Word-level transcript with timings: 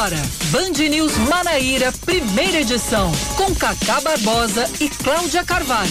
Agora, 0.00 0.22
Band 0.50 0.88
News 0.88 1.14
Manaíra, 1.28 1.92
primeira 2.06 2.62
edição, 2.62 3.12
com 3.36 3.54
Cacá 3.54 4.00
Barbosa 4.00 4.66
e 4.80 4.88
Cláudia 4.88 5.44
Carvalho. 5.44 5.90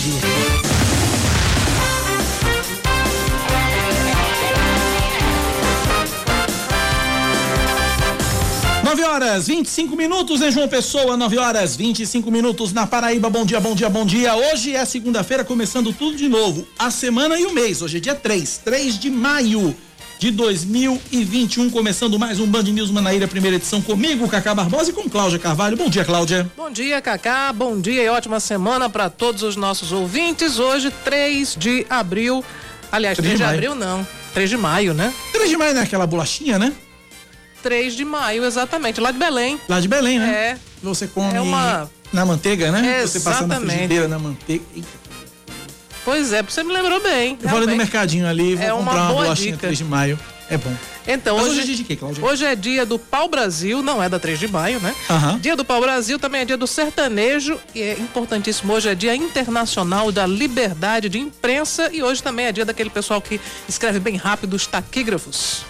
9 8.84 9.04
horas 9.04 9.46
25 9.46 9.96
minutos 9.96 10.42
em 10.42 10.52
João 10.52 10.68
Pessoa, 10.68 11.16
9 11.16 11.38
horas 11.38 11.76
25 11.76 12.32
minutos 12.32 12.74
na 12.74 12.88
Paraíba. 12.88 13.30
Bom 13.30 13.46
dia, 13.46 13.60
bom 13.60 13.76
dia, 13.76 13.90
bom 13.92 14.08
dia. 14.08 14.36
Hoje 14.36 14.76
é 14.76 14.84
segunda-feira, 14.86 15.46
começando 15.46 15.94
tudo 15.94 16.18
de 16.18 16.28
novo. 16.28 16.68
A 16.80 16.90
semana 16.90 17.40
e 17.40 17.46
o 17.46 17.54
mês. 17.54 17.84
Hoje 17.84 17.98
é 17.98 18.00
dia 18.00 18.16
3, 18.16 18.58
3 18.66 18.98
de 18.98 19.12
maio 19.12 19.76
de 20.20 20.32
2021, 20.32 21.70
começando 21.70 22.20
mais 22.20 22.42
um 22.42 22.46
Band 22.46 22.64
News 22.64 22.92
Manaíra, 22.92 23.26
primeira 23.26 23.56
edição 23.56 23.82
comigo, 23.82 24.28
Cacá 24.28 24.54
Barbosa 24.54 24.90
e 24.90 24.94
com 24.94 25.10
Cláudia 25.10 25.40
Carvalho. 25.40 25.78
Bom 25.78 25.90
dia, 25.90 26.04
Cláudia. 26.04 26.52
Bom 26.58 26.70
dia, 26.70 27.02
Cacá. 27.02 27.54
Bom 27.54 27.80
dia 27.80 28.04
e 28.04 28.10
ótima 28.10 28.38
semana 28.42 28.90
para 28.90 29.10
todos 29.10 29.44
os 29.44 29.56
nossos 29.56 29.94
ouvintes. 29.94 30.60
Hoje, 30.60 30.92
3 31.06 31.56
de 31.58 31.86
abril. 31.90 32.44
Aliás, 32.92 33.18
3, 33.18 33.38
3 33.38 33.40
de, 33.40 33.46
de 33.46 33.56
abril 33.56 33.76
não. 33.76 34.06
3 34.34 34.50
de 34.50 34.58
maio, 34.58 34.94
né? 34.94 35.14
3 35.32 35.50
de 35.50 35.56
maio, 35.56 35.74
né? 35.74 35.82
Aquela 35.84 36.06
bolachinha, 36.06 36.60
né? 36.60 36.74
3 37.64 37.96
de 37.96 38.04
maio, 38.04 38.44
exatamente, 38.44 39.00
lá 39.00 39.12
de 39.12 39.18
Belém. 39.18 39.58
Lá 39.70 39.80
de 39.80 39.88
Belém, 39.88 40.20
né? 40.20 40.34
É. 40.34 40.58
Você 40.84 41.08
come 41.08 41.34
é 41.34 41.40
uma... 41.40 41.90
na 42.12 42.26
manteiga, 42.26 42.70
né? 42.74 42.80
Exatamente. 42.80 43.10
Você 43.10 43.20
passa 43.22 43.48
na 43.48 43.62
frigideira 43.62 44.10
na 44.10 44.20
manteiga. 44.20 44.66
Pois 46.10 46.34
é, 46.34 46.42
você 46.42 46.64
me 46.64 46.74
lembrou 46.74 47.00
bem. 47.04 47.38
Eu 47.40 47.50
falei 47.50 47.68
no 47.68 47.76
mercadinho 47.76 48.28
ali, 48.28 48.56
vou 48.56 48.66
é 48.66 48.72
comprar 48.72 48.94
uma, 48.94 49.04
uma 49.04 49.14
bolachinha 49.14 49.52
dica. 49.52 49.68
3 49.68 49.78
de 49.78 49.84
maio. 49.84 50.20
É 50.50 50.58
bom. 50.58 50.76
Então, 51.08 51.38
hoje, 51.38 51.50
hoje, 51.50 51.60
é 51.60 51.64
dia 51.66 51.76
de 51.76 51.84
quê, 51.84 51.96
Cláudia? 51.96 52.26
Hoje 52.26 52.46
é 52.46 52.56
dia 52.56 52.84
do 52.84 52.98
Pau 52.98 53.30
Brasil, 53.30 53.84
não 53.84 54.02
é 54.02 54.10
da 54.10 54.18
3 54.18 54.40
de 54.40 54.48
maio, 54.48 54.80
né? 54.80 54.96
Uhum. 55.08 55.38
Dia 55.38 55.56
do 55.56 55.64
Pau 55.64 55.80
Brasil 55.80 56.18
também 56.18 56.42
é 56.42 56.46
dia 56.46 56.58
do 56.58 56.66
sertanejo 56.66 57.60
e 57.76 57.82
é 57.84 57.94
importantíssimo. 57.94 58.74
Hoje 58.74 58.90
é 58.90 58.96
dia 58.96 59.16
internacional 59.16 60.12
da 60.12 60.26
liberdade 60.26 61.10
de 61.10 61.20
imprensa 61.20 61.92
e 61.94 62.02
hoje 62.02 62.24
também 62.24 62.48
é 62.48 62.52
dia 62.52 62.66
daquele 62.66 62.90
pessoal 62.90 63.22
que 63.22 63.40
escreve 63.68 64.00
bem 64.00 64.16
rápido 64.16 64.56
os 64.56 64.66
taquígrafos. 64.66 65.64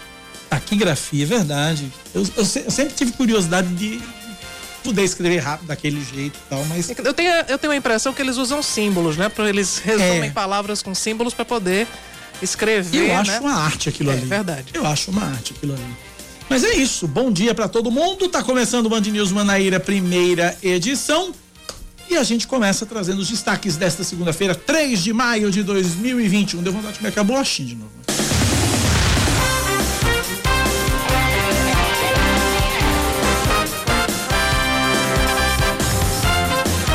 Taquigrafia, 0.48 1.24
é 1.24 1.26
verdade. 1.26 1.92
Eu, 2.14 2.22
eu, 2.22 2.30
eu, 2.38 2.70
sempre 2.70 2.94
tive 2.94 3.12
curiosidade 3.12 3.68
de 3.68 4.00
poder 4.82 5.04
escrever 5.04 5.38
rápido 5.38 5.68
daquele 5.68 6.02
jeito 6.02 6.38
e 6.38 6.48
tal, 6.48 6.64
mas. 6.66 6.90
Eu 6.90 7.14
tenho, 7.14 7.32
eu 7.48 7.58
tenho 7.58 7.72
a 7.72 7.76
impressão 7.76 8.12
que 8.12 8.20
eles 8.20 8.36
usam 8.36 8.62
símbolos, 8.62 9.16
né? 9.16 9.30
Eles 9.48 9.78
resumem 9.78 10.24
é. 10.24 10.30
palavras 10.30 10.82
com 10.82 10.94
símbolos 10.94 11.34
para 11.34 11.44
poder 11.44 11.86
escrever. 12.42 13.02
Eu 13.02 13.08
né? 13.08 13.14
acho 13.16 13.40
uma 13.40 13.54
arte 13.54 13.88
aquilo 13.88 14.10
é, 14.10 14.14
ali. 14.14 14.22
É 14.22 14.26
verdade. 14.26 14.66
Eu 14.74 14.86
acho 14.86 15.10
uma 15.10 15.24
arte 15.24 15.52
aquilo 15.56 15.74
ali. 15.74 15.96
Mas 16.48 16.64
é 16.64 16.74
isso. 16.74 17.06
Bom 17.06 17.30
dia 17.30 17.54
para 17.54 17.68
todo 17.68 17.90
mundo. 17.90 18.28
Tá 18.28 18.42
começando 18.42 18.86
o 18.86 18.88
Band 18.88 19.02
News 19.02 19.30
Manaíra, 19.30 19.78
primeira 19.78 20.56
edição. 20.62 21.32
E 22.08 22.16
a 22.16 22.24
gente 22.24 22.46
começa 22.48 22.84
trazendo 22.84 23.20
os 23.20 23.28
destaques 23.28 23.76
desta 23.76 24.02
segunda-feira, 24.02 24.52
3 24.52 25.00
de 25.00 25.12
maio 25.12 25.48
de 25.48 25.62
2021. 25.62 26.60
Deu 26.60 26.72
vontade 26.72 26.94
de 26.94 26.98
comer 26.98 27.16
a 27.16 27.24
bolachinha 27.24 27.68
de 27.68 27.76
novo. 27.76 27.92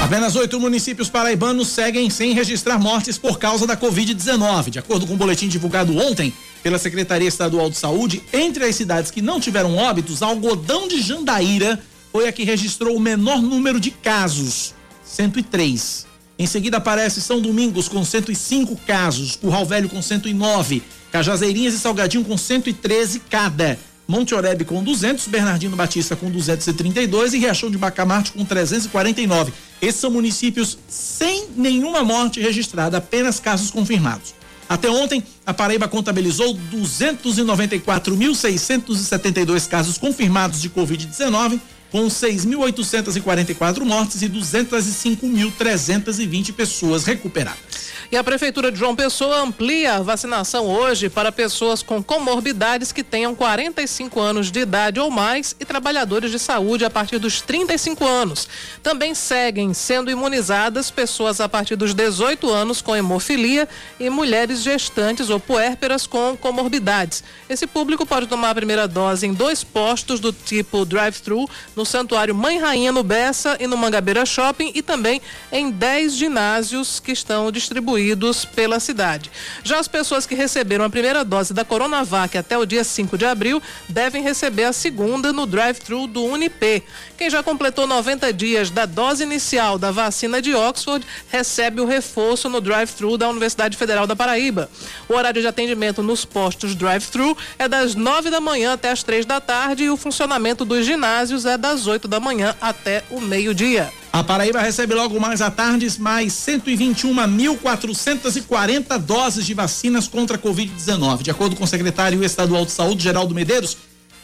Apenas 0.06 0.36
oito 0.36 0.60
municípios 0.60 1.10
paraibanos 1.10 1.68
seguem 1.70 2.12
sem 2.12 2.32
registrar 2.32 2.78
mortes 2.78 3.18
por 3.18 3.40
causa 3.40 3.66
da 3.66 3.76
Covid-19. 3.76 4.70
De 4.70 4.78
acordo 4.78 5.08
com 5.08 5.14
o 5.14 5.16
um 5.16 5.18
boletim 5.18 5.48
divulgado 5.48 5.98
ontem 5.98 6.32
pela 6.62 6.78
Secretaria 6.78 7.28
Estadual 7.28 7.72
de 7.72 7.76
Saúde, 7.76 8.22
entre 8.32 8.64
as 8.66 8.76
cidades 8.76 9.10
que 9.10 9.20
não 9.20 9.40
tiveram 9.40 9.76
óbitos, 9.76 10.22
Algodão 10.22 10.88
de 10.88 11.02
Jandaíra 11.02 11.80
foi 12.12 12.28
a 12.28 12.32
que 12.32 12.44
registrou 12.44 12.96
o 12.96 13.00
menor 13.00 13.42
número 13.42 13.80
de 13.80 13.90
casos, 13.90 14.76
103. 15.04 16.06
Em 16.38 16.46
seguida 16.46 16.78
aparece 16.78 17.20
São 17.20 17.42
Domingos 17.42 17.88
com 17.88 18.06
105 18.06 18.76
casos, 18.86 19.36
Curral 19.36 19.66
Velho 19.66 19.90
com 19.90 20.04
109, 20.04 20.84
Cajazeirinhas 21.12 21.74
e 21.74 21.80
Salgadinho 21.80 22.24
com 22.24 22.38
113 22.38 23.22
cada. 23.28 23.80
Monte 24.08 24.36
Oreb 24.36 24.66
com 24.66 24.84
200, 24.84 25.28
Bernardino 25.28 25.76
Batista 25.76 26.16
com 26.16 26.30
232 26.30 27.34
e 27.34 27.40
Riachão 27.40 27.72
de 27.72 27.78
Bacamarte 27.78 28.32
com 28.32 28.46
349. 28.46 29.52
Esses 29.82 30.00
são 30.00 30.12
municípios 30.12 30.78
sem 30.88 31.48
nenhuma 31.56 32.04
morte 32.04 32.40
registrada, 32.40 32.98
apenas 32.98 33.40
casos 33.40 33.72
confirmados. 33.72 34.36
Até 34.68 34.90
ontem, 34.90 35.24
a 35.46 35.54
Paraíba 35.54 35.88
contabilizou 35.88 36.58
294.672 36.74 39.68
casos 39.68 39.96
confirmados 39.98 40.62
de 40.62 40.70
Covid-19, 40.70 41.60
com 41.92 42.08
6.844 42.08 43.86
mortes 43.86 44.22
e 44.22 44.30
205.320 44.30 46.54
pessoas 46.54 47.06
recuperadas. 47.06 47.65
E 48.12 48.18
a 48.18 48.24
Prefeitura 48.24 48.72
de 48.72 48.78
João 48.78 48.96
Pessoa 48.96 49.40
amplia 49.40 49.96
a 49.96 50.02
vacinação 50.02 50.68
hoje 50.68 51.10
para 51.10 51.32
pessoas 51.32 51.82
com 51.82 52.04
comorbidades 52.04 52.92
que 52.92 53.04
tenham 53.04 53.34
45 53.34 54.20
anos 54.20 54.52
de 54.52 54.60
idade 54.60 55.00
ou 55.00 55.10
mais 55.10 55.56
e 55.60 55.66
trabalhadores 55.66 56.30
de 56.30 56.38
saúde 56.38 56.86
a 56.86 56.90
partir 56.90 57.18
dos 57.18 57.42
35 57.42 58.06
anos. 58.06 58.48
Também 58.84 59.16
seguem 59.16 59.74
sendo 59.74 60.12
imunizadas 60.12 60.92
pessoas 60.92 61.42
a 61.42 61.50
partir 61.50 61.76
dos 61.76 61.96
18 61.96 62.48
anos 62.52 62.80
com 62.80 62.96
hemofilia 62.96 63.68
e 64.00 64.08
mulheres 64.10 64.62
gestantes 64.62 65.32
ou 65.32 65.40
puérperas 65.40 66.06
com 66.06 66.38
comorbidades. 66.38 67.24
Esse 67.50 67.66
público 67.66 68.06
pode 68.06 68.28
tomar 68.28 68.52
a 68.52 68.56
primeira 68.56 68.88
dose 68.88 69.26
em 69.26 69.34
dois 69.34 69.64
postos 69.64 70.20
do 70.20 70.32
tipo 70.32 70.86
drive-thru 70.86 71.50
no 71.76 71.86
Santuário 71.86 72.36
Mãe 72.36 72.60
Rainha 72.60 72.92
no 72.92 73.04
Bessa 73.04 73.58
e 73.60 73.66
no 73.66 73.76
Mangabeira 73.76 74.26
Shopping 74.28 74.72
e 74.76 74.84
também 74.84 75.20
em 75.52 75.72
10 75.72 76.16
ginásios 76.16 77.00
que 77.00 77.12
estão 77.12 77.52
distribuídos 77.52 77.95
distribuídos 77.96 78.46
pela 78.46 78.80
cidade. 78.80 79.32
Já 79.64 79.80
as 79.80 79.88
pessoas 79.88 80.26
que 80.26 80.36
receberam 80.36 80.86
a 80.86 80.90
primeira 80.90 81.24
dose 81.24 81.54
da 81.54 81.64
Coronavac 81.64 82.38
até 82.38 82.58
o 82.58 82.66
dia 82.66 82.84
5 82.84 83.18
de 83.18 83.26
abril 83.26 83.62
devem 83.88 84.22
receber 84.22 84.66
a 84.66 84.74
segunda 84.74 85.32
no 85.32 85.46
drive-thru 85.46 86.08
do 86.08 86.24
Unip. 86.24 86.84
Quem 87.18 87.30
já 87.30 87.42
completou 87.42 87.88
90 87.88 88.34
dias 88.34 88.70
da 88.70 88.86
dose 88.86 89.24
inicial 89.24 89.80
da 89.80 89.90
vacina 89.90 90.42
de 90.42 90.54
Oxford 90.54 91.08
recebe 91.30 91.80
o 91.80 91.86
reforço 91.86 92.50
no 92.50 92.60
drive-thru 92.60 93.18
da 93.18 93.30
Universidade 93.30 93.78
Federal 93.78 94.06
da 94.06 94.18
Paraíba. 94.18 94.70
O 95.08 95.14
horário 95.14 95.42
de 95.42 95.48
atendimento 95.48 96.04
nos 96.04 96.26
postos 96.26 96.76
drive-thru 96.76 97.38
é 97.58 97.70
das 97.70 97.96
9 97.96 98.30
da 98.30 98.42
manhã 98.42 98.74
até 98.74 98.92
as 98.92 99.02
3 99.02 99.26
da 99.26 99.40
tarde 99.40 99.86
e 99.86 99.90
o 99.90 99.96
funcionamento 99.96 100.66
dos 100.66 100.86
ginásios 100.86 101.46
é 101.46 101.58
das 101.58 101.88
8 101.88 102.06
da 102.06 102.20
manhã 102.20 102.54
até 102.60 103.02
o 103.10 103.22
meio-dia. 103.22 103.90
A 104.12 104.22
Paraíba 104.24 104.62
recebe 104.62 104.94
logo 104.94 105.20
mais 105.20 105.42
à 105.42 105.52
tarde 105.52 105.86
mais 106.00 106.32
121.440 106.34 108.98
doses 109.00 109.46
de 109.46 109.54
vacinas 109.54 110.08
contra 110.08 110.38
a 110.38 110.40
Covid-19. 110.40 111.22
De 111.22 111.32
acordo 111.32 111.56
com 111.56 111.64
o 111.64 111.68
secretário 111.68 112.22
estadual 112.24 112.66
de 112.66 112.72
saúde, 112.72 113.04
Geraldo 113.04 113.36
Medeiros, 113.36 113.78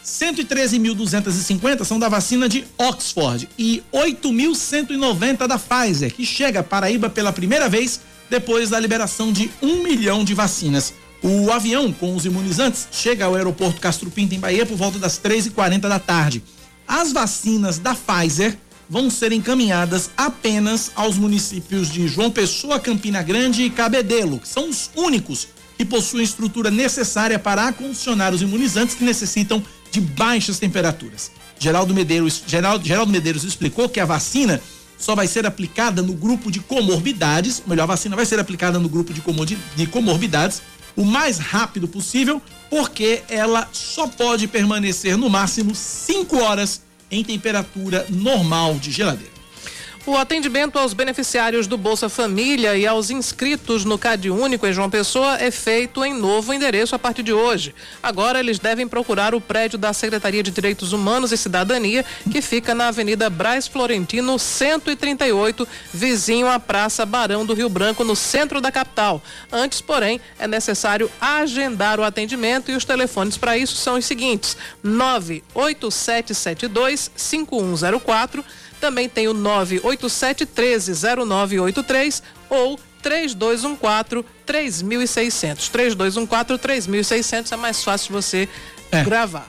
113.250 0.04 1.84
são 1.84 1.98
da 1.98 2.08
vacina 2.08 2.48
de 2.48 2.64
Oxford 2.76 3.48
e 3.58 3.82
8.190 3.92 5.46
da 5.46 5.58
Pfizer, 5.58 6.12
que 6.12 6.26
chega 6.26 6.60
à 6.60 6.62
Paraíba 6.62 7.08
pela 7.08 7.32
primeira 7.32 7.68
vez 7.68 8.00
depois 8.28 8.70
da 8.70 8.80
liberação 8.80 9.32
de 9.32 9.50
um 9.60 9.82
milhão 9.82 10.24
de 10.24 10.34
vacinas. 10.34 10.92
O 11.22 11.52
avião 11.52 11.92
com 11.92 12.16
os 12.16 12.24
imunizantes 12.24 12.88
chega 12.90 13.26
ao 13.26 13.36
aeroporto 13.36 13.80
Castro 13.80 14.10
Pinto, 14.10 14.34
em 14.34 14.40
Bahia, 14.40 14.66
por 14.66 14.76
volta 14.76 14.98
das 14.98 15.20
3h40 15.20 15.80
da 15.80 16.00
tarde. 16.00 16.42
As 16.86 17.12
vacinas 17.12 17.78
da 17.78 17.94
Pfizer 17.94 18.58
vão 18.90 19.08
ser 19.08 19.30
encaminhadas 19.30 20.10
apenas 20.16 20.90
aos 20.96 21.16
municípios 21.16 21.88
de 21.88 22.08
João 22.08 22.30
Pessoa, 22.30 22.80
Campina 22.80 23.22
Grande 23.22 23.62
e 23.62 23.70
Cabedelo, 23.70 24.40
que 24.40 24.48
são 24.48 24.68
os 24.68 24.90
únicos 24.96 25.46
que 25.78 25.84
possuem 25.84 26.24
estrutura 26.24 26.70
necessária 26.70 27.38
para 27.38 27.68
acondicionar 27.68 28.34
os 28.34 28.42
imunizantes 28.42 28.96
que 28.96 29.04
necessitam 29.04 29.62
de 29.92 30.00
baixas 30.00 30.58
temperaturas. 30.58 31.30
Geraldo 31.58 31.94
Medeiros, 31.94 32.42
Geraldo, 32.44 32.84
Geraldo 32.84 33.12
Medeiros 33.12 33.44
explicou 33.44 33.88
que 33.88 34.00
a 34.00 34.04
vacina 34.04 34.60
só 34.98 35.14
vai 35.14 35.26
ser 35.26 35.46
aplicada 35.46 36.00
no 36.02 36.14
grupo 36.14 36.50
de 36.50 36.60
comorbidades, 36.60 37.62
melhor, 37.66 37.84
a 37.84 37.86
vacina 37.86 38.16
vai 38.16 38.24
ser 38.24 38.40
aplicada 38.40 38.78
no 38.78 38.88
grupo 38.88 39.12
de 39.12 39.86
comorbidades 39.86 40.62
o 40.96 41.04
mais 41.04 41.38
rápido 41.38 41.88
possível, 41.88 42.40
porque 42.70 43.22
ela 43.28 43.68
só 43.72 44.06
pode 44.06 44.46
permanecer 44.46 45.16
no 45.16 45.28
máximo 45.28 45.74
5 45.74 46.38
horas 46.38 46.82
em 47.10 47.22
temperatura 47.22 48.06
normal 48.08 48.74
de 48.74 48.90
geladeira. 48.90 49.41
O 50.04 50.16
atendimento 50.16 50.80
aos 50.80 50.92
beneficiários 50.92 51.68
do 51.68 51.78
Bolsa 51.78 52.08
Família 52.08 52.76
e 52.76 52.84
aos 52.84 53.08
inscritos 53.08 53.84
no 53.84 53.96
Cade 53.96 54.30
Único 54.30 54.66
em 54.66 54.72
João 54.72 54.90
Pessoa 54.90 55.40
é 55.40 55.52
feito 55.52 56.04
em 56.04 56.12
novo 56.12 56.52
endereço 56.52 56.96
a 56.96 56.98
partir 56.98 57.22
de 57.22 57.32
hoje. 57.32 57.72
Agora 58.02 58.40
eles 58.40 58.58
devem 58.58 58.88
procurar 58.88 59.32
o 59.32 59.40
prédio 59.40 59.78
da 59.78 59.92
Secretaria 59.92 60.42
de 60.42 60.50
Direitos 60.50 60.92
Humanos 60.92 61.30
e 61.30 61.36
Cidadania, 61.36 62.04
que 62.32 62.42
fica 62.42 62.74
na 62.74 62.88
Avenida 62.88 63.30
Braz 63.30 63.68
Florentino, 63.68 64.40
138, 64.40 65.68
vizinho 65.94 66.48
à 66.48 66.58
Praça 66.58 67.06
Barão 67.06 67.46
do 67.46 67.54
Rio 67.54 67.68
Branco, 67.68 68.02
no 68.02 68.16
centro 68.16 68.60
da 68.60 68.72
capital. 68.72 69.22
Antes, 69.52 69.80
porém, 69.80 70.20
é 70.36 70.48
necessário 70.48 71.08
agendar 71.20 72.00
o 72.00 72.04
atendimento 72.04 72.72
e 72.72 72.74
os 72.74 72.84
telefones 72.84 73.36
para 73.36 73.56
isso 73.56 73.76
são 73.76 73.98
os 73.98 74.04
seguintes: 74.04 74.56
98772 74.82 77.08
5104 77.14 78.44
também 78.82 79.08
tem 79.08 79.28
o 79.28 79.32
987 79.32 80.44
130983 80.44 82.20
ou 82.50 82.76
3214 83.00 84.26
3600. 84.44 85.68
3214 85.68 86.60
3600 86.60 87.52
é 87.52 87.56
mais 87.56 87.84
fácil 87.84 88.12
você 88.12 88.48
é. 88.90 89.04
gravar. 89.04 89.48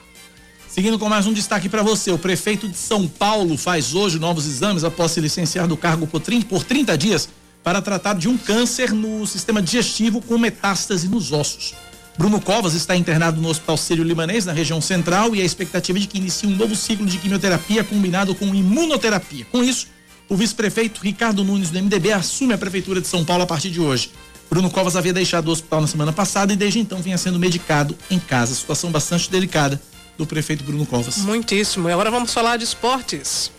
Seguindo 0.68 1.00
com 1.00 1.08
mais 1.08 1.26
um 1.26 1.32
destaque 1.32 1.68
para 1.68 1.82
você, 1.82 2.12
o 2.12 2.18
prefeito 2.18 2.68
de 2.68 2.76
São 2.76 3.08
Paulo 3.08 3.58
faz 3.58 3.92
hoje 3.92 4.20
novos 4.20 4.46
exames 4.46 4.84
após 4.84 5.10
se 5.10 5.20
licenciar 5.20 5.66
do 5.66 5.76
cargo 5.76 6.06
por 6.06 6.20
30, 6.20 6.46
por 6.46 6.62
30 6.62 6.96
dias 6.96 7.28
para 7.62 7.82
tratar 7.82 8.14
de 8.14 8.28
um 8.28 8.38
câncer 8.38 8.92
no 8.92 9.26
sistema 9.26 9.60
digestivo 9.60 10.20
com 10.22 10.38
metástase 10.38 11.08
nos 11.08 11.32
ossos. 11.32 11.74
Bruno 12.16 12.40
Covas 12.40 12.74
está 12.74 12.94
internado 12.94 13.40
no 13.40 13.48
Hospital 13.48 13.76
Sírio-Libanês, 13.76 14.46
na 14.46 14.52
região 14.52 14.80
central, 14.80 15.34
e 15.34 15.42
a 15.42 15.44
expectativa 15.44 15.98
é 15.98 16.00
de 16.00 16.06
que 16.06 16.18
inicie 16.18 16.48
um 16.48 16.54
novo 16.54 16.76
ciclo 16.76 17.04
de 17.04 17.18
quimioterapia 17.18 17.82
combinado 17.82 18.34
com 18.34 18.54
imunoterapia. 18.54 19.44
Com 19.50 19.64
isso, 19.64 19.88
o 20.28 20.36
vice-prefeito 20.36 21.00
Ricardo 21.02 21.42
Nunes, 21.42 21.70
do 21.70 21.82
MDB, 21.82 22.12
assume 22.12 22.54
a 22.54 22.58
Prefeitura 22.58 23.00
de 23.00 23.08
São 23.08 23.24
Paulo 23.24 23.42
a 23.42 23.46
partir 23.46 23.70
de 23.70 23.80
hoje. 23.80 24.10
Bruno 24.48 24.70
Covas 24.70 24.94
havia 24.94 25.12
deixado 25.12 25.48
o 25.48 25.50
hospital 25.50 25.80
na 25.80 25.86
semana 25.88 26.12
passada 26.12 26.52
e 26.52 26.56
desde 26.56 26.78
então 26.78 27.02
vinha 27.02 27.18
sendo 27.18 27.38
medicado 27.38 27.96
em 28.08 28.20
casa. 28.20 28.54
Situação 28.54 28.92
bastante 28.92 29.28
delicada 29.28 29.80
do 30.16 30.24
prefeito 30.24 30.62
Bruno 30.62 30.86
Covas. 30.86 31.18
Muitíssimo. 31.18 31.88
E 31.88 31.92
agora 31.92 32.10
vamos 32.10 32.32
falar 32.32 32.56
de 32.56 32.64
esportes. 32.64 33.50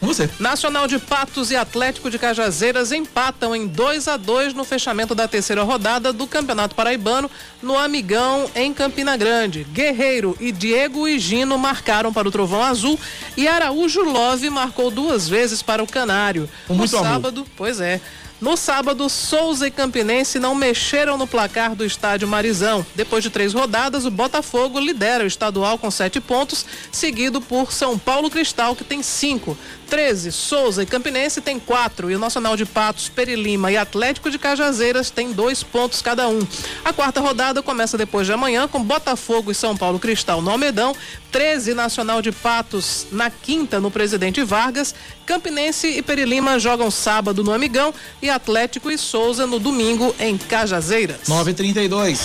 Com 0.00 0.06
você. 0.06 0.30
Nacional 0.40 0.86
de 0.86 0.98
Patos 0.98 1.50
e 1.50 1.56
Atlético 1.56 2.10
de 2.10 2.18
Cajazeiras 2.18 2.90
empatam 2.90 3.54
em 3.54 3.66
2 3.66 4.08
a 4.08 4.16
2 4.16 4.54
no 4.54 4.64
fechamento 4.64 5.14
da 5.14 5.28
terceira 5.28 5.62
rodada 5.62 6.10
do 6.10 6.26
Campeonato 6.26 6.74
Paraibano 6.74 7.30
no 7.62 7.76
Amigão 7.76 8.50
em 8.54 8.72
Campina 8.72 9.14
Grande. 9.18 9.64
Guerreiro 9.64 10.34
e 10.40 10.52
Diego 10.52 11.06
Higino 11.06 11.58
marcaram 11.58 12.14
para 12.14 12.26
o 12.26 12.30
Trovão 12.30 12.62
Azul 12.62 12.98
e 13.36 13.46
Araújo 13.46 14.00
Love 14.00 14.48
marcou 14.48 14.90
duas 14.90 15.28
vezes 15.28 15.62
para 15.62 15.82
o 15.82 15.86
Canário. 15.86 16.48
Com 16.66 16.74
muito 16.74 16.96
no 16.96 17.02
sábado, 17.02 17.40
amor. 17.40 17.50
pois 17.54 17.78
é. 17.78 18.00
No 18.40 18.56
sábado, 18.56 19.06
Souza 19.10 19.66
e 19.66 19.70
Campinense 19.70 20.38
não 20.38 20.54
mexeram 20.54 21.18
no 21.18 21.26
placar 21.26 21.74
do 21.74 21.84
estádio 21.84 22.26
Marizão. 22.26 22.84
Depois 22.94 23.22
de 23.22 23.28
três 23.28 23.52
rodadas, 23.52 24.06
o 24.06 24.10
Botafogo 24.10 24.80
lidera 24.80 25.24
o 25.24 25.26
estadual 25.26 25.76
com 25.76 25.90
sete 25.90 26.20
pontos, 26.20 26.64
seguido 26.90 27.42
por 27.42 27.70
São 27.70 27.98
Paulo 27.98 28.30
Cristal, 28.30 28.74
que 28.74 28.82
tem 28.82 29.02
cinco. 29.02 29.58
13, 29.90 30.30
Souza 30.30 30.84
e 30.84 30.86
Campinense 30.86 31.40
tem 31.40 31.58
quatro. 31.58 32.10
E 32.10 32.14
o 32.14 32.18
Nacional 32.18 32.56
de 32.56 32.64
Patos, 32.64 33.08
Perilima 33.08 33.72
e 33.72 33.76
Atlético 33.76 34.30
de 34.30 34.38
Cajazeiras 34.38 35.10
tem 35.10 35.32
dois 35.32 35.62
pontos 35.62 36.00
cada 36.00 36.28
um. 36.28 36.46
A 36.84 36.92
quarta 36.92 37.20
rodada 37.20 37.60
começa 37.60 37.98
depois 37.98 38.26
de 38.26 38.32
amanhã 38.32 38.68
com 38.68 38.82
Botafogo 38.82 39.50
e 39.50 39.54
São 39.54 39.76
Paulo 39.76 39.98
Cristal 39.98 40.40
no 40.40 40.50
Almedão. 40.50 40.94
13, 41.32 41.74
Nacional 41.74 42.22
de 42.22 42.32
Patos 42.32 43.06
na 43.10 43.30
quinta 43.30 43.80
no 43.80 43.90
Presidente 43.90 44.42
Vargas. 44.42 44.94
Campinense 45.30 45.86
e 45.86 46.02
Perilima 46.02 46.58
jogam 46.58 46.90
sábado 46.90 47.44
no 47.44 47.52
Amigão 47.52 47.94
e 48.20 48.28
Atlético 48.28 48.90
e 48.90 48.98
Souza 48.98 49.46
no 49.46 49.60
domingo 49.60 50.12
em 50.18 50.36
Cajazeiras. 50.36 51.28
9:32. 51.28 52.18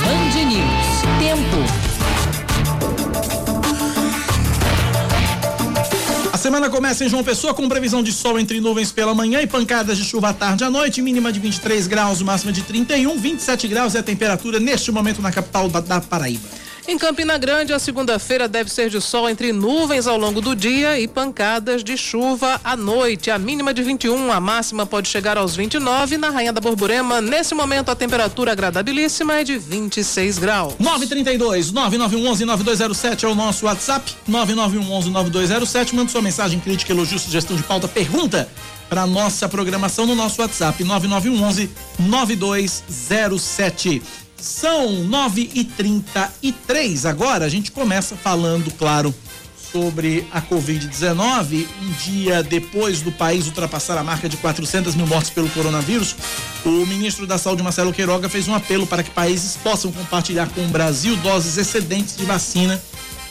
Band 0.00 0.44
News. 0.46 0.64
Tempo. 1.18 1.58
A 6.32 6.38
semana 6.38 6.70
começa 6.70 7.04
em 7.04 7.10
João 7.10 7.22
Pessoa 7.22 7.52
com 7.52 7.68
previsão 7.68 8.02
de 8.02 8.10
sol 8.10 8.38
entre 8.40 8.58
nuvens 8.58 8.90
pela 8.90 9.14
manhã 9.14 9.42
e 9.42 9.46
pancadas 9.46 9.98
de 9.98 10.04
chuva 10.04 10.30
à 10.30 10.32
tarde 10.32 10.64
à 10.64 10.70
noite, 10.70 11.02
mínima 11.02 11.30
de 11.30 11.38
23 11.40 11.86
graus, 11.86 12.22
máxima 12.22 12.52
de 12.52 12.62
31, 12.62 13.18
27 13.18 13.68
graus 13.68 13.94
é 13.94 13.98
a 13.98 14.02
temperatura 14.02 14.58
neste 14.58 14.90
momento 14.90 15.20
na 15.20 15.30
capital 15.30 15.68
da 15.68 16.00
Paraíba. 16.00 16.65
Em 16.88 16.96
Campina 16.96 17.36
Grande, 17.36 17.72
a 17.72 17.80
segunda-feira 17.80 18.46
deve 18.46 18.70
ser 18.70 18.88
de 18.88 19.00
sol 19.00 19.28
entre 19.28 19.52
nuvens 19.52 20.06
ao 20.06 20.16
longo 20.16 20.40
do 20.40 20.54
dia 20.54 21.00
e 21.00 21.08
pancadas 21.08 21.82
de 21.82 21.96
chuva 21.96 22.60
à 22.62 22.76
noite. 22.76 23.28
A 23.28 23.40
mínima 23.40 23.74
de 23.74 23.82
21, 23.82 24.30
a 24.30 24.38
máxima 24.38 24.86
pode 24.86 25.08
chegar 25.08 25.36
aos 25.36 25.56
29. 25.56 26.16
Na 26.16 26.30
Rainha 26.30 26.52
da 26.52 26.60
Borborema, 26.60 27.20
nesse 27.20 27.56
momento, 27.56 27.90
a 27.90 27.96
temperatura 27.96 28.52
agradabilíssima 28.52 29.34
é 29.34 29.42
de 29.42 29.58
26 29.58 30.38
graus. 30.38 30.74
932 30.78 31.72
9911 31.72 32.44
9207 32.44 33.24
é 33.24 33.28
o 33.28 33.34
nosso 33.34 33.66
WhatsApp. 33.66 34.14
9911 34.28 35.10
9207. 35.10 35.96
Manda 35.96 36.08
sua 36.08 36.22
mensagem, 36.22 36.60
crítica, 36.60 36.92
elogio, 36.92 37.18
sugestão 37.18 37.56
de 37.56 37.64
pauta, 37.64 37.88
pergunta 37.88 38.48
para 38.88 39.04
nossa 39.08 39.48
programação 39.48 40.06
no 40.06 40.14
nosso 40.14 40.40
WhatsApp 40.40 40.84
9911 40.84 41.68
9207. 41.98 44.25
São 44.38 45.04
nove 45.04 45.50
e 45.54 45.64
trinta 45.64 46.32
e 46.42 46.52
três. 46.52 47.06
Agora 47.06 47.44
a 47.44 47.48
gente 47.48 47.72
começa 47.72 48.16
falando, 48.16 48.70
claro, 48.72 49.14
sobre 49.72 50.26
a 50.32 50.40
Covid-19. 50.40 51.66
Um 51.82 51.90
dia 52.04 52.42
depois 52.42 53.02
do 53.02 53.12
país 53.12 53.46
ultrapassar 53.46 53.98
a 53.98 54.04
marca 54.04 54.28
de 54.28 54.36
400 54.36 54.94
mil 54.94 55.06
mortes 55.06 55.30
pelo 55.30 55.48
coronavírus, 55.50 56.14
o 56.64 56.86
ministro 56.86 57.26
da 57.26 57.38
Saúde, 57.38 57.62
Marcelo 57.62 57.92
Queiroga, 57.92 58.28
fez 58.28 58.48
um 58.48 58.54
apelo 58.54 58.86
para 58.86 59.02
que 59.02 59.10
países 59.10 59.56
possam 59.56 59.92
compartilhar 59.92 60.48
com 60.48 60.64
o 60.64 60.68
Brasil 60.68 61.16
doses 61.16 61.56
excedentes 61.58 62.16
de 62.16 62.24
vacina 62.24 62.80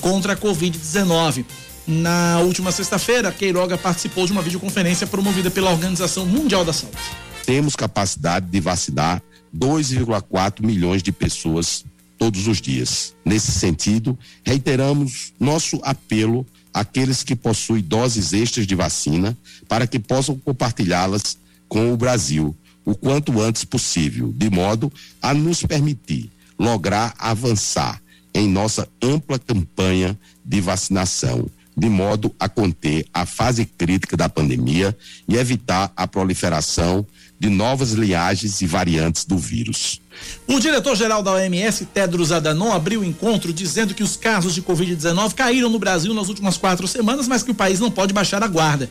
contra 0.02 0.34
a 0.34 0.38
Covid-19. 0.38 1.46
Na 1.88 2.40
última 2.40 2.72
sexta-feira, 2.72 3.32
Queiroga 3.32 3.78
participou 3.78 4.26
de 4.26 4.32
uma 4.32 4.42
videoconferência 4.42 5.06
promovida 5.06 5.52
pela 5.52 5.72
Organização 5.72 6.26
Mundial 6.26 6.66
da 6.66 6.74
Saúde. 6.74 6.98
Temos 7.46 7.76
capacidade 7.76 8.48
de 8.48 8.60
vacinar 8.60 9.22
2,4 9.58 10.66
milhões 10.66 11.02
de 11.02 11.12
pessoas 11.12 11.86
todos 12.18 12.48
os 12.48 12.62
dias. 12.62 13.16
Nesse 13.24 13.52
sentido, 13.52 14.18
reiteramos 14.44 15.34
nosso 15.40 15.80
apelo 15.84 16.46
àqueles 16.74 17.24
que 17.24 17.36
possuem 17.36 17.82
doses 17.82 18.34
extras 18.34 18.68
de 18.68 18.76
vacina 18.76 19.38
para 19.68 19.88
que 19.88 20.00
possam 20.00 20.38
compartilhá-las 20.38 21.38
com 21.68 21.94
o 21.94 21.98
Brasil 21.98 22.56
o 22.84 22.94
quanto 22.94 23.42
antes 23.42 23.66
possível, 23.66 24.32
de 24.36 24.50
modo 24.50 24.92
a 25.22 25.34
nos 25.34 25.64
permitir 25.64 26.30
lograr 26.58 27.14
avançar 27.18 28.02
em 28.34 28.48
nossa 28.48 28.88
ampla 29.02 29.40
campanha 29.40 30.18
de 30.44 30.62
vacinação, 30.62 31.50
de 31.76 31.90
modo 31.90 32.34
a 32.40 32.48
conter 32.48 33.06
a 33.14 33.26
fase 33.26 33.66
crítica 33.66 34.16
da 34.16 34.30
pandemia 34.30 34.96
e 35.28 35.36
evitar 35.36 35.92
a 35.96 36.08
proliferação 36.08 37.06
de 37.40 37.50
novas 37.50 37.92
linhagens 37.92 38.62
e 38.62 38.66
variantes 38.66 39.26
do 39.26 39.38
vírus. 39.38 40.02
O 40.48 40.60
diretor-geral 40.60 41.22
da 41.22 41.34
OMS, 41.34 41.86
Tedros 41.86 42.32
Adhanom, 42.32 42.72
abriu 42.72 43.02
o 43.02 43.06
encontro 43.06 43.52
dizendo 43.52 43.94
que 43.94 44.04
os 44.04 44.16
casos 44.16 44.54
de 44.56 44.62
Covid-19 44.62 45.34
caíram 45.34 45.70
no 45.70 45.78
Brasil 45.78 46.14
nas 46.14 46.30
últimas 46.30 46.58
quatro 46.58 46.88
semanas, 46.88 47.28
mas 47.28 47.44
que 47.44 47.52
o 47.52 47.56
país 47.56 47.80
não 47.80 47.92
pode 47.92 48.14
baixar 48.14 48.42
a 48.44 48.48
guarda. 48.48 48.90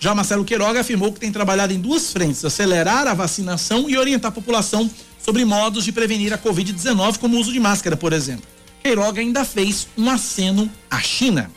Já 0.00 0.14
Marcelo 0.14 0.44
Queiroga 0.44 0.80
afirmou 0.80 1.12
que 1.12 1.20
tem 1.20 1.30
trabalhado 1.30 1.72
em 1.72 1.80
duas 1.80 2.12
frentes: 2.12 2.44
acelerar 2.44 3.06
a 3.06 3.14
vacinação 3.14 3.88
e 3.88 3.96
orientar 3.96 4.30
a 4.30 4.34
população 4.34 4.90
sobre 5.18 5.44
modos 5.44 5.84
de 5.84 5.92
prevenir 5.92 6.32
a 6.32 6.38
Covid-19, 6.38 7.18
como 7.18 7.36
o 7.36 7.40
uso 7.40 7.52
de 7.52 7.60
máscara, 7.60 7.96
por 7.96 8.12
exemplo. 8.12 8.44
Queiroga 8.82 9.20
ainda 9.20 9.44
fez 9.44 9.86
um 9.96 10.10
aceno 10.10 10.70
à 10.90 11.00
China. 11.00 11.50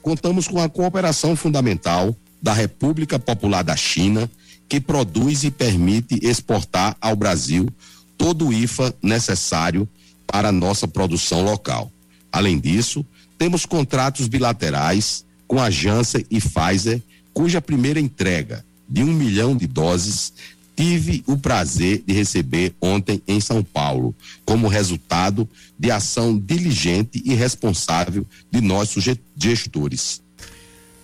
Contamos 0.00 0.46
com 0.46 0.60
a 0.60 0.68
cooperação 0.68 1.34
fundamental 1.34 2.14
da 2.40 2.52
República 2.52 3.18
Popular 3.18 3.64
da 3.64 3.74
China 3.74 4.30
que 4.72 4.80
produz 4.80 5.44
e 5.44 5.50
permite 5.50 6.18
exportar 6.22 6.96
ao 6.98 7.14
Brasil 7.14 7.68
todo 8.16 8.46
o 8.46 8.52
IFA 8.54 8.94
necessário 9.02 9.86
para 10.26 10.48
a 10.48 10.52
nossa 10.52 10.88
produção 10.88 11.42
local. 11.42 11.92
Além 12.32 12.58
disso, 12.58 13.04
temos 13.36 13.66
contratos 13.66 14.28
bilaterais 14.28 15.26
com 15.46 15.60
a 15.60 15.68
Janssen 15.68 16.24
e 16.30 16.40
Pfizer, 16.40 17.02
cuja 17.34 17.60
primeira 17.60 18.00
entrega 18.00 18.64
de 18.88 19.02
um 19.02 19.12
milhão 19.12 19.54
de 19.54 19.66
doses 19.66 20.32
tive 20.74 21.22
o 21.26 21.36
prazer 21.36 22.02
de 22.06 22.14
receber 22.14 22.74
ontem 22.80 23.20
em 23.28 23.42
São 23.42 23.62
Paulo, 23.62 24.14
como 24.42 24.68
resultado 24.68 25.46
de 25.78 25.90
ação 25.90 26.38
diligente 26.38 27.20
e 27.26 27.34
responsável 27.34 28.26
de 28.50 28.62
nossos 28.62 29.04
gestores. 29.36 30.22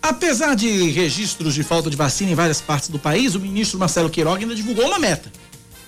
Apesar 0.00 0.54
de 0.54 0.90
registros 0.90 1.54
de 1.54 1.62
falta 1.62 1.90
de 1.90 1.96
vacina 1.96 2.30
em 2.30 2.34
várias 2.34 2.60
partes 2.60 2.88
do 2.88 2.98
país, 2.98 3.34
o 3.34 3.40
ministro 3.40 3.78
Marcelo 3.78 4.08
Queiroga 4.08 4.40
ainda 4.42 4.54
divulgou 4.54 4.86
uma 4.86 4.98
meta. 4.98 5.30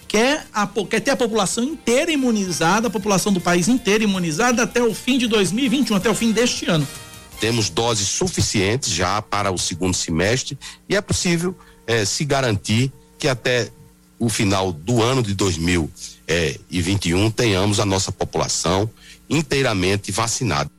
Quer, 0.09 0.47
a, 0.53 0.67
quer 0.67 1.01
ter 1.01 1.13
a 1.13 1.17
população 1.17 1.63
inteira 1.63 2.11
imunizada, 2.11 2.89
a 2.89 2.91
população 2.91 3.33
do 3.33 3.41
país 3.41 3.69
inteira 3.69 4.03
imunizada 4.03 4.65
até 4.65 4.83
o 4.83 4.93
fim 4.93 5.17
de 5.17 5.29
2021, 5.29 5.97
até 5.97 6.11
o 6.11 6.15
fim 6.15 6.33
deste 6.33 6.67
ano. 6.67 6.87
temos 7.41 7.71
doses 7.71 8.07
suficientes 8.07 8.91
já 8.93 9.23
para 9.23 9.51
o 9.51 9.59
segundo 9.59 9.95
semestre 9.95 10.59
e 10.89 10.95
é 10.95 11.01
possível 11.01 11.57
eh, 11.87 12.05
se 12.05 12.25
garantir 12.25 12.93
que 13.19 13.27
até 13.27 13.71
o 14.19 14.29
final 14.29 14.71
do 14.71 15.03
ano 15.03 15.23
de 15.23 15.33
2021 15.35 17.31
tenhamos 17.31 17.81
a 17.81 17.87
nossa 17.87 18.13
população 18.13 18.91
inteiramente 19.29 20.13
vacinada. 20.13 20.71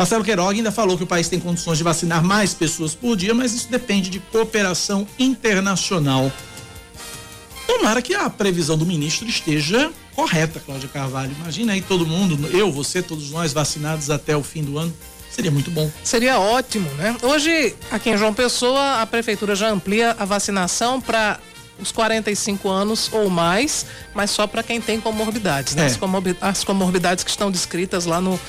Marcelo 0.00 0.24
Queiroga 0.24 0.54
ainda 0.54 0.72
falou 0.72 0.96
que 0.96 1.04
o 1.04 1.06
país 1.06 1.28
tem 1.28 1.38
condições 1.38 1.76
de 1.76 1.84
vacinar 1.84 2.24
mais 2.24 2.54
pessoas 2.54 2.94
por 2.94 3.14
dia, 3.14 3.34
mas 3.34 3.52
isso 3.52 3.70
depende 3.70 4.08
de 4.08 4.18
cooperação 4.18 5.06
internacional. 5.18 6.32
Tomara 7.66 8.00
que 8.00 8.14
a 8.14 8.30
previsão 8.30 8.78
do 8.78 8.86
ministro 8.86 9.28
esteja 9.28 9.92
correta, 10.16 10.58
Cláudia 10.58 10.88
Carvalho. 10.88 11.36
Imagina 11.38 11.74
aí 11.74 11.82
todo 11.82 12.06
mundo, 12.06 12.48
eu, 12.48 12.72
você, 12.72 13.02
todos 13.02 13.30
nós 13.30 13.52
vacinados 13.52 14.08
até 14.08 14.34
o 14.34 14.42
fim 14.42 14.64
do 14.64 14.78
ano. 14.78 14.90
Seria 15.30 15.50
muito 15.50 15.70
bom. 15.70 15.90
Seria 16.02 16.40
ótimo, 16.40 16.88
né? 16.94 17.14
Hoje, 17.22 17.76
aqui 17.90 18.08
em 18.08 18.16
João 18.16 18.32
Pessoa, 18.32 19.02
a 19.02 19.06
prefeitura 19.06 19.54
já 19.54 19.68
amplia 19.68 20.16
a 20.18 20.24
vacinação 20.24 20.98
para 20.98 21.38
os 21.78 21.92
45 21.92 22.68
anos 22.70 23.10
ou 23.12 23.28
mais, 23.28 23.84
mas 24.14 24.30
só 24.30 24.46
para 24.46 24.62
quem 24.62 24.80
tem 24.80 24.98
comorbidades, 24.98 25.74
né? 25.74 25.82
É. 25.82 26.36
As, 26.40 26.64
comorbidades 26.64 27.22
que 27.22 27.30
estão 27.30 27.50
descritas 27.50 28.06
lá 28.06 28.20
no, 28.20 28.40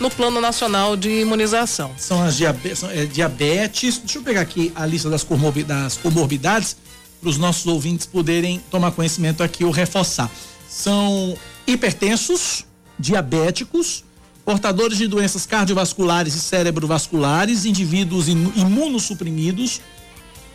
no 0.00 0.10
Plano 0.10 0.40
Nacional 0.40 0.96
de 0.96 1.20
Imunização. 1.20 1.92
São 1.96 2.22
as 2.22 2.36
diabetes, 2.36 2.78
são, 2.78 2.90
é, 2.90 3.06
diabetes. 3.06 3.98
Deixa 3.98 4.18
eu 4.18 4.22
pegar 4.22 4.40
aqui 4.40 4.72
a 4.74 4.84
lista 4.86 5.08
das, 5.08 5.24
das 5.24 5.96
comorbidades 5.96 6.76
para 7.20 7.30
os 7.30 7.38
nossos 7.38 7.66
ouvintes 7.66 8.06
poderem 8.06 8.60
tomar 8.70 8.92
conhecimento 8.92 9.42
aqui 9.42 9.64
ou 9.64 9.70
reforçar. 9.70 10.30
São 10.68 11.36
hipertensos, 11.66 12.64
diabéticos, 12.98 14.04
portadores 14.44 14.98
de 14.98 15.06
doenças 15.06 15.46
cardiovasculares 15.46 16.34
e 16.34 16.40
cerebrovasculares, 16.40 17.64
indivíduos 17.64 18.28
imunossuprimidos, 18.28 19.80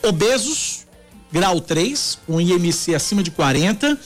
obesos, 0.04 0.86
grau 1.32 1.60
3, 1.60 2.20
com 2.28 2.40
IMC 2.40 2.94
acima 2.94 3.24
de 3.24 3.32
40, 3.32 4.00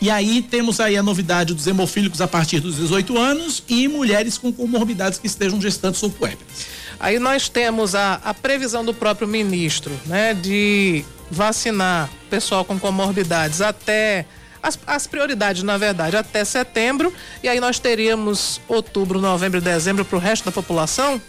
e 0.00 0.10
aí 0.10 0.42
temos 0.42 0.80
aí 0.80 0.96
a 0.96 1.02
novidade 1.02 1.54
dos 1.54 1.66
hemofílicos 1.66 2.20
a 2.20 2.28
partir 2.28 2.60
dos 2.60 2.76
18 2.76 3.16
anos 3.18 3.62
e 3.68 3.88
mulheres 3.88 4.36
com 4.36 4.52
comorbidades 4.52 5.18
que 5.18 5.26
estejam 5.26 5.60
gestantes 5.60 6.02
ou 6.02 6.10
puérperas. 6.10 6.66
Aí 7.00 7.18
nós 7.18 7.48
temos 7.48 7.94
a, 7.94 8.14
a 8.24 8.34
previsão 8.34 8.84
do 8.84 8.94
próprio 8.94 9.26
ministro, 9.26 9.92
né, 10.06 10.34
de 10.34 11.04
vacinar 11.30 12.08
pessoal 12.30 12.64
com 12.64 12.78
comorbidades 12.78 13.60
até 13.60 14.26
as, 14.62 14.78
as, 14.86 15.06
prioridades, 15.06 15.62
na 15.62 15.76
verdade, 15.76 16.16
até 16.16 16.44
setembro, 16.44 17.12
e 17.42 17.48
aí 17.48 17.60
nós 17.60 17.78
teríamos 17.78 18.60
outubro, 18.66 19.20
novembro 19.20 19.58
e 19.58 19.60
dezembro 19.60 20.04
para 20.04 20.16
o 20.16 20.18
resto 20.18 20.46
da 20.46 20.52
população. 20.52 21.20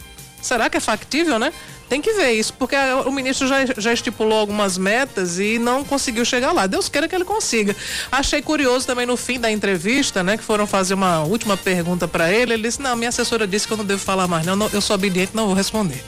Será 0.41 0.69
que 0.69 0.77
é 0.77 0.79
factível, 0.79 1.37
né? 1.37 1.51
Tem 1.87 2.01
que 2.01 2.13
ver 2.13 2.31
isso, 2.31 2.51
porque 2.53 2.75
o 3.05 3.11
ministro 3.11 3.47
já, 3.47 3.57
já 3.77 3.93
estipulou 3.93 4.39
algumas 4.39 4.77
metas 4.77 5.37
e 5.37 5.59
não 5.59 5.83
conseguiu 5.83 6.25
chegar 6.25 6.51
lá. 6.51 6.65
Deus 6.65 6.89
queira 6.89 7.07
que 7.07 7.13
ele 7.13 7.25
consiga. 7.25 7.75
Achei 8.11 8.41
curioso 8.41 8.87
também 8.87 9.05
no 9.05 9.15
fim 9.15 9.39
da 9.39 9.51
entrevista, 9.51 10.23
né, 10.23 10.35
que 10.35 10.43
foram 10.43 10.65
fazer 10.65 10.95
uma 10.95 11.23
última 11.23 11.55
pergunta 11.55 12.07
para 12.07 12.31
ele. 12.31 12.53
Ele 12.53 12.63
disse: 12.63 12.81
Não, 12.81 12.95
minha 12.95 13.09
assessora 13.09 13.45
disse 13.47 13.67
que 13.67 13.73
eu 13.73 13.77
não 13.77 13.85
devo 13.85 14.01
falar 14.01 14.27
mais, 14.27 14.45
não. 14.45 14.69
Eu 14.73 14.81
sou 14.81 14.95
obediente, 14.95 15.31
não 15.35 15.45
vou 15.45 15.55
responder. 15.55 16.03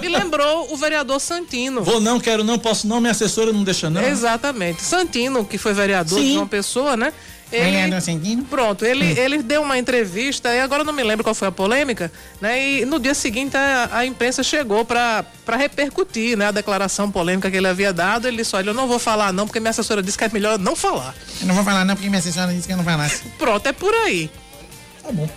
Me 0.00 0.08
lembrou 0.08 0.72
o 0.72 0.76
vereador 0.76 1.20
Santino. 1.20 1.82
Vou 1.82 2.00
não, 2.00 2.18
quero 2.18 2.42
não, 2.42 2.58
posso 2.58 2.86
não, 2.86 2.98
minha 2.98 3.10
assessora 3.10 3.52
não 3.52 3.62
deixa 3.62 3.90
não. 3.90 4.02
Exatamente. 4.02 4.82
Santino, 4.82 5.44
que 5.44 5.58
foi 5.58 5.74
vereador 5.74 6.18
Sim. 6.18 6.32
de 6.32 6.38
uma 6.38 6.46
pessoa, 6.46 6.96
né? 6.96 7.12
Ele, 7.52 8.42
pronto, 8.48 8.84
ele, 8.84 9.04
hum. 9.04 9.16
ele 9.16 9.42
deu 9.42 9.62
uma 9.62 9.76
entrevista, 9.76 10.54
e 10.54 10.60
agora 10.60 10.84
não 10.84 10.92
me 10.92 11.02
lembro 11.02 11.24
qual 11.24 11.34
foi 11.34 11.48
a 11.48 11.52
polêmica, 11.52 12.10
né? 12.40 12.62
E 12.62 12.84
no 12.84 12.98
dia 13.00 13.14
seguinte 13.14 13.56
a, 13.56 13.88
a 13.92 14.06
imprensa 14.06 14.42
chegou 14.42 14.84
para 14.84 15.24
repercutir 15.58 16.36
né, 16.36 16.46
a 16.46 16.50
declaração 16.50 17.10
polêmica 17.10 17.50
que 17.50 17.56
ele 17.56 17.66
havia 17.66 17.92
dado. 17.92 18.28
Ele 18.28 18.38
disse: 18.38 18.54
Olha, 18.54 18.70
eu 18.70 18.74
não 18.74 18.86
vou 18.86 18.98
falar 18.98 19.32
não, 19.32 19.46
porque 19.46 19.58
minha 19.58 19.70
assessora 19.70 20.02
disse 20.02 20.16
que 20.16 20.24
é 20.24 20.28
melhor 20.28 20.58
não 20.58 20.76
falar. 20.76 21.14
Eu 21.40 21.46
não 21.46 21.54
vou 21.54 21.64
falar 21.64 21.84
não, 21.84 21.94
porque 21.94 22.08
minha 22.08 22.20
assessora 22.20 22.52
disse 22.52 22.66
que 22.66 22.72
eu 22.72 22.76
não 22.76 22.84
falasse. 22.84 23.22
Pronto, 23.38 23.66
é 23.66 23.72
por 23.72 23.92
aí. 23.94 24.30
Tá 25.02 25.10
bom. 25.10 25.28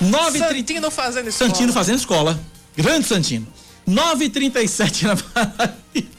9 0.00 0.38
Santino 0.38 0.90
fazendo 0.90 1.28
escola. 1.28 1.50
Santino 1.50 1.72
fazendo 1.72 1.98
escola. 1.98 2.40
Grande 2.76 3.06
Santino. 3.06 3.46
9h37 3.88 5.02
na 5.02 5.16
Paraíba. 5.16 6.18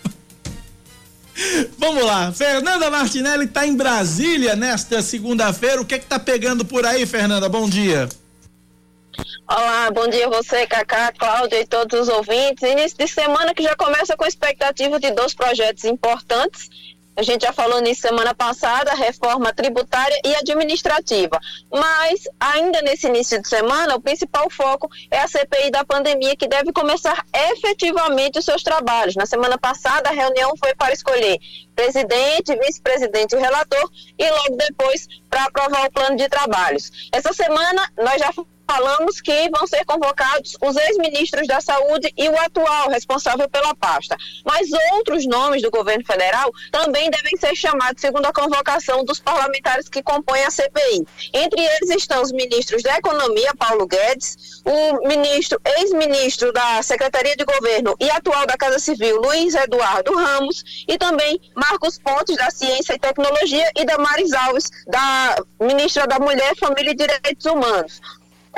Vamos 1.77 2.03
lá, 2.03 2.31
Fernanda 2.31 2.89
Martinelli 2.89 3.45
está 3.45 3.65
em 3.65 3.75
Brasília 3.75 4.55
nesta 4.55 5.01
segunda-feira. 5.01 5.81
O 5.81 5.85
que 5.85 5.95
é 5.95 5.99
que 5.99 6.05
tá 6.05 6.19
pegando 6.19 6.65
por 6.65 6.85
aí, 6.85 7.05
Fernanda? 7.05 7.47
Bom 7.47 7.69
dia. 7.69 8.09
Olá, 9.47 9.89
bom 9.91 10.07
dia 10.07 10.27
a 10.27 10.29
você, 10.29 10.67
Cacá, 10.67 11.11
Cláudia 11.11 11.61
e 11.61 11.65
todos 11.65 12.01
os 12.01 12.09
ouvintes. 12.09 12.63
Início 12.63 12.97
de 12.97 13.07
semana 13.07 13.53
que 13.53 13.63
já 13.63 13.75
começa 13.75 14.15
com 14.15 14.25
expectativa 14.25 14.99
de 14.99 15.11
dois 15.11 15.33
projetos 15.33 15.85
importantes 15.85 16.69
a 17.19 17.21
gente 17.21 17.41
já 17.41 17.51
falou 17.51 17.81
nisso 17.81 17.99
semana 17.99 18.33
passada, 18.33 18.93
reforma 18.93 19.51
tributária 19.53 20.17
e 20.25 20.33
administrativa. 20.35 21.37
Mas, 21.69 22.23
ainda 22.39 22.81
nesse 22.81 23.07
início 23.07 23.41
de 23.41 23.47
semana, 23.47 23.95
o 23.95 23.99
principal 23.99 24.49
foco 24.49 24.89
é 25.11 25.19
a 25.19 25.27
CPI 25.27 25.69
da 25.69 25.83
pandemia, 25.83 26.37
que 26.37 26.47
deve 26.47 26.71
começar 26.71 27.25
efetivamente 27.51 28.39
os 28.39 28.45
seus 28.45 28.63
trabalhos. 28.63 29.17
Na 29.17 29.25
semana 29.25 29.57
passada, 29.57 30.09
a 30.09 30.13
reunião 30.13 30.53
foi 30.57 30.73
para 30.73 30.93
escolher 30.93 31.37
presidente, 31.75 32.55
vice-presidente 32.55 33.35
e 33.35 33.39
relator, 33.39 33.91
e 34.17 34.29
logo 34.29 34.55
depois 34.55 35.05
para 35.29 35.43
aprovar 35.43 35.87
o 35.87 35.91
plano 35.91 36.15
de 36.15 36.29
trabalhos. 36.29 37.09
Essa 37.11 37.33
semana, 37.33 37.91
nós 37.97 38.17
já 38.17 38.31
falamos 38.69 39.19
que 39.19 39.49
vão 39.49 39.65
ser 39.65 39.83
convocados 39.83 40.55
os 40.61 40.75
ex-ministros 40.75 41.47
da 41.47 41.59
Saúde 41.59 42.13
e 42.15 42.29
o 42.29 42.39
atual 42.39 42.89
responsável 42.89 43.49
pela 43.49 43.73
pasta. 43.73 44.15
Mas 44.45 44.69
outros 44.93 45.25
nomes 45.25 45.63
do 45.63 45.71
governo 45.71 46.05
federal 46.05 46.51
também 46.71 47.09
devem 47.09 47.35
ser 47.35 47.55
chamados 47.55 47.99
segundo 47.99 48.27
a 48.27 48.31
convocação 48.31 49.03
dos 49.03 49.19
parlamentares 49.19 49.89
que 49.89 50.03
compõem 50.03 50.43
a 50.43 50.51
CPI. 50.51 51.03
Entre 51.33 51.59
eles 51.59 51.89
estão 51.89 52.21
os 52.21 52.31
ministros 52.31 52.83
da 52.83 52.95
Economia, 52.95 53.51
Paulo 53.57 53.87
Guedes, 53.87 54.61
o 54.63 55.07
ministro, 55.07 55.59
ex-ministro 55.79 56.53
da 56.53 56.83
Secretaria 56.83 57.35
de 57.35 57.45
Governo 57.45 57.95
e 57.99 58.07
atual 58.11 58.45
da 58.45 58.55
Casa 58.55 58.77
Civil, 58.77 59.19
Luiz 59.19 59.55
Eduardo 59.55 60.13
Ramos, 60.13 60.85
e 60.87 60.95
também 60.95 61.41
Marcos 61.55 61.97
Pontes, 61.97 62.35
da 62.35 62.51
Ciência 62.51 62.93
e 62.93 62.99
Tecnologia, 62.99 63.71
e 63.75 63.83
Damares 63.83 64.31
Alves, 64.33 64.69
da 64.85 65.37
ministra 65.59 66.05
da 66.05 66.19
Mulher, 66.19 66.55
Família 66.55 66.91
e 66.91 66.95
Direitos 66.95 67.45
Humanos. 67.45 67.99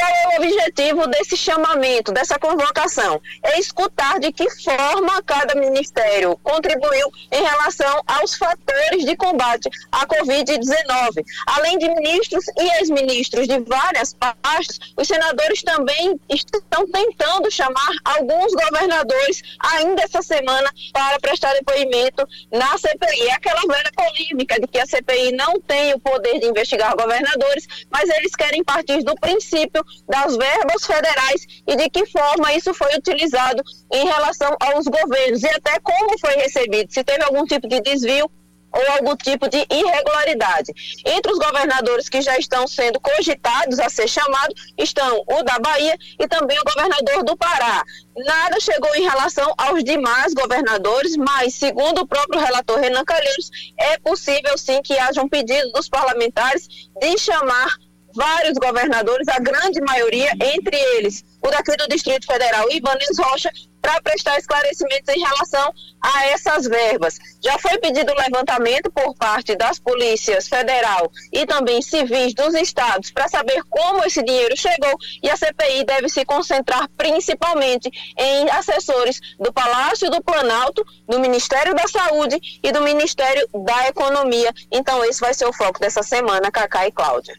Qual 0.02 0.10
é 0.10 0.28
o 0.30 0.42
objetivo 0.42 1.06
desse 1.06 1.38
chamamento, 1.38 2.12
dessa 2.12 2.40
convocação? 2.40 3.22
É 3.44 3.60
escutar 3.60 4.20
de 4.20 4.32
que 4.32 4.50
forma 4.50 5.22
cada 5.22 5.54
ministério 5.54 6.40
contribuiu 6.42 7.08
em 7.32 7.44
relação 7.44 8.02
aos 8.08 8.34
fatores 8.34 9.06
de 9.06 9.16
combate 9.16 9.70
à 9.92 10.08
Covid-19. 10.08 11.24
Além 11.46 11.78
de 11.78 11.88
ministros 11.90 12.44
e 12.58 12.80
ex-ministros 12.80 13.48
de 13.48 13.60
várias 13.60 14.16
pastas, 14.16 14.80
os 14.98 15.08
senadores 15.08 15.62
também 15.62 16.20
estão 16.28 16.88
tentando 16.88 17.52
chamar 17.52 17.92
alguns 18.04 18.56
governadores 18.56 19.44
ainda 19.60 20.02
essa 20.02 20.24
semana 20.24 20.74
para 20.92 21.20
prestar 21.20 21.54
depoimento 21.54 22.28
na 22.52 22.76
CPI. 22.76 23.28
É 23.28 23.34
aquela 23.34 23.62
velha 23.62 23.92
polêmica 23.96 24.60
de 24.60 24.66
que 24.66 24.80
a 24.80 24.86
CPI 24.88 25.34
não 25.34 25.62
tem 25.62 25.94
o 25.94 26.00
poder 26.00 26.40
de 26.40 26.48
investigar 26.48 26.96
governadores, 26.96 27.68
mas 27.92 28.10
eles 28.10 28.36
querem 28.36 28.64
partir 28.64 29.04
do 29.04 29.14
princípio 29.14 29.86
das 30.08 30.36
verbas 30.36 30.86
federais 30.86 31.46
e 31.68 31.76
de 31.76 31.90
que 31.90 32.06
forma 32.06 32.54
isso 32.54 32.74
foi 32.74 32.96
utilizado 32.96 33.64
em 33.92 34.06
relação 34.06 34.56
aos 34.60 34.86
governos 34.86 35.44
e 35.44 35.50
até 35.50 35.80
como 35.80 36.18
foi 36.20 36.36
recebido, 36.36 36.92
se 36.92 37.04
teve 37.04 37.24
algum 37.24 37.46
tipo 37.46 37.68
de 37.68 37.82
desvio 37.82 38.30
ou 38.74 38.92
algum 38.94 39.16
tipo 39.16 39.50
de 39.50 39.66
irregularidade. 39.70 40.74
Entre 41.06 41.32
os 41.32 41.38
governadores 41.38 42.08
que 42.08 42.22
já 42.22 42.38
estão 42.38 42.68
sendo 42.68 43.00
cogitados 43.00 43.80
a 43.80 43.90
ser 43.90 44.08
chamados 44.08 44.74
estão 44.78 45.24
o 45.28 45.44
da 45.44 45.60
Bahia 45.60 45.98
e 46.20 46.28
também 46.28 46.58
o 46.60 46.64
governador 46.64 47.24
do 47.24 47.36
Pará. 47.36 47.84
Nada 48.16 48.60
chegou 48.60 48.94
em 48.96 49.04
relação 49.04 49.54
aos 49.58 49.84
demais 49.84 50.34
governadores, 50.34 51.16
mas, 51.18 51.56
segundo 51.56 52.02
o 52.02 52.08
próprio 52.08 52.40
relator 52.40 52.80
Renan 52.80 53.04
Calheiros, 53.04 53.50
é 53.78 53.98
possível 54.00 54.58
sim 54.58 54.82
que 54.82 54.98
haja 54.98 55.22
um 55.22 55.30
pedido 55.30 55.72
dos 55.72 55.90
parlamentares 55.90 56.68
de 57.00 57.18
chamar 57.18 57.78
vários 58.16 58.58
governadores, 58.58 59.28
a 59.28 59.40
grande 59.40 59.82
maioria, 59.82 60.32
entre 60.42 60.78
eles 60.98 61.24
o 61.42 61.50
daqui 61.50 61.76
do 61.76 61.88
Distrito 61.88 62.26
Federal, 62.26 62.72
Ibanez 62.72 63.18
Rocha, 63.18 63.52
para 63.82 64.00
prestar 64.02 64.38
esclarecimentos 64.38 65.14
em 65.14 65.20
relação 65.20 65.74
a 66.00 66.28
essas 66.28 66.68
verbas. 66.68 67.18
Já 67.44 67.58
foi 67.58 67.80
pedido 67.80 68.14
levantamento 68.14 68.92
por 68.92 69.16
parte 69.16 69.56
das 69.56 69.80
polícias 69.80 70.48
federal 70.48 71.12
e 71.34 71.46
também 71.48 71.82
civis 71.82 72.36
dos 72.36 72.54
estados 72.54 73.12
para 73.12 73.28
saber 73.28 73.64
como 73.70 74.04
esse 74.06 74.24
dinheiro 74.24 74.56
chegou 74.56 74.96
e 75.24 75.30
a 75.30 75.36
CPI 75.36 75.84
deve 75.84 76.10
se 76.10 76.24
concentrar 76.24 76.88
principalmente 76.96 77.90
em 78.18 78.50
assessores 78.52 79.20
do 79.40 79.52
Palácio 79.52 80.12
do 80.12 80.22
Planalto, 80.22 80.86
do 81.08 81.20
Ministério 81.20 81.74
da 81.74 81.88
Saúde 81.88 82.40
e 82.64 82.72
do 82.72 82.82
Ministério 82.82 83.48
da 83.66 83.88
Economia. 83.88 84.54
Então 84.72 85.04
esse 85.04 85.20
vai 85.20 85.34
ser 85.34 85.46
o 85.46 85.54
foco 85.54 85.80
dessa 85.80 86.04
semana, 86.04 86.52
Cacá 86.52 86.88
e 86.88 86.92
Cláudia. 86.92 87.34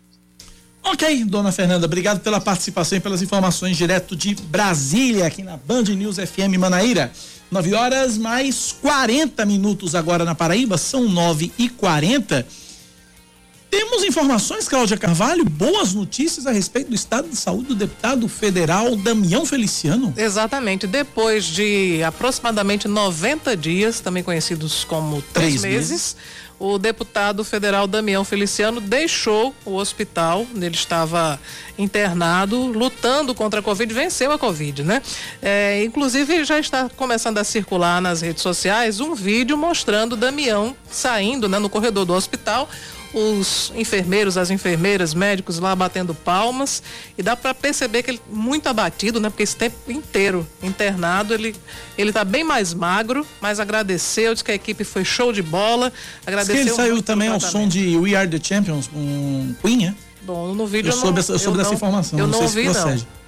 Ok, 0.85 1.25
dona 1.25 1.53
Fernanda, 1.53 1.87
obrigado 1.87 2.21
pela 2.21 2.41
participação 2.41 2.99
e 2.99 3.01
pelas 3.01 3.23
informações 3.23 3.77
direto 3.77 4.17
de 4.17 4.35
Brasília, 4.35 5.27
aqui 5.27 5.43
na 5.43 5.57
Band 5.57 5.85
News 5.85 6.17
FM 6.17 6.59
Manaíra. 6.59 7.13
9 7.51 7.75
horas 7.75 8.19
mais 8.19 8.75
40 8.81 9.45
minutos 9.47 9.95
agora 9.95 10.25
na 10.25 10.35
Paraíba, 10.35 10.77
são 10.77 11.09
9 11.09 11.53
e 11.57 11.69
40 11.69 12.45
temos 13.73 14.05
informações, 14.05 14.69
Cláudia 14.69 14.99
Carvalho, 14.99 15.47
boas 15.47 15.95
notícias 15.95 16.47
a 16.47 16.51
respeito 16.51 16.91
do 16.91 16.95
estado 16.95 17.27
de 17.27 17.37
saúde 17.37 17.69
do 17.69 17.75
deputado 17.75 18.29
federal 18.29 18.95
Damião 18.95 19.47
Feliciano. 19.47 20.13
Exatamente. 20.15 20.87
Depois 20.87 21.47
de 21.47 22.03
aproximadamente 22.03 22.87
90 22.87 23.57
dias, 23.57 23.99
também 23.99 24.23
conhecidos 24.23 24.85
como 24.85 25.23
três, 25.33 25.59
três 25.59 25.63
meses, 25.63 25.91
meses, 25.91 26.17
o 26.63 26.79
deputado 26.79 27.43
federal 27.43 27.89
Damião 27.89 28.25
Feliciano 28.25 28.81
deixou 28.81 29.53
o 29.65 29.75
hospital. 29.75 30.47
Ele 30.55 30.77
estava 30.77 31.41
internado, 31.77 32.67
lutando 32.67 33.35
contra 33.35 33.59
a 33.59 33.63
Covid, 33.63 33.93
venceu 33.93 34.31
a 34.31 34.39
Covid, 34.39 34.85
né? 34.85 35.03
É, 35.43 35.83
inclusive, 35.83 36.45
já 36.45 36.61
está 36.61 36.89
começando 36.91 37.39
a 37.39 37.45
circular 37.45 38.01
nas 38.01 38.21
redes 38.21 38.45
sociais 38.45 39.01
um 39.01 39.13
vídeo 39.13 39.59
mostrando 39.59 40.17
Damião 40.17 40.77
saindo 40.89 41.49
né, 41.49 41.59
no 41.59 41.69
corredor 41.69 42.05
do 42.05 42.15
hospital 42.15 42.69
os 43.15 43.73
enfermeiros, 43.77 44.37
as 44.37 44.51
enfermeiras, 44.51 45.15
médicos 45.15 45.59
lá 45.59 45.75
batendo 45.77 46.15
palmas 46.15 46.83
e 47.17 47.23
dá 47.23 47.37
para 47.37 47.53
perceber 47.55 48.03
que 48.03 48.13
ele 48.13 48.21
muito 48.31 48.67
abatido, 48.69 49.21
né? 49.21 49.29
Porque 49.29 49.43
esse 49.43 49.57
tempo 49.57 49.91
inteiro 49.91 50.47
internado, 50.63 51.35
ele 51.35 51.55
ele 51.97 52.13
tá 52.13 52.25
bem 52.25 52.43
mais 52.43 52.73
magro, 52.73 53.27
mas 53.41 53.61
agradeceu, 53.61 54.33
disse 54.33 54.45
que 54.45 54.53
a 54.53 54.55
equipe 54.55 54.85
foi 54.85 55.05
show 55.05 55.33
de 55.33 55.43
bola, 55.43 55.93
agradeceu. 56.27 56.65
Diz 56.65 56.75
que 56.75 56.81
ele 56.81 56.89
saiu 56.89 57.03
também 57.03 57.29
ao 57.29 57.41
som 57.41 57.69
de 57.69 57.97
We 57.97 58.15
Are 58.15 58.29
the 58.29 58.41
Champions 58.43 58.87
com 58.87 59.55
Queen, 59.63 59.89
é? 59.89 59.95
Bom, 60.23 60.55
no 60.55 60.67
vídeo 60.67 60.91
eu, 60.91 60.95
eu 60.95 61.01
soube, 61.01 61.19
eu 61.19 61.39
soube 61.39 61.59
dessa 61.59 61.75
informação, 61.75 62.19
eu 62.19 62.27
não, 62.27 62.41
não 62.41 62.49
sei 62.49 62.65
ouvi, 62.65 62.75
se 62.75 62.81
procede. 62.81 63.07
Não. 63.15 63.22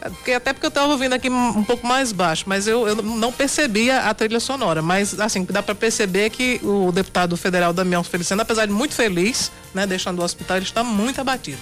Porque, 0.00 0.32
até 0.32 0.52
porque 0.52 0.64
eu 0.64 0.70
estava 0.70 0.90
ouvindo 0.92 1.12
aqui 1.12 1.28
um 1.28 1.62
pouco 1.62 1.86
mais 1.86 2.10
baixo, 2.10 2.44
mas 2.46 2.66
eu, 2.66 2.88
eu 2.88 2.96
não 3.02 3.30
percebia 3.30 4.00
a 4.00 4.14
trilha 4.14 4.40
sonora. 4.40 4.80
Mas, 4.80 5.18
assim, 5.20 5.44
dá 5.44 5.62
para 5.62 5.74
perceber 5.74 6.30
que 6.30 6.58
o 6.62 6.90
deputado 6.90 7.36
federal 7.36 7.72
Damião 7.72 8.02
Feliciano, 8.02 8.40
apesar 8.40 8.66
de 8.66 8.72
muito 8.72 8.94
feliz, 8.94 9.52
né, 9.74 9.86
deixando 9.86 10.20
o 10.20 10.24
hospital, 10.24 10.56
ele 10.56 10.64
está 10.64 10.82
muito 10.82 11.20
abatido. 11.20 11.58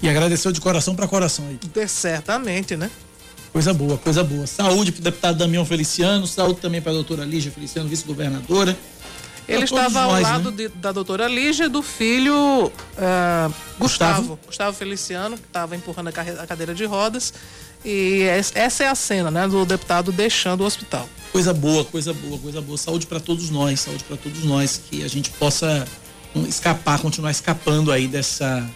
E 0.00 0.08
agradeceu 0.08 0.52
de 0.52 0.60
coração 0.60 0.94
para 0.94 1.08
coração 1.08 1.46
aí. 1.48 1.58
É, 1.76 1.86
certamente, 1.86 2.76
né? 2.76 2.90
Coisa 3.52 3.72
boa, 3.72 3.96
coisa 3.98 4.22
boa. 4.22 4.46
Saúde 4.46 4.92
para 4.92 5.00
o 5.00 5.02
deputado 5.04 5.38
Damião 5.38 5.64
Feliciano, 5.64 6.26
saúde 6.26 6.60
também 6.60 6.82
para 6.82 6.92
a 6.92 6.94
doutora 6.94 7.24
Lígia 7.24 7.50
Feliciano, 7.50 7.88
vice-governadora. 7.88 8.76
Ele 9.46 9.64
estava 9.64 10.00
ao 10.00 10.12
nós, 10.12 10.22
lado 10.22 10.50
né? 10.50 10.56
de, 10.56 10.68
da 10.68 10.90
doutora 10.90 11.28
Lígia, 11.28 11.68
do 11.68 11.82
filho 11.82 12.66
uh, 12.66 13.54
Gustavo, 13.78 13.78
Gustavo, 13.78 14.38
Gustavo 14.46 14.76
Feliciano, 14.76 15.36
que 15.36 15.46
estava 15.46 15.76
empurrando 15.76 16.08
a, 16.08 16.42
a 16.42 16.46
cadeira 16.46 16.74
de 16.74 16.84
rodas. 16.84 17.32
E 17.84 18.22
essa 18.54 18.84
é 18.84 18.88
a 18.88 18.94
cena, 18.94 19.30
né, 19.30 19.46
do 19.46 19.64
deputado 19.66 20.10
deixando 20.10 20.62
o 20.62 20.64
hospital. 20.64 21.08
Coisa 21.30 21.52
boa, 21.52 21.84
coisa 21.84 22.12
boa, 22.14 22.38
coisa 22.38 22.60
boa. 22.60 22.78
Saúde 22.78 23.06
para 23.06 23.20
todos 23.20 23.50
nós, 23.50 23.80
saúde 23.80 24.04
para 24.04 24.16
todos 24.16 24.44
nós, 24.44 24.80
que 24.88 25.04
a 25.04 25.08
gente 25.08 25.30
possa 25.30 25.86
escapar, 26.48 27.00
continuar 27.00 27.30
escapando 27.30 27.92
aí 27.92 28.08
dessa 28.08 28.68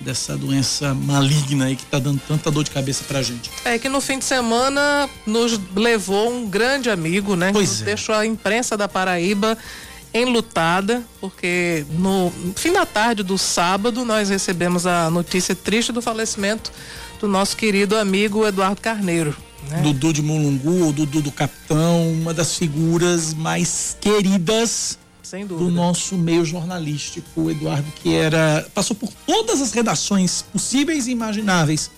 dessa 0.00 0.34
doença 0.34 0.94
maligna 0.94 1.66
aí 1.66 1.76
que 1.76 1.82
está 1.82 1.98
dando 1.98 2.18
tanta 2.26 2.50
dor 2.50 2.64
de 2.64 2.70
cabeça 2.70 3.04
pra 3.04 3.20
gente. 3.20 3.50
É 3.66 3.78
que 3.78 3.86
no 3.86 4.00
fim 4.00 4.18
de 4.18 4.24
semana 4.24 5.08
nos 5.26 5.60
levou 5.76 6.32
um 6.32 6.48
grande 6.48 6.88
amigo, 6.88 7.36
né? 7.36 7.52
Pois 7.52 7.76
que 7.76 7.82
é. 7.82 7.84
deixou 7.84 8.14
a 8.14 8.24
imprensa 8.24 8.78
da 8.78 8.88
Paraíba 8.88 9.58
enlutada, 10.12 11.02
porque 11.20 11.84
no 11.90 12.32
fim 12.56 12.72
da 12.72 12.84
tarde 12.84 13.22
do 13.22 13.38
sábado 13.38 14.04
nós 14.04 14.28
recebemos 14.28 14.86
a 14.86 15.10
notícia 15.10 15.54
triste 15.54 15.92
do 15.92 16.02
falecimento 16.02 16.72
do 17.20 17.28
nosso 17.28 17.56
querido 17.56 17.96
amigo 17.96 18.46
Eduardo 18.46 18.80
Carneiro. 18.80 19.36
Né? 19.68 19.82
Dudu 19.82 20.12
de 20.12 20.22
Mulungu, 20.22 20.88
o 20.88 20.92
Dudu 20.92 21.20
do 21.20 21.30
Capitão, 21.30 22.10
uma 22.12 22.32
das 22.32 22.56
figuras 22.56 23.34
mais 23.34 23.96
queridas 24.00 24.98
do 25.46 25.70
nosso 25.70 26.16
meio 26.16 26.44
jornalístico, 26.44 27.42
o 27.42 27.50
Eduardo, 27.50 27.86
que 28.02 28.14
era. 28.14 28.66
passou 28.74 28.96
por 28.96 29.10
todas 29.26 29.60
as 29.60 29.72
redações 29.72 30.42
possíveis 30.42 31.06
e 31.06 31.12
imagináveis 31.12 31.90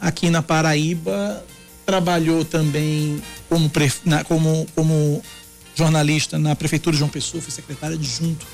aqui 0.00 0.30
na 0.30 0.42
Paraíba, 0.42 1.44
trabalhou 1.84 2.44
também 2.44 3.20
como, 3.48 3.70
como, 4.28 4.66
como 4.74 5.22
jornalista 5.78 6.38
na 6.38 6.54
Prefeitura 6.56 6.92
de 6.94 6.98
João 6.98 7.10
Pessoa, 7.10 7.42
foi 7.42 7.52
secretária 7.52 7.96
adjunto 7.96 8.46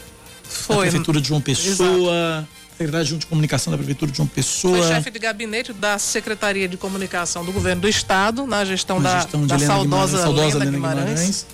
foi, 0.42 0.76
da 0.76 0.82
Prefeitura 0.82 1.20
de 1.20 1.28
João 1.28 1.40
Pessoa. 1.40 2.14
Exato 2.14 2.64
secretário 2.76 3.18
de 3.18 3.26
Comunicação 3.26 3.70
da 3.70 3.76
Prefeitura 3.76 4.10
de 4.10 4.16
João 4.16 4.26
Pessoa. 4.26 4.78
Foi 4.78 4.88
chefe 4.88 5.10
de 5.10 5.18
gabinete 5.18 5.72
da 5.72 5.98
Secretaria 5.98 6.68
de 6.68 6.76
Comunicação 6.76 7.44
do 7.44 7.52
Governo 7.52 7.82
do 7.82 7.88
Estado, 7.88 8.46
na 8.46 8.64
gestão, 8.64 8.98
na 8.98 9.20
gestão 9.20 9.46
da, 9.46 9.56
da 9.56 9.64
saudosa, 9.64 10.18
saudosa 10.18 10.56
Helena 10.56 10.70
Guimarães. 10.72 11.04
Guimarães. 11.06 11.46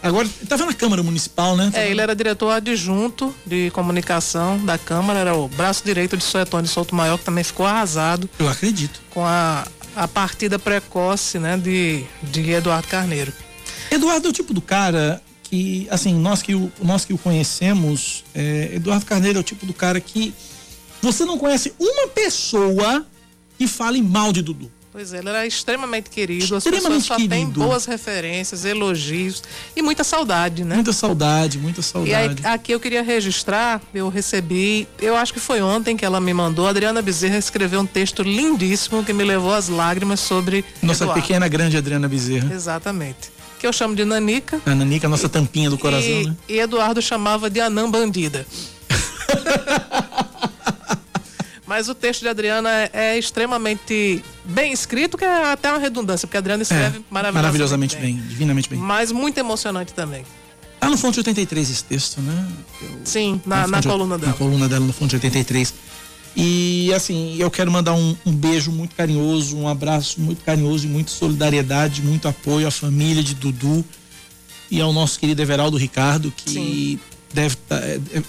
Agora, 0.00 0.28
estava 0.42 0.64
na 0.64 0.72
Câmara 0.72 1.02
Municipal, 1.02 1.56
né? 1.56 1.70
É, 1.74 1.90
ele 1.90 2.00
era 2.00 2.14
diretor 2.14 2.50
adjunto 2.50 3.34
de 3.44 3.70
comunicação 3.70 4.64
da 4.64 4.78
Câmara, 4.78 5.18
era 5.18 5.34
o 5.34 5.48
braço 5.48 5.84
direito 5.84 6.16
de 6.16 6.22
Soetone 6.22 6.68
Souto 6.68 6.94
Maior, 6.94 7.18
que 7.18 7.24
também 7.24 7.42
ficou 7.42 7.66
arrasado. 7.66 8.30
Eu 8.38 8.48
acredito. 8.48 9.00
Com 9.10 9.24
a, 9.24 9.66
a 9.96 10.06
partida 10.06 10.58
precoce, 10.58 11.38
né, 11.38 11.56
de, 11.56 12.04
de 12.22 12.50
Eduardo 12.50 12.86
Carneiro. 12.86 13.32
Eduardo 13.90 14.26
é 14.26 14.30
o 14.30 14.32
tipo 14.32 14.52
do 14.52 14.60
cara 14.60 15.22
que, 15.42 15.86
assim, 15.90 16.14
nós 16.14 16.42
que 16.42 16.54
o, 16.54 16.70
nós 16.82 17.04
que 17.04 17.12
o 17.12 17.18
conhecemos, 17.18 18.24
é, 18.34 18.70
Eduardo 18.74 19.06
Carneiro 19.06 19.38
é 19.38 19.40
o 19.40 19.44
tipo 19.44 19.64
do 19.64 19.72
cara 19.72 20.00
que 20.00 20.34
você 21.00 21.24
não 21.24 21.38
conhece 21.38 21.72
uma 21.78 22.08
pessoa 22.08 23.06
que 23.56 23.66
fale 23.66 24.02
mal 24.02 24.32
de 24.32 24.42
Dudu. 24.42 24.70
Pois 24.98 25.12
é, 25.12 25.18
ele 25.18 25.28
era 25.28 25.46
extremamente 25.46 26.10
querido, 26.10 26.56
extremamente 26.56 26.76
as 26.76 27.02
pessoas 27.02 27.22
só 27.22 27.28
têm 27.28 27.46
boas 27.46 27.84
referências, 27.84 28.64
elogios 28.64 29.44
e 29.76 29.80
muita 29.80 30.02
saudade, 30.02 30.64
né? 30.64 30.74
Muita 30.74 30.92
saudade, 30.92 31.56
muita 31.56 31.82
saudade. 31.82 32.10
E 32.42 32.46
aí, 32.46 32.52
aqui 32.52 32.72
eu 32.72 32.80
queria 32.80 33.02
registrar, 33.02 33.80
eu 33.94 34.08
recebi, 34.08 34.88
eu 35.00 35.14
acho 35.14 35.32
que 35.32 35.38
foi 35.38 35.62
ontem 35.62 35.96
que 35.96 36.04
ela 36.04 36.20
me 36.20 36.34
mandou, 36.34 36.66
a 36.66 36.70
Adriana 36.70 37.00
Bezerra 37.00 37.38
escreveu 37.38 37.80
um 37.80 37.86
texto 37.86 38.24
lindíssimo 38.24 39.04
que 39.04 39.12
me 39.12 39.22
levou 39.22 39.54
às 39.54 39.68
lágrimas 39.68 40.18
sobre 40.18 40.64
Nossa 40.82 41.04
Eduardo. 41.04 41.22
pequena 41.22 41.46
grande 41.46 41.76
Adriana 41.76 42.08
Bezerra. 42.08 42.52
Exatamente. 42.52 43.30
Que 43.58 43.66
eu 43.66 43.72
chamo 43.72 43.96
de 43.96 44.04
Nanica. 44.04 44.60
A 44.64 44.74
Nanica, 44.74 45.08
nossa 45.08 45.28
tampinha 45.28 45.68
do 45.68 45.76
coração, 45.76 46.08
e, 46.08 46.26
né? 46.26 46.36
E 46.48 46.58
Eduardo 46.58 47.02
chamava 47.02 47.50
de 47.50 47.60
Anã 47.60 47.90
Bandida. 47.90 48.46
Mas 51.66 51.88
o 51.88 51.94
texto 51.94 52.22
de 52.22 52.28
Adriana 52.28 52.70
é, 52.70 52.90
é, 52.94 53.18
extremamente 53.18 54.24
bem 54.42 54.72
escrito, 54.72 55.18
que 55.18 55.24
é 55.24 55.52
até 55.52 55.70
uma 55.70 55.78
redundância, 55.78 56.26
porque 56.26 56.38
a 56.38 56.40
Adriana 56.40 56.62
escreve 56.62 56.96
é, 56.96 57.00
maravilhosamente, 57.10 57.34
maravilhosamente 57.34 57.96
bem. 57.96 58.14
bem. 58.14 58.26
divinamente 58.26 58.70
bem. 58.70 58.78
Mas 58.78 59.12
muito 59.12 59.36
emocionante 59.36 59.92
também. 59.92 60.24
Tá 60.80 60.88
no 60.88 60.96
Fonte 60.96 61.18
83 61.18 61.70
esse 61.70 61.84
texto, 61.84 62.22
né? 62.22 62.46
Eu, 62.80 63.00
Sim, 63.04 63.42
na, 63.44 63.62
na, 63.62 63.66
na 63.66 63.82
coluna 63.82 64.16
dela. 64.16 64.32
Na 64.32 64.38
coluna 64.38 64.68
dela 64.68 64.86
no 64.86 64.92
Fonte 64.92 65.16
83. 65.16 65.74
E 66.36 66.92
assim, 66.94 67.36
eu 67.38 67.50
quero 67.50 67.70
mandar 67.70 67.94
um, 67.94 68.16
um, 68.24 68.32
beijo 68.32 68.70
muito 68.70 68.94
carinhoso, 68.94 69.56
um 69.56 69.66
abraço 69.66 70.20
muito 70.20 70.44
carinhoso 70.44 70.86
e 70.86 70.88
muita 70.88 71.10
solidariedade, 71.10 72.02
muito 72.02 72.28
apoio 72.28 72.66
à 72.66 72.70
família 72.70 73.22
de 73.22 73.34
Dudu 73.34 73.84
e 74.70 74.80
ao 74.80 74.92
nosso 74.92 75.18
querido 75.18 75.42
Everaldo 75.42 75.76
Ricardo, 75.76 76.32
que 76.36 76.50
Sim. 76.50 77.00
deve 77.32 77.54
estar. 77.54 77.80
Tá, 77.80 77.86
é, 77.86 78.00
é, 78.14 78.22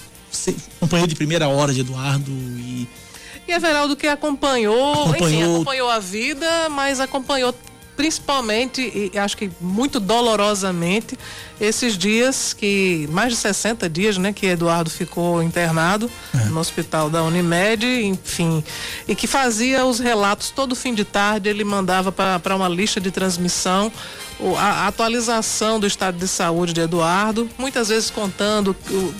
companheiro 0.78 1.08
de 1.08 1.16
primeira 1.16 1.48
hora 1.48 1.74
de 1.74 1.80
Eduardo 1.80 2.30
e 2.30 2.88
e 3.50 3.52
Everaldo 3.52 3.96
que 3.96 4.06
acompanhou, 4.06 4.92
acompanhou, 4.92 5.28
enfim, 5.28 5.42
acompanhou 5.42 5.90
a 5.90 5.98
vida, 5.98 6.68
mas 6.68 7.00
acompanhou 7.00 7.52
principalmente, 7.96 9.10
e 9.12 9.18
acho 9.18 9.36
que 9.36 9.50
muito 9.60 10.00
dolorosamente, 10.00 11.18
esses 11.60 11.98
dias 11.98 12.54
que, 12.54 13.08
mais 13.10 13.32
de 13.32 13.36
60 13.36 13.88
dias, 13.88 14.16
né, 14.16 14.32
que 14.32 14.46
Eduardo 14.46 14.88
ficou 14.88 15.42
internado 15.42 16.10
é. 16.34 16.44
no 16.46 16.60
hospital 16.60 17.10
da 17.10 17.22
Unimed, 17.22 17.84
enfim, 18.04 18.64
e 19.06 19.14
que 19.14 19.26
fazia 19.26 19.84
os 19.84 19.98
relatos 19.98 20.50
todo 20.50 20.74
fim 20.74 20.94
de 20.94 21.04
tarde, 21.04 21.48
ele 21.48 21.64
mandava 21.64 22.10
para 22.10 22.56
uma 22.56 22.68
lista 22.68 23.00
de 23.00 23.10
transmissão 23.10 23.92
a 24.58 24.86
atualização 24.86 25.78
do 25.78 25.86
estado 25.86 26.18
de 26.18 26.26
saúde 26.26 26.72
de 26.72 26.80
Eduardo, 26.80 27.48
muitas 27.58 27.88
vezes 27.88 28.10
contando 28.10 28.74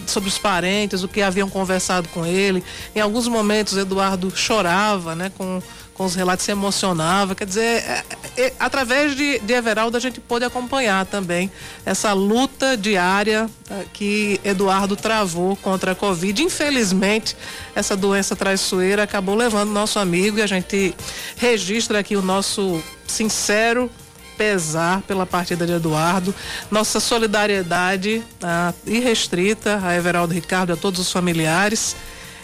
sobre 0.06 0.28
os 0.28 0.38
parentes, 0.38 1.02
o 1.02 1.08
que 1.08 1.22
haviam 1.22 1.48
conversado 1.48 2.08
com 2.08 2.24
ele. 2.24 2.62
Em 2.94 3.00
alguns 3.00 3.28
momentos, 3.28 3.76
Eduardo 3.76 4.30
chorava, 4.34 5.14
né, 5.14 5.30
com 5.36 5.62
com 6.00 6.06
os 6.06 6.14
relatos 6.14 6.46
se 6.46 6.50
emocionava. 6.50 7.34
Quer 7.34 7.44
dizer, 7.44 7.60
é, 7.60 8.04
é, 8.34 8.52
através 8.58 9.14
de, 9.14 9.38
de 9.40 9.52
Everaldo 9.52 9.98
a 9.98 10.00
gente 10.00 10.18
pôde 10.18 10.46
acompanhar 10.46 11.04
também 11.04 11.52
essa 11.84 12.14
luta 12.14 12.74
diária 12.74 13.50
tá, 13.68 13.84
que 13.92 14.40
Eduardo 14.42 14.96
travou 14.96 15.56
contra 15.56 15.92
a 15.92 15.94
Covid. 15.94 16.42
Infelizmente, 16.42 17.36
essa 17.74 17.94
doença 17.94 18.34
traiçoeira 18.34 19.02
acabou 19.02 19.34
levando 19.34 19.72
nosso 19.72 19.98
amigo 19.98 20.38
e 20.38 20.42
a 20.42 20.46
gente 20.46 20.94
registra 21.36 21.98
aqui 21.98 22.16
o 22.16 22.22
nosso 22.22 22.82
sincero 23.06 23.90
pesar 24.40 25.02
pela 25.02 25.26
partida 25.26 25.66
de 25.66 25.72
Eduardo, 25.74 26.34
nossa 26.70 26.98
solidariedade 26.98 28.22
ah, 28.42 28.72
irrestrita 28.86 29.78
a 29.82 29.94
Everaldo 29.94 30.32
Ricardo, 30.32 30.72
a 30.72 30.76
todos 30.76 30.98
os 30.98 31.12
familiares 31.12 31.94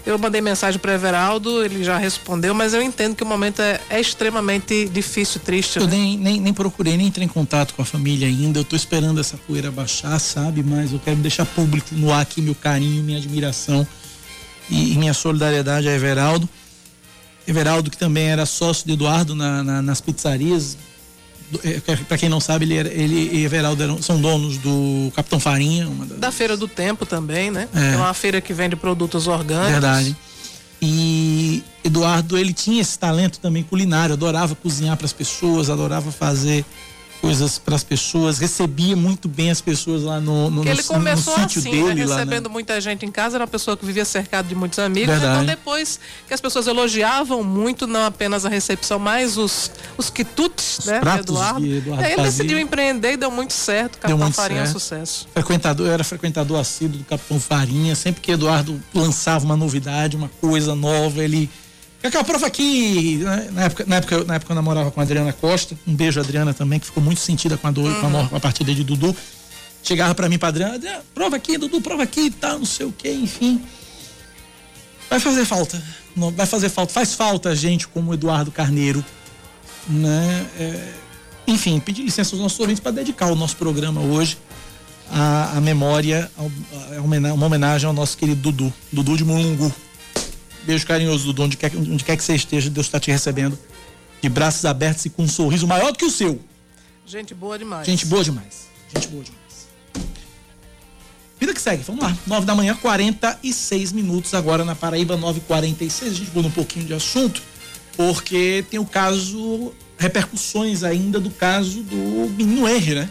Eu 0.04 0.18
mandei 0.18 0.42
mensagem 0.42 0.78
para 0.78 0.92
Everaldo, 0.92 1.64
ele 1.64 1.82
já 1.82 1.96
respondeu, 1.96 2.52
mas 2.52 2.74
eu 2.74 2.82
entendo 2.82 3.16
que 3.16 3.22
o 3.22 3.26
momento 3.26 3.62
é, 3.62 3.80
é 3.88 3.98
extremamente 3.98 4.86
difícil, 4.90 5.40
triste. 5.40 5.78
Eu 5.78 5.86
né? 5.86 5.96
nem, 5.96 6.18
nem, 6.18 6.40
nem 6.40 6.52
procurei, 6.52 6.98
nem 6.98 7.06
entrei 7.06 7.24
em 7.24 7.28
contato 7.28 7.72
com 7.74 7.80
a 7.80 7.84
família 7.84 8.28
ainda. 8.28 8.60
Eu 8.60 8.64
tô 8.64 8.76
esperando 8.76 9.18
essa 9.18 9.38
poeira 9.38 9.70
baixar, 9.70 10.18
sabe? 10.20 10.62
Mas 10.62 10.92
eu 10.92 11.00
quero 11.00 11.16
deixar 11.16 11.46
público 11.46 11.88
no 11.92 12.12
ar 12.12 12.20
aqui 12.20 12.42
meu 12.42 12.54
carinho, 12.54 13.02
minha 13.02 13.18
admiração 13.18 13.84
e, 14.70 14.92
e 14.92 14.98
minha 14.98 15.14
solidariedade 15.14 15.88
a 15.88 15.92
Everaldo. 15.92 16.46
Everaldo, 17.48 17.90
que 17.90 17.96
também 17.96 18.28
era 18.28 18.44
sócio 18.44 18.86
de 18.86 18.92
Eduardo 18.92 19.34
na, 19.34 19.64
na, 19.64 19.82
nas 19.82 20.00
pizzarias. 20.00 20.76
É, 21.62 21.80
Para 22.04 22.18
quem 22.18 22.28
não 22.28 22.40
sabe, 22.40 22.64
ele, 22.64 22.76
ele 22.76 23.30
e 23.36 23.44
Everaldo 23.44 23.82
eram, 23.82 24.02
são 24.02 24.20
donos 24.20 24.58
do 24.58 25.12
Capitão 25.14 25.38
Farinha. 25.38 25.86
Das... 25.86 26.18
Da 26.18 26.32
Feira 26.32 26.56
do 26.56 26.66
Tempo 26.66 27.06
também, 27.06 27.50
né? 27.50 27.68
É. 27.74 27.94
É 27.94 27.96
uma 27.96 28.12
feira 28.14 28.40
que 28.40 28.52
vende 28.52 28.76
produtos 28.76 29.26
orgânicos. 29.26 29.72
Verdade. 29.72 30.16
E 30.80 31.62
Eduardo, 31.82 32.36
ele 32.36 32.52
tinha 32.52 32.80
esse 32.80 32.98
talento 32.98 33.38
também 33.38 33.62
culinário, 33.62 34.12
adorava 34.12 34.54
cozinhar 34.54 34.96
para 34.96 35.06
as 35.06 35.12
pessoas, 35.12 35.70
adorava 35.70 36.12
fazer 36.12 36.64
coisas 37.20 37.58
para 37.58 37.74
as 37.74 37.82
pessoas, 37.84 38.38
recebia 38.38 38.94
muito 38.96 39.28
bem 39.28 39.50
as 39.50 39.60
pessoas 39.60 40.02
lá 40.02 40.20
no, 40.20 40.48
no, 40.50 40.56
Porque 40.56 40.68
ele 40.70 40.82
no- 40.82 40.88
começou 40.88 41.38
no 41.38 41.42
sítio 41.48 41.60
assim, 41.60 41.70
dele 41.70 41.82
né? 41.82 42.06
lá, 42.06 42.14
né? 42.16 42.22
recebendo 42.22 42.48
muita 42.50 42.80
gente 42.80 43.04
em 43.04 43.10
casa, 43.10 43.36
era 43.36 43.44
uma 43.44 43.48
pessoa 43.50 43.76
que 43.76 43.84
vivia 43.84 44.04
cercado 44.04 44.46
de 44.48 44.54
muitos 44.54 44.78
amigos. 44.78 45.08
Verdade. 45.08 45.32
Então 45.34 45.44
depois 45.46 45.98
que 46.26 46.32
as 46.34 46.40
pessoas 46.40 46.66
elogiavam 46.66 47.42
muito, 47.42 47.86
não 47.86 48.04
apenas 48.06 48.44
a 48.44 48.48
recepção, 48.48 48.98
mas 48.98 49.36
os, 49.36 49.70
os 49.98 50.10
quitutes, 50.10 50.84
né? 50.86 51.00
pratos 51.00 51.26
de 51.26 51.32
Eduardo. 51.32 51.66
Eduardo 51.66 52.04
Aí 52.04 52.12
ele 52.12 52.16
fazia. 52.16 52.30
decidiu 52.32 52.58
empreender 52.58 53.12
e 53.12 53.16
deu 53.16 53.30
muito 53.30 53.52
certo. 53.52 53.98
Capitão 53.98 54.18
muito 54.18 54.34
Farinha 54.34 54.60
é 54.60 54.62
um 54.62 54.66
certo. 54.66 54.78
sucesso. 54.80 55.28
frequentador, 55.32 55.86
eu 55.86 55.92
era 55.92 56.04
frequentador 56.04 56.60
assíduo 56.60 56.98
do 56.98 57.04
Capitão 57.04 57.40
Farinha, 57.40 57.94
sempre 57.94 58.20
que 58.20 58.30
Eduardo 58.32 58.80
lançava 58.94 59.44
uma 59.44 59.56
novidade, 59.56 60.16
uma 60.16 60.28
coisa 60.40 60.74
nova, 60.74 61.22
ele 61.24 61.50
Cacá, 62.10 62.24
prova 62.24 62.46
aqui. 62.46 63.16
né? 63.18 63.48
Na 63.52 63.62
época, 63.64 63.84
na, 63.86 63.96
época, 63.96 64.24
na 64.24 64.34
época 64.36 64.52
eu 64.52 64.54
namorava 64.54 64.90
com 64.90 65.00
a 65.00 65.02
Adriana 65.02 65.32
Costa. 65.32 65.76
Um 65.86 65.94
beijo, 65.94 66.20
Adriana, 66.20 66.52
também, 66.54 66.78
que 66.78 66.86
ficou 66.86 67.02
muito 67.02 67.20
sentida 67.20 67.56
com 67.56 67.66
a, 67.66 67.70
dor, 67.70 67.92
com 68.00 68.06
a, 68.18 68.28
com 68.28 68.36
a 68.36 68.40
partida 68.40 68.74
de 68.74 68.84
Dudu. 68.84 69.14
Chegava 69.82 70.14
pra 70.14 70.28
mim, 70.28 70.38
pra 70.38 70.48
Adriana, 70.48 70.74
Adriana, 70.74 71.02
prova 71.14 71.36
aqui, 71.36 71.56
Dudu, 71.58 71.80
prova 71.80 72.02
aqui 72.02 72.22
e 72.22 72.30
tal, 72.30 72.58
não 72.58 72.66
sei 72.66 72.86
o 72.86 72.92
que, 72.92 73.10
enfim. 73.10 73.60
Vai 75.08 75.20
fazer 75.20 75.44
falta. 75.44 75.80
Não, 76.16 76.30
vai 76.32 76.46
fazer 76.46 76.68
falta. 76.68 76.92
Faz 76.92 77.14
falta 77.14 77.54
gente 77.54 77.86
como 77.86 78.10
o 78.10 78.14
Eduardo 78.14 78.50
Carneiro, 78.50 79.04
né? 79.88 80.46
É, 80.58 80.92
enfim, 81.46 81.78
pedir 81.78 82.02
licença 82.02 82.34
aos 82.34 82.42
nossos 82.42 82.58
ouvintes 82.58 82.80
para 82.80 82.90
dedicar 82.92 83.26
o 83.30 83.36
nosso 83.36 83.56
programa 83.56 84.00
hoje 84.00 84.36
à, 85.12 85.56
à 85.56 85.60
memória, 85.60 86.28
ao- 86.36 86.50
a 86.96 87.00
homena- 87.00 87.32
uma 87.32 87.46
homenagem 87.46 87.86
ao 87.86 87.92
nosso 87.92 88.16
querido 88.16 88.40
Dudu, 88.40 88.72
Dudu 88.92 89.16
de 89.16 89.24
Mulungu. 89.24 89.72
Beijo 90.66 90.86
carinhoso, 90.86 91.26
Dudu, 91.26 91.42
onde 91.44 91.56
quer, 91.56 91.70
que- 91.70 91.76
onde 91.76 92.02
quer 92.04 92.16
que 92.16 92.24
você 92.24 92.34
esteja, 92.34 92.68
Deus 92.68 92.86
está 92.86 92.98
te 92.98 93.10
recebendo 93.10 93.56
de 94.20 94.28
braços 94.28 94.64
abertos 94.64 95.04
e 95.04 95.10
com 95.10 95.22
um 95.22 95.28
sorriso 95.28 95.66
maior 95.66 95.92
do 95.92 95.98
que 95.98 96.04
o 96.04 96.10
seu. 96.10 96.40
Gente 97.06 97.34
boa 97.34 97.56
demais. 97.58 97.86
Gente 97.86 98.04
boa 98.06 98.24
demais. 98.24 98.66
Gente 98.92 99.06
boa 99.08 99.22
demais. 99.22 99.36
Vida 101.38 101.52
que 101.54 101.60
segue, 101.60 101.82
vamos 101.84 102.02
lá. 102.02 102.16
9 102.26 102.46
da 102.46 102.54
manhã, 102.54 102.74
46 102.74 103.92
minutos 103.92 104.32
agora 104.34 104.64
na 104.64 104.74
Paraíba, 104.74 105.16
9h46. 105.16 106.10
A 106.10 106.14
gente 106.14 106.30
muda 106.34 106.48
um 106.48 106.50
pouquinho 106.50 106.86
de 106.86 106.94
assunto, 106.94 107.42
porque 107.96 108.64
tem 108.70 108.80
o 108.80 108.86
caso, 108.86 109.72
repercussões 109.98 110.82
ainda 110.82 111.20
do 111.20 111.30
caso 111.30 111.82
do 111.82 111.96
menino 112.36 112.66
R, 112.66 112.94
né? 112.94 113.10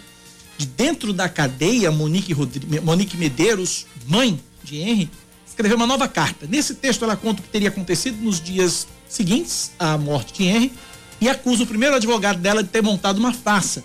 De 0.58 0.66
dentro 0.66 1.14
da 1.14 1.30
cadeia, 1.30 1.92
Monique, 1.92 2.34
Rodri- 2.34 2.82
Monique 2.82 3.16
Medeiros, 3.16 3.86
mãe 4.08 4.40
de 4.64 4.78
Henry, 4.78 5.10
escreveu 5.56 5.78
uma 5.78 5.88
nova 5.88 6.06
carta. 6.06 6.46
Nesse 6.46 6.76
texto, 6.76 7.06
ela 7.06 7.16
conta 7.16 7.40
o 7.40 7.44
que 7.44 7.50
teria 7.50 7.70
acontecido 7.70 8.22
nos 8.22 8.42
dias 8.42 8.86
seguintes 9.08 9.72
à 9.80 9.98
morte 9.98 10.34
de 10.34 10.44
Henry 10.44 10.74
e 11.22 11.30
acusa 11.30 11.64
o 11.64 11.68
primeiro 11.68 11.96
advogado 11.96 12.40
dela 12.40 12.62
de 12.62 12.68
ter 12.68 12.84
montado 12.84 13.18
uma 13.20 13.34
farsa. 13.34 13.82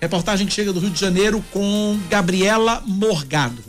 Reportagem 0.00 0.46
que 0.46 0.52
chega 0.52 0.72
do 0.72 0.80
Rio 0.80 0.90
de 0.90 0.98
Janeiro 0.98 1.44
com 1.52 2.00
Gabriela 2.08 2.82
Morgado. 2.86 3.62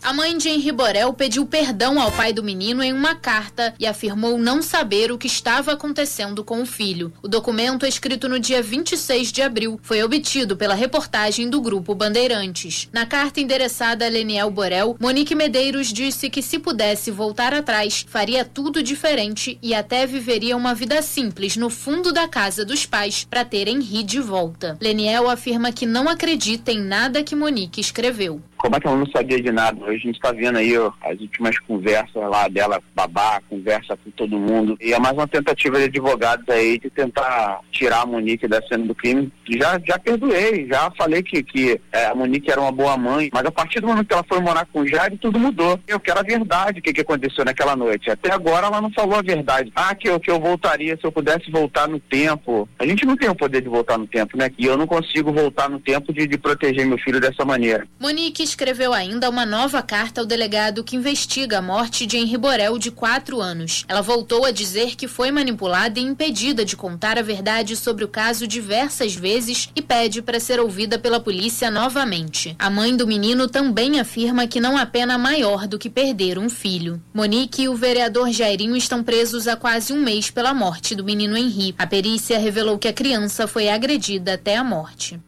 A 0.00 0.12
mãe 0.12 0.38
de 0.38 0.48
Henri 0.48 0.70
Borel 0.70 1.12
pediu 1.12 1.44
perdão 1.44 2.00
ao 2.00 2.10
pai 2.12 2.32
do 2.32 2.42
menino 2.42 2.82
em 2.82 2.92
uma 2.92 3.14
carta 3.14 3.74
e 3.78 3.86
afirmou 3.86 4.38
não 4.38 4.62
saber 4.62 5.10
o 5.10 5.18
que 5.18 5.26
estava 5.26 5.72
acontecendo 5.72 6.44
com 6.44 6.62
o 6.62 6.66
filho. 6.66 7.12
O 7.20 7.28
documento, 7.28 7.84
escrito 7.84 8.28
no 8.28 8.38
dia 8.38 8.62
26 8.62 9.32
de 9.32 9.42
abril, 9.42 9.78
foi 9.82 10.02
obtido 10.02 10.56
pela 10.56 10.74
reportagem 10.74 11.50
do 11.50 11.60
Grupo 11.60 11.94
Bandeirantes. 11.94 12.88
Na 12.92 13.04
carta 13.04 13.40
endereçada 13.40 14.06
a 14.06 14.08
Leniel 14.08 14.50
Borel, 14.50 14.96
Monique 15.00 15.34
Medeiros 15.34 15.92
disse 15.92 16.30
que 16.30 16.42
se 16.42 16.58
pudesse 16.58 17.10
voltar 17.10 17.52
atrás, 17.52 18.06
faria 18.08 18.44
tudo 18.44 18.82
diferente 18.82 19.58
e 19.60 19.74
até 19.74 20.06
viveria 20.06 20.56
uma 20.56 20.74
vida 20.74 21.02
simples 21.02 21.56
no 21.56 21.68
fundo 21.68 22.12
da 22.12 22.28
casa 22.28 22.64
dos 22.64 22.86
pais 22.86 23.26
para 23.28 23.44
ter 23.44 23.66
Henri 23.68 24.04
de 24.04 24.20
volta. 24.20 24.78
Leniel 24.80 25.28
afirma 25.28 25.72
que 25.72 25.84
não 25.84 26.08
acredita 26.08 26.70
em 26.70 26.80
nada 26.80 27.22
que 27.22 27.34
Monique 27.34 27.80
escreveu. 27.80 28.40
Como 28.58 28.74
é 28.74 28.80
que 28.80 28.86
ela 28.86 28.96
não 28.96 29.06
sabia 29.06 29.40
de 29.40 29.52
nada? 29.52 29.82
Hoje 29.84 29.94
a 29.94 29.98
gente 29.98 30.16
está 30.16 30.32
vendo 30.32 30.58
aí 30.58 30.76
ó, 30.76 30.92
as 31.00 31.18
últimas 31.20 31.58
conversas 31.60 32.22
lá 32.28 32.48
dela, 32.48 32.82
babá, 32.94 33.40
conversa 33.48 33.96
com 33.96 34.10
todo 34.10 34.38
mundo. 34.38 34.76
E 34.80 34.92
é 34.92 34.98
mais 34.98 35.14
uma 35.14 35.28
tentativa 35.28 35.78
de 35.78 35.84
advogados 35.84 36.44
aí 36.48 36.78
de 36.78 36.90
tentar 36.90 37.60
tirar 37.70 38.02
a 38.02 38.06
Monique 38.06 38.48
da 38.48 38.60
cena 38.62 38.84
do 38.84 38.94
crime. 38.94 39.32
Já, 39.48 39.80
já 39.86 39.98
perdoei, 39.98 40.66
já 40.66 40.90
falei 40.98 41.22
que, 41.22 41.42
que 41.42 41.80
é, 41.92 42.06
a 42.06 42.14
Monique 42.14 42.50
era 42.50 42.60
uma 42.60 42.72
boa 42.72 42.96
mãe, 42.96 43.30
mas 43.32 43.46
a 43.46 43.52
partir 43.52 43.80
do 43.80 43.86
momento 43.86 44.08
que 44.08 44.14
ela 44.14 44.24
foi 44.28 44.40
morar 44.40 44.66
com 44.66 44.80
o 44.80 44.86
Jair, 44.86 45.16
tudo 45.18 45.38
mudou. 45.38 45.78
Eu 45.86 46.00
quero 46.00 46.18
a 46.18 46.24
verdade, 46.24 46.80
o 46.80 46.82
que, 46.82 46.92
que 46.92 47.02
aconteceu 47.02 47.44
naquela 47.44 47.76
noite. 47.76 48.10
Até 48.10 48.32
agora 48.32 48.66
ela 48.66 48.80
não 48.80 48.90
falou 48.90 49.16
a 49.16 49.22
verdade. 49.22 49.72
Ah, 49.74 49.94
que 49.94 50.08
eu, 50.08 50.18
que 50.18 50.30
eu 50.30 50.40
voltaria 50.40 50.96
se 50.96 51.04
eu 51.04 51.12
pudesse 51.12 51.48
voltar 51.50 51.86
no 51.86 52.00
tempo. 52.00 52.68
A 52.78 52.84
gente 52.84 53.06
não 53.06 53.16
tem 53.16 53.28
o 53.28 53.36
poder 53.36 53.62
de 53.62 53.68
voltar 53.68 53.96
no 53.96 54.06
tempo, 54.06 54.36
né? 54.36 54.50
E 54.58 54.66
eu 54.66 54.76
não 54.76 54.86
consigo 54.86 55.32
voltar 55.32 55.70
no 55.70 55.78
tempo 55.78 56.12
de, 56.12 56.26
de 56.26 56.36
proteger 56.36 56.84
meu 56.84 56.98
filho 56.98 57.20
dessa 57.20 57.44
maneira. 57.44 57.86
Monique 58.00 58.47
escreveu 58.48 58.92
ainda 58.92 59.28
uma 59.28 59.44
nova 59.44 59.82
carta 59.82 60.20
ao 60.20 60.26
delegado 60.26 60.82
que 60.82 60.96
investiga 60.96 61.58
a 61.58 61.62
morte 61.62 62.06
de 62.06 62.16
Henri 62.16 62.36
Borel, 62.36 62.78
de 62.78 62.90
4 62.90 63.40
anos. 63.40 63.84
Ela 63.86 64.00
voltou 64.00 64.44
a 64.44 64.50
dizer 64.50 64.96
que 64.96 65.06
foi 65.06 65.30
manipulada 65.30 66.00
e 66.00 66.02
impedida 66.02 66.64
de 66.64 66.76
contar 66.76 67.18
a 67.18 67.22
verdade 67.22 67.76
sobre 67.76 68.04
o 68.04 68.08
caso 68.08 68.46
diversas 68.46 69.14
vezes 69.14 69.68
e 69.76 69.82
pede 69.82 70.22
para 70.22 70.40
ser 70.40 70.58
ouvida 70.60 70.98
pela 70.98 71.20
polícia 71.20 71.70
novamente. 71.70 72.56
A 72.58 72.70
mãe 72.70 72.96
do 72.96 73.06
menino 73.06 73.46
também 73.46 74.00
afirma 74.00 74.46
que 74.46 74.60
não 74.60 74.76
há 74.76 74.86
pena 74.86 75.18
maior 75.18 75.66
do 75.66 75.78
que 75.78 75.90
perder 75.90 76.38
um 76.38 76.48
filho. 76.48 77.02
Monique 77.12 77.62
e 77.62 77.68
o 77.68 77.76
vereador 77.76 78.30
Jairinho 78.30 78.76
estão 78.76 79.02
presos 79.02 79.46
há 79.46 79.56
quase 79.56 79.92
um 79.92 80.00
mês 80.02 80.30
pela 80.30 80.54
morte 80.54 80.94
do 80.94 81.04
menino 81.04 81.36
Henri. 81.36 81.74
A 81.78 81.86
perícia 81.86 82.38
revelou 82.38 82.78
que 82.78 82.88
a 82.88 82.92
criança 82.92 83.46
foi 83.46 83.68
agredida 83.68 84.34
até 84.34 84.56
a 84.56 84.64
morte. 84.64 85.20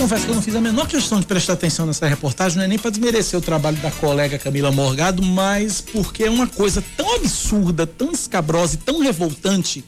Confesso 0.00 0.24
que 0.24 0.30
eu 0.30 0.34
não 0.34 0.40
fiz 0.40 0.54
a 0.54 0.62
menor 0.62 0.88
questão 0.88 1.20
de 1.20 1.26
prestar 1.26 1.52
atenção 1.52 1.84
nessa 1.84 2.06
reportagem, 2.06 2.56
não 2.56 2.64
é 2.64 2.66
nem 2.66 2.78
para 2.78 2.90
desmerecer 2.90 3.38
o 3.38 3.42
trabalho 3.42 3.76
da 3.76 3.90
colega 3.90 4.38
Camila 4.38 4.72
Morgado, 4.72 5.22
mas 5.22 5.82
porque 5.82 6.24
é 6.24 6.30
uma 6.30 6.46
coisa 6.46 6.82
tão 6.96 7.16
absurda, 7.16 7.86
tão 7.86 8.10
escabrosa 8.10 8.76
e 8.76 8.78
tão 8.78 9.00
revoltante, 9.00 9.84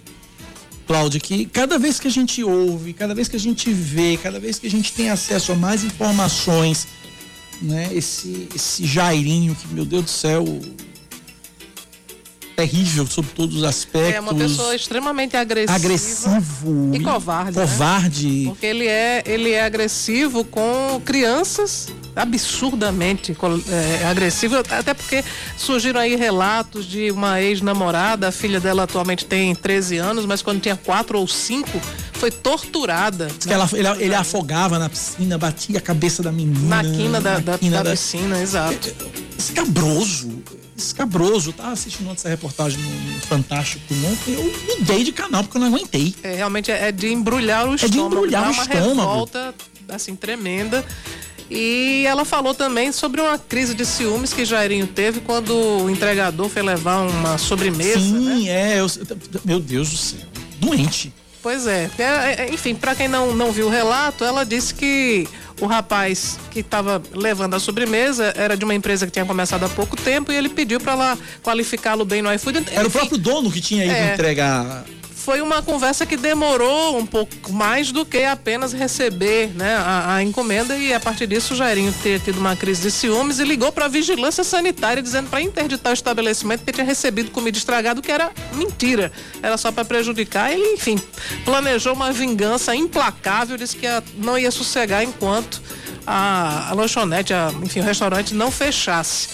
Cláudia, 0.86 1.18
que 1.18 1.46
cada 1.46 1.78
vez 1.78 1.98
que 1.98 2.08
a 2.08 2.10
gente 2.10 2.44
ouve, 2.44 2.92
cada 2.92 3.14
vez 3.14 3.26
que 3.26 3.36
a 3.36 3.40
gente 3.40 3.72
vê, 3.72 4.18
cada 4.22 4.38
vez 4.38 4.58
que 4.58 4.66
a 4.66 4.70
gente 4.70 4.92
tem 4.92 5.08
acesso 5.08 5.50
a 5.52 5.54
mais 5.54 5.82
informações, 5.82 6.86
né, 7.62 7.88
esse, 7.94 8.48
esse 8.54 8.84
Jairinho, 8.84 9.54
que, 9.54 9.66
meu 9.72 9.86
Deus 9.86 10.04
do 10.04 10.10
céu, 10.10 10.44
terrível 12.52 13.06
sobre 13.06 13.30
todos 13.32 13.56
os 13.56 13.64
aspectos. 13.64 14.14
É 14.14 14.20
uma 14.20 14.34
pessoa 14.34 14.74
extremamente 14.74 15.36
agressiva. 15.36 15.74
agressivo 15.74 16.90
e 16.94 17.00
covarde, 17.00 17.58
né? 17.58 17.66
covarde. 17.66 18.44
Porque 18.46 18.66
ele 18.66 18.86
é, 18.86 19.22
ele 19.26 19.50
é 19.50 19.64
agressivo 19.64 20.44
com 20.44 21.00
crianças, 21.04 21.88
absurdamente 22.14 23.36
é, 23.68 24.06
agressivo, 24.06 24.56
até 24.56 24.94
porque 24.94 25.24
surgiram 25.56 26.00
aí 26.00 26.14
relatos 26.14 26.84
de 26.84 27.10
uma 27.10 27.40
ex-namorada, 27.40 28.28
a 28.28 28.32
filha 28.32 28.60
dela 28.60 28.84
atualmente 28.84 29.24
tem 29.24 29.54
13 29.54 29.98
anos, 29.98 30.26
mas 30.26 30.42
quando 30.42 30.60
tinha 30.60 30.76
4 30.76 31.18
ou 31.18 31.26
5, 31.26 31.68
foi 32.14 32.30
torturada. 32.30 33.26
Diz 33.26 33.46
que 33.46 33.52
ela, 33.52 33.68
ele, 33.72 34.04
ele 34.04 34.14
afogava 34.14 34.78
na 34.78 34.88
piscina, 34.88 35.38
batia 35.38 35.78
a 35.78 35.80
cabeça 35.80 36.22
da 36.22 36.30
menina. 36.30 36.76
Na 36.76 36.82
quina 36.82 37.20
da, 37.20 37.38
da, 37.38 37.58
quina 37.58 37.82
da 37.82 37.90
piscina, 37.90 38.40
exato. 38.40 38.94
Escabroso. 39.38 40.42
Escabroso. 40.86 41.52
Tava 41.52 41.72
assistindo 41.72 42.10
essa 42.12 42.28
reportagem 42.28 42.78
no, 42.80 42.90
no 43.14 43.20
Fantástico 43.20 43.82
ontem. 44.10 44.34
Eu 44.34 44.78
mudei 44.78 45.04
de 45.04 45.12
canal 45.12 45.42
porque 45.44 45.56
eu 45.56 45.60
não 45.60 45.68
aguentei. 45.68 46.14
É, 46.22 46.34
realmente 46.36 46.70
é 46.70 46.88
é 46.88 46.92
de 46.92 47.08
embrulhar 47.12 47.66
o 47.68 47.76
de 47.76 47.84
estômago. 47.86 48.14
embrulhar 48.16 48.42
dá 48.42 48.48
o 48.48 48.52
uma 48.52 48.62
estômago. 48.62 48.88
revolta, 49.00 49.54
assim, 49.88 50.14
tremenda. 50.16 50.84
E 51.50 52.04
ela 52.06 52.24
falou 52.24 52.54
também 52.54 52.92
sobre 52.92 53.20
uma 53.20 53.38
crise 53.38 53.74
de 53.74 53.84
ciúmes 53.84 54.32
que 54.32 54.44
Jairinho 54.44 54.86
teve 54.86 55.20
quando 55.20 55.54
o 55.54 55.90
entregador 55.90 56.48
foi 56.48 56.62
levar 56.62 57.00
uma 57.06 57.36
sobremesa, 57.36 57.98
né? 57.98 58.34
Sim, 58.36 58.48
é. 58.48 58.80
eu- 58.80 58.86
meu 59.44 59.60
Deus 59.60 59.90
do 59.90 59.96
céu. 59.98 60.20
Doente. 60.58 61.12
Pois 61.42 61.66
é. 61.66 61.90
É, 61.98 62.44
é, 62.44 62.50
Enfim, 62.54 62.74
para 62.74 62.94
quem 62.94 63.08
não, 63.08 63.34
não 63.34 63.52
viu 63.52 63.66
o 63.66 63.70
relato, 63.70 64.24
ela 64.24 64.44
disse 64.44 64.72
que 64.72 65.28
o 65.62 65.66
rapaz 65.66 66.40
que 66.50 66.58
estava 66.58 67.00
levando 67.14 67.54
a 67.54 67.60
sobremesa 67.60 68.32
era 68.36 68.56
de 68.56 68.64
uma 68.64 68.74
empresa 68.74 69.06
que 69.06 69.12
tinha 69.12 69.24
começado 69.24 69.62
há 69.64 69.68
pouco 69.68 69.96
tempo 69.96 70.32
e 70.32 70.36
ele 70.36 70.48
pediu 70.48 70.80
para 70.80 70.92
ela 70.92 71.18
qualificá-lo 71.40 72.04
bem 72.04 72.20
no 72.20 72.32
iFood. 72.34 72.64
Era 72.72 72.80
Enfim, 72.80 72.88
o 72.88 72.90
próprio 72.90 73.18
dono 73.18 73.48
que 73.48 73.60
tinha 73.60 73.84
ido 73.84 73.94
é, 73.94 74.12
entregar 74.12 74.84
foi 75.24 75.40
uma 75.40 75.62
conversa 75.62 76.04
que 76.04 76.16
demorou 76.16 76.98
um 76.98 77.06
pouco 77.06 77.52
mais 77.52 77.92
do 77.92 78.04
que 78.04 78.24
apenas 78.24 78.72
receber 78.72 79.50
né, 79.54 79.76
a, 79.76 80.16
a 80.16 80.22
encomenda 80.22 80.76
e 80.76 80.92
a 80.92 80.98
partir 80.98 81.28
disso 81.28 81.54
o 81.54 81.56
Jairinho 81.56 81.94
ter 82.02 82.20
tido 82.20 82.38
uma 82.38 82.56
crise 82.56 82.82
de 82.82 82.90
ciúmes 82.90 83.38
e 83.38 83.44
ligou 83.44 83.70
para 83.70 83.84
a 83.84 83.88
vigilância 83.88 84.42
sanitária 84.42 85.00
dizendo 85.00 85.30
para 85.30 85.40
interditar 85.40 85.92
o 85.92 85.94
estabelecimento 85.94 86.64
que 86.64 86.72
tinha 86.72 86.84
recebido 86.84 87.30
comida 87.30 87.56
estragada, 87.56 88.02
que 88.02 88.10
era 88.10 88.32
mentira, 88.54 89.12
era 89.40 89.56
só 89.56 89.70
para 89.70 89.84
prejudicar. 89.84 90.52
Ele, 90.52 90.74
enfim, 90.74 91.00
planejou 91.44 91.94
uma 91.94 92.10
vingança 92.10 92.74
implacável, 92.74 93.56
disse 93.56 93.76
que 93.76 93.86
não 94.16 94.36
ia 94.36 94.50
sossegar 94.50 95.04
enquanto 95.04 95.62
a, 96.04 96.70
a 96.70 96.72
lanchonete, 96.74 97.32
a, 97.32 97.52
enfim, 97.62 97.78
o 97.78 97.84
restaurante 97.84 98.34
não 98.34 98.50
fechasse. 98.50 99.28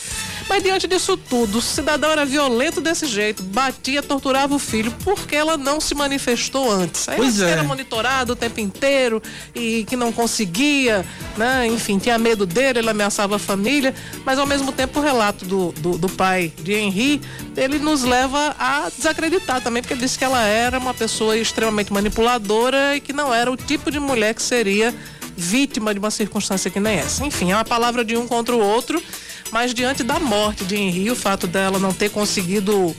Mas 0.48 0.62
diante 0.62 0.86
disso 0.86 1.16
tudo, 1.16 1.58
o 1.58 1.62
cidadão 1.62 2.10
era 2.10 2.24
violento 2.24 2.80
desse 2.80 3.06
jeito, 3.06 3.42
batia, 3.42 4.02
torturava 4.02 4.54
o 4.54 4.58
filho, 4.58 4.90
porque 5.04 5.36
ela 5.36 5.56
não 5.56 5.80
se 5.80 5.94
manifestou 5.94 6.70
antes. 6.70 7.08
Aí 7.08 7.16
pois 7.16 7.40
é. 7.40 7.50
era 7.50 7.62
monitorado 7.62 8.32
o 8.32 8.36
tempo 8.36 8.58
inteiro 8.58 9.22
e 9.54 9.84
que 9.84 9.96
não 9.96 10.10
conseguia, 10.10 11.04
né? 11.36 11.66
Enfim, 11.66 11.98
tinha 11.98 12.18
medo 12.18 12.46
dele, 12.46 12.78
ele 12.78 12.90
ameaçava 12.90 13.36
a 13.36 13.38
família, 13.38 13.94
mas 14.24 14.38
ao 14.38 14.46
mesmo 14.46 14.72
tempo 14.72 15.00
o 15.00 15.02
relato 15.02 15.44
do, 15.44 15.72
do, 15.72 15.98
do 15.98 16.08
pai 16.08 16.52
de 16.62 16.74
Henri, 16.74 17.20
ele 17.56 17.78
nos 17.78 18.02
leva 18.02 18.56
a 18.58 18.90
desacreditar 18.94 19.60
também, 19.60 19.82
porque 19.82 19.94
ele 19.94 20.00
disse 20.00 20.18
que 20.18 20.24
ela 20.24 20.42
era 20.42 20.78
uma 20.78 20.94
pessoa 20.94 21.36
extremamente 21.36 21.92
manipuladora 21.92 22.96
e 22.96 23.00
que 23.00 23.12
não 23.12 23.34
era 23.34 23.50
o 23.50 23.56
tipo 23.56 23.90
de 23.90 24.00
mulher 24.00 24.34
que 24.34 24.42
seria 24.42 24.94
vítima 25.38 25.94
de 25.94 26.00
uma 26.00 26.10
circunstância 26.10 26.70
que 26.70 26.80
nem 26.80 26.96
essa. 26.96 27.24
Enfim, 27.24 27.52
é 27.52 27.54
uma 27.54 27.64
palavra 27.64 28.04
de 28.04 28.16
um 28.16 28.26
contra 28.26 28.54
o 28.54 28.60
outro 28.60 29.02
mas 29.50 29.72
diante 29.72 30.02
da 30.02 30.18
morte 30.18 30.64
de 30.64 30.76
Henri, 30.76 31.10
o 31.10 31.16
fato 31.16 31.46
dela 31.46 31.78
não 31.78 31.92
ter 31.92 32.10
conseguido 32.10 32.94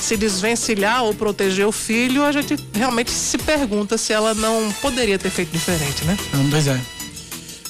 se 0.00 0.16
desvencilhar 0.16 1.04
ou 1.04 1.14
proteger 1.14 1.66
o 1.66 1.72
filho, 1.72 2.24
a 2.24 2.32
gente 2.32 2.56
realmente 2.72 3.10
se 3.10 3.38
pergunta 3.38 3.96
se 3.98 4.12
ela 4.12 4.34
não 4.34 4.72
poderia 4.80 5.18
ter 5.18 5.30
feito 5.30 5.50
diferente, 5.50 6.04
né? 6.04 6.16
Não, 6.32 6.48
pois 6.50 6.66
é. 6.66 6.80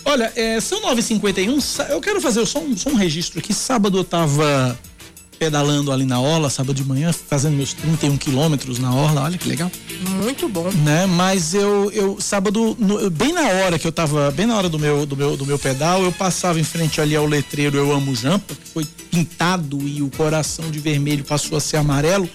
Olha, 0.05 0.33
é, 0.35 0.61
são 0.61 0.81
9h51, 0.83 1.90
eu 1.90 2.01
quero 2.01 2.20
fazer 2.20 2.44
só 2.46 2.59
um, 2.59 2.77
só 2.77 2.90
um 2.90 2.94
registro 2.94 3.38
aqui. 3.38 3.53
Sábado 3.53 3.98
eu 3.98 4.05
tava 4.05 4.79
pedalando 5.42 5.90
ali 5.90 6.05
na 6.05 6.20
orla, 6.20 6.48
sábado 6.48 6.72
de 6.72 6.85
manhã, 6.85 7.12
fazendo 7.12 7.57
meus 7.57 7.72
31 7.72 8.16
quilômetros 8.16 8.78
na 8.78 8.94
orla, 8.94 9.22
olha 9.22 9.37
que 9.37 9.48
legal. 9.48 9.68
Muito 10.22 10.48
bom. 10.48 10.70
Né? 10.70 11.05
Mas 11.07 11.52
eu, 11.52 11.90
eu 11.90 12.20
sábado, 12.20 12.76
no, 12.78 13.11
bem 13.11 13.33
na 13.33 13.48
hora 13.48 13.76
que 13.76 13.85
eu 13.85 13.90
tava, 13.90 14.31
bem 14.31 14.46
na 14.46 14.57
hora 14.57 14.68
do 14.68 14.78
meu, 14.78 15.05
do 15.05 15.16
meu, 15.16 15.37
do 15.37 15.44
meu 15.44 15.59
pedal, 15.59 16.00
eu 16.05 16.12
passava 16.12 16.61
em 16.61 16.62
frente 16.62 17.00
ali 17.00 17.16
ao 17.16 17.26
letreiro 17.26 17.76
Eu 17.76 17.90
Amo 17.90 18.14
Jampa, 18.14 18.55
que 18.55 18.68
foi 18.68 18.85
pintado 19.11 19.83
e 19.83 20.00
o 20.00 20.09
coração 20.11 20.70
de 20.70 20.78
vermelho 20.78 21.24
passou 21.24 21.59
a 21.59 21.61
ser 21.61 21.78
amarelo, 21.78 22.31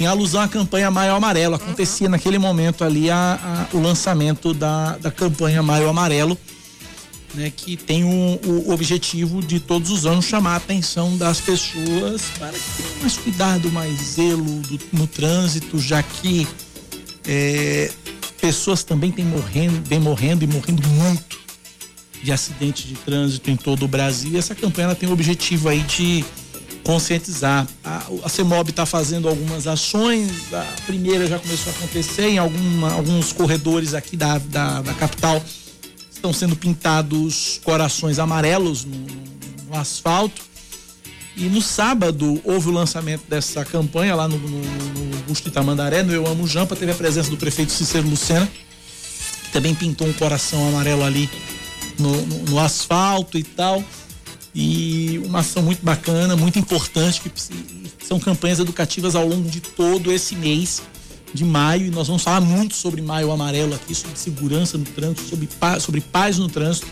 em 0.00 0.06
alusão 0.06 0.40
à 0.40 0.48
campanha 0.48 0.90
Maio 0.90 1.14
Amarelo. 1.14 1.56
Acontecia 1.56 2.06
uhum. 2.06 2.12
naquele 2.12 2.38
momento 2.38 2.82
ali 2.82 3.10
a, 3.10 3.68
a, 3.70 3.76
o 3.76 3.80
lançamento 3.82 4.54
da, 4.54 4.96
da 4.96 5.10
campanha 5.10 5.62
Maio 5.62 5.86
Amarelo 5.86 6.38
né, 7.34 7.52
que 7.54 7.76
tem 7.76 8.04
um, 8.04 8.38
o 8.44 8.72
objetivo 8.72 9.40
de 9.40 9.58
todos 9.58 9.90
os 9.90 10.06
anos 10.06 10.24
chamar 10.24 10.54
a 10.54 10.56
atenção 10.56 11.16
das 11.16 11.40
pessoas 11.40 12.22
para 12.38 12.52
que 12.52 12.82
tenham 12.82 13.00
mais 13.00 13.16
cuidado, 13.16 13.72
mais 13.72 13.98
zelo 14.00 14.60
do, 14.62 14.80
no 14.92 15.06
trânsito, 15.06 15.78
já 15.78 16.02
que 16.02 16.46
é, 17.26 17.90
pessoas 18.40 18.82
também 18.82 19.10
têm 19.10 19.24
morrendo, 19.24 19.82
vem 19.88 20.00
morrendo 20.00 20.44
e 20.44 20.46
morrendo 20.46 20.86
muito 20.88 21.40
de 22.22 22.30
acidentes 22.30 22.84
de 22.86 22.94
trânsito 22.94 23.50
em 23.50 23.56
todo 23.56 23.84
o 23.84 23.88
Brasil. 23.88 24.32
E 24.32 24.36
essa 24.36 24.54
campanha 24.54 24.94
tem 24.94 25.08
o 25.08 25.12
objetivo 25.12 25.68
aí 25.68 25.80
de 25.80 26.24
conscientizar. 26.84 27.66
A, 27.82 28.02
a 28.24 28.28
CEMOB 28.28 28.70
está 28.70 28.84
fazendo 28.84 29.28
algumas 29.28 29.66
ações, 29.66 30.52
a 30.52 30.64
primeira 30.86 31.26
já 31.26 31.38
começou 31.38 31.72
a 31.72 31.76
acontecer 31.76 32.28
em 32.28 32.38
alguma, 32.38 32.92
alguns 32.92 33.32
corredores 33.32 33.94
aqui 33.94 34.16
da, 34.16 34.38
da, 34.38 34.82
da 34.82 34.94
capital 34.94 35.42
estão 36.22 36.32
sendo 36.32 36.54
pintados 36.54 37.60
corações 37.64 38.20
amarelos 38.20 38.84
no, 38.84 38.96
no, 39.68 39.76
asfalto. 39.76 40.40
E 41.36 41.46
no 41.46 41.60
sábado 41.60 42.40
houve 42.44 42.68
o 42.68 42.72
lançamento 42.72 43.24
dessa 43.28 43.64
campanha 43.64 44.14
lá 44.14 44.28
no, 44.28 44.38
no, 44.38 44.58
no 44.58 45.16
Busto 45.26 45.48
Itamandaré, 45.48 46.04
no 46.04 46.12
Eu 46.12 46.26
Amo 46.26 46.46
Jampa, 46.46 46.76
teve 46.76 46.92
a 46.92 46.94
presença 46.94 47.28
do 47.28 47.36
prefeito 47.36 47.72
Cícero 47.72 48.08
Lucena, 48.08 48.48
que 49.44 49.50
também 49.50 49.74
pintou 49.74 50.06
um 50.06 50.12
coração 50.12 50.68
amarelo 50.68 51.02
ali 51.02 51.28
no, 51.98 52.12
no, 52.26 52.38
no 52.50 52.58
asfalto 52.60 53.36
e 53.36 53.42
tal. 53.42 53.82
E 54.54 55.20
uma 55.24 55.40
ação 55.40 55.62
muito 55.62 55.82
bacana, 55.82 56.36
muito 56.36 56.58
importante, 56.58 57.20
que 57.22 57.32
são 58.06 58.20
campanhas 58.20 58.60
educativas 58.60 59.16
ao 59.16 59.26
longo 59.26 59.48
de 59.48 59.60
todo 59.60 60.12
esse 60.12 60.36
mês 60.36 60.82
de 61.34 61.44
maio 61.44 61.86
e 61.86 61.90
nós 61.90 62.06
vamos 62.06 62.22
falar 62.22 62.40
muito 62.40 62.74
sobre 62.74 63.00
maio 63.00 63.30
amarelo 63.30 63.74
aqui, 63.74 63.94
sobre 63.94 64.18
segurança 64.18 64.76
no 64.76 64.84
trânsito, 64.84 65.22
sobre, 65.28 65.46
paz, 65.46 65.82
sobre 65.82 66.00
paz 66.00 66.38
no 66.38 66.48
trânsito 66.48 66.86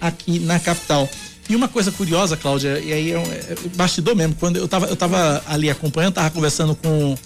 aqui 0.00 0.38
na 0.38 0.58
capital. 0.58 1.08
E 1.48 1.56
uma 1.56 1.68
coisa 1.68 1.90
curiosa, 1.90 2.36
Cláudia, 2.36 2.78
e 2.78 2.92
aí 2.92 3.12
é, 3.12 3.18
um, 3.18 3.22
é 3.22 3.56
bastidor 3.74 4.14
mesmo, 4.14 4.34
quando 4.34 4.56
eu 4.56 4.66
estava 4.66 4.86
eu 4.86 4.96
tava 4.96 5.42
ali 5.46 5.70
acompanhando, 5.70 6.10
estava 6.10 6.30
conversando 6.30 6.74
com 6.74 7.16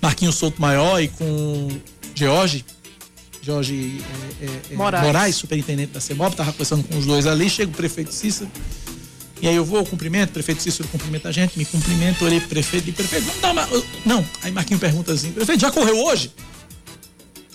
Marquinhos 0.00 0.36
Souto 0.36 0.60
Maior 0.60 1.02
e 1.02 1.08
com 1.08 1.68
George, 2.14 2.64
Jorge 3.44 4.00
é, 4.40 4.44
é, 4.44 4.60
é, 4.72 4.76
Moraes. 4.76 5.06
Moraes. 5.06 5.36
superintendente 5.36 5.92
da 5.92 6.00
CEMOB, 6.00 6.30
estava 6.30 6.50
conversando 6.52 6.82
com 6.84 6.96
os 6.96 7.04
dois 7.04 7.26
ali, 7.26 7.50
chega 7.50 7.70
o 7.70 7.74
prefeito 7.74 8.12
Cícero, 8.12 8.50
e 9.44 9.48
aí 9.48 9.56
eu 9.56 9.64
vou, 9.64 9.84
cumprimento, 9.84 10.30
o 10.30 10.32
prefeito 10.32 10.62
Cícero 10.62 10.88
cumprimenta 10.88 11.28
a 11.28 11.32
gente, 11.32 11.58
me 11.58 11.66
cumprimento, 11.66 12.24
olhei 12.24 12.40
pro 12.40 12.48
prefeito, 12.48 12.88
e 12.88 12.92
prefeito, 12.92 13.26
vamos 13.26 13.42
dar 13.42 13.52
uma. 13.52 13.68
Não, 14.06 14.26
aí 14.42 14.50
Marquinho 14.50 14.80
pergunta 14.80 15.12
assim, 15.12 15.32
prefeito, 15.32 15.60
já 15.60 15.70
correu 15.70 16.02
hoje? 16.02 16.32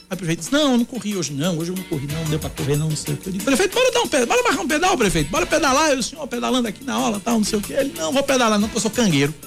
Aí 0.08 0.14
o 0.14 0.16
prefeito 0.16 0.42
diz, 0.42 0.52
não, 0.52 0.74
eu 0.74 0.78
não 0.78 0.86
corri 0.86 1.18
hoje 1.18 1.34
não, 1.34 1.58
hoje 1.58 1.72
eu 1.72 1.76
não 1.76 1.84
corri 1.86 2.06
não, 2.06 2.22
não 2.22 2.30
deu 2.30 2.38
pra 2.38 2.52
correr 2.52 2.78
não, 2.78 2.90
não 2.90 2.96
sei 2.96 3.16
o 3.16 3.18
que. 3.18 3.30
Eu 3.30 3.34
digo, 3.34 3.44
prefeito, 3.44 3.74
bora 3.74 3.92
dar 3.92 4.02
um 4.02 4.08
pedal, 4.08 4.28
bora 4.28 4.44
marcar 4.44 4.62
um 4.62 4.68
pedal, 4.68 4.98
prefeito, 5.00 5.32
bora 5.32 5.48
pedalar, 5.48 5.90
eu, 5.90 5.98
o 5.98 6.04
senhor 6.04 6.28
pedalando 6.28 6.68
aqui 6.68 6.84
na 6.84 6.94
aula, 6.94 7.20
tal, 7.20 7.40
não 7.40 7.44
sei 7.44 7.58
o 7.58 7.62
que. 7.64 7.74
Ele, 7.74 7.92
não, 7.98 8.14
vou 8.14 8.22
pedalar 8.22 8.60
não, 8.60 8.68
porque 8.68 8.78
eu 8.78 8.82
sou 8.84 8.92
cangueiro. 8.92 9.34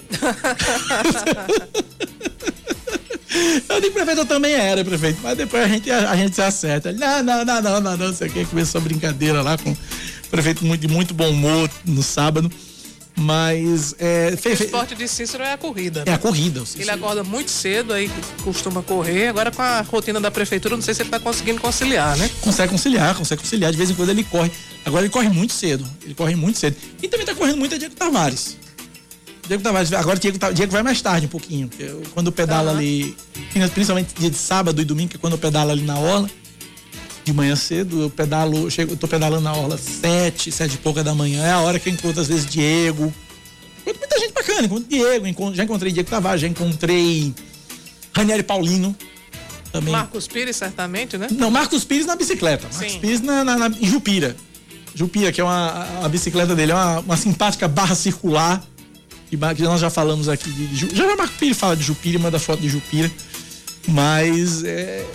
Eu 3.67 3.81
digo, 3.81 3.95
prefeito, 3.95 4.21
eu 4.21 4.27
também 4.27 4.53
era, 4.53 4.85
prefeito. 4.85 5.19
Mas 5.23 5.39
depois 5.39 5.65
a 5.65 5.67
gente, 5.67 5.91
a, 5.91 6.11
a 6.11 6.17
gente 6.17 6.35
se 6.35 6.43
acerta. 6.43 6.91
Ele, 6.91 6.99
não, 6.99 7.23
não, 7.23 7.45
não, 7.45 7.63
não, 7.63 7.81
não, 7.81 7.97
não, 7.97 8.15
sei 8.15 8.29
o 8.29 8.31
que. 8.31 8.45
Começou 8.45 8.79
a 8.79 8.85
brincadeira 8.85 9.41
lá 9.41 9.57
com 9.57 9.75
prefeito 10.33 10.65
muito, 10.65 10.81
de 10.81 10.89
muito 10.89 11.15
bom 11.15 11.29
humor 11.29 11.71
no 11.85 12.03
sábado. 12.03 12.51
Mas. 13.15 13.95
É, 13.99 14.35
fe, 14.39 14.57
fe... 14.57 14.63
O 14.63 14.67
esporte 14.67 14.95
de 14.95 15.07
Cícero 15.07 15.43
é 15.45 15.53
a 15.53 15.59
corrida. 15.59 16.01
É 16.01 16.11
né? 16.11 16.15
a 16.15 16.19
corrida. 16.19 16.65
Ele 16.75 16.91
acorda 16.91 17.23
muito 17.23 17.51
cedo, 17.51 17.93
aí 17.93 18.11
costuma 18.43 18.83
correr. 18.83 19.29
Agora 19.29 19.51
com 19.51 19.61
a 19.61 19.83
rotina 19.83 20.19
da 20.19 20.31
prefeitura, 20.31 20.75
não 20.75 20.83
sei 20.83 20.95
se 20.95 21.03
ele 21.03 21.09
está 21.09 21.21
conseguindo 21.21 21.61
conciliar, 21.61 22.17
né? 22.17 22.31
Consegue 22.41 22.73
conciliar, 22.73 23.15
consegue 23.15 23.43
conciliar. 23.43 23.71
De 23.71 23.77
vez 23.77 23.91
em 23.91 23.95
quando 23.95 24.09
ele 24.09 24.25
corre. 24.25 24.51
Agora 24.85 25.05
ele 25.05 25.13
corre 25.13 25.29
muito 25.29 25.53
cedo. 25.53 25.87
Ele 26.03 26.15
corre 26.15 26.35
muito 26.35 26.59
cedo. 26.59 26.75
E 27.03 27.07
também 27.07 27.25
está 27.25 27.35
correndo 27.35 27.59
muito 27.59 27.75
é 27.75 27.79
Diego 27.79 27.95
Tavares. 27.95 28.57
Diego 29.47 29.63
Tavares. 29.63 29.93
Agora 29.93 30.19
Diego, 30.19 30.39
Diego 30.55 30.73
vai 30.73 30.83
mais 30.83 31.03
tarde 31.03 31.27
um 31.27 31.29
pouquinho. 31.29 31.69
Quando 32.15 32.33
pedala 32.33 32.73
uhum. 32.73 32.79
ali, 32.79 33.15
principalmente 33.75 34.15
dia 34.19 34.31
de 34.31 34.39
sábado 34.39 34.81
e 34.81 34.87
domingo, 34.87 35.11
que 35.11 35.17
é 35.17 35.21
quando 35.21 35.35
eu 35.35 35.39
pedalo 35.39 35.71
ali 35.71 35.83
na 35.83 35.99
orla 35.99 36.31
de 37.25 37.33
manhã 37.33 37.55
cedo, 37.55 38.03
eu 38.03 38.11
pedalo, 38.11 38.71
chego, 38.71 38.93
eu 38.93 38.97
tô 38.97 39.07
pedalando 39.07 39.43
na 39.43 39.55
orla 39.55 39.79
sete, 39.79 40.51
sete 40.51 40.75
e 40.75 40.79
pouca 40.79 41.05
da 41.05 41.15
manhã, 41.15 41.45
é 41.45 41.53
a 41.53 41.61
hora 41.61 41.79
que 41.79 41.89
eu 41.89 41.93
encontro 41.93 42.21
às 42.21 42.29
vezes 42.29 42.47
Diego. 42.47 43.13
Encontro 43.81 43.99
muita 44.01 44.19
gente 44.19 44.33
bacana, 44.33 44.67
encontro 44.67 44.89
Diego, 44.89 45.27
encontro, 45.27 45.55
já 45.55 45.65
encontrei 45.65 45.93
Diego 45.93 46.11
Tavares, 46.11 46.41
já 46.41 46.49
encontrei 46.49 47.35
Ranieri 48.15 48.43
Paulino. 48.43 48.97
Também. 49.73 49.91
Marcos 49.91 50.29
Pires, 50.29 50.55
certamente, 50.57 51.17
né? 51.17 51.29
Não, 51.31 51.51
Marcos 51.51 51.83
Pires 51.83 52.05
na 52.05 52.15
bicicleta. 52.15 52.69
Marcos 52.71 52.93
Sim. 52.93 53.01
Pires 53.01 53.23
na, 53.23 53.43
na, 53.43 53.57
na, 53.57 53.67
em 53.69 53.87
Jupira. 53.87 54.37
Jupira, 54.95 55.33
que 55.33 55.41
é 55.41 55.45
uma 55.45 56.05
a 56.05 56.09
bicicleta 56.11 56.55
dele, 56.55 56.73
é 56.73 56.75
uma, 56.75 57.01
uma 57.01 57.17
simpática 57.17 57.67
barra 57.67 57.95
circular. 57.95 58.63
Que, 59.31 59.39
que 59.39 59.63
nós 59.63 59.81
já 59.81 59.89
falamos 59.89 60.29
aqui 60.29 60.51
de, 60.51 60.67
de 60.67 60.95
já 60.95 61.09
já 61.09 61.17
Marcos 61.17 61.37
Pires 61.39 61.57
fala 61.57 61.75
de 61.75 61.83
Jupira, 61.83 62.19
manda 62.19 62.39
foto 62.39 62.61
de 62.61 62.69
Jupira. 62.69 63.11
Mas 63.89 64.63
é, 64.63 65.07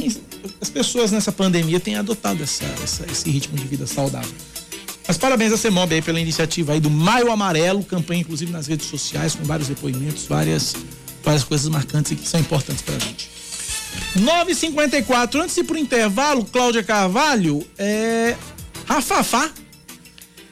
tem, 0.00 0.16
as 0.60 0.70
pessoas 0.70 1.10
nessa 1.10 1.32
pandemia 1.32 1.80
têm 1.80 1.96
adotado 1.96 2.42
essa, 2.42 2.64
essa, 2.82 3.04
esse 3.10 3.28
ritmo 3.28 3.56
de 3.56 3.64
vida 3.64 3.86
saudável. 3.86 4.30
Mas 5.06 5.16
parabéns 5.16 5.52
a 5.52 5.56
CEMOB 5.56 5.94
aí 5.94 6.02
pela 6.02 6.20
iniciativa 6.20 6.74
aí 6.74 6.80
do 6.80 6.90
Maio 6.90 7.32
Amarelo, 7.32 7.82
campanha 7.82 8.20
inclusive 8.20 8.52
nas 8.52 8.66
redes 8.66 8.86
sociais, 8.86 9.34
com 9.34 9.44
vários 9.44 9.68
depoimentos, 9.68 10.26
várias, 10.26 10.74
várias 11.24 11.44
coisas 11.44 11.68
marcantes 11.68 12.12
e 12.12 12.16
que 12.16 12.28
são 12.28 12.38
importantes 12.38 12.82
pra 12.82 12.98
gente. 12.98 13.30
9h54, 14.18 15.40
antes 15.40 15.54
de 15.54 15.62
ir 15.62 15.64
pro 15.64 15.78
intervalo, 15.78 16.44
Cláudia 16.44 16.82
Carvalho, 16.82 17.66
é. 17.78 18.36
Rafafá 18.86 19.50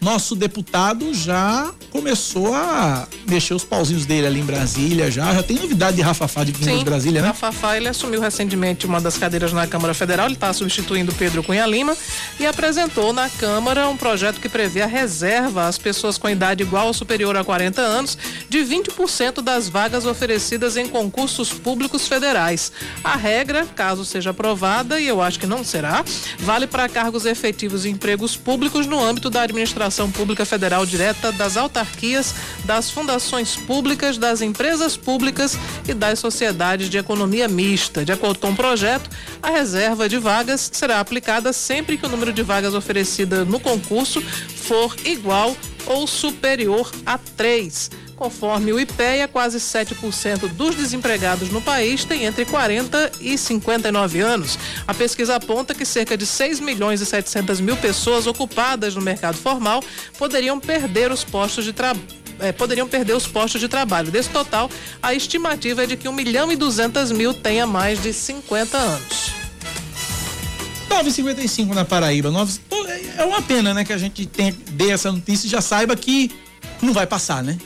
nosso 0.06 0.36
deputado 0.36 1.12
já 1.12 1.68
começou 1.90 2.54
a 2.54 3.08
mexer 3.28 3.54
os 3.54 3.64
pauzinhos 3.64 4.06
dele 4.06 4.28
ali 4.28 4.38
em 4.38 4.44
Brasília 4.44 5.10
já. 5.10 5.34
Já 5.34 5.42
tem 5.42 5.56
novidade 5.56 5.96
de 5.96 6.02
Rafafá 6.02 6.44
de 6.44 6.56
Sim, 6.56 6.78
de 6.78 6.84
Brasília, 6.84 7.20
né? 7.20 7.26
Rafafá, 7.26 7.76
ele 7.76 7.88
assumiu 7.88 8.20
recentemente 8.20 8.86
uma 8.86 9.00
das 9.00 9.18
cadeiras 9.18 9.52
na 9.52 9.66
Câmara 9.66 9.92
Federal, 9.94 10.26
ele 10.26 10.36
está 10.36 10.52
substituindo 10.52 11.12
Pedro 11.12 11.42
Cunha 11.42 11.66
Lima 11.66 11.96
e 12.38 12.46
apresentou 12.46 13.12
na 13.12 13.28
Câmara 13.28 13.88
um 13.88 13.96
projeto 13.96 14.38
que 14.38 14.48
prevê 14.48 14.82
a 14.82 14.86
reserva 14.86 15.66
às 15.66 15.76
pessoas 15.76 16.16
com 16.16 16.30
idade 16.30 16.62
igual 16.62 16.86
ou 16.86 16.94
superior 16.94 17.36
a 17.36 17.42
40 17.42 17.80
anos 17.82 18.16
de 18.48 18.58
20% 18.58 19.42
das 19.42 19.68
vagas 19.68 20.06
oferecidas 20.06 20.76
em 20.76 20.86
concursos 20.86 21.52
públicos 21.52 22.06
federais. 22.06 22.70
A 23.02 23.16
regra, 23.16 23.66
caso 23.74 24.04
seja 24.04 24.30
aprovada, 24.30 25.00
e 25.00 25.08
eu 25.08 25.20
acho 25.20 25.40
que 25.40 25.48
não 25.48 25.64
será, 25.64 26.04
vale 26.38 26.68
para 26.68 26.88
cargos 26.88 27.26
efetivos 27.26 27.84
em 27.84 27.90
empregos 27.90 28.36
públicos 28.36 28.86
no 28.86 29.02
âmbito 29.02 29.28
da 29.28 29.42
administração 29.42 29.95
pública 30.10 30.44
federal 30.44 30.84
direta, 30.84 31.32
das 31.32 31.56
autarquias, 31.56 32.34
das 32.64 32.90
fundações 32.90 33.56
públicas, 33.56 34.18
das 34.18 34.42
empresas 34.42 34.96
públicas 34.96 35.58
e 35.88 35.94
das 35.94 36.18
sociedades 36.18 36.90
de 36.90 36.98
economia 36.98 37.48
mista. 37.48 38.04
De 38.04 38.12
acordo 38.12 38.38
com 38.38 38.50
o 38.50 38.56
projeto, 38.56 39.08
a 39.42 39.50
reserva 39.50 40.08
de 40.08 40.18
vagas 40.18 40.68
será 40.72 41.00
aplicada 41.00 41.52
sempre 41.52 41.96
que 41.96 42.04
o 42.04 42.08
número 42.08 42.32
de 42.32 42.42
vagas 42.42 42.74
oferecidas 42.74 43.48
no 43.48 43.58
concurso 43.58 44.20
for 44.20 44.94
igual 45.04 45.56
ou 45.86 46.06
superior 46.06 46.90
a 47.06 47.16
três. 47.16 47.90
Conforme 48.16 48.72
o 48.72 48.80
IPEA, 48.80 49.28
quase 49.28 49.58
7% 49.58 50.48
dos 50.54 50.74
desempregados 50.74 51.50
no 51.50 51.60
país 51.60 52.02
têm 52.02 52.24
entre 52.24 52.46
40 52.46 53.12
e 53.20 53.36
59 53.36 54.20
anos. 54.20 54.58
A 54.88 54.94
pesquisa 54.94 55.36
aponta 55.36 55.74
que 55.74 55.84
cerca 55.84 56.16
de 56.16 56.24
6 56.24 56.58
milhões 56.60 57.02
e 57.02 57.06
700 57.06 57.60
mil 57.60 57.76
pessoas 57.76 58.26
ocupadas 58.26 58.94
no 58.94 59.02
mercado 59.02 59.36
formal 59.36 59.84
poderiam 60.18 60.58
perder 60.58 61.12
os 61.12 61.22
postos 61.22 61.64
de 61.66 61.74
trabalho. 61.74 62.06
É, 62.38 62.52
poderiam 62.52 62.88
perder 62.88 63.14
os 63.14 63.26
postos 63.26 63.60
de 63.60 63.68
trabalho. 63.68 64.10
Desse 64.10 64.30
total, 64.30 64.70
a 65.02 65.14
estimativa 65.14 65.84
é 65.84 65.86
de 65.86 65.96
que 65.96 66.08
1 66.08 66.12
milhão 66.12 66.50
e 66.52 66.56
200 66.56 67.12
mil 67.12 67.32
tenha 67.34 67.66
mais 67.66 68.02
de 68.02 68.12
50 68.12 68.76
anos. 68.76 69.32
9,55 70.88 71.74
na 71.74 71.84
Paraíba. 71.84 72.30
9... 72.30 72.60
É 73.16 73.24
uma 73.24 73.40
pena, 73.40 73.72
né, 73.72 73.84
que 73.84 73.92
a 73.92 73.98
gente 73.98 74.26
tenha, 74.26 74.54
dê 74.70 74.90
essa 74.90 75.10
notícia 75.10 75.46
e 75.46 75.50
já 75.50 75.62
saiba 75.62 75.96
que 75.96 76.30
não 76.82 76.92
vai 76.92 77.06
passar, 77.06 77.42
né? 77.42 77.58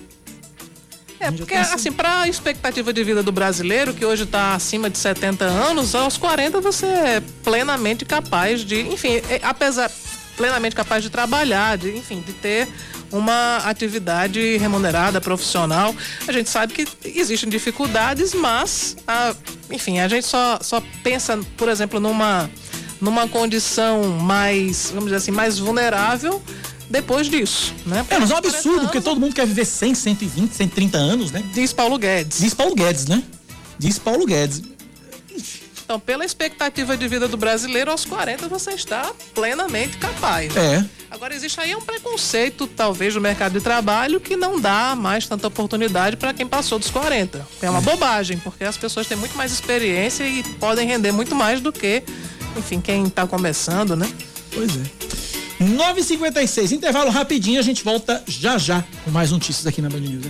É, 1.21 1.31
porque 1.31 1.55
assim, 1.55 1.93
para 1.93 2.23
a 2.23 2.29
expectativa 2.29 2.93
de 2.95 3.05
vida 3.05 3.23
do 3.23 3.31
brasileiro, 3.31 3.93
que 3.93 4.07
hoje 4.07 4.23
está 4.23 4.55
acima 4.55 4.89
de 4.89 4.97
70 4.97 5.45
anos, 5.45 5.95
aos 5.95 6.17
40 6.17 6.63
você 6.63 6.87
é 6.87 7.23
plenamente 7.45 8.07
capaz 8.07 8.63
de, 8.63 8.81
enfim, 8.81 9.21
é, 9.29 9.39
apesar 9.43 9.91
plenamente 10.35 10.75
capaz 10.75 11.03
de 11.03 11.11
trabalhar, 11.11 11.77
de, 11.77 11.91
enfim, 11.91 12.23
de 12.27 12.33
ter 12.33 12.67
uma 13.13 13.59
atividade 13.59 14.57
remunerada, 14.57 15.21
profissional. 15.21 15.95
A 16.27 16.33
gente 16.33 16.49
sabe 16.49 16.73
que 16.73 16.89
existem 17.05 17.51
dificuldades, 17.51 18.33
mas, 18.33 18.97
a, 19.07 19.35
enfim, 19.71 19.99
a 19.99 20.09
gente 20.09 20.27
só, 20.27 20.59
só 20.63 20.83
pensa, 21.03 21.39
por 21.59 21.69
exemplo, 21.69 22.01
numa, 22.01 22.51
numa 22.99 23.29
condição 23.29 24.05
mais, 24.05 24.89
vamos 24.89 25.05
dizer 25.05 25.17
assim, 25.17 25.31
mais 25.31 25.59
vulnerável 25.59 26.43
depois 26.91 27.29
disso, 27.29 27.73
né? 27.87 28.05
É, 28.11 28.19
mas 28.19 28.31
é 28.31 28.35
um 28.35 28.39
absurdo, 28.39 28.83
porque 28.83 29.01
todo 29.01 29.21
mundo 29.21 29.33
quer 29.33 29.47
viver 29.47 29.65
100, 29.65 29.95
120, 29.95 30.53
130 30.53 30.99
anos, 30.99 31.31
né? 31.31 31.43
Diz 31.55 31.73
Paulo 31.73 31.97
Guedes. 31.97 32.41
Diz 32.41 32.53
Paulo 32.53 32.75
Guedes, 32.75 33.07
né? 33.07 33.23
Diz 33.79 33.99
Paulo 33.99 34.27
Guedes. 34.27 34.63
Então, 35.85 35.99
pela 35.99 36.25
expectativa 36.25 36.97
de 36.97 37.09
vida 37.09 37.27
do 37.27 37.37
brasileiro, 37.37 37.91
aos 37.91 38.05
40 38.05 38.47
você 38.49 38.73
está 38.73 39.13
plenamente 39.35 39.97
capaz. 39.99 40.55
Né? 40.55 40.77
É. 40.77 40.85
Agora, 41.13 41.35
existe 41.35 41.61
aí 41.61 41.75
um 41.75 41.81
preconceito, 41.81 42.69
talvez, 42.69 43.15
do 43.15 43.21
mercado 43.21 43.53
de 43.55 43.61
trabalho 43.61 44.21
que 44.21 44.37
não 44.37 44.61
dá 44.61 44.95
mais 44.95 45.27
tanta 45.27 45.49
oportunidade 45.49 46.17
para 46.17 46.33
quem 46.33 46.47
passou 46.47 46.79
dos 46.79 46.91
40. 46.91 47.45
É 47.61 47.69
uma 47.69 47.81
é. 47.81 47.83
bobagem, 47.83 48.39
porque 48.39 48.63
as 48.63 48.77
pessoas 48.77 49.09
têm 49.09 49.17
muito 49.17 49.37
mais 49.37 49.51
experiência 49.53 50.23
e 50.23 50.45
podem 50.61 50.87
render 50.87 51.11
muito 51.11 51.35
mais 51.35 51.61
do 51.61 51.73
que, 51.73 52.05
enfim, 52.57 52.81
quem 52.81 53.05
está 53.05 53.27
começando, 53.27 53.97
né? 53.97 54.09
Pois 54.53 54.77
é. 54.77 55.30
9h56, 55.61 56.73
intervalo 56.73 57.11
rapidinho, 57.11 57.61
a 57.61 57.63
gente 57.63 57.85
volta 57.85 58.23
já 58.27 58.57
já 58.57 58.83
com 59.05 59.11
mais 59.11 59.31
notícias 59.31 59.67
aqui 59.67 59.83
na 59.83 59.91
Band 59.91 60.01
News. 60.01 60.25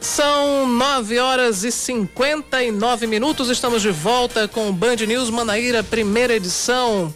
São 0.00 0.68
9 0.68 1.18
horas 1.18 1.64
e 1.64 1.72
59 1.72 3.08
minutos. 3.08 3.48
Estamos 3.48 3.82
de 3.82 3.90
volta 3.90 4.46
com 4.46 4.68
o 4.68 4.72
Band 4.72 4.96
News 4.96 5.30
Manaíra, 5.30 5.82
primeira 5.82 6.34
edição. 6.34 7.12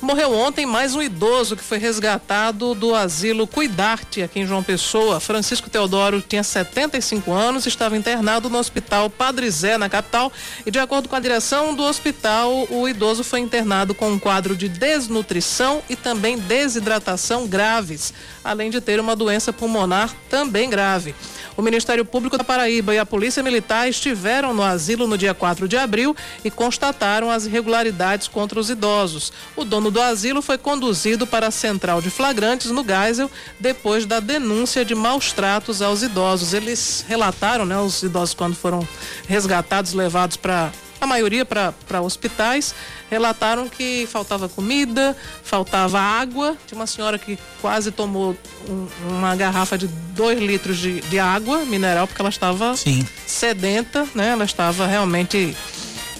Morreu 0.00 0.32
ontem 0.32 0.64
mais 0.64 0.94
um 0.94 1.02
idoso 1.02 1.56
que 1.56 1.62
foi 1.62 1.76
resgatado 1.76 2.72
do 2.72 2.94
asilo 2.94 3.48
Cuidarte, 3.48 4.22
aqui 4.22 4.38
em 4.38 4.46
João 4.46 4.62
Pessoa. 4.62 5.18
Francisco 5.18 5.68
Teodoro 5.68 6.22
tinha 6.22 6.44
75 6.44 7.32
anos, 7.32 7.66
estava 7.66 7.96
internado 7.96 8.48
no 8.48 8.58
hospital 8.58 9.10
Padre 9.10 9.50
Zé, 9.50 9.76
na 9.76 9.88
capital, 9.88 10.32
e 10.64 10.70
de 10.70 10.78
acordo 10.78 11.08
com 11.08 11.16
a 11.16 11.20
direção 11.20 11.74
do 11.74 11.82
hospital, 11.82 12.68
o 12.70 12.88
idoso 12.88 13.24
foi 13.24 13.40
internado 13.40 13.92
com 13.92 14.08
um 14.08 14.20
quadro 14.20 14.54
de 14.54 14.68
desnutrição 14.68 15.82
e 15.90 15.96
também 15.96 16.38
desidratação 16.38 17.48
graves, 17.48 18.14
além 18.44 18.70
de 18.70 18.80
ter 18.80 19.00
uma 19.00 19.16
doença 19.16 19.52
pulmonar 19.52 20.14
também 20.30 20.70
grave. 20.70 21.12
O 21.58 21.62
Ministério 21.62 22.04
Público 22.04 22.38
da 22.38 22.44
Paraíba 22.44 22.94
e 22.94 23.00
a 23.00 23.04
Polícia 23.04 23.42
Militar 23.42 23.88
estiveram 23.88 24.54
no 24.54 24.62
asilo 24.62 25.08
no 25.08 25.18
dia 25.18 25.34
4 25.34 25.66
de 25.66 25.76
abril 25.76 26.14
e 26.44 26.52
constataram 26.52 27.32
as 27.32 27.46
irregularidades 27.46 28.28
contra 28.28 28.60
os 28.60 28.70
idosos. 28.70 29.32
O 29.56 29.64
dono 29.64 29.90
do 29.90 30.00
asilo 30.00 30.40
foi 30.40 30.56
conduzido 30.56 31.26
para 31.26 31.48
a 31.48 31.50
central 31.50 32.00
de 32.00 32.10
flagrantes 32.10 32.70
no 32.70 32.84
Geisel 32.84 33.28
depois 33.58 34.06
da 34.06 34.20
denúncia 34.20 34.84
de 34.84 34.94
maus 34.94 35.32
tratos 35.32 35.82
aos 35.82 36.00
idosos. 36.00 36.54
Eles 36.54 37.04
relataram, 37.08 37.66
né, 37.66 37.76
os 37.76 38.04
idosos 38.04 38.36
quando 38.36 38.54
foram 38.54 38.86
resgatados, 39.26 39.94
levados 39.94 40.36
para 40.36 40.70
a 41.00 41.06
maioria 41.06 41.44
para 41.44 42.00
hospitais, 42.02 42.74
relataram 43.10 43.68
que 43.68 44.08
faltava 44.10 44.48
comida, 44.48 45.16
faltava 45.42 46.00
água. 46.00 46.56
Tinha 46.66 46.78
uma 46.78 46.86
senhora 46.86 47.18
que 47.18 47.38
quase 47.60 47.90
tomou 47.90 48.36
um, 48.68 48.88
uma 49.08 49.36
garrafa 49.36 49.78
de 49.78 49.86
dois 49.86 50.38
litros 50.38 50.78
de, 50.78 51.00
de 51.02 51.18
água 51.18 51.64
mineral, 51.64 52.06
porque 52.06 52.20
ela 52.20 52.30
estava 52.30 52.76
Sim. 52.76 53.06
sedenta, 53.26 54.06
né? 54.14 54.30
Ela 54.30 54.44
estava 54.44 54.86
realmente 54.86 55.56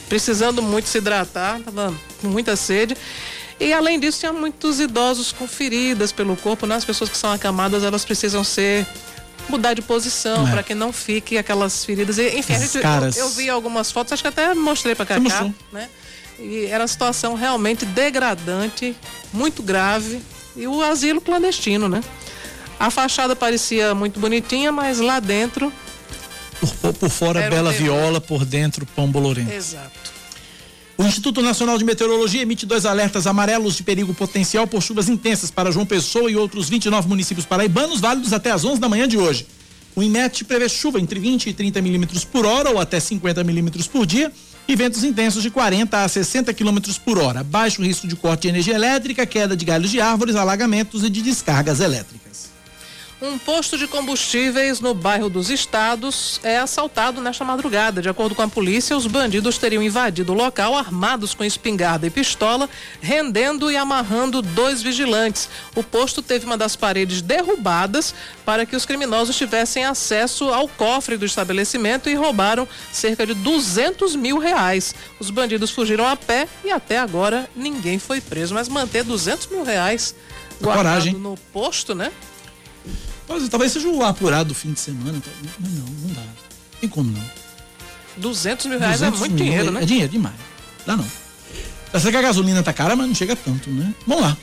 precisando 0.08 0.62
muito 0.62 0.88
se 0.88 0.98
hidratar, 0.98 1.58
estava 1.58 1.94
com 2.20 2.28
muita 2.28 2.56
sede. 2.56 2.96
E 3.60 3.72
além 3.72 3.98
disso, 3.98 4.20
tinha 4.20 4.32
muitos 4.32 4.78
idosos 4.78 5.32
com 5.32 5.46
feridas 5.48 6.12
pelo 6.12 6.36
corpo, 6.36 6.66
né? 6.66 6.76
As 6.76 6.84
pessoas 6.84 7.10
que 7.10 7.16
são 7.16 7.32
acamadas, 7.32 7.82
elas 7.82 8.04
precisam 8.04 8.44
ser 8.44 8.86
mudar 9.48 9.74
de 9.74 9.82
posição 9.82 10.46
é. 10.46 10.50
para 10.50 10.62
que 10.62 10.74
não 10.74 10.92
fique 10.92 11.38
aquelas 11.38 11.84
feridas. 11.84 12.18
Enfim, 12.18 12.58
gente, 12.58 12.76
eu, 12.76 13.24
eu, 13.24 13.28
vi 13.30 13.48
algumas 13.48 13.90
fotos, 13.90 14.12
acho 14.12 14.22
que 14.22 14.28
até 14.28 14.54
mostrei 14.54 14.94
para 14.94 15.06
cá, 15.06 15.18
né? 15.72 15.88
E 16.38 16.66
era 16.66 16.82
uma 16.82 16.88
situação 16.88 17.34
realmente 17.34 17.84
degradante, 17.84 18.96
muito 19.32 19.62
grave 19.62 20.20
e 20.54 20.66
o 20.66 20.82
asilo 20.82 21.20
clandestino, 21.20 21.88
né? 21.88 22.00
A 22.78 22.90
fachada 22.90 23.34
parecia 23.34 23.94
muito 23.94 24.20
bonitinha, 24.20 24.70
mas 24.70 25.00
lá 25.00 25.18
dentro 25.18 25.72
por, 26.80 26.92
por 26.94 27.10
fora 27.10 27.48
bela 27.48 27.72
viola, 27.72 28.20
por 28.20 28.44
dentro 28.44 28.86
pão 28.86 29.08
bolorento. 29.08 29.52
Exato. 29.52 30.17
O 31.00 31.04
Instituto 31.04 31.40
Nacional 31.40 31.78
de 31.78 31.84
Meteorologia 31.84 32.42
emite 32.42 32.66
dois 32.66 32.84
alertas 32.84 33.28
amarelos 33.28 33.76
de 33.76 33.84
perigo 33.84 34.12
potencial 34.12 34.66
por 34.66 34.82
chuvas 34.82 35.08
intensas 35.08 35.48
para 35.48 35.70
João 35.70 35.86
Pessoa 35.86 36.28
e 36.28 36.34
outros 36.34 36.68
29 36.68 37.06
municípios 37.08 37.46
paraibanos, 37.46 38.00
válidos 38.00 38.32
até 38.32 38.50
às 38.50 38.64
11 38.64 38.80
da 38.80 38.88
manhã 38.88 39.06
de 39.06 39.16
hoje. 39.16 39.46
O 39.94 40.02
IMET 40.02 40.44
prevê 40.44 40.68
chuva 40.68 41.00
entre 41.00 41.20
20 41.20 41.50
e 41.50 41.52
30 41.52 41.80
milímetros 41.82 42.24
por 42.24 42.44
hora 42.44 42.70
ou 42.70 42.80
até 42.80 42.98
50 42.98 43.44
milímetros 43.44 43.86
por 43.86 44.04
dia 44.04 44.32
e 44.66 44.74
ventos 44.74 45.04
intensos 45.04 45.40
de 45.40 45.50
40 45.50 46.02
a 46.02 46.08
60 46.08 46.52
quilômetros 46.52 46.98
por 46.98 47.16
hora. 47.16 47.44
Baixo 47.44 47.80
risco 47.80 48.08
de 48.08 48.16
corte 48.16 48.42
de 48.42 48.48
energia 48.48 48.74
elétrica, 48.74 49.24
queda 49.24 49.56
de 49.56 49.64
galhos 49.64 49.92
de 49.92 50.00
árvores, 50.00 50.34
alagamentos 50.34 51.04
e 51.04 51.10
de 51.10 51.22
descargas 51.22 51.78
elétricas. 51.78 52.47
Um 53.20 53.36
posto 53.36 53.76
de 53.76 53.88
combustíveis 53.88 54.78
no 54.78 54.94
bairro 54.94 55.28
dos 55.28 55.50
Estados 55.50 56.38
é 56.44 56.56
assaltado 56.56 57.20
nesta 57.20 57.44
madrugada. 57.44 58.00
De 58.00 58.08
acordo 58.08 58.32
com 58.32 58.42
a 58.42 58.48
polícia, 58.48 58.96
os 58.96 59.08
bandidos 59.08 59.58
teriam 59.58 59.82
invadido 59.82 60.32
o 60.32 60.36
local 60.36 60.76
armados 60.76 61.34
com 61.34 61.42
espingarda 61.42 62.06
e 62.06 62.10
pistola, 62.10 62.70
rendendo 63.00 63.72
e 63.72 63.76
amarrando 63.76 64.40
dois 64.40 64.82
vigilantes. 64.82 65.48
O 65.74 65.82
posto 65.82 66.22
teve 66.22 66.46
uma 66.46 66.56
das 66.56 66.76
paredes 66.76 67.20
derrubadas 67.20 68.14
para 68.44 68.64
que 68.64 68.76
os 68.76 68.86
criminosos 68.86 69.36
tivessem 69.36 69.84
acesso 69.84 70.50
ao 70.50 70.68
cofre 70.68 71.16
do 71.16 71.26
estabelecimento 71.26 72.08
e 72.08 72.14
roubaram 72.14 72.68
cerca 72.92 73.26
de 73.26 73.34
200 73.34 74.14
mil 74.14 74.38
reais. 74.38 74.94
Os 75.18 75.28
bandidos 75.30 75.72
fugiram 75.72 76.06
a 76.06 76.14
pé 76.14 76.46
e 76.64 76.70
até 76.70 77.00
agora 77.00 77.50
ninguém 77.56 77.98
foi 77.98 78.20
preso. 78.20 78.54
Mas 78.54 78.68
manter 78.68 79.02
200 79.02 79.48
mil 79.48 79.64
reais 79.64 80.14
guardado 80.60 80.84
Coragem. 80.84 81.14
no 81.14 81.36
posto, 81.52 81.96
né? 81.96 82.12
Talvez 83.50 83.72
seja 83.72 83.88
o 83.88 84.02
apurado 84.02 84.48
do 84.48 84.54
fim 84.54 84.72
de 84.72 84.80
semana. 84.80 85.20
Não, 85.60 85.70
não, 85.70 85.86
não 85.86 86.14
dá. 86.14 86.22
Tem 86.80 86.88
como 86.88 87.10
não. 87.10 87.24
200 88.16 88.66
mil 88.66 88.78
reais 88.78 89.00
200 89.00 89.16
é 89.16 89.20
muito 89.20 89.34
mil, 89.34 89.44
dinheiro, 89.44 89.68
é, 89.68 89.70
né? 89.70 89.82
É 89.82 89.86
dinheiro 89.86 90.10
demais. 90.10 90.34
Dá 90.86 90.96
não. 90.96 91.06
Eu 91.92 92.00
sei 92.00 92.10
que 92.10 92.16
a 92.16 92.22
gasolina 92.22 92.62
tá 92.62 92.72
cara, 92.72 92.96
mas 92.96 93.06
não 93.06 93.14
chega 93.14 93.36
tanto, 93.36 93.70
né? 93.70 93.94
Vamos 94.06 94.24
lá. 94.24 94.36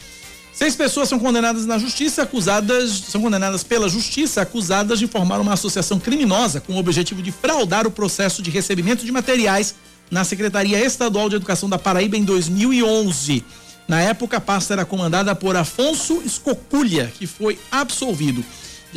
Seis 0.54 0.74
pessoas 0.74 1.10
são 1.10 1.20
condenadas 1.20 1.66
na 1.66 1.78
justiça, 1.78 2.22
acusadas, 2.22 3.04
são 3.10 3.22
condenadas 3.22 3.62
pela 3.62 3.90
justiça, 3.90 4.42
acusadas 4.42 5.00
de 5.00 5.06
formar 5.06 5.42
uma 5.42 5.52
associação 5.52 6.00
criminosa 6.00 6.62
com 6.62 6.74
o 6.74 6.78
objetivo 6.78 7.22
de 7.22 7.30
fraudar 7.30 7.86
o 7.86 7.92
processo 7.92 8.42
de 8.42 8.50
recebimento 8.50 9.06
de 9.06 9.12
materiais 9.12 9.76
na 10.10 10.24
Secretaria 10.24 10.80
Estadual 10.80 11.28
de 11.30 11.36
Educação 11.36 11.68
da 11.68 11.78
Paraíba 11.78 12.16
em 12.16 12.24
2011. 12.24 13.44
Na 13.86 14.00
época, 14.02 14.38
a 14.38 14.42
pasta 14.42 14.74
era 14.74 14.86
comandada 14.86 15.36
por 15.36 15.58
Afonso 15.58 16.22
Escoculha, 16.26 17.12
que 17.14 17.28
foi 17.28 17.60
absolvido. 17.70 18.44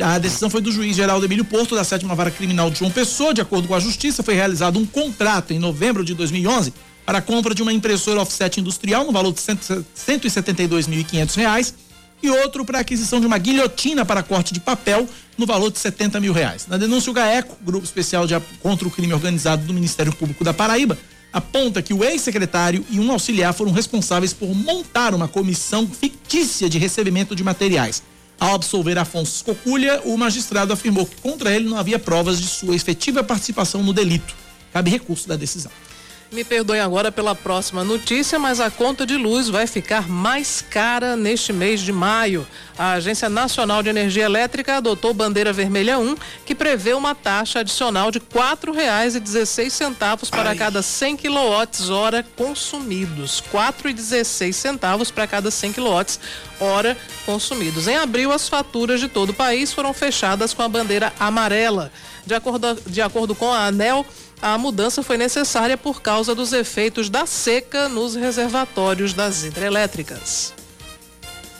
A 0.01 0.17
decisão 0.17 0.49
foi 0.49 0.61
do 0.61 0.71
juiz 0.71 0.95
Geraldo 0.95 1.25
Emílio 1.25 1.43
Porto, 1.43 1.75
da 1.75 1.83
sétima 1.83 2.15
vara 2.15 2.31
criminal 2.31 2.71
de 2.71 2.79
João 2.79 2.89
Pessoa. 2.89 3.33
De 3.33 3.41
acordo 3.41 3.67
com 3.67 3.75
a 3.75 3.79
justiça, 3.81 4.23
foi 4.23 4.33
realizado 4.33 4.79
um 4.79 4.85
contrato 4.85 5.51
em 5.51 5.59
novembro 5.59 6.05
de 6.05 6.13
2011 6.13 6.73
para 7.05 7.17
a 7.17 7.21
compra 7.21 7.53
de 7.53 7.61
uma 7.61 7.73
impressora 7.73 8.21
offset 8.21 8.61
industrial 8.61 9.03
no 9.03 9.11
valor 9.11 9.33
de 9.33 9.41
R$ 9.41 9.57
172.500 9.97 11.73
e 12.23 12.29
outro 12.29 12.63
para 12.63 12.77
a 12.77 12.81
aquisição 12.81 13.19
de 13.19 13.27
uma 13.27 13.37
guilhotina 13.37 14.05
para 14.05 14.23
corte 14.23 14.53
de 14.53 14.61
papel 14.61 15.05
no 15.37 15.45
valor 15.45 15.69
de 15.69 15.79
70 15.79 16.17
mil 16.21 16.31
reais. 16.31 16.65
Na 16.67 16.77
denúncia, 16.77 17.11
o 17.11 17.13
GAECO, 17.13 17.57
Grupo 17.61 17.83
Especial 17.83 18.25
de, 18.25 18.39
contra 18.61 18.87
o 18.87 18.91
Crime 18.91 19.13
Organizado 19.13 19.65
do 19.65 19.73
Ministério 19.73 20.13
Público 20.13 20.45
da 20.45 20.53
Paraíba, 20.53 20.97
aponta 21.33 21.81
que 21.81 21.93
o 21.93 22.05
ex-secretário 22.05 22.85
e 22.89 23.01
um 23.01 23.11
auxiliar 23.11 23.53
foram 23.53 23.73
responsáveis 23.73 24.31
por 24.31 24.55
montar 24.55 25.13
uma 25.13 25.27
comissão 25.27 25.85
fictícia 25.87 26.69
de 26.69 26.77
recebimento 26.77 27.35
de 27.35 27.43
materiais. 27.43 28.01
Ao 28.39 28.55
absolver 28.55 28.97
Afonso 28.97 29.35
Escoculha, 29.35 30.01
o 30.05 30.17
magistrado 30.17 30.71
afirmou 30.71 31.05
que 31.05 31.17
contra 31.17 31.51
ele 31.53 31.67
não 31.67 31.77
havia 31.77 31.99
provas 31.99 32.39
de 32.39 32.47
sua 32.47 32.73
efetiva 32.73 33.21
participação 33.21 33.83
no 33.83 33.91
delito. 33.91 34.33
Cabe 34.71 34.89
recurso 34.89 35.27
da 35.27 35.35
decisão. 35.35 35.71
Me 36.31 36.43
perdoem 36.43 36.79
agora 36.79 37.11
pela 37.11 37.33
próxima 37.33 37.83
notícia, 37.83 38.37
mas 38.37 38.59
a 38.59 38.69
conta 38.69 39.03
de 39.03 39.17
luz 39.17 39.49
vai 39.49 39.65
ficar 39.65 40.07
mais 40.07 40.63
cara 40.69 41.15
neste 41.15 41.51
mês 41.51 41.81
de 41.81 41.91
maio. 41.91 42.45
A 42.77 42.91
Agência 42.93 43.27
Nacional 43.27 43.81
de 43.81 43.89
Energia 43.89 44.25
Elétrica 44.25 44.77
adotou 44.77 45.11
bandeira 45.11 45.51
vermelha 45.51 45.97
1, 45.97 46.15
que 46.45 46.53
prevê 46.53 46.93
uma 46.93 47.15
taxa 47.15 47.61
adicional 47.61 48.11
de 48.11 48.19
R$ 48.19 48.25
4,16 48.31 50.29
para 50.29 50.51
Ai. 50.51 50.55
cada 50.55 50.83
100 50.83 51.17
kWh 51.17 52.23
consumidos. 52.35 53.39
R$ 53.51 53.59
4,16 53.83 55.11
para 55.11 55.25
cada 55.25 55.49
100 55.49 55.73
kWh 55.73 56.95
consumidos. 57.25 57.87
Em 57.87 57.97
abril, 57.97 58.31
as 58.31 58.47
faturas 58.47 58.99
de 58.99 59.07
todo 59.07 59.31
o 59.31 59.33
país 59.33 59.73
foram 59.73 59.93
fechadas 59.95 60.53
com 60.53 60.61
a 60.61 60.69
bandeira 60.69 61.11
amarela. 61.19 61.91
De 62.23 62.35
acordo, 62.35 62.77
de 62.85 63.01
acordo 63.01 63.33
com 63.33 63.51
a 63.51 63.65
ANEL, 63.65 64.05
a 64.41 64.57
mudança 64.57 65.03
foi 65.03 65.17
necessária 65.17 65.77
por 65.77 66.01
causa 66.01 66.33
dos 66.33 66.53
efeitos 66.53 67.09
da 67.09 67.25
seca 67.25 67.89
nos 67.89 68.15
reservatórios 68.15 69.13
das 69.13 69.43
hidrelétricas. 69.43 70.53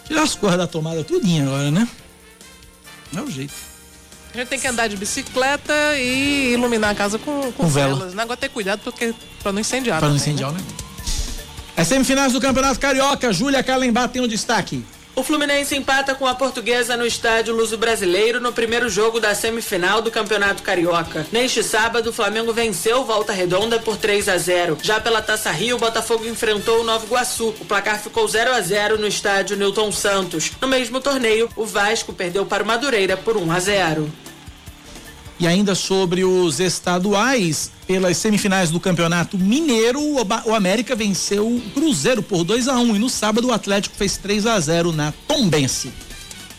Tirar 0.06 0.24
as 0.24 0.36
cores 0.36 0.58
da 0.58 0.68
tomada 0.68 1.04
tudinho 1.04 1.48
agora, 1.48 1.72
né? 1.72 1.88
Não 3.12 3.24
é 3.24 3.26
o 3.26 3.32
jeito. 3.32 3.54
A 4.34 4.38
gente 4.38 4.48
tem 4.48 4.60
que 4.60 4.68
andar 4.68 4.88
de 4.88 4.96
bicicleta 4.96 5.74
e 5.98 6.54
iluminar 6.54 6.92
a 6.92 6.96
casa 6.96 7.18
com, 7.18 7.42
com, 7.42 7.52
com 7.52 7.68
velas. 7.68 8.12
Vela. 8.12 8.22
Agora 8.22 8.38
ter 8.38 8.50
cuidado 8.50 8.82
porque 8.84 9.14
para 9.42 9.52
não 9.52 9.60
incendiar. 9.60 10.00
Para 10.00 10.10
não 10.10 10.16
incendiar, 10.16 10.52
né? 10.52 10.60
As 11.76 11.88
semifinais 11.88 12.34
do 12.34 12.42
Campeonato 12.42 12.80
Carioca, 12.80 13.32
Júlia 13.34 13.64
Calembar 13.64 14.10
tem 14.10 14.22
um 14.22 14.28
destaque. 14.28 14.84
O 15.20 15.24
Fluminense 15.24 15.76
empata 15.76 16.16
com 16.16 16.26
a 16.26 16.34
Portuguesa 16.34 16.96
no 16.96 17.06
estádio 17.06 17.54
Luso 17.54 17.78
Brasileiro 17.78 18.40
no 18.40 18.54
primeiro 18.54 18.88
jogo 18.88 19.20
da 19.20 19.36
semifinal 19.36 20.02
do 20.02 20.10
Campeonato 20.10 20.64
Carioca. 20.64 21.28
Neste 21.30 21.62
sábado, 21.62 22.10
o 22.10 22.14
Flamengo 22.14 22.54
venceu 22.54 23.04
Volta 23.04 23.34
Redonda 23.34 23.78
por 23.80 23.98
3 23.98 24.30
a 24.30 24.38
0. 24.38 24.78
Já 24.82 24.98
pela 24.98 25.22
Taça 25.22 25.52
Rio, 25.52 25.76
o 25.76 25.80
Botafogo 25.80 26.26
enfrentou 26.26 26.80
o 26.80 26.84
Nova 26.86 27.06
Iguaçu. 27.06 27.50
O 27.60 27.66
placar 27.66 28.02
ficou 28.02 28.26
0 28.26 28.54
a 28.54 28.62
0 28.62 28.98
no 28.98 29.08
estádio 29.08 29.58
Newton 29.58 29.92
Santos. 29.92 30.54
No 30.62 30.70
mesmo 30.70 31.02
torneio, 31.02 31.50
o 31.54 31.66
Vasco 31.66 32.14
perdeu 32.14 32.46
para 32.46 32.64
o 32.64 32.66
Madureira 32.66 33.18
por 33.18 33.36
1 33.36 33.52
a 33.52 33.60
0. 33.60 34.10
E 35.40 35.48
ainda 35.48 35.74
sobre 35.74 36.26
os 36.26 36.60
estaduais, 36.60 37.72
pelas 37.88 38.18
semifinais 38.18 38.70
do 38.72 38.80
Campeonato 38.80 39.38
Mineiro, 39.38 40.02
o 40.02 40.54
América 40.54 40.98
venceu 40.98 41.48
o 41.48 41.62
Cruzeiro 41.74 42.22
por 42.22 42.44
2 42.44 42.68
a 42.68 42.78
1 42.78 42.82
um, 42.82 42.96
e 42.98 43.00
no 43.00 43.10
sábado 43.10 43.48
o 43.48 43.54
Atlético 43.54 43.96
fez 43.96 44.18
3 44.18 44.46
a 44.46 44.60
0 44.60 44.92
na 44.92 45.14
Tombense. 45.28 45.94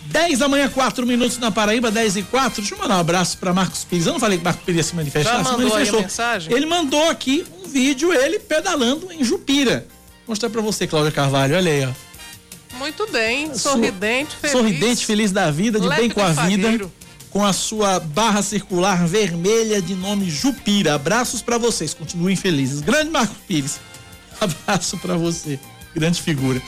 10 0.07 0.39
da 0.39 0.49
manhã, 0.49 0.69
4 0.69 1.07
minutos 1.07 1.37
na 1.37 1.51
Paraíba, 1.51 1.91
10 1.91 2.17
e 2.17 2.23
4. 2.23 2.63
Deixa 2.63 2.75
eu 2.75 2.79
mandar 2.79 2.97
um 2.97 3.01
abraço 3.01 3.37
para 3.37 3.53
Marcos 3.53 3.85
Pires. 3.85 4.07
Eu 4.07 4.15
não 4.15 4.21
falei 4.21 4.39
que 4.39 4.45
Marcos 4.45 4.65
Pires 4.65 4.79
ia 4.79 4.83
se 4.83 4.97
manifestar, 4.97 5.37
Já 5.37 5.43
mandou 5.43 5.69
se 5.69 5.75
manifestou. 5.75 6.01
mensagem? 6.01 6.53
Ele 6.55 6.67
mandou 6.67 7.11
aqui 7.11 7.45
um 7.63 7.69
vídeo, 7.69 8.15
ele 8.15 8.39
pedalando 8.39 9.13
em 9.13 9.23
Jupira. 9.23 9.87
Vou 10.27 10.33
mostrar 10.33 10.49
para 10.49 10.63
você, 10.63 10.87
Cláudia 10.87 11.13
Carvalho. 11.13 11.55
Olha 11.55 11.71
aí, 11.71 11.85
ó. 11.85 12.79
Muito 12.79 13.07
bem, 13.13 13.55
sorridente, 13.55 14.35
feliz. 14.37 14.53
Sorridente, 14.57 15.05
feliz 15.05 15.31
da 15.31 15.51
vida, 15.51 15.79
de 15.79 15.89
bem 15.89 16.09
com 16.09 16.23
a 16.23 16.33
vida 16.33 16.91
com 17.31 17.45
a 17.45 17.53
sua 17.53 18.01
barra 18.01 18.43
circular 18.43 19.07
vermelha 19.07 19.81
de 19.81 19.95
nome 19.95 20.29
Jupira. 20.29 20.95
Abraços 20.95 21.41
para 21.41 21.57
vocês, 21.59 21.95
continuem 21.95 22.37
felizes. 22.37 22.81
Grande 22.81 23.11
Marco 23.11 23.35
Pires, 23.47 23.81
abraço 24.41 24.99
para 24.99 25.17
você, 25.17 25.59
grande 25.95 26.21
figura. 26.21 26.61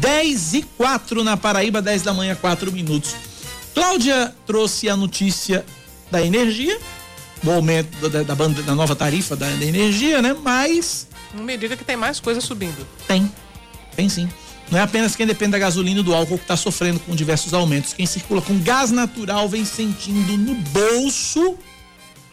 10 0.00 0.54
e 0.54 0.62
4 0.62 1.24
na 1.24 1.36
Paraíba, 1.36 1.80
10 1.80 2.02
da 2.02 2.12
manhã, 2.12 2.34
4 2.34 2.70
minutos. 2.70 3.16
Cláudia 3.74 4.34
trouxe 4.46 4.88
a 4.88 4.96
notícia 4.96 5.64
da 6.10 6.24
energia, 6.24 6.78
do 7.42 7.50
aumento 7.50 8.08
da, 8.08 8.22
da, 8.22 8.34
banda, 8.34 8.62
da 8.62 8.74
nova 8.74 8.94
tarifa 8.94 9.34
da, 9.34 9.48
da 9.48 9.64
energia, 9.64 10.22
né? 10.22 10.34
Mas. 10.34 11.08
Não 11.34 11.42
me 11.42 11.56
diga 11.56 11.76
que 11.76 11.84
tem 11.84 11.96
mais 11.96 12.20
coisa 12.20 12.40
subindo. 12.40 12.86
Tem, 13.08 13.30
tem 13.96 14.08
sim. 14.08 14.28
Não 14.70 14.78
é 14.78 14.82
apenas 14.82 15.14
quem 15.14 15.26
depende 15.26 15.52
da 15.52 15.58
gasolina 15.58 16.00
e 16.00 16.02
do 16.02 16.14
álcool 16.14 16.38
que 16.38 16.44
está 16.44 16.56
sofrendo 16.56 16.98
com 17.00 17.14
diversos 17.14 17.52
aumentos. 17.54 17.92
Quem 17.92 18.06
circula 18.06 18.40
com 18.40 18.58
gás 18.60 18.90
natural 18.90 19.48
vem 19.48 19.64
sentindo 19.64 20.36
no 20.36 20.54
bolso 20.54 21.56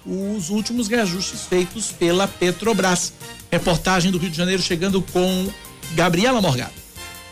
os 0.06 0.50
últimos 0.50 0.88
reajustes 0.88 1.42
feitos 1.42 1.92
pela 1.92 2.28
Petrobras. 2.28 3.14
Reportagem 3.52 4.12
do 4.12 4.18
Rio 4.18 4.30
de 4.30 4.38
Janeiro 4.38 4.62
chegando 4.62 5.02
com 5.02 5.52
Gabriela 5.94 6.42
Morgado. 6.42 6.81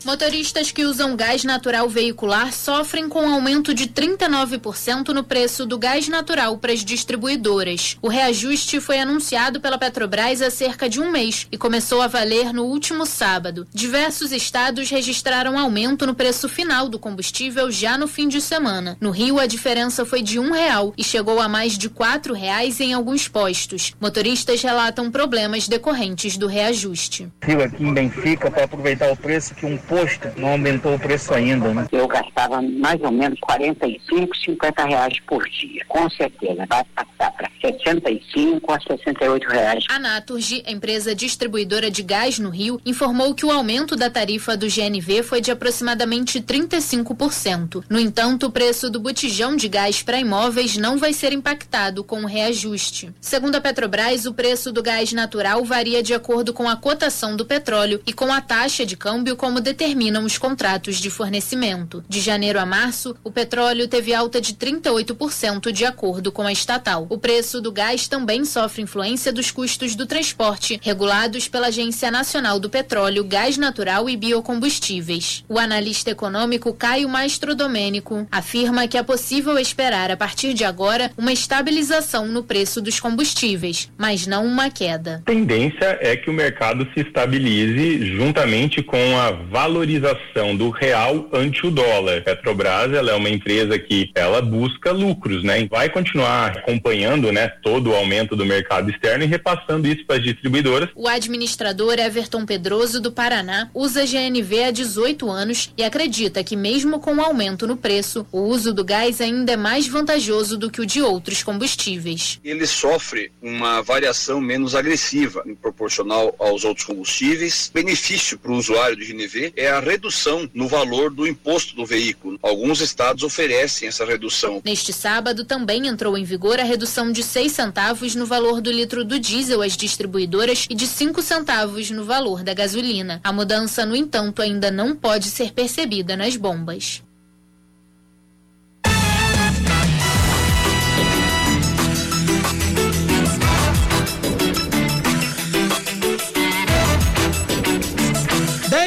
Motoristas 0.06 0.72
que 0.72 0.86
usam 0.86 1.16
gás 1.16 1.43
natural 1.43 1.89
veicular 1.89 2.54
sofrem 2.54 3.10
com 3.10 3.28
aumento 3.28 3.74
de 3.74 3.88
39% 3.88 5.10
no 5.10 5.24
preço 5.24 5.66
do 5.66 5.78
gás 5.78 6.08
natural 6.08 6.58
para 6.58 6.72
as 6.72 6.84
distribuidoras. 6.84 7.97
O 8.02 8.08
reajuste 8.08 8.80
foi 8.80 9.00
anunciado 9.00 9.60
pela 9.60 9.78
Petrobras 9.78 10.41
há 10.41 10.50
cerca 10.50 10.89
de 10.89 11.02
um 11.02 11.12
mês 11.12 11.47
e 11.52 11.58
começou 11.58 12.02
a 12.02 12.08
valer 12.08 12.54
no 12.54 12.64
último 12.64 13.06
sábado. 13.06 13.68
Diversos 13.74 14.32
estados 14.32 14.89
registraram 14.89 15.60
aumento 15.60 16.08
no 16.08 16.16
preço 16.16 16.47
final 16.47 16.88
do 16.88 16.97
combustível 16.97 17.70
já 17.70 17.97
no 17.97 18.08
fim 18.08 18.28
de 18.28 18.39
semana. 18.41 18.97
No 19.02 19.12
Rio, 19.12 19.39
a 19.39 19.45
diferença 19.45 20.06
foi 20.06 20.22
de 20.22 20.39
um 20.39 20.52
real 20.52 20.93
e 20.97 21.04
chegou 21.04 21.39
a 21.39 21.50
mais 21.50 21.78
de 21.78 21.89
quatro 21.89 22.34
reais 22.34 22.80
em 22.80 22.93
alguns 22.93 23.28
postos. 23.28 23.93
Motoristas 24.00 24.62
relatam 24.62 25.12
problemas 25.12 25.68
decorrentes 25.68 26.38
do 26.38 26.47
reajuste. 26.47 27.28
Rio 27.43 27.62
aqui 27.62 27.84
em 27.84 27.93
Benfica 27.93 28.50
para 28.50 28.64
aproveitar 28.64 29.12
o 29.12 29.18
preço 29.18 29.54
que 29.56 29.66
um 29.66 29.78
posto 29.90 30.30
não 30.38 30.50
aumentou 30.50 30.94
o 30.94 31.00
preço 31.00 31.34
ainda, 31.34 31.74
né? 31.74 31.88
Eu 31.92 32.08
gastava 32.08 32.62
mais 32.62 33.02
ou 33.02 33.12
menos 33.12 33.40
45, 33.40 34.38
50 34.38 34.86
reais 34.86 35.20
por 35.22 35.44
dia. 35.50 35.84
Com 35.88 36.08
certeza, 36.12 36.66
vai 36.70 36.86
passar 36.96 37.32
para 37.32 37.50
65 37.60 38.72
a 38.72 38.80
68 38.80 39.48
reais. 39.50 39.84
A 39.90 39.98
Naturgy, 39.98 40.64
empresa 40.68 41.16
distribuidora 41.16 41.90
de 41.90 42.04
gás 42.04 42.38
no 42.38 42.52
Rio, 42.52 42.80
informou 42.86 43.34
que 43.34 43.46
o 43.46 43.52
aumento 43.52 43.96
da 43.96 44.10
tarifa 44.10 44.56
do 44.56 44.68
GNV 44.68 45.24
foi 45.24 45.42
de 45.42 45.50
aproximadamente 45.50 46.40
35%. 46.40 47.84
No 47.90 48.00
entanto, 48.00 48.46
o 48.46 48.52
preço 48.52 48.92
do 48.92 49.00
botijão 49.00 49.56
de 49.56 49.68
gás 49.68 50.04
para 50.04 50.20
imóveis 50.20 50.78
não 50.78 51.00
vai 51.00 51.14
ser 51.14 51.34
impactado 51.34 52.04
com 52.04 52.22
o 52.22 52.28
reajuste. 52.28 53.12
Segundo 53.20 53.56
a 53.56 53.62
Petrobras, 53.62 54.28
o 54.28 54.34
preço 54.34 54.72
do 54.72 54.84
gás 54.84 55.12
natural 55.12 55.66
varia 55.66 56.04
de 56.04 56.14
acordo 56.14 56.54
com 56.54 56.70
a 56.70 56.76
cotação 56.76 57.36
do 57.36 57.46
petróleo 57.46 58.00
e 58.06 58.14
com 58.14 58.32
a 58.32 58.40
taxa 58.40 58.86
de 58.86 58.96
câmbio 58.96 59.36
como 59.36 59.60
determinada 59.60 59.79
determinam 59.80 60.26
os 60.26 60.38
contratos 60.38 60.98
de 60.98 61.10
fornecimento. 61.10 62.04
De 62.10 62.20
janeiro 62.20 62.60
a 62.60 62.66
março, 62.66 63.16
o 63.24 63.32
petróleo 63.32 63.88
teve 63.88 64.14
alta 64.14 64.42
de 64.42 64.54
38% 64.54 65.72
de 65.72 65.86
acordo 65.86 66.34
com 66.34 66.42
a 66.42 66.52
estatal. 66.52 67.08
O 67.10 67.18
preço 67.18 67.62
do 67.62 67.72
gás 67.72 68.06
também 68.06 68.44
sofre 68.44 68.82
influência 68.82 69.32
dos 69.32 69.52
custos 69.52 69.96
do 69.96 70.06
transporte, 70.06 70.78
regulados 70.84 71.48
pela 71.48 71.68
Agência 71.68 72.12
Nacional 72.12 72.60
do 72.60 72.70
Petróleo, 72.70 73.24
Gás 73.24 73.58
Natural 73.58 74.10
e 74.10 74.18
Biocombustíveis. 74.18 75.46
O 75.48 75.58
analista 75.58 76.12
econômico 76.12 76.74
Caio 76.74 77.08
Mastrodomênico 77.08 78.28
afirma 78.30 78.86
que 78.86 78.98
é 78.98 79.04
possível 79.04 79.58
esperar 79.58 80.12
a 80.12 80.18
partir 80.18 80.54
de 80.54 80.66
agora 80.66 81.10
uma 81.18 81.32
estabilização 81.32 82.28
no 82.28 82.44
preço 82.44 82.82
dos 82.82 83.00
combustíveis, 83.00 83.90
mas 83.98 84.28
não 84.28 84.46
uma 84.46 84.70
queda. 84.70 85.24
A 85.26 85.32
tendência 85.32 85.98
é 86.02 86.18
que 86.18 86.30
o 86.30 86.34
mercado 86.34 86.86
se 86.94 87.00
estabilize 87.00 88.06
juntamente 88.18 88.84
com 88.84 89.18
a 89.18 89.32
valorização 89.32 89.69
valorização 89.70 90.56
do 90.56 90.72
real 90.72 91.30
ante 91.32 91.68
o 91.68 91.72
dólar. 91.72 92.24
Petrobras 92.24 92.92
ela 92.92 93.12
é 93.12 93.14
uma 93.14 93.30
empresa 93.30 93.78
que 93.78 94.10
ela 94.16 94.42
busca 94.42 94.92
lucros, 94.92 95.44
né? 95.44 95.68
Vai 95.70 95.90
continuar 95.90 96.58
acompanhando, 96.58 97.32
né, 97.32 97.48
todo 97.62 97.92
o 97.92 97.96
aumento 97.96 98.36
do 98.36 98.46
mercado 98.46 98.90
externo 98.90 99.24
e 99.24 99.28
repassando 99.28 99.88
isso 99.88 100.06
para 100.06 100.18
as 100.18 100.24
distribuidoras. 100.24 100.90
O 100.96 101.08
administrador 101.08 102.00
Everton 102.00 102.46
Pedroso 102.46 103.00
do 103.00 103.12
Paraná 103.12 103.70
usa 103.74 104.06
GNV 104.06 104.64
há 104.64 104.72
18 104.72 105.30
anos 105.30 105.72
e 105.78 105.84
acredita 105.84 106.44
que 106.44 106.56
mesmo 106.56 107.00
com 107.00 107.16
o 107.16 107.22
aumento 107.22 107.68
no 107.68 107.78
preço, 107.78 108.26
o 108.32 108.40
uso 108.40 108.74
do 108.74 108.84
gás 108.84 109.22
ainda 109.22 109.54
é 109.54 109.58
mais 109.58 109.88
vantajoso 109.88 110.58
do 110.58 110.72
que 110.72 110.82
o 110.82 110.86
de 110.86 111.02
outros 111.02 111.44
combustíveis. 111.44 112.40
Ele 112.44 112.66
sofre 112.66 113.32
uma 113.42 113.82
variação 113.82 114.42
menos 114.42 114.74
agressiva 114.74 115.44
em 115.46 115.54
proporcional 115.54 116.34
aos 116.40 116.64
outros 116.64 116.86
combustíveis. 116.86 117.70
Benefício 117.74 118.38
para 118.40 118.52
o 118.52 118.56
usuário 118.56 118.98
do 118.98 119.06
GNV 119.06 119.54
é 119.60 119.70
a 119.70 119.82
redução 119.82 120.49
no 120.53 120.70
valor 120.70 121.12
do 121.12 121.28
imposto 121.28 121.76
do 121.76 121.86
veículo. 121.86 122.39
Alguns 122.41 122.80
estados 122.80 123.24
oferecem 123.24 123.89
essa 123.89 124.05
redução. 124.05 124.62
Neste 124.64 124.93
sábado 124.93 125.43
também 125.43 125.86
entrou 125.86 126.18
em 126.18 126.24
vigor 126.24 126.62
a 126.62 126.64
redução 126.64 127.12
de 127.12 127.22
6 127.22 127.51
centavos 127.51 128.16
no 128.16 128.26
valor 128.26 128.62
do 128.62 128.72
litro 128.72 129.03
do 129.03 129.20
diesel 129.20 129.62
às 129.62 129.76
distribuidoras 129.76 130.66
e 130.70 130.74
de 130.74 130.88
5 130.88 131.22
centavos 131.22 131.91
no 131.91 132.05
valor 132.05 132.41
da 132.41 132.53
gasolina. 132.53 133.20
A 133.22 133.34
mudança, 133.34 133.86
no 133.86 133.97
entanto, 133.97 134.41
ainda 134.41 134.72
não 134.72 134.95
pode 134.95 135.26
ser 135.26 135.51
percebida 135.51 136.16
nas 136.16 136.38
bombas. 136.38 137.03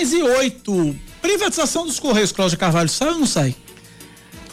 Dez 0.02 0.12
e 0.14 0.20
oito. 0.20 0.96
Privatização 1.20 1.86
dos 1.86 2.00
Correios, 2.00 2.32
Cláudia 2.32 2.58
Carvalho, 2.58 2.88
sai 2.88 3.10
ou 3.10 3.20
não 3.20 3.26
sai? 3.26 3.54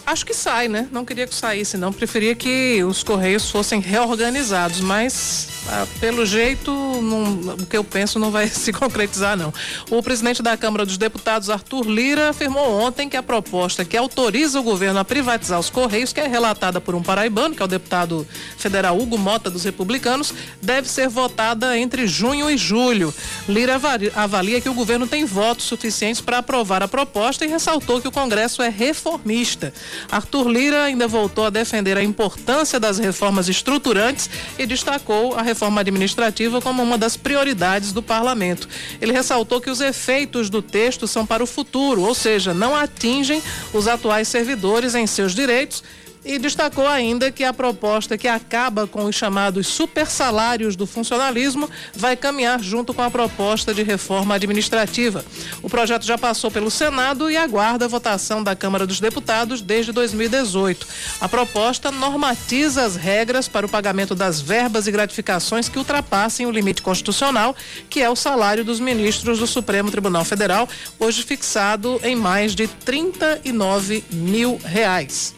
Acho 0.09 0.25
que 0.25 0.33
sai, 0.33 0.67
né? 0.67 0.87
Não 0.91 1.05
queria 1.05 1.27
que 1.27 1.35
saísse, 1.35 1.77
não. 1.77 1.93
Preferia 1.93 2.33
que 2.33 2.83
os 2.83 3.03
Correios 3.03 3.51
fossem 3.51 3.79
reorganizados, 3.79 4.81
mas 4.81 5.47
ah, 5.67 5.85
pelo 5.99 6.25
jeito, 6.25 6.71
não, 6.71 7.53
o 7.53 7.65
que 7.67 7.77
eu 7.77 7.83
penso 7.83 8.17
não 8.17 8.31
vai 8.31 8.47
se 8.49 8.73
concretizar, 8.73 9.37
não. 9.37 9.53
O 9.91 10.01
presidente 10.01 10.41
da 10.41 10.57
Câmara 10.57 10.83
dos 10.83 10.97
Deputados, 10.97 11.47
Arthur 11.47 11.87
Lira, 11.87 12.29
afirmou 12.29 12.81
ontem 12.81 13.07
que 13.07 13.15
a 13.15 13.21
proposta 13.21 13.85
que 13.85 13.95
autoriza 13.95 14.59
o 14.59 14.63
governo 14.63 14.99
a 14.99 15.05
privatizar 15.05 15.59
os 15.59 15.69
Correios, 15.69 16.11
que 16.11 16.19
é 16.19 16.27
relatada 16.27 16.81
por 16.81 16.95
um 16.95 17.03
paraibano, 17.03 17.53
que 17.53 17.61
é 17.61 17.65
o 17.65 17.67
deputado 17.67 18.27
federal 18.57 18.99
Hugo 18.99 19.15
Mota 19.15 19.47
dos 19.51 19.63
Republicanos, 19.63 20.33
deve 20.59 20.89
ser 20.89 21.07
votada 21.07 21.77
entre 21.77 22.07
junho 22.07 22.49
e 22.49 22.57
julho. 22.57 23.13
Lira 23.47 23.79
avalia 24.15 24.59
que 24.59 24.69
o 24.69 24.73
governo 24.73 25.05
tem 25.05 25.23
votos 25.23 25.65
suficientes 25.65 26.19
para 26.19 26.39
aprovar 26.39 26.81
a 26.81 26.87
proposta 26.87 27.45
e 27.45 27.47
ressaltou 27.47 28.01
que 28.01 28.07
o 28.07 28.11
Congresso 28.11 28.63
é 28.63 28.69
reformista. 28.69 29.71
Arthur 30.11 30.47
Lira 30.47 30.83
ainda 30.83 31.07
voltou 31.07 31.45
a 31.45 31.49
defender 31.49 31.97
a 31.97 32.03
importância 32.03 32.79
das 32.79 32.97
reformas 32.97 33.49
estruturantes 33.49 34.29
e 34.57 34.65
destacou 34.65 35.35
a 35.35 35.41
reforma 35.41 35.81
administrativa 35.81 36.61
como 36.61 36.81
uma 36.81 36.97
das 36.97 37.17
prioridades 37.17 37.91
do 37.91 38.01
parlamento. 38.01 38.67
Ele 39.01 39.11
ressaltou 39.11 39.61
que 39.61 39.69
os 39.69 39.81
efeitos 39.81 40.49
do 40.49 40.61
texto 40.61 41.07
são 41.07 41.25
para 41.25 41.43
o 41.43 41.47
futuro, 41.47 42.01
ou 42.01 42.15
seja, 42.15 42.53
não 42.53 42.75
atingem 42.75 43.41
os 43.73 43.87
atuais 43.87 44.27
servidores 44.27 44.95
em 44.95 45.07
seus 45.07 45.33
direitos 45.33 45.83
e 46.29 46.37
destacou 46.37 46.87
ainda 46.87 47.31
que 47.31 47.43
a 47.43 47.51
proposta 47.51 48.15
que 48.15 48.27
acaba 48.27 48.85
com 48.85 49.05
os 49.05 49.15
chamados 49.15 49.65
supersalários 49.65 50.75
do 50.75 50.85
funcionalismo 50.85 51.67
vai 51.95 52.15
caminhar 52.15 52.61
junto 52.61 52.93
com 52.93 53.01
a 53.01 53.09
proposta 53.09 53.73
de 53.73 53.81
reforma 53.81 54.35
administrativa. 54.35 55.25
O 55.63 55.69
projeto 55.69 56.05
já 56.05 56.19
passou 56.19 56.51
pelo 56.51 56.69
Senado 56.69 57.31
e 57.31 57.35
aguarda 57.35 57.85
a 57.85 57.87
votação 57.87 58.43
da 58.43 58.55
Câmara 58.55 58.85
dos 58.85 58.99
Deputados 58.99 59.59
desde 59.59 59.91
2018. 59.91 60.85
A 61.19 61.27
proposta 61.27 61.89
normatiza 61.89 62.85
as 62.85 62.95
regras 62.95 63.47
para 63.47 63.65
o 63.65 63.69
pagamento 63.69 64.13
das 64.13 64.39
verbas 64.39 64.85
e 64.85 64.91
gratificações 64.91 65.67
que 65.67 65.79
ultrapassem 65.79 66.45
o 66.45 66.51
limite 66.51 66.83
constitucional, 66.83 67.55
que 67.89 68.03
é 68.03 68.09
o 68.09 68.15
salário 68.15 68.63
dos 68.63 68.79
ministros 68.79 69.39
do 69.39 69.47
Supremo 69.47 69.89
Tribunal 69.89 70.23
Federal, 70.23 70.69
hoje 70.99 71.23
fixado 71.23 71.99
em 72.03 72.15
mais 72.15 72.53
de 72.53 72.67
39 72.67 74.03
mil 74.11 74.61
reais. 74.63 75.33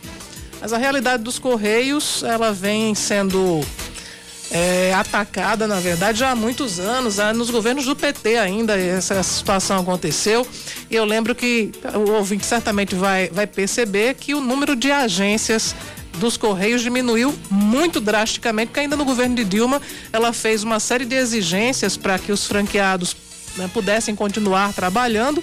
Mas 0.61 0.71
a 0.71 0.77
realidade 0.77 1.23
dos 1.23 1.39
Correios, 1.39 2.21
ela 2.21 2.53
vem 2.53 2.93
sendo 2.93 3.61
é, 4.51 4.93
atacada, 4.93 5.65
na 5.65 5.79
verdade, 5.79 6.19
já 6.19 6.31
há 6.31 6.35
muitos 6.35 6.79
anos, 6.79 7.17
nos 7.35 7.49
governos 7.49 7.85
do 7.85 7.95
PT 7.95 8.37
ainda 8.37 8.77
essa 8.77 9.23
situação 9.23 9.79
aconteceu. 9.79 10.45
E 10.89 10.95
eu 10.95 11.03
lembro 11.03 11.33
que 11.33 11.71
o 11.95 12.11
ouvinte 12.11 12.45
certamente 12.45 12.93
vai, 12.93 13.29
vai 13.29 13.47
perceber 13.47 14.13
que 14.13 14.35
o 14.35 14.39
número 14.39 14.75
de 14.75 14.91
agências 14.91 15.75
dos 16.19 16.37
Correios 16.37 16.81
diminuiu 16.83 17.33
muito 17.49 17.99
drasticamente, 17.99 18.67
porque 18.67 18.81
ainda 18.81 18.95
no 18.95 19.05
governo 19.05 19.35
de 19.35 19.45
Dilma 19.45 19.81
ela 20.13 20.31
fez 20.31 20.63
uma 20.63 20.79
série 20.79 21.05
de 21.05 21.15
exigências 21.15 21.97
para 21.97 22.19
que 22.19 22.31
os 22.31 22.45
franqueados 22.45 23.15
né, 23.57 23.69
pudessem 23.73 24.15
continuar 24.15 24.73
trabalhando 24.73 25.41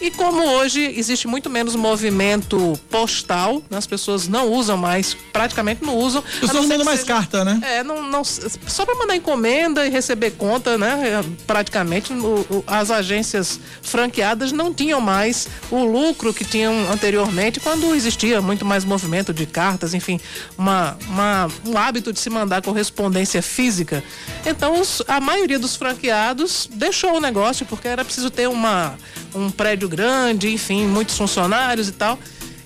e 0.00 0.10
como 0.10 0.42
hoje 0.42 0.80
existe 0.96 1.26
muito 1.26 1.48
menos 1.48 1.74
movimento 1.74 2.78
postal, 2.90 3.62
né, 3.70 3.78
as 3.78 3.86
pessoas 3.86 4.28
não 4.28 4.52
usam 4.52 4.76
mais, 4.76 5.16
praticamente 5.32 5.84
não 5.84 5.96
usam. 5.96 6.22
As 6.34 6.40
pessoas 6.40 6.66
mandam 6.66 6.84
mais 6.84 7.00
seja, 7.00 7.14
carta, 7.14 7.44
né? 7.44 7.60
É, 7.62 7.82
não, 7.82 8.02
não, 8.02 8.22
só 8.24 8.84
para 8.84 8.94
mandar 8.94 9.16
encomenda 9.16 9.86
e 9.86 9.90
receber 9.90 10.32
conta, 10.32 10.76
né? 10.76 11.20
É, 11.20 11.24
praticamente 11.46 12.12
o, 12.12 12.64
as 12.66 12.90
agências 12.90 13.58
franqueadas 13.82 14.52
não 14.52 14.72
tinham 14.72 15.00
mais 15.00 15.48
o 15.70 15.84
lucro 15.84 16.34
que 16.34 16.44
tinham 16.44 16.74
anteriormente, 16.90 17.58
quando 17.60 17.94
existia 17.94 18.42
muito 18.42 18.64
mais 18.64 18.84
movimento 18.84 19.32
de 19.32 19.46
cartas, 19.46 19.94
enfim, 19.94 20.20
uma, 20.58 20.96
uma 21.08 21.48
um 21.64 21.76
hábito 21.78 22.12
de 22.12 22.20
se 22.20 22.28
mandar 22.28 22.62
correspondência 22.62 23.40
física. 23.42 24.04
Então, 24.44 24.80
os, 24.80 25.02
a 25.08 25.20
maioria 25.20 25.58
dos 25.58 25.74
franqueados 25.74 26.68
deixou 26.70 27.16
o 27.16 27.20
negócio 27.20 27.64
porque 27.66 27.88
era 27.88 28.04
preciso 28.04 28.30
ter 28.30 28.48
uma 28.48 28.94
um 29.34 29.50
prédio 29.50 29.85
grande, 29.88 30.52
enfim, 30.52 30.86
muitos 30.86 31.16
funcionários 31.16 31.88
e 31.88 31.92
tal. 31.92 32.18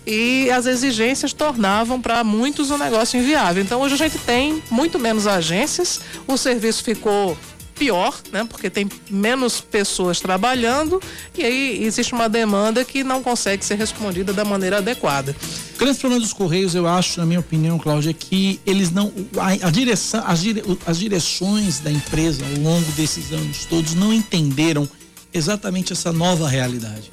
E 0.06 0.50
as 0.50 0.66
exigências 0.66 1.32
tornavam 1.32 2.00
para 2.00 2.24
muitos 2.24 2.70
o 2.70 2.74
um 2.74 2.78
negócio 2.78 3.20
inviável. 3.20 3.62
Então 3.62 3.80
hoje 3.80 3.94
a 3.94 3.98
gente 3.98 4.18
tem 4.18 4.62
muito 4.70 4.98
menos 4.98 5.26
agências, 5.26 6.00
o 6.26 6.36
serviço 6.36 6.82
ficou 6.82 7.36
pior, 7.80 8.14
né? 8.30 8.44
Porque 8.44 8.68
tem 8.68 8.86
menos 9.08 9.62
pessoas 9.62 10.20
trabalhando 10.20 11.00
e 11.36 11.42
aí 11.42 11.82
existe 11.82 12.12
uma 12.12 12.28
demanda 12.28 12.84
que 12.84 13.02
não 13.02 13.22
consegue 13.22 13.64
ser 13.64 13.76
respondida 13.76 14.34
da 14.34 14.44
maneira 14.44 14.78
adequada. 14.78 15.34
O 15.74 15.78
grande 15.78 15.98
problema 15.98 16.20
dos 16.22 16.34
Correios, 16.34 16.74
eu 16.74 16.86
acho, 16.86 17.18
na 17.18 17.24
minha 17.24 17.40
opinião, 17.40 17.78
Cláudia, 17.78 18.10
é 18.10 18.12
que 18.12 18.60
eles 18.66 18.90
não. 18.90 19.10
A, 19.38 19.68
a 19.68 19.70
direção, 19.70 20.22
as, 20.26 20.40
dire, 20.40 20.62
as 20.86 20.98
direções 20.98 21.80
da 21.80 21.90
empresa 21.90 22.44
ao 22.44 22.62
longo 22.62 22.92
desses 22.92 23.32
anos 23.32 23.64
todos 23.64 23.94
não 23.94 24.12
entenderam 24.12 24.86
exatamente 25.32 25.92
essa 25.92 26.12
nova 26.12 26.48
realidade. 26.48 27.10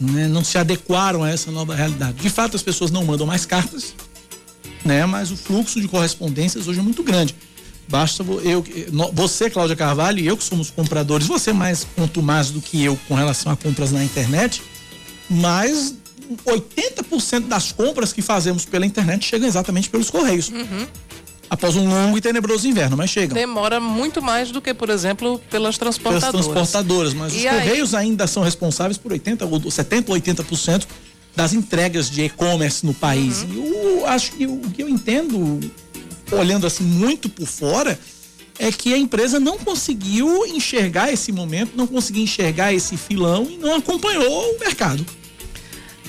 Né? 0.00 0.28
Não 0.28 0.42
se 0.42 0.56
adequaram 0.56 1.22
a 1.22 1.30
essa 1.30 1.50
nova 1.50 1.74
realidade. 1.74 2.18
De 2.18 2.30
fato, 2.30 2.56
as 2.56 2.62
pessoas 2.62 2.90
não 2.90 3.04
mandam 3.04 3.26
mais 3.26 3.44
cartas, 3.44 3.94
né? 4.84 5.04
mas 5.06 5.30
o 5.30 5.36
fluxo 5.36 5.80
de 5.80 5.88
correspondências 5.88 6.66
hoje 6.66 6.80
é 6.80 6.82
muito 6.82 7.02
grande. 7.02 7.34
Basta 7.88 8.22
eu, 8.44 8.64
você, 9.12 9.50
Cláudia 9.50 9.74
Carvalho, 9.74 10.20
e 10.20 10.26
eu 10.26 10.36
que 10.36 10.44
somos 10.44 10.70
compradores, 10.70 11.26
você 11.26 11.52
mais 11.52 11.84
quanto 11.96 12.22
mais 12.22 12.50
do 12.50 12.60
que 12.60 12.84
eu 12.84 12.96
com 13.08 13.14
relação 13.14 13.50
a 13.50 13.56
compras 13.56 13.90
na 13.90 14.04
internet, 14.04 14.62
mas 15.28 15.96
80% 16.46 17.48
das 17.48 17.72
compras 17.72 18.12
que 18.12 18.22
fazemos 18.22 18.64
pela 18.64 18.86
internet 18.86 19.26
chegam 19.26 19.48
exatamente 19.48 19.90
pelos 19.90 20.08
correios. 20.08 20.50
Uhum 20.50 20.86
após 21.50 21.74
um 21.74 21.88
longo 21.88 22.16
e 22.16 22.20
tenebroso 22.20 22.68
inverno, 22.68 22.96
mas 22.96 23.10
chegam. 23.10 23.34
Demora 23.34 23.80
muito 23.80 24.22
mais 24.22 24.52
do 24.52 24.62
que, 24.62 24.72
por 24.72 24.88
exemplo, 24.88 25.40
pelas 25.50 25.76
transportadoras. 25.76 26.30
Pelas 26.30 26.46
transportadoras, 26.46 27.12
mas 27.12 27.34
e 27.34 27.38
os 27.38 27.46
aí... 27.46 27.58
Correios 27.58 27.94
ainda 27.94 28.26
são 28.28 28.44
responsáveis 28.44 28.96
por 28.96 29.10
80 29.10 29.44
ou 29.44 29.70
70 29.70 30.12
ou 30.12 30.18
80% 30.18 30.86
das 31.34 31.52
entregas 31.52 32.08
de 32.08 32.22
e-commerce 32.22 32.86
no 32.86 32.94
país. 32.94 33.42
Uhum. 33.42 33.98
Eu 34.00 34.06
acho 34.06 34.32
que 34.32 34.46
o 34.46 34.60
que 34.72 34.82
eu 34.82 34.88
entendo, 34.88 35.60
olhando 36.30 36.66
assim 36.66 36.84
muito 36.84 37.28
por 37.28 37.46
fora, 37.46 37.98
é 38.56 38.70
que 38.70 38.94
a 38.94 38.98
empresa 38.98 39.40
não 39.40 39.58
conseguiu 39.58 40.46
enxergar 40.46 41.12
esse 41.12 41.32
momento, 41.32 41.72
não 41.76 41.86
conseguiu 41.86 42.22
enxergar 42.22 42.72
esse 42.72 42.96
filão 42.96 43.48
e 43.50 43.56
não 43.56 43.74
acompanhou 43.74 44.54
o 44.54 44.60
mercado. 44.60 45.04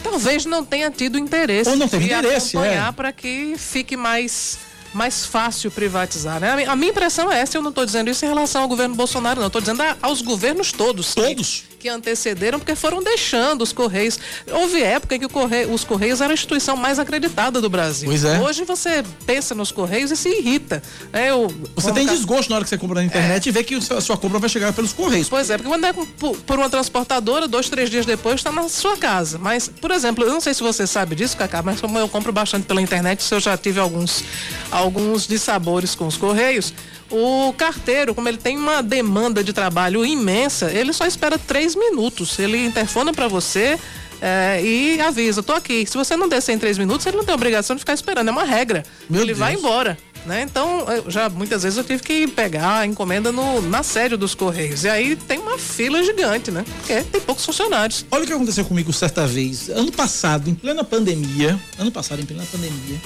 Talvez 0.04 0.46
não 0.46 0.64
tenha 0.66 0.92
tido 0.92 1.18
interesse. 1.18 1.70
Ou 1.70 1.76
não 1.76 1.88
teve 1.88 2.06
interesse, 2.06 2.58
acompanhar 2.58 2.90
é. 2.90 2.92
para 2.92 3.12
que 3.12 3.56
fique 3.58 3.96
mais 3.96 4.58
mais 4.94 5.26
fácil 5.26 5.72
privatizar, 5.72 6.40
né? 6.40 6.66
A 6.66 6.76
minha 6.76 6.92
impressão 6.92 7.32
é 7.32 7.40
essa, 7.40 7.58
eu 7.58 7.62
não 7.62 7.70
estou 7.70 7.86
dizendo 7.86 8.10
isso 8.10 8.26
em 8.26 8.28
relação 8.28 8.62
ao 8.62 8.68
governo 8.68 8.96
Bolsonaro, 8.96 9.40
não, 9.40 9.48
estou 9.48 9.62
dizendo 9.62 9.82
aos 10.02 10.22
governos 10.22 10.72
todos. 10.72 11.16
Todos? 11.16 11.64
Que 11.82 11.90
antecederam, 11.90 12.60
porque 12.60 12.76
foram 12.76 13.02
deixando 13.02 13.64
os 13.64 13.74
Correios. 13.74 14.20
Houve 14.52 14.82
época 14.82 15.16
em 15.16 15.20
que 15.20 15.28
Correio, 15.28 15.74
os 15.74 15.84
Correios 15.84 16.22
eram 16.22 16.32
a 16.32 16.34
instituição 16.36 16.78
mais 16.78 17.00
acreditada 17.00 17.60
do 17.60 17.70
Brasil. 17.70 18.08
Pois 18.08 18.24
é. 18.24 18.40
Hoje 18.40 18.64
você 18.64 19.04
pensa 19.26 19.56
nos 19.56 19.72
Correios 19.72 20.12
e 20.12 20.16
se 20.16 20.30
irrita. 20.30 20.82
Né? 21.12 21.32
Eu, 21.32 21.52
você 21.76 21.92
tem 21.92 22.06
desgosto 22.06 22.50
na 22.50 22.58
hora 22.58 22.64
que 22.64 22.70
você 22.70 22.78
compra 22.78 23.02
na 23.02 23.06
internet 23.06 23.48
é. 23.48 23.50
e 23.50 23.52
vê 23.52 23.64
que 23.64 23.76
a 23.76 24.02
sua 24.02 24.16
compra 24.16 24.38
vai 24.38 24.50
chegar 24.50 24.72
pelos 24.74 24.94
Correios. 24.94 25.28
Pois 25.28 25.50
é, 25.50 25.58
porque 25.58 25.70
quando 25.70 25.86
é 25.86 25.94
por 25.94 26.60
uma 26.60 26.70
transportadora, 26.70 27.48
dois, 27.48 27.68
três 27.68 27.90
dias 27.90 28.06
depois 28.06 28.36
está 28.36 28.52
na 28.52 28.70
sua 28.70 28.96
casa. 28.96 29.40
Mas, 29.40 29.68
por 29.68 29.90
exemplo, 29.90 30.24
eu 30.24 30.32
não 30.32 30.42
sei 30.42 30.54
se 30.54 30.62
você 30.62 30.86
sabe 30.86 31.16
disso, 31.16 31.36
Cacá, 31.36 31.64
mas 31.64 31.82
como 31.82 31.98
eu 31.98 32.08
compro 32.08 32.32
bastante 32.32 32.66
pela 32.66 32.82
internet, 32.82 33.24
se 33.24 33.34
eu 33.34 33.40
já 33.40 33.58
tive 33.58 33.80
alguns, 33.80 34.24
alguns 34.70 35.26
dissabores 35.28 35.96
com 35.96 36.06
os 36.06 36.18
Correios, 36.18 36.74
o 37.12 37.54
carteiro, 37.54 38.16
como 38.16 38.28
ele 38.28 38.38
tem 38.38 38.58
uma 38.58 38.82
demanda 38.82 39.44
de 39.44 39.54
trabalho 39.54 40.06
imensa, 40.06 40.72
ele 40.72 40.94
só 40.94 41.06
espera 41.06 41.38
três 41.38 41.76
minutos. 41.76 42.40
Ele 42.40 42.66
interfona 42.66 43.14
para 43.14 43.28
você 43.28 43.78
é, 44.22 44.62
e 44.64 45.02
avisa, 45.02 45.42
tô 45.42 45.54
aqui. 45.54 45.86
Se 45.86 45.98
você 45.98 46.16
não 46.16 46.30
descer 46.30 46.54
em 46.54 46.60
três 46.60 46.78
minutos, 46.78 47.06
ele 47.06 47.18
não 47.18 47.26
tem 47.26 47.34
obrigação 47.34 47.76
de 47.76 47.80
ficar 47.80 47.94
esperando, 47.94 48.28
é 48.28 48.32
uma 48.32 48.44
regra. 48.44 48.84
Meu 49.10 49.22
ele 49.22 49.28
Deus. 49.28 49.40
vai 49.40 49.56
embora. 49.56 49.98
Né? 50.26 50.44
Então, 50.44 50.86
já 51.08 51.30
muitas 51.30 51.64
vezes 51.64 51.78
eu 51.80 51.84
tive 51.84 52.04
que 52.04 52.28
pegar 52.28 52.80
a 52.80 52.86
encomenda 52.86 53.32
no, 53.32 53.60
na 53.62 53.82
sede 53.82 54.16
dos 54.16 54.36
Correios. 54.36 54.84
E 54.84 54.90
aí 54.90 55.16
tem 55.16 55.40
uma 55.40 55.58
fila 55.58 56.04
gigante, 56.04 56.52
né? 56.52 56.64
Porque 56.78 57.02
tem 57.02 57.22
poucos 57.22 57.44
funcionários. 57.44 58.06
Olha 58.12 58.24
o 58.24 58.28
que 58.28 58.34
aconteceu 58.34 58.64
comigo 58.64 58.94
certa 58.94 59.26
vez. 59.26 59.68
Ano 59.70 59.92
passado, 59.92 60.48
em 60.48 60.54
plena 60.54 60.84
pandemia, 60.84 61.60
ano 61.80 61.92
passado, 61.92 62.22
em 62.22 62.26
plena 62.26 62.46
pandemia, 62.52 63.02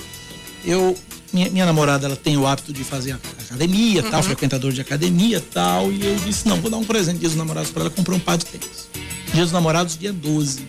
eu 0.66 0.98
minha, 1.34 1.50
minha, 1.50 1.66
namorada 1.66 2.06
ela 2.06 2.16
tem 2.16 2.38
o 2.38 2.48
hábito 2.48 2.72
de 2.72 2.84
fazer 2.84 3.18
academia, 3.50 4.04
uhum. 4.04 4.10
tal, 4.10 4.24
frequentador 4.24 4.72
de 4.72 4.82
academia 4.82 5.42
tal. 5.42 5.92
E 5.92 6.06
eu 6.06 6.16
disse: 6.18 6.48
não, 6.48 6.60
vou 6.62 6.72
dar 6.72 6.78
um 6.78 6.86
presente 6.86 7.20
dia 7.20 7.28
dos 7.28 7.38
namorados 7.38 7.72
para 7.72 7.82
ela. 7.82 7.90
Comprei 7.90 8.18
um 8.18 8.20
par 8.20 8.38
de 8.38 8.46
tênis. 8.46 8.90
Dia 9.34 9.44
dos 9.44 9.52
namorados, 9.52 9.98
dia 9.98 10.14
12. 10.14 10.66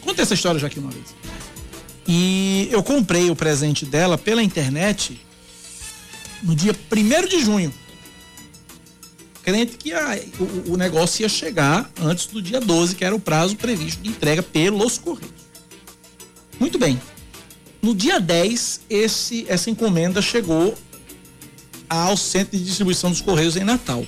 Contei 0.00 0.22
essa 0.22 0.34
história 0.34 0.60
já 0.60 0.68
aqui 0.68 0.78
uma 0.78 0.90
vez. 0.90 1.14
E 2.06 2.68
eu 2.70 2.82
comprei 2.82 3.30
o 3.30 3.36
presente 3.36 3.84
dela 3.84 4.16
pela 4.16 4.42
internet 4.42 5.20
no 6.42 6.54
dia 6.54 6.72
1 6.72 7.28
de 7.28 7.40
junho. 7.40 7.74
Crente 9.42 9.76
que 9.76 9.92
a, 9.92 10.18
o, 10.38 10.72
o 10.72 10.76
negócio 10.76 11.22
ia 11.22 11.28
chegar 11.28 11.90
antes 12.00 12.26
do 12.26 12.40
dia 12.40 12.60
12, 12.60 12.94
que 12.94 13.04
era 13.04 13.14
o 13.14 13.20
prazo 13.20 13.56
previsto 13.56 14.02
de 14.02 14.10
entrega 14.10 14.42
pelos 14.42 14.98
Correios. 14.98 15.30
Muito 16.58 16.78
bem. 16.78 17.00
No 17.82 17.94
dia 17.94 18.18
10, 18.18 18.80
esse, 18.90 19.46
essa 19.48 19.70
encomenda 19.70 20.20
chegou 20.20 20.76
ao 21.88 22.16
centro 22.16 22.56
de 22.56 22.64
distribuição 22.64 23.10
dos 23.10 23.20
Correios 23.20 23.56
em 23.56 23.64
Natal. 23.64 24.04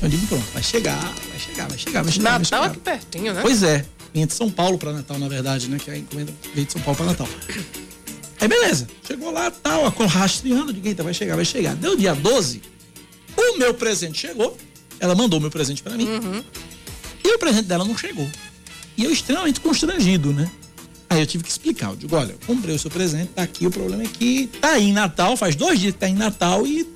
Eu 0.00 0.08
digo, 0.08 0.26
pronto, 0.26 0.44
vai 0.52 0.62
chegar, 0.62 1.00
vai 1.00 1.38
chegar, 1.38 1.68
vai 1.68 1.78
chegar, 1.78 2.02
vai 2.02 2.12
chegar. 2.12 2.38
Natal 2.38 2.40
vai 2.40 2.44
chegar. 2.44 2.64
aqui 2.66 2.80
pertinho, 2.80 3.34
né? 3.34 3.40
Pois 3.42 3.62
é. 3.62 3.86
Vinha 4.12 4.26
de 4.26 4.34
São 4.34 4.50
Paulo 4.50 4.76
para 4.76 4.92
Natal, 4.92 5.18
na 5.18 5.28
verdade, 5.28 5.68
né? 5.70 5.78
Que 5.78 5.90
a 5.90 5.96
encomenda 5.96 6.32
veio 6.54 6.66
de 6.66 6.72
São 6.72 6.82
Paulo 6.82 6.96
para 6.96 7.06
Natal. 7.06 7.28
Aí 8.40 8.48
beleza, 8.48 8.88
chegou 9.06 9.30
lá, 9.30 9.52
tal, 9.52 9.88
rastreando, 9.88 10.72
ninguém 10.72 10.94
vai 10.94 11.14
chegar, 11.14 11.36
vai 11.36 11.44
chegar. 11.44 11.76
Deu 11.76 11.96
dia 11.96 12.12
12, 12.12 12.60
o 13.36 13.56
meu 13.56 13.72
presente 13.72 14.18
chegou, 14.18 14.56
ela 14.98 15.14
mandou 15.14 15.38
o 15.38 15.42
meu 15.42 15.50
presente 15.50 15.80
para 15.80 15.96
mim, 15.96 16.08
uhum. 16.08 16.42
e 17.24 17.34
o 17.36 17.38
presente 17.38 17.68
dela 17.68 17.84
não 17.84 17.96
chegou. 17.96 18.28
E 18.96 19.04
eu 19.04 19.12
extremamente 19.12 19.60
constrangido, 19.60 20.32
né? 20.32 20.50
Aí 21.12 21.20
eu 21.20 21.26
tive 21.26 21.44
que 21.44 21.50
explicar. 21.50 21.90
Eu 21.90 21.96
digo, 21.96 22.16
olha, 22.16 22.34
comprei 22.46 22.74
o 22.74 22.78
seu 22.78 22.90
presente, 22.90 23.32
tá 23.34 23.42
aqui. 23.42 23.66
O 23.66 23.70
problema 23.70 24.02
é 24.02 24.06
que 24.06 24.46
tá 24.60 24.70
aí 24.70 24.88
em 24.88 24.92
Natal, 24.92 25.36
faz 25.36 25.54
dois 25.54 25.78
dias 25.78 25.92
que 25.92 25.98
tá 25.98 26.08
em 26.08 26.14
Natal 26.14 26.66
e 26.66 26.88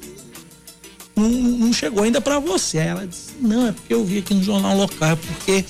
não, 1.14 1.28
não 1.28 1.72
chegou 1.72 2.02
ainda 2.02 2.18
para 2.18 2.38
você. 2.38 2.78
Aí 2.78 2.88
ela 2.88 3.06
disse, 3.06 3.32
não, 3.40 3.66
é 3.66 3.72
porque 3.72 3.92
eu 3.92 4.02
vi 4.04 4.18
aqui 4.18 4.32
no 4.32 4.42
jornal 4.42 4.74
local, 4.74 5.10
é 5.10 5.16
porque 5.16 5.64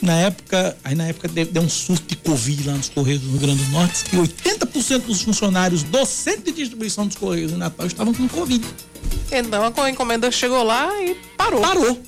na 0.00 0.14
época, 0.14 0.74
aí 0.82 0.94
na 0.94 1.04
época 1.04 1.28
deu, 1.28 1.44
deu 1.44 1.62
um 1.62 1.68
surto 1.68 2.06
de 2.08 2.16
Covid 2.16 2.66
lá 2.66 2.74
nos 2.74 2.88
Correios 2.88 3.20
do 3.20 3.30
Rio 3.30 3.40
Grande 3.40 3.62
do 3.62 3.70
Norte, 3.72 4.04
que 4.04 4.16
80% 4.16 5.00
dos 5.02 5.20
funcionários 5.20 5.82
do 5.82 6.06
centro 6.06 6.44
de 6.44 6.52
distribuição 6.52 7.06
dos 7.06 7.16
Correios 7.16 7.52
em 7.52 7.56
Natal 7.56 7.86
estavam 7.86 8.14
com 8.14 8.26
Covid. 8.26 8.66
Então 9.30 9.84
a 9.84 9.90
encomenda 9.90 10.30
chegou 10.30 10.62
lá 10.62 10.88
e 11.02 11.14
parou. 11.36 11.60
Parou. 11.60 12.02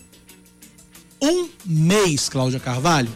Um 1.23 1.49
mês, 1.65 2.31
Cláudia 2.31 2.59
Carvalho, 2.59 3.11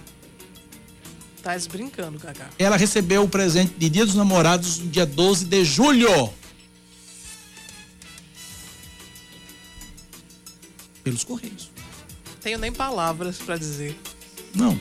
Tá 1.43 1.57
brincando, 1.71 2.19
Cacá. 2.19 2.49
Ela 2.59 2.77
recebeu 2.77 3.23
o 3.23 3.29
presente 3.29 3.75
de 3.79 3.89
Dia 3.89 4.05
dos 4.05 4.15
Namorados 4.15 4.79
no 4.79 4.91
dia 4.91 5.07
12 5.07 5.45
de 5.45 5.65
julho. 5.65 6.33
Pelos 11.03 11.25
Correios. 11.25 11.71
Tenho 12.41 12.59
nem 12.59 12.73
palavras 12.73 13.39
para 13.39 13.57
dizer. 13.57 13.99
Não. 14.55 14.79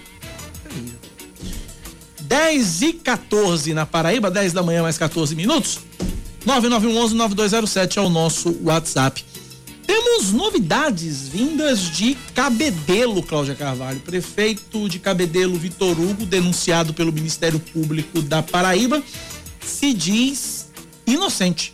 10 2.21 2.81
e 2.81 2.93
14 2.93 3.73
na 3.73 3.85
Paraíba, 3.85 4.29
10 4.29 4.51
da 4.53 4.61
manhã 4.61 4.81
mais 4.81 4.97
14 4.97 5.35
minutos. 5.35 5.79
9911 6.45 7.15
9207 7.15 7.99
é 7.99 8.01
o 8.01 8.09
nosso 8.09 8.57
WhatsApp. 8.63 9.25
Temos 9.87 10.33
novidades 10.33 11.29
vindas 11.29 11.79
de 11.89 12.15
Cabedelo, 12.35 13.23
Cláudia 13.23 13.55
Carvalho. 13.55 14.01
Prefeito 14.01 14.89
de 14.89 14.99
Cabedelo, 14.99 15.57
Vitor 15.57 15.97
Hugo, 15.97 16.25
denunciado 16.25 16.93
pelo 16.93 17.13
Ministério 17.13 17.57
Público 17.57 18.21
da 18.21 18.43
Paraíba, 18.43 19.01
se 19.61 19.93
diz 19.93 20.69
inocente. 21.07 21.71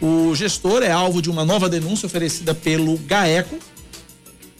O 0.00 0.32
gestor 0.36 0.84
é 0.84 0.92
alvo 0.92 1.20
de 1.20 1.28
uma 1.28 1.44
nova 1.44 1.68
denúncia 1.68 2.06
oferecida 2.06 2.54
pelo 2.54 2.96
GAECO, 2.98 3.58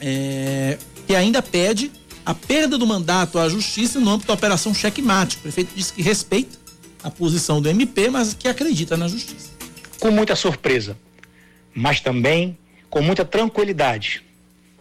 é, 0.00 0.76
que 1.07 1.14
ainda 1.14 1.40
pede 1.40 1.92
a 2.24 2.34
perda 2.34 2.76
do 2.76 2.86
mandato 2.88 3.38
à 3.38 3.48
justiça 3.48 4.00
no 4.00 4.11
âmbito 4.11 4.26
da 4.26 4.34
operação 4.34 4.74
checkmate. 4.74 5.36
O 5.36 5.40
prefeito 5.40 5.70
disse 5.76 5.92
que 5.92 6.02
respeita 6.02 6.59
a 7.04 7.11
posição 7.11 7.62
do 7.62 7.68
MP, 7.68 8.11
mas 8.11 8.34
que 8.34 8.48
acredita 8.48 8.96
na 8.96 9.07
justiça. 9.07 9.50
Com 10.00 10.11
muita 10.11 10.34
surpresa, 10.34 10.98
mas 11.72 12.00
também 12.00 12.59
com 12.97 13.03
muita 13.03 13.26
tranquilidade, 13.26 14.22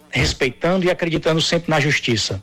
respeitando 0.10 0.86
e 0.86 0.90
acreditando 0.90 1.42
sempre 1.42 1.70
na 1.70 1.82
justiça. 1.82 2.42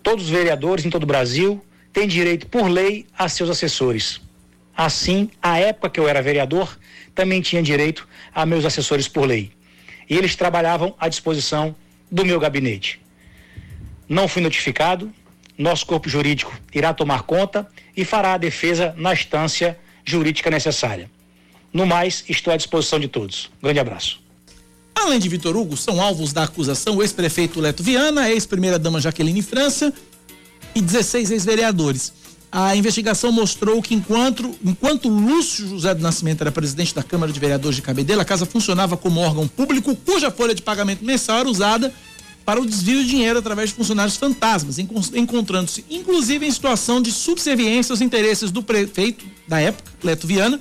Todos 0.00 0.26
os 0.26 0.30
vereadores 0.30 0.84
em 0.84 0.90
todo 0.90 1.02
o 1.02 1.06
Brasil 1.06 1.60
têm 1.92 2.06
direito, 2.06 2.46
por 2.46 2.68
lei, 2.68 3.04
a 3.18 3.28
seus 3.28 3.50
assessores. 3.50 4.20
Assim, 4.76 5.28
à 5.42 5.58
época 5.58 5.90
que 5.90 5.98
eu 5.98 6.06
era 6.06 6.22
vereador, 6.22 6.78
também 7.16 7.40
tinha 7.40 7.60
direito 7.60 8.06
a 8.32 8.46
meus 8.46 8.64
assessores 8.64 9.08
por 9.08 9.26
lei. 9.26 9.50
E 10.08 10.16
eles 10.16 10.36
trabalhavam 10.36 10.94
à 11.00 11.08
disposição 11.08 11.74
do 12.08 12.24
meu 12.24 12.38
gabinete. 12.38 13.00
Não 14.08 14.28
fui 14.28 14.40
notificado, 14.40 15.12
nosso 15.58 15.84
corpo 15.84 16.08
jurídico 16.08 16.56
irá 16.72 16.94
tomar 16.94 17.24
conta 17.24 17.68
e 17.96 18.04
fará 18.04 18.34
a 18.34 18.38
defesa 18.38 18.94
na 18.96 19.14
instância 19.14 19.76
jurídica 20.04 20.48
necessária. 20.48 21.10
No 21.72 21.84
mais, 21.84 22.24
estou 22.28 22.54
à 22.54 22.56
disposição 22.56 23.00
de 23.00 23.08
todos. 23.08 23.50
grande 23.60 23.80
abraço. 23.80 24.22
Além 24.94 25.18
de 25.18 25.28
Vitor 25.28 25.56
Hugo, 25.56 25.76
são 25.76 26.00
alvos 26.00 26.32
da 26.32 26.44
acusação 26.44 26.96
o 26.96 27.02
ex-prefeito 27.02 27.60
Leto 27.60 27.82
Viana, 27.82 28.22
a 28.22 28.30
ex-primeira-dama 28.30 29.00
Jaqueline 29.00 29.42
França 29.42 29.92
e 30.74 30.80
16 30.80 31.30
ex-vereadores. 31.30 32.12
A 32.50 32.76
investigação 32.76 33.32
mostrou 33.32 33.82
que 33.82 33.94
enquanto, 33.94 34.54
enquanto 34.64 35.08
Lúcio 35.08 35.66
José 35.68 35.92
do 35.92 36.00
Nascimento 36.00 36.40
era 36.40 36.52
presidente 36.52 36.94
da 36.94 37.02
Câmara 37.02 37.32
de 37.32 37.40
Vereadores 37.40 37.74
de 37.74 37.82
Cabedelo, 37.82 38.20
a 38.20 38.24
casa 38.24 38.46
funcionava 38.46 38.96
como 38.96 39.20
órgão 39.20 39.48
público 39.48 39.96
cuja 39.96 40.30
folha 40.30 40.54
de 40.54 40.62
pagamento 40.62 41.04
mensal 41.04 41.40
era 41.40 41.48
usada 41.48 41.92
para 42.44 42.60
o 42.60 42.66
desvio 42.66 43.02
de 43.02 43.10
dinheiro 43.10 43.40
através 43.40 43.70
de 43.70 43.74
funcionários 43.74 44.16
fantasmas, 44.16 44.78
encontrando-se 44.78 45.84
inclusive 45.90 46.46
em 46.46 46.50
situação 46.50 47.02
de 47.02 47.10
subserviência 47.10 47.92
aos 47.92 48.00
interesses 48.00 48.52
do 48.52 48.62
prefeito 48.62 49.24
da 49.48 49.60
época, 49.60 49.90
Leto 50.02 50.26
Viana, 50.26 50.60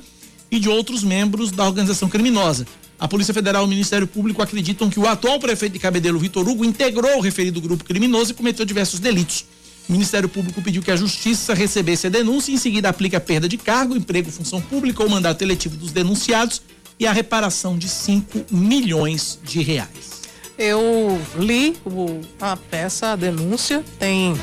e 0.50 0.60
de 0.60 0.70
outros 0.70 1.04
membros 1.04 1.52
da 1.52 1.66
organização 1.66 2.10
criminosa. 2.10 2.66
A 3.04 3.08
Polícia 3.10 3.34
Federal 3.34 3.64
e 3.64 3.66
o 3.66 3.68
Ministério 3.68 4.08
Público 4.08 4.42
acreditam 4.42 4.90
que 4.90 4.98
o 4.98 5.06
atual 5.06 5.38
prefeito 5.38 5.74
de 5.74 5.80
Cabedelo, 5.80 6.18
Vitor 6.18 6.48
Hugo, 6.48 6.64
integrou 6.64 7.18
o 7.18 7.20
referido 7.20 7.60
grupo 7.60 7.84
criminoso 7.84 8.32
e 8.32 8.34
cometeu 8.34 8.64
diversos 8.64 8.98
delitos. 8.98 9.44
O 9.90 9.92
Ministério 9.92 10.30
Público 10.30 10.62
pediu 10.62 10.82
que 10.82 10.90
a 10.90 10.96
Justiça 10.96 11.54
recebesse 11.54 12.08
a 12.08 12.10
denúncia 12.10 12.50
e 12.50 12.56
em 12.56 12.58
seguida 12.58 12.88
aplique 12.88 13.14
a 13.14 13.20
perda 13.20 13.50
de 13.50 13.58
cargo, 13.58 13.94
emprego, 13.94 14.32
função 14.32 14.62
pública 14.62 15.04
ou 15.04 15.10
mandato 15.10 15.42
eletivo 15.42 15.76
dos 15.76 15.92
denunciados 15.92 16.62
e 16.98 17.06
a 17.06 17.12
reparação 17.12 17.78
de 17.78 17.90
5 17.90 18.46
milhões 18.50 19.38
de 19.44 19.62
reais. 19.62 20.22
Eu 20.58 21.22
li 21.38 21.76
o, 21.86 22.22
a 22.40 22.56
peça, 22.56 23.08
a 23.08 23.16
denúncia, 23.18 23.84
tem, 24.00 24.34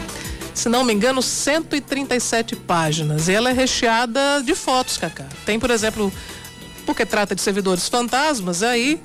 se 0.52 0.68
não 0.68 0.84
me 0.84 0.92
engano, 0.92 1.22
137 1.22 2.56
páginas. 2.56 3.26
E 3.26 3.32
ela 3.32 3.48
é 3.48 3.54
recheada 3.54 4.42
de 4.44 4.54
fotos, 4.54 4.98
Cacá. 4.98 5.26
Tem, 5.46 5.58
por 5.58 5.70
exemplo, 5.70 6.12
porque 6.90 7.06
trata 7.06 7.36
de 7.36 7.40
servidores 7.40 7.88
fantasmas, 7.88 8.64
aí 8.64 9.00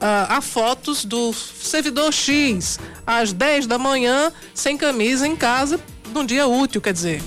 ah, 0.00 0.36
há 0.36 0.40
fotos 0.40 1.04
do 1.04 1.34
servidor 1.34 2.12
X 2.12 2.80
às 3.06 3.30
10 3.30 3.66
da 3.66 3.78
manhã 3.78 4.32
sem 4.54 4.76
camisa 4.76 5.28
em 5.28 5.36
casa 5.36 5.78
num 6.14 6.24
dia 6.24 6.46
útil, 6.46 6.80
quer 6.80 6.94
dizer. 6.94 7.22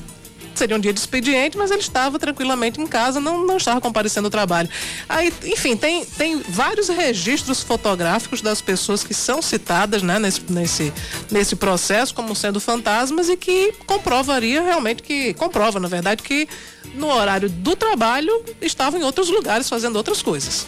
Seria 0.55 0.75
um 0.75 0.79
dia 0.79 0.93
de 0.93 0.99
expediente, 0.99 1.57
mas 1.57 1.71
ele 1.71 1.81
estava 1.81 2.19
tranquilamente 2.19 2.79
em 2.79 2.87
casa, 2.87 3.19
não, 3.19 3.45
não 3.45 3.57
estava 3.57 3.81
comparecendo 3.81 4.27
ao 4.27 4.31
trabalho. 4.31 4.69
Aí, 5.07 5.33
enfim, 5.45 5.75
tem, 5.75 6.05
tem 6.05 6.41
vários 6.49 6.89
registros 6.89 7.61
fotográficos 7.61 8.41
das 8.41 8.61
pessoas 8.61 9.03
que 9.03 9.13
são 9.13 9.41
citadas 9.41 10.01
né, 10.01 10.19
nesse, 10.19 10.41
nesse, 10.49 10.93
nesse 11.29 11.55
processo 11.55 12.13
como 12.13 12.35
sendo 12.35 12.59
fantasmas 12.59 13.29
e 13.29 13.37
que 13.37 13.73
comprovaria 13.85 14.61
realmente 14.61 15.03
que, 15.03 15.33
comprova, 15.33 15.79
na 15.79 15.87
verdade, 15.87 16.23
que 16.23 16.47
no 16.95 17.07
horário 17.07 17.49
do 17.49 17.75
trabalho 17.75 18.43
estavam 18.61 18.99
em 18.99 19.03
outros 19.03 19.29
lugares 19.29 19.69
fazendo 19.69 19.95
outras 19.95 20.21
coisas. 20.21 20.67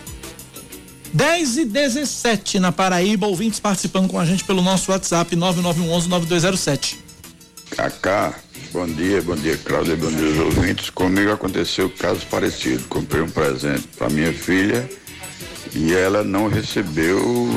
10 1.13 1.57
e 1.57 1.65
17 1.65 2.59
na 2.59 2.71
Paraíba, 2.71 3.27
ouvintes 3.27 3.59
participando 3.59 4.09
com 4.09 4.19
a 4.19 4.25
gente 4.25 4.43
pelo 4.43 4.63
nosso 4.63 4.91
WhatsApp 4.91 5.36
9911-9207. 5.36 6.95
Cacá, 7.69 8.34
bom 8.74 8.88
dia, 8.88 9.21
bom 9.21 9.36
dia, 9.36 9.55
Cláudia, 9.55 9.95
bom 9.95 10.09
dia, 10.09 10.26
os 10.26 10.39
ouvintes. 10.39 10.89
Comigo 10.89 11.32
aconteceu 11.32 11.86
um 11.86 11.89
caso 11.89 12.26
parecido. 12.26 12.84
Comprei 12.89 13.21
um 13.21 13.30
presente 13.30 13.88
para 13.95 14.09
minha 14.09 14.34
filha 14.34 14.89
e 15.76 15.93
ela 15.93 16.24
não 16.24 16.47
recebeu 16.47 17.47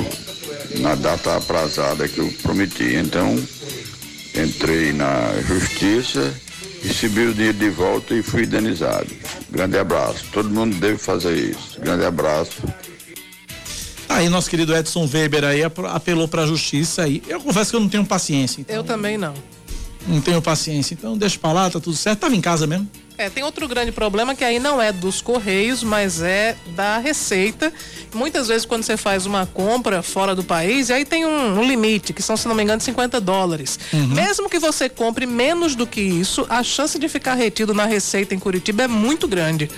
na 0.81 0.95
data 0.95 1.37
aprazada 1.37 2.07
que 2.07 2.19
eu 2.19 2.31
prometi. 2.43 2.95
Então, 2.95 3.35
entrei 4.35 4.93
na 4.93 5.33
justiça, 5.49 6.35
recebi 6.83 7.27
o 7.27 7.35
dinheiro 7.35 7.59
de 7.59 7.71
volta 7.71 8.15
e 8.15 8.23
fui 8.23 8.45
indenizado. 8.45 9.09
Grande 9.51 9.79
abraço. 9.79 10.27
Todo 10.33 10.51
mundo 10.51 10.77
deve 10.77 10.99
fazer 10.99 11.35
isso. 11.35 11.81
Grande 11.81 12.05
abraço. 12.05 12.63
Aí 14.07 14.29
nosso 14.29 14.51
querido 14.51 14.77
Edson 14.77 15.09
Weber 15.13 15.45
aí 15.45 15.63
apelou 15.65 16.29
para 16.29 16.43
a 16.43 16.47
justiça 16.47 17.05
aí. 17.05 17.23
Eu 17.27 17.41
confesso 17.41 17.71
que 17.71 17.77
eu 17.77 17.81
não 17.81 17.89
tenho 17.89 18.05
paciência. 18.05 18.61
Então, 18.61 18.77
eu 18.77 18.85
também 18.85 19.17
não. 19.17 19.56
Não 20.07 20.21
tenho 20.21 20.41
paciência. 20.41 20.95
Então 20.95 21.17
deixa 21.17 21.39
pra 21.39 21.53
lá, 21.53 21.71
tá 21.71 21.81
tudo 21.81 21.97
certo. 21.97 22.21
Tava 22.21 22.35
em 22.35 22.41
casa 22.41 22.67
mesmo. 22.67 22.89
É, 23.19 23.31
tem 23.31 23.43
outro 23.43 23.67
grande 23.67 23.91
problema 23.93 24.35
que 24.35 24.45
aí 24.45 24.59
não 24.59 24.81
é 24.81 24.93
dos 24.93 25.23
Correios, 25.23 25.83
mas 25.83 26.21
é 26.21 26.55
da 26.75 26.99
Receita. 26.99 27.73
Muitas 28.15 28.49
vezes 28.49 28.67
quando 28.67 28.83
você 28.83 28.97
faz 28.97 29.25
uma 29.25 29.47
compra 29.47 30.03
fora 30.03 30.35
do 30.35 30.45
país, 30.45 30.91
aí 30.91 31.05
tem 31.05 31.25
um, 31.25 31.59
um 31.59 31.65
limite, 31.65 32.13
que 32.13 32.23
são, 32.23 32.37
se 32.37 32.47
não 32.47 32.55
me 32.55 32.63
engano, 32.63 32.81
50 32.81 33.19
dólares. 33.21 33.79
Uhum. 33.93 34.09
Mesmo 34.09 34.51
que 34.51 34.59
você 34.59 34.89
compre 34.91 35.25
menos 35.25 35.75
do 35.75 35.87
que 35.87 36.01
isso, 36.01 36.45
a 36.51 36.63
chance 36.63 36.99
de 36.99 37.09
ficar 37.09 37.35
retido 37.35 37.73
na 37.73 37.87
Receita 37.87 38.35
em 38.35 38.39
Curitiba 38.39 38.83
é 38.83 38.89
muito 38.89 39.27
grande. 39.27 39.71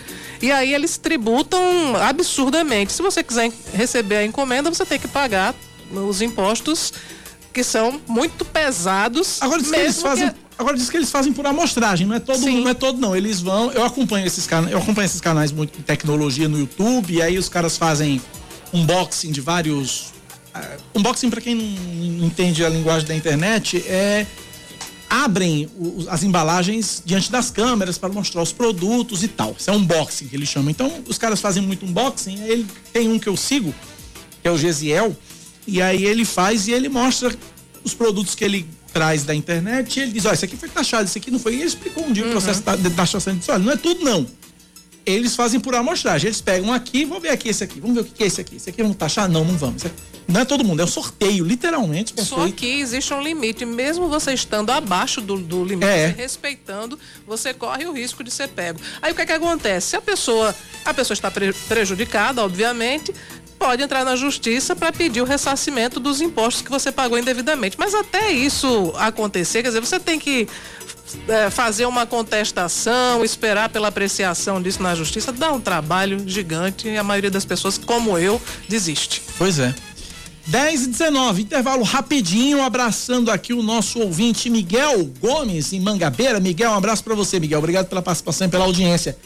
E 0.43 0.51
aí 0.51 0.75
eles 0.75 0.97
tributam 0.97 1.61
absurdamente. 1.97 2.93
Se 2.93 3.03
você 3.03 3.23
quiser 3.23 3.53
receber 3.73 4.17
a 4.17 4.25
encomenda, 4.25 4.69
você 4.69 4.85
tem 4.85 4.99
que 4.99 5.09
pagar 5.09 5.55
os 5.93 6.21
impostos 6.21 6.93
que 7.59 7.65
são 7.65 8.01
muito 8.07 8.45
pesados. 8.45 9.39
Agora 9.41 9.61
diz 9.61 9.71
que 9.73 9.77
eles 9.77 10.01
fazem. 10.01 10.31
Que... 10.31 10.37
Agora 10.57 10.77
diz 10.77 10.89
que 10.89 10.97
eles 10.97 11.11
fazem 11.11 11.33
por 11.33 11.45
amostragem, 11.45 12.07
não 12.07 12.15
é 12.15 12.21
todo, 12.21 12.39
Sim. 12.39 12.61
não 12.61 12.71
é 12.71 12.75
todo 12.75 13.01
não. 13.01 13.17
Eles 13.17 13.41
vão, 13.41 13.73
eu 13.73 13.85
acompanho 13.85 14.25
esses 14.27 14.47
canais, 14.47 14.73
eu 14.73 14.79
acompanho 14.79 15.07
esses 15.07 15.21
canais 15.21 15.51
muito 15.51 15.77
de 15.77 15.83
tecnologia 15.83 16.49
no 16.49 16.57
YouTube, 16.57 17.15
e 17.15 17.21
aí 17.21 17.37
os 17.37 17.49
caras 17.49 17.77
fazem 17.77 18.21
unboxing 18.73 19.33
de 19.33 19.41
vários 19.41 20.13
uh, 20.55 20.99
unboxing 20.99 21.31
para 21.31 21.41
quem 21.41 21.57
não 21.57 22.27
entende 22.27 22.65
a 22.65 22.69
linguagem 22.69 23.09
da 23.09 23.15
internet 23.15 23.79
é 23.89 24.25
abrem 25.11 25.69
as 26.09 26.23
embalagens 26.23 27.03
diante 27.05 27.33
das 27.33 27.51
câmeras 27.51 27.99
para 27.99 28.09
mostrar 28.11 28.43
os 28.43 28.53
produtos 28.53 29.25
e 29.25 29.29
tal. 29.29 29.57
Isso 29.59 29.69
é 29.69 29.73
unboxing 29.73 30.29
que 30.29 30.37
eles 30.37 30.49
chamam. 30.49 30.71
Então, 30.71 30.93
os 31.09 31.19
caras 31.19 31.41
fazem 31.41 31.63
muito 31.63 31.85
unboxing. 31.85 32.41
Ele 32.45 32.67
tem 32.93 33.09
um 33.09 33.19
que 33.19 33.29
eu 33.29 33.37
sigo, 33.37 33.75
que 34.43 34.47
é 34.47 34.51
o 34.51 34.59
Gesiel, 34.59 35.17
e 35.69 35.83
aí 35.83 36.07
ele 36.07 36.25
faz 36.25 36.67
e 36.67 36.73
ele 36.73 36.89
mostra 36.89 37.31
os 37.85 37.93
produtos 37.93 38.35
que 38.35 38.43
ele 38.43 38.67
traz 38.91 39.23
da 39.23 39.35
internet 39.35 39.99
e 39.99 40.03
ele 40.03 40.13
diz, 40.13 40.25
ó, 40.25 40.31
oh, 40.31 40.33
isso 40.33 40.47
aqui 40.47 40.57
foi 40.57 40.71
taxado, 40.71 41.07
isso 41.07 41.19
aqui 41.19 41.31
não 41.31 41.39
foi. 41.39 41.53
E 41.53 41.57
ele 41.57 41.67
explicou 41.67 42.07
um 42.07 42.13
dia 42.13 42.25
uhum. 42.25 42.31
o 42.31 42.33
processo 42.33 42.63
de 42.79 42.91
taxação 42.91 43.35
e 43.35 43.37
disse, 43.37 43.51
olha, 43.51 43.63
não 43.63 43.73
é 43.73 43.77
tudo 43.77 44.03
não. 44.03 44.27
Eles 45.05 45.37
fazem 45.37 45.61
por 45.61 45.75
amostragem. 45.75 46.29
Eles 46.29 46.41
pegam 46.41 46.73
aqui, 46.73 47.05
vamos 47.05 47.23
ver 47.23 47.31
aqui 47.31 47.51
esse 47.51 47.63
aqui, 47.63 47.81
vamos 47.81 47.97
ver 47.97 48.01
o 48.01 48.05
que 48.05 48.23
é 48.23 48.27
esse 48.27 48.41
aqui. 48.41 48.57
Esse 48.57 48.71
aqui 48.71 48.83
vamos 48.83 48.97
taxar? 48.97 49.29
Não, 49.29 49.45
não 49.45 49.59
vamos. 49.59 49.83
Não 50.27 50.41
é 50.41 50.45
todo 50.47 50.65
mundo, 50.65 50.81
é 50.81 50.85
um 50.85 50.89
sorteio, 50.89 51.45
literalmente. 51.45 52.15
Só 52.23 52.51
que 52.51 52.81
existe 52.81 53.13
um 53.13 53.23
limite, 53.23 53.65
mesmo 53.67 54.09
você 54.09 54.33
estando 54.33 54.71
abaixo 54.71 55.21
do, 55.21 55.37
do 55.39 55.65
limite, 55.65 55.87
é. 55.87 56.07
respeitando, 56.09 56.99
você 57.27 57.53
corre 57.53 57.87
o 57.87 57.93
risco 57.93 58.25
de 58.25 58.31
ser 58.31 58.49
pego. 58.49 58.81
Aí 59.03 59.13
o 59.13 59.15
que 59.15 59.23
é 59.23 59.27
que 59.27 59.33
acontece? 59.33 59.89
Se 59.89 59.97
a 59.97 60.03
pessoa, 60.03 60.55
a 60.85 60.95
pessoa 60.95 61.15
está 61.15 61.31
pre 61.31 61.53
prejudicada, 61.53 62.43
obviamente, 62.43 63.15
pode 63.59 63.83
entrar 63.83 64.05
na 64.05 64.15
justiça 64.17 64.77
para 64.77 64.93
pedir 64.93 65.21
o 65.21 65.25
ressarcimento 65.25 65.99
dos 65.99 66.21
impostos 66.21 66.63
que 66.63 66.71
você 66.71 66.93
pagou 66.93 67.19
indevidamente. 67.19 67.77
Mas 67.79 67.95
até 67.95 68.31
isso 68.31 68.93
acontecer, 68.97 69.63
quer 69.63 69.69
dizer, 69.69 69.81
você 69.81 69.99
tem 69.99 70.19
que 70.19 70.49
é, 71.27 71.51
fazer 71.51 71.87
uma 71.87 72.07
contestação, 72.07 73.25
esperar 73.25 73.69
pela 73.69 73.89
apreciação 73.89 74.63
disso 74.63 74.83
na 74.83 74.95
justiça, 74.95 75.33
dá 75.33 75.53
um 75.53 75.61
trabalho 75.61 76.23
gigante 76.27 76.89
e 76.89 76.97
a 76.97 77.03
maioria 77.03 77.31
das 77.31 77.45
pessoas, 77.45 77.79
como 77.79 78.19
eu, 78.19 78.41
desiste. 78.69 79.23
Pois 79.37 79.59
é. 79.59 79.75
10 80.47 80.85
e 80.85 80.87
19, 80.89 81.43
intervalo 81.43 81.83
rapidinho, 81.83 82.63
abraçando 82.63 83.31
aqui 83.31 83.53
o 83.53 83.63
nosso 83.63 84.01
ouvinte 84.01 84.49
Miguel 84.49 85.05
Gomes, 85.21 85.75
em 85.75 85.81
Mangabeira. 85.81 86.41
Miguel, 86.41 86.71
um 86.71 86.75
abraço 86.75 87.05
para 87.05 87.15
você, 87.15 87.39
Miguel. 87.39 87.59
Obrigado 87.59 87.87
pela 87.87 88.01
participação 88.01 88.47
e 88.47 88.51
pela 88.51 88.65
audiência. 88.65 89.19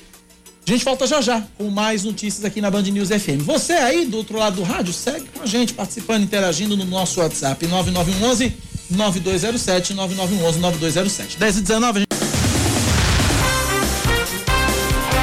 A 0.65 0.71
gente 0.71 0.85
volta 0.85 1.09
já 1.09 1.21
já 1.21 1.43
com 1.59 1.69
mais 1.71 2.05
notícias 2.05 2.45
aqui 2.45 2.61
na 2.61 2.71
Band 2.71 2.83
News 2.83 3.09
FM. 3.09 3.43
Você 3.43 3.73
aí 3.73 4.07
do 4.07 4.17
outro 4.19 4.39
lado 4.39 4.57
do 4.57 4.63
rádio, 4.63 4.93
segue 4.93 5.27
com 5.35 5.43
a 5.43 5.47
gente, 5.47 5.75
participando, 5.75 6.23
interagindo 6.23 6.77
no 6.77 6.85
nosso 6.85 7.19
WhatsApp 7.21 7.67
9911 7.67 8.55
9207 8.91 9.93
9911 9.93 10.59
9207. 10.61 11.37
10 11.37 11.57
e 11.57 11.61
19, 11.63 11.99
a 11.99 12.01
gente 12.01 12.13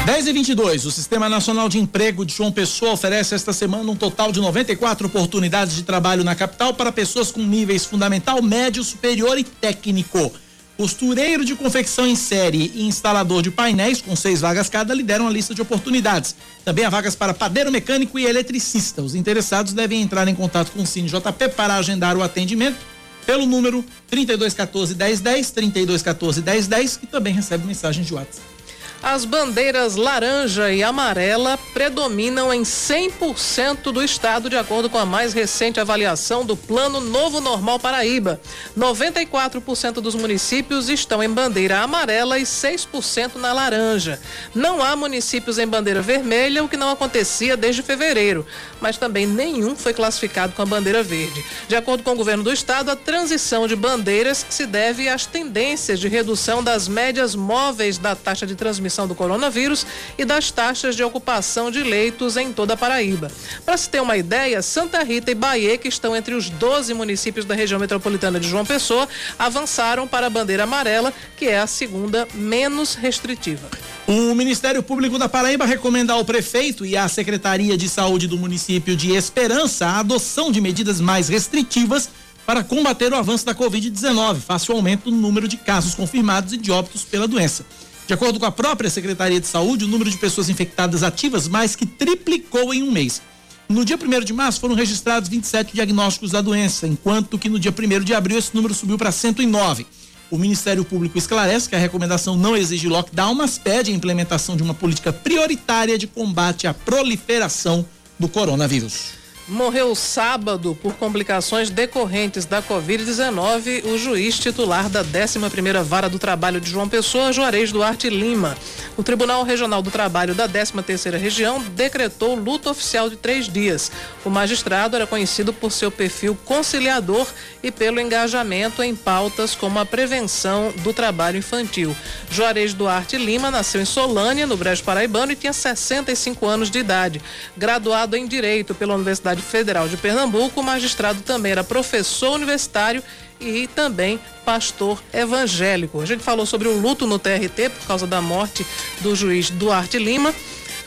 10 0.05 0.27
e 0.27 0.33
22, 0.33 0.85
o 0.85 0.91
Sistema 0.91 1.29
Nacional 1.29 1.69
de 1.69 1.77
Emprego 1.77 2.25
de 2.25 2.33
João 2.33 2.51
Pessoa 2.51 2.91
oferece 2.91 3.33
esta 3.33 3.53
semana 3.53 3.89
um 3.89 3.95
total 3.95 4.33
de 4.33 4.41
94 4.41 5.07
oportunidades 5.07 5.75
de 5.75 5.83
trabalho 5.83 6.23
na 6.23 6.35
capital 6.35 6.73
para 6.73 6.91
pessoas 6.91 7.31
com 7.31 7.41
níveis 7.41 7.85
fundamental, 7.85 8.41
médio, 8.41 8.83
superior 8.83 9.37
e 9.37 9.43
técnico. 9.45 10.33
Costureiro 10.79 11.43
de 11.43 11.55
confecção 11.55 12.07
em 12.07 12.15
série 12.15 12.71
e 12.73 12.87
instalador 12.87 13.41
de 13.41 13.51
painéis, 13.51 14.01
com 14.01 14.15
seis 14.15 14.39
vagas 14.39 14.69
cada, 14.69 14.93
lideram 14.93 15.27
a 15.27 15.29
lista 15.29 15.53
de 15.53 15.61
oportunidades. 15.61 16.33
Também 16.63 16.85
há 16.85 16.89
vagas 16.89 17.17
para 17.17 17.33
padeiro 17.33 17.69
mecânico 17.69 18.17
e 18.17 18.25
eletricista. 18.25 19.01
Os 19.01 19.13
interessados 19.13 19.73
devem 19.73 20.01
entrar 20.01 20.25
em 20.29 20.33
contato 20.33 20.71
com 20.71 20.81
o 20.81 20.87
Cine 20.87 21.09
JP 21.09 21.49
para 21.49 21.75
agendar 21.75 22.15
o 22.15 22.23
atendimento 22.23 22.77
pelo 23.25 23.45
número 23.45 23.83
3214 24.07 24.95
1010, 24.95 25.51
3214 25.51 26.41
1010 26.41 26.99
e 27.03 27.07
também 27.07 27.33
recebe 27.33 27.67
mensagem 27.67 28.01
de 28.01 28.13
WhatsApp. 28.13 28.58
As 29.01 29.23
bandeiras 29.23 29.95
laranja 29.95 30.73
e 30.73 30.83
amarela 30.83 31.57
predominam 31.73 32.53
em 32.53 32.63
100% 32.63 33.93
do 33.93 34.03
estado, 34.03 34.49
de 34.49 34.57
acordo 34.57 34.89
com 34.89 34.97
a 34.97 35.05
mais 35.05 35.31
recente 35.31 35.79
avaliação 35.79 36.45
do 36.45 36.57
Plano 36.57 36.99
Novo 36.99 37.39
Normal 37.39 37.79
Paraíba. 37.79 38.41
94% 38.77 39.93
dos 39.93 40.15
municípios 40.15 40.89
estão 40.89 41.23
em 41.23 41.29
bandeira 41.29 41.79
amarela 41.79 42.37
e 42.37 42.43
6% 42.43 43.35
na 43.35 43.53
laranja. 43.53 44.19
Não 44.53 44.83
há 44.83 44.97
municípios 44.97 45.57
em 45.57 45.65
bandeira 45.65 46.01
vermelha, 46.01 46.61
o 46.61 46.67
que 46.67 46.75
não 46.75 46.89
acontecia 46.89 47.55
desde 47.55 47.81
fevereiro, 47.81 48.45
mas 48.81 48.97
também 48.97 49.25
nenhum 49.25 49.75
foi 49.75 49.93
classificado 49.93 50.53
com 50.53 50.61
a 50.61 50.65
bandeira 50.65 51.03
verde. 51.03 51.43
De 51.67 51.75
acordo 51.75 52.03
com 52.03 52.11
o 52.11 52.15
governo 52.15 52.43
do 52.43 52.51
estado, 52.51 52.89
a 52.91 52.95
transição 52.95 53.67
de 53.67 53.75
bandeiras 53.75 54.45
se 54.49 54.65
deve 54.65 55.07
às 55.07 55.25
tendências 55.25 55.99
de 55.99 56.07
redução 56.07 56.63
das 56.63 56.87
médias 56.87 57.35
móveis 57.35 57.97
da 57.97 58.15
taxa 58.15 58.45
de 58.45 58.55
transmissão 58.55 59.07
do 59.07 59.15
coronavírus 59.15 59.85
e 60.17 60.25
das 60.25 60.51
taxas 60.51 60.95
de 60.95 61.03
ocupação 61.03 61.71
de 61.71 61.83
leitos 61.83 62.37
em 62.37 62.51
toda 62.51 62.73
a 62.73 62.77
Paraíba. 62.77 63.31
Para 63.65 63.77
se 63.77 63.89
ter 63.89 64.01
uma 64.01 64.17
ideia, 64.17 64.61
Santa 64.61 65.03
Rita 65.03 65.31
e 65.31 65.35
Bahia, 65.35 65.77
que 65.77 65.87
estão 65.87 66.15
entre 66.15 66.33
os 66.33 66.49
12 66.49 66.93
municípios 66.93 67.45
da 67.45 67.55
região 67.55 67.79
metropolitana 67.79 68.39
de 68.39 68.47
João 68.47 68.65
Pessoa, 68.65 69.07
avançaram 69.37 70.07
para 70.07 70.27
a 70.27 70.29
bandeira 70.29 70.63
amarela, 70.63 71.13
que 71.37 71.47
é 71.47 71.59
a 71.59 71.67
segunda 71.67 72.27
menos 72.33 72.95
restritiva. 72.95 73.69
O 74.11 74.33
Ministério 74.33 74.81
Público 74.81 75.19
da 75.19 75.29
Paraíba 75.29 75.67
recomenda 75.67 76.13
ao 76.13 76.25
prefeito 76.25 76.83
e 76.83 76.97
à 76.97 77.07
Secretaria 77.07 77.77
de 77.77 77.87
Saúde 77.87 78.27
do 78.27 78.39
município 78.39 78.95
de 78.95 79.11
Esperança 79.11 79.85
a 79.85 79.99
adoção 79.99 80.51
de 80.51 80.59
medidas 80.59 80.99
mais 80.99 81.29
restritivas 81.29 82.09
para 82.43 82.63
combater 82.63 83.13
o 83.13 83.15
avanço 83.15 83.45
da 83.45 83.53
Covid-19, 83.53 84.37
face 84.39 84.71
ao 84.71 84.77
aumento 84.77 85.11
no 85.11 85.17
número 85.17 85.47
de 85.47 85.57
casos 85.57 85.93
confirmados 85.93 86.53
e 86.53 86.57
de 86.57 86.71
óbitos 86.71 87.03
pela 87.03 87.27
doença. 87.27 87.63
De 88.07 88.13
acordo 88.15 88.39
com 88.39 88.47
a 88.47 88.51
própria 88.51 88.89
Secretaria 88.89 89.39
de 89.39 89.45
Saúde, 89.45 89.85
o 89.85 89.87
número 89.87 90.09
de 90.09 90.17
pessoas 90.17 90.49
infectadas 90.49 91.03
ativas 91.03 91.47
mais 91.47 91.75
que 91.75 91.85
triplicou 91.85 92.73
em 92.73 92.81
um 92.81 92.91
mês. 92.91 93.21
No 93.69 93.85
dia 93.85 93.95
1 93.95 94.25
de 94.25 94.33
março 94.33 94.59
foram 94.59 94.73
registrados 94.73 95.29
27 95.29 95.75
diagnósticos 95.75 96.31
da 96.31 96.41
doença, 96.41 96.87
enquanto 96.87 97.37
que 97.37 97.47
no 97.47 97.59
dia 97.59 97.71
1 97.71 98.03
de 98.03 98.15
abril 98.15 98.39
esse 98.39 98.55
número 98.55 98.73
subiu 98.73 98.97
para 98.97 99.11
109. 99.11 99.85
O 100.31 100.37
Ministério 100.37 100.85
Público 100.85 101.17
esclarece 101.17 101.67
que 101.67 101.75
a 101.75 101.79
recomendação 101.79 102.35
não 102.35 102.55
exige 102.55 102.87
lockdown, 102.87 103.33
mas 103.33 103.57
pede 103.57 103.91
a 103.91 103.95
implementação 103.95 104.55
de 104.55 104.61
uma 104.61 104.73
política 104.73 105.11
prioritária 105.11 105.97
de 105.97 106.05
combate 106.05 106.67
à 106.67 106.73
proliferação 106.73 107.85
do 108.19 108.27
coronavírus. 108.29 109.18
Morreu 109.49 109.95
sábado 109.95 110.77
por 110.79 110.93
complicações 110.93 111.71
decorrentes 111.71 112.45
da 112.45 112.61
Covid-19 112.61 113.83
o 113.85 113.97
juiz 113.97 114.37
titular 114.37 114.87
da 114.87 115.03
11ª 115.03 115.81
Vara 115.81 116.07
do 116.07 116.19
Trabalho 116.19 116.61
de 116.61 116.69
João 116.69 116.87
Pessoa, 116.87 117.33
Juarez 117.33 117.71
Duarte 117.71 118.11
Lima. 118.11 118.55
O 118.95 119.01
Tribunal 119.01 119.43
Regional 119.43 119.81
do 119.81 119.89
Trabalho 119.89 120.35
da 120.35 120.47
13ª 120.47 121.17
Região 121.17 121.59
decretou 121.71 122.35
luto 122.35 122.69
oficial 122.69 123.09
de 123.09 123.15
três 123.15 123.49
dias. 123.49 123.91
O 124.23 124.29
magistrado 124.29 124.95
era 124.95 125.07
conhecido 125.07 125.51
por 125.51 125.71
seu 125.71 125.89
perfil 125.89 126.37
conciliador 126.45 127.25
e 127.63 127.71
pelo 127.71 127.99
engajamento 127.99 128.83
em 128.83 128.95
pautas 128.95 129.55
como 129.55 129.79
a 129.79 129.85
prevenção 129.85 130.71
do 130.83 130.93
trabalho 130.93 131.37
infantil. 131.37 131.95
Juarez 132.29 132.75
Duarte 132.75 133.17
Lima 133.17 133.49
nasceu 133.49 133.81
em 133.81 133.85
Solânia, 133.85 134.45
no 134.45 134.55
Brejo 134.55 134.83
Paraibano, 134.83 135.31
e 135.31 135.35
tinha 135.35 135.53
65 135.53 136.45
anos 136.45 136.69
de 136.69 136.77
idade. 136.77 137.19
Graduado 137.57 138.15
em 138.15 138.27
Direito 138.27 138.75
pela 138.75 138.93
Universidade 138.93 139.38
Universidade 139.39 139.41
Federal 139.41 139.87
de 139.87 139.97
Pernambuco. 139.97 140.59
O 140.59 140.63
magistrado 140.63 141.21
também 141.21 141.51
era 141.51 141.63
professor 141.63 142.35
universitário 142.35 143.01
e 143.39 143.67
também 143.67 144.19
pastor 144.45 145.01
evangélico. 145.13 146.01
A 146.01 146.05
gente 146.05 146.23
falou 146.23 146.45
sobre 146.45 146.67
o 146.67 146.79
luto 146.79 147.07
no 147.07 147.17
TRT 147.17 147.69
por 147.69 147.87
causa 147.87 148.05
da 148.05 148.21
morte 148.21 148.65
do 149.01 149.15
juiz 149.15 149.49
Duarte 149.49 149.97
Lima 149.97 150.33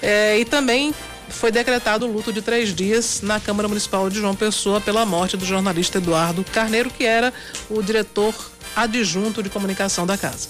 eh, 0.03 0.39
e 0.41 0.45
também 0.45 0.95
foi 1.29 1.51
decretado 1.51 2.07
o 2.07 2.13
luto 2.13 2.33
de 2.33 2.43
três 2.43 2.75
dias 2.75 3.23
na 3.23 3.41
Câmara 3.41 3.69
Municipal 3.69 4.09
de 4.11 4.21
João 4.21 4.35
Pessoa 4.35 4.81
pela 4.81 5.07
morte 5.07 5.37
do 5.37 5.47
jornalista 5.47 5.97
Eduardo 5.97 6.45
Carneiro, 6.53 6.91
que 6.91 7.05
era 7.05 7.33
o 7.71 7.83
diretor 7.83 8.35
adjunto 8.77 9.43
de 9.43 9.49
comunicação 9.49 10.07
da 10.07 10.19
casa. 10.19 10.49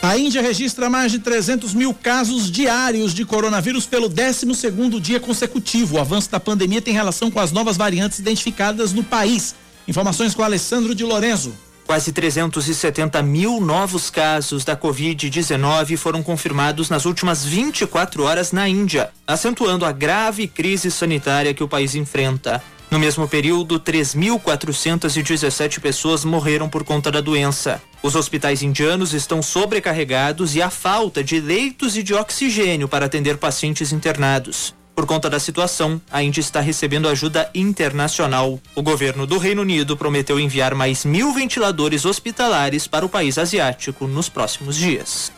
A 0.00 0.16
Índia 0.16 0.40
registra 0.40 0.88
mais 0.88 1.10
de 1.10 1.18
300 1.18 1.74
mil 1.74 1.92
casos 1.92 2.52
diários 2.52 3.12
de 3.12 3.24
coronavírus 3.24 3.84
pelo 3.84 4.08
12 4.08 4.54
segundo 4.54 5.00
dia 5.00 5.18
consecutivo. 5.18 5.96
O 5.96 6.00
avanço 6.00 6.30
da 6.30 6.38
pandemia 6.38 6.80
tem 6.80 6.94
relação 6.94 7.32
com 7.32 7.40
as 7.40 7.50
novas 7.50 7.76
variantes 7.76 8.20
identificadas 8.20 8.92
no 8.92 9.02
país. 9.02 9.56
Informações 9.88 10.36
com 10.36 10.42
Alessandro 10.44 10.94
de 10.94 11.02
Lorenzo. 11.02 11.52
Quase 11.84 12.12
370 12.12 13.20
mil 13.22 13.60
novos 13.60 14.08
casos 14.08 14.64
da 14.64 14.76
Covid-19 14.76 15.96
foram 15.96 16.22
confirmados 16.22 16.88
nas 16.88 17.04
últimas 17.04 17.44
24 17.44 18.22
horas 18.22 18.52
na 18.52 18.68
Índia, 18.68 19.10
acentuando 19.26 19.84
a 19.84 19.90
grave 19.90 20.46
crise 20.46 20.92
sanitária 20.92 21.52
que 21.52 21.64
o 21.64 21.68
país 21.68 21.96
enfrenta. 21.96 22.62
No 22.90 22.98
mesmo 22.98 23.28
período, 23.28 23.78
3.417 23.78 25.78
pessoas 25.78 26.24
morreram 26.24 26.70
por 26.70 26.84
conta 26.84 27.10
da 27.10 27.20
doença. 27.20 27.82
Os 28.02 28.14
hospitais 28.14 28.62
indianos 28.62 29.12
estão 29.12 29.42
sobrecarregados 29.42 30.56
e 30.56 30.62
há 30.62 30.70
falta 30.70 31.22
de 31.22 31.38
leitos 31.38 31.98
e 31.98 32.02
de 32.02 32.14
oxigênio 32.14 32.88
para 32.88 33.04
atender 33.04 33.36
pacientes 33.36 33.92
internados. 33.92 34.74
Por 34.94 35.04
conta 35.06 35.28
da 35.30 35.38
situação, 35.38 36.00
a 36.10 36.22
Índia 36.22 36.40
está 36.40 36.60
recebendo 36.60 37.08
ajuda 37.08 37.48
internacional. 37.54 38.58
O 38.74 38.82
governo 38.82 39.26
do 39.26 39.38
Reino 39.38 39.62
Unido 39.62 39.96
prometeu 39.96 40.40
enviar 40.40 40.74
mais 40.74 41.04
mil 41.04 41.32
ventiladores 41.32 42.04
hospitalares 42.04 42.88
para 42.88 43.06
o 43.06 43.08
país 43.08 43.38
asiático 43.38 44.08
nos 44.08 44.28
próximos 44.28 44.76
dias. 44.76 45.30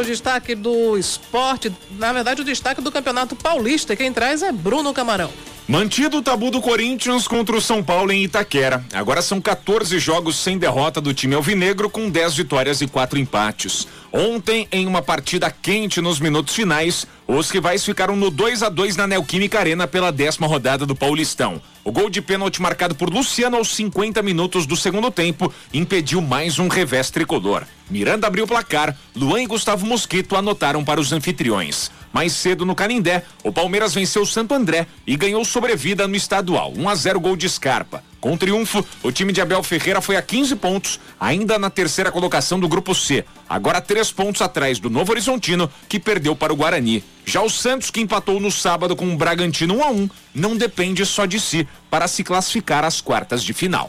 O 0.00 0.04
destaque 0.04 0.54
do 0.54 0.96
esporte, 0.96 1.72
na 1.98 2.12
verdade 2.12 2.42
o 2.42 2.44
destaque 2.44 2.80
do 2.80 2.92
Campeonato 2.92 3.34
Paulista. 3.34 3.96
Quem 3.96 4.12
traz 4.12 4.42
é 4.42 4.52
Bruno 4.52 4.92
Camarão. 4.94 5.30
Mantido 5.68 6.16
o 6.16 6.22
tabu 6.22 6.50
do 6.50 6.62
Corinthians 6.62 7.28
contra 7.28 7.54
o 7.54 7.60
São 7.60 7.84
Paulo 7.84 8.10
em 8.10 8.24
Itaquera. 8.24 8.82
Agora 8.90 9.20
são 9.20 9.38
14 9.38 9.98
jogos 9.98 10.38
sem 10.38 10.56
derrota 10.56 10.98
do 10.98 11.12
time 11.12 11.34
alvinegro 11.34 11.90
com 11.90 12.08
10 12.08 12.36
vitórias 12.36 12.80
e 12.80 12.86
4 12.86 13.18
empates. 13.18 13.86
Ontem, 14.10 14.66
em 14.72 14.86
uma 14.86 15.02
partida 15.02 15.50
quente 15.50 16.00
nos 16.00 16.20
minutos 16.20 16.54
finais, 16.54 17.06
os 17.26 17.50
rivais 17.50 17.84
ficaram 17.84 18.16
no 18.16 18.30
2 18.30 18.62
a 18.62 18.70
2 18.70 18.96
na 18.96 19.06
Neoquímica 19.06 19.58
Arena 19.58 19.86
pela 19.86 20.10
décima 20.10 20.46
rodada 20.46 20.86
do 20.86 20.96
Paulistão. 20.96 21.60
O 21.84 21.92
gol 21.92 22.08
de 22.08 22.22
pênalti 22.22 22.62
marcado 22.62 22.94
por 22.94 23.10
Luciano 23.10 23.58
aos 23.58 23.74
50 23.74 24.22
minutos 24.22 24.66
do 24.66 24.74
segundo 24.74 25.10
tempo 25.10 25.52
impediu 25.70 26.22
mais 26.22 26.58
um 26.58 26.68
revés 26.68 27.10
tricolor. 27.10 27.64
Miranda 27.90 28.26
abriu 28.26 28.44
o 28.44 28.48
placar, 28.48 28.96
Luan 29.14 29.42
e 29.42 29.46
Gustavo 29.46 29.84
Mosquito 29.84 30.34
anotaram 30.34 30.82
para 30.82 30.98
os 30.98 31.12
anfitriões. 31.12 31.90
Mais 32.12 32.32
cedo 32.32 32.64
no 32.64 32.74
Canindé, 32.74 33.24
o 33.44 33.52
Palmeiras 33.52 33.94
venceu 33.94 34.22
o 34.22 34.26
Santo 34.26 34.54
André 34.54 34.86
e 35.06 35.16
ganhou 35.16 35.44
sobrevida 35.44 36.08
no 36.08 36.16
estadual. 36.16 36.72
1 36.76 36.88
a 36.88 36.94
0 36.94 37.20
gol 37.20 37.36
de 37.36 37.48
Scarpa. 37.48 38.02
Com 38.20 38.34
o 38.34 38.36
triunfo, 38.36 38.84
o 39.02 39.12
time 39.12 39.32
de 39.32 39.40
Abel 39.40 39.62
Ferreira 39.62 40.00
foi 40.00 40.16
a 40.16 40.22
15 40.22 40.56
pontos, 40.56 40.98
ainda 41.20 41.58
na 41.58 41.70
terceira 41.70 42.10
colocação 42.10 42.58
do 42.58 42.66
grupo 42.66 42.92
C. 42.94 43.24
Agora 43.48 43.80
três 43.80 44.10
pontos 44.10 44.42
atrás 44.42 44.80
do 44.80 44.90
Novo 44.90 45.12
Horizontino, 45.12 45.70
que 45.88 46.00
perdeu 46.00 46.34
para 46.34 46.52
o 46.52 46.56
Guarani. 46.56 47.04
Já 47.24 47.42
o 47.42 47.48
Santos, 47.48 47.90
que 47.90 48.00
empatou 48.00 48.40
no 48.40 48.50
sábado 48.50 48.96
com 48.96 49.12
o 49.12 49.16
Bragantino 49.16 49.76
1 49.76 49.84
a 49.84 49.90
1, 49.90 50.10
não 50.34 50.56
depende 50.56 51.06
só 51.06 51.26
de 51.26 51.38
si 51.38 51.68
para 51.88 52.08
se 52.08 52.24
classificar 52.24 52.84
às 52.84 53.00
quartas 53.00 53.44
de 53.44 53.52
final. 53.52 53.88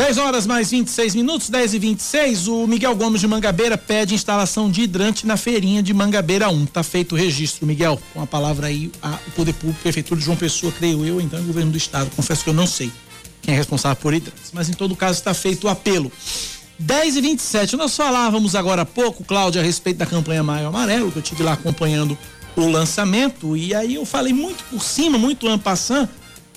10 0.00 0.16
horas 0.16 0.46
mais 0.46 0.70
26 0.70 1.14
minutos, 1.14 1.50
10 1.50 1.74
e 1.74 1.78
26 1.78 2.48
O 2.48 2.66
Miguel 2.66 2.96
Gomes 2.96 3.20
de 3.20 3.28
Mangabeira 3.28 3.76
pede 3.76 4.14
instalação 4.14 4.70
de 4.70 4.80
hidrante 4.80 5.26
na 5.26 5.36
feirinha 5.36 5.82
de 5.82 5.92
Mangabeira 5.92 6.48
1. 6.48 6.64
Tá 6.64 6.82
feito 6.82 7.12
o 7.12 7.18
registro, 7.18 7.66
Miguel. 7.66 8.00
Com 8.14 8.22
a 8.22 8.26
palavra 8.26 8.68
aí, 8.68 8.90
a, 9.02 9.18
o 9.28 9.30
Poder 9.32 9.52
Público, 9.52 9.78
Prefeitura 9.82 10.18
de 10.18 10.24
João 10.24 10.38
Pessoa, 10.38 10.72
creio 10.72 11.04
eu, 11.04 11.20
então, 11.20 11.38
o 11.38 11.44
governo 11.44 11.70
do 11.70 11.76
Estado. 11.76 12.10
Confesso 12.16 12.42
que 12.42 12.48
eu 12.48 12.54
não 12.54 12.66
sei 12.66 12.90
quem 13.42 13.52
é 13.52 13.56
responsável 13.58 14.00
por 14.00 14.14
hidrantes. 14.14 14.50
Mas 14.54 14.70
em 14.70 14.72
todo 14.72 14.96
caso, 14.96 15.18
está 15.18 15.34
feito 15.34 15.66
o 15.66 15.68
apelo. 15.68 16.10
10 16.78 17.16
e 17.16 17.20
27 17.20 17.76
Nós 17.76 17.94
falávamos 17.94 18.54
agora 18.54 18.82
há 18.82 18.86
pouco, 18.86 19.22
Cláudia, 19.22 19.60
a 19.60 19.64
respeito 19.64 19.98
da 19.98 20.06
campanha 20.06 20.42
Maio 20.42 20.68
Amarelo, 20.68 21.12
que 21.12 21.18
eu 21.18 21.22
tive 21.22 21.42
lá 21.42 21.52
acompanhando 21.52 22.16
o 22.56 22.66
lançamento. 22.68 23.54
E 23.54 23.74
aí 23.74 23.96
eu 23.96 24.06
falei 24.06 24.32
muito 24.32 24.64
por 24.70 24.82
cima, 24.82 25.18
muito 25.18 25.46
ampassant 25.46 26.08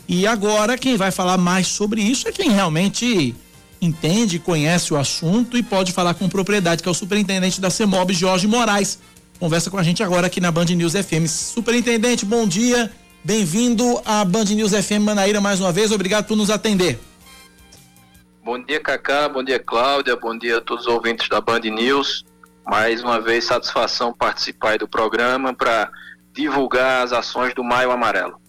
e 0.08 0.28
agora 0.28 0.78
quem 0.78 0.98
vai 0.98 1.12
falar 1.12 1.38
mais 1.38 1.68
sobre 1.68 2.02
isso 2.02 2.28
é 2.28 2.32
quem 2.32 2.52
realmente 2.52 3.36
entende, 3.82 4.40
conhece 4.40 4.94
o 4.94 4.98
assunto 4.98 5.58
e 5.58 5.64
pode 5.64 5.92
falar 5.92 6.14
com 6.14 6.30
propriedade, 6.30 6.82
que 6.82 6.88
é 6.88 6.92
o 6.92 6.96
superintendente 6.96 7.60
da 7.60 7.70
CEMOB, 7.70 8.14
Jorge 8.14 8.48
Moraes. 8.48 9.00
Conversa 9.40 9.70
com 9.70 9.78
a 9.78 9.84
gente 9.84 10.02
agora 10.02 10.28
aqui 10.28 10.40
na 10.40 10.52
Band 10.52 10.66
News 10.66 10.94
FM. 10.94 11.28
Superintendente, 11.28 12.26
bom 12.26 12.48
dia. 12.48 12.92
Bem-vindo 13.24 14.02
à 14.06 14.24
Band 14.24 14.46
News 14.46 14.72
FM 14.72 15.02
Manaíra 15.02 15.42
mais 15.42 15.60
uma 15.60 15.72
vez. 15.72 15.92
Obrigado 15.92 16.26
por 16.26 16.36
nos 16.36 16.50
atender. 16.50 17.00
Bom 18.44 18.62
dia, 18.62 18.80
Cacá. 18.80 19.30
Bom 19.30 19.44
dia, 19.44 19.60
Cláudia. 19.60 20.16
Bom 20.16 20.38
dia 20.38 20.58
a 20.58 20.62
todos 20.62 20.86
os 20.86 20.94
ouvintes 20.94 21.30
da 21.30 21.40
Band 21.40 21.62
News. 21.62 22.26
Mais 22.66 23.02
uma 23.02 23.20
vez, 23.20 23.46
satisfação 23.46 24.14
participar 24.14 24.78
do 24.78 24.88
programa 24.88 25.54
para 25.54 25.90
divulgar 26.34 27.04
as 27.04 27.14
ações 27.14 27.54
do 27.54 27.64
Maio 27.64 27.92
Amarelo. 27.92 28.43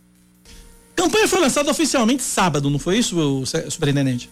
Campanha 0.94 1.26
foi 1.26 1.40
lançada 1.40 1.70
oficialmente 1.70 2.22
sábado, 2.22 2.70
não 2.70 2.78
foi 2.78 2.98
isso, 2.98 3.44
superintendente? 3.68 4.30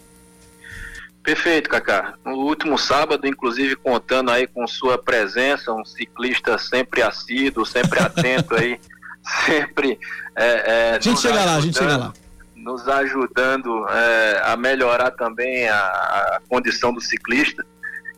Perfeito, 1.23 1.69
Cacá. 1.69 2.15
No 2.25 2.33
último 2.33 2.77
sábado, 2.77 3.25
inclusive 3.25 3.77
contando 3.77 4.29
aí 4.29 4.45
com 4.45 4.67
sua 4.67 4.97
presença, 4.97 5.71
um 5.71 5.85
ciclista 5.85 6.57
sempre 6.57 7.01
assíduo, 7.01 7.65
sempre 7.65 7.99
atento 7.99 8.55
aí, 8.55 8.77
sempre. 9.45 9.97
É, 10.35 10.45
é, 10.45 10.95
a 10.97 10.99
gente 10.99 11.21
chega 11.21 11.45
lá, 11.45 11.55
a 11.55 11.61
gente 11.61 11.77
chega 11.77 11.97
lá. 11.97 12.13
Nos 12.55 12.87
ajudando 12.89 13.87
é, 13.89 14.41
a 14.45 14.57
melhorar 14.57 15.11
também 15.11 15.67
a, 15.67 15.77
a, 15.77 16.41
condição 16.49 16.93
do 16.93 16.99
ciclista. 16.99 17.65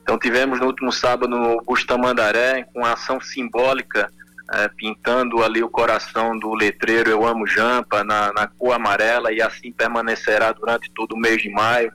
Então 0.02 0.18
tivemos 0.18 0.60
no 0.60 0.66
último 0.66 0.92
sábado 0.92 1.30
no 1.30 1.62
Bustamandaré, 1.62 2.68
com 2.74 2.84
ação 2.84 3.22
simbólica 3.22 4.12
é, 4.54 4.68
pintando 4.70 5.44
ali 5.44 5.64
o 5.64 5.70
coração 5.70 6.38
do 6.38 6.54
letreiro 6.54 7.10
Eu 7.10 7.26
Amo 7.26 7.48
Jampa 7.48 8.04
na, 8.04 8.32
na 8.34 8.48
cor 8.48 8.74
amarela 8.74 9.32
e 9.32 9.42
assim 9.42 9.72
permanecerá 9.72 10.52
durante 10.52 10.92
todo 10.92 11.14
o 11.14 11.20
mês 11.20 11.42
de 11.42 11.50
maio. 11.50 11.92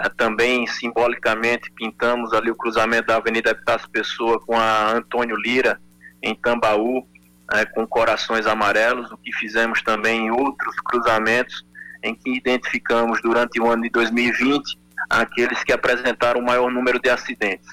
É, 0.00 0.08
também 0.08 0.66
simbolicamente 0.66 1.70
pintamos 1.72 2.32
ali 2.32 2.50
o 2.50 2.56
cruzamento 2.56 3.08
da 3.08 3.16
Avenida 3.16 3.50
Epitácio 3.50 3.88
Pessoa 3.90 4.40
com 4.40 4.58
a 4.58 4.92
Antônio 4.92 5.36
Lira 5.36 5.78
em 6.22 6.34
Tambaú, 6.34 7.06
é, 7.52 7.64
com 7.66 7.86
corações 7.86 8.46
amarelos, 8.46 9.12
o 9.12 9.18
que 9.18 9.32
fizemos 9.32 9.82
também 9.82 10.26
em 10.26 10.30
outros 10.30 10.74
cruzamentos 10.80 11.64
em 12.02 12.14
que 12.14 12.36
identificamos 12.36 13.20
durante 13.22 13.60
o 13.60 13.70
ano 13.70 13.82
de 13.82 13.90
2020 13.90 14.78
aqueles 15.08 15.62
que 15.62 15.72
apresentaram 15.72 16.40
o 16.40 16.44
maior 16.44 16.70
número 16.70 16.98
de 16.98 17.10
acidentes. 17.10 17.68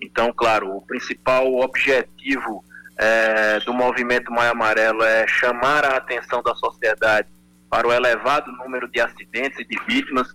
Então, 0.00 0.32
claro, 0.32 0.76
o 0.76 0.82
principal 0.82 1.54
objetivo 1.56 2.64
é, 3.02 3.58
do 3.60 3.72
movimento 3.72 4.30
Maio 4.30 4.52
Amarelo 4.52 5.02
é 5.02 5.26
chamar 5.26 5.86
a 5.86 5.96
atenção 5.96 6.42
da 6.42 6.54
sociedade 6.54 7.26
para 7.70 7.88
o 7.88 7.92
elevado 7.92 8.52
número 8.52 8.86
de 8.88 9.00
acidentes 9.00 9.58
e 9.58 9.64
de 9.64 9.80
vítimas. 9.86 10.28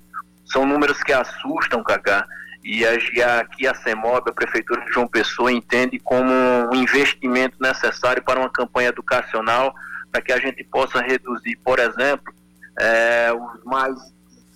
São 0.45 0.65
números 0.65 1.03
que 1.03 1.13
assustam, 1.13 1.83
Cacá, 1.83 2.25
e 2.63 2.83
aqui 2.83 3.67
a 3.67 3.75
CEMOB, 3.75 4.31
a 4.31 4.33
Prefeitura 4.33 4.83
de 4.83 4.91
João 4.91 5.07
Pessoa, 5.07 5.51
entende 5.51 5.99
como 5.99 6.33
um 6.33 6.73
investimento 6.73 7.55
necessário 7.61 8.23
para 8.23 8.39
uma 8.39 8.49
campanha 8.49 8.89
educacional 8.89 9.71
para 10.11 10.23
que 10.23 10.33
a 10.33 10.39
gente 10.39 10.63
possa 10.63 11.01
reduzir, 11.01 11.59
por 11.63 11.77
exemplo, 11.77 12.33
é, 12.79 13.31
os 13.31 13.63
mais 13.63 13.95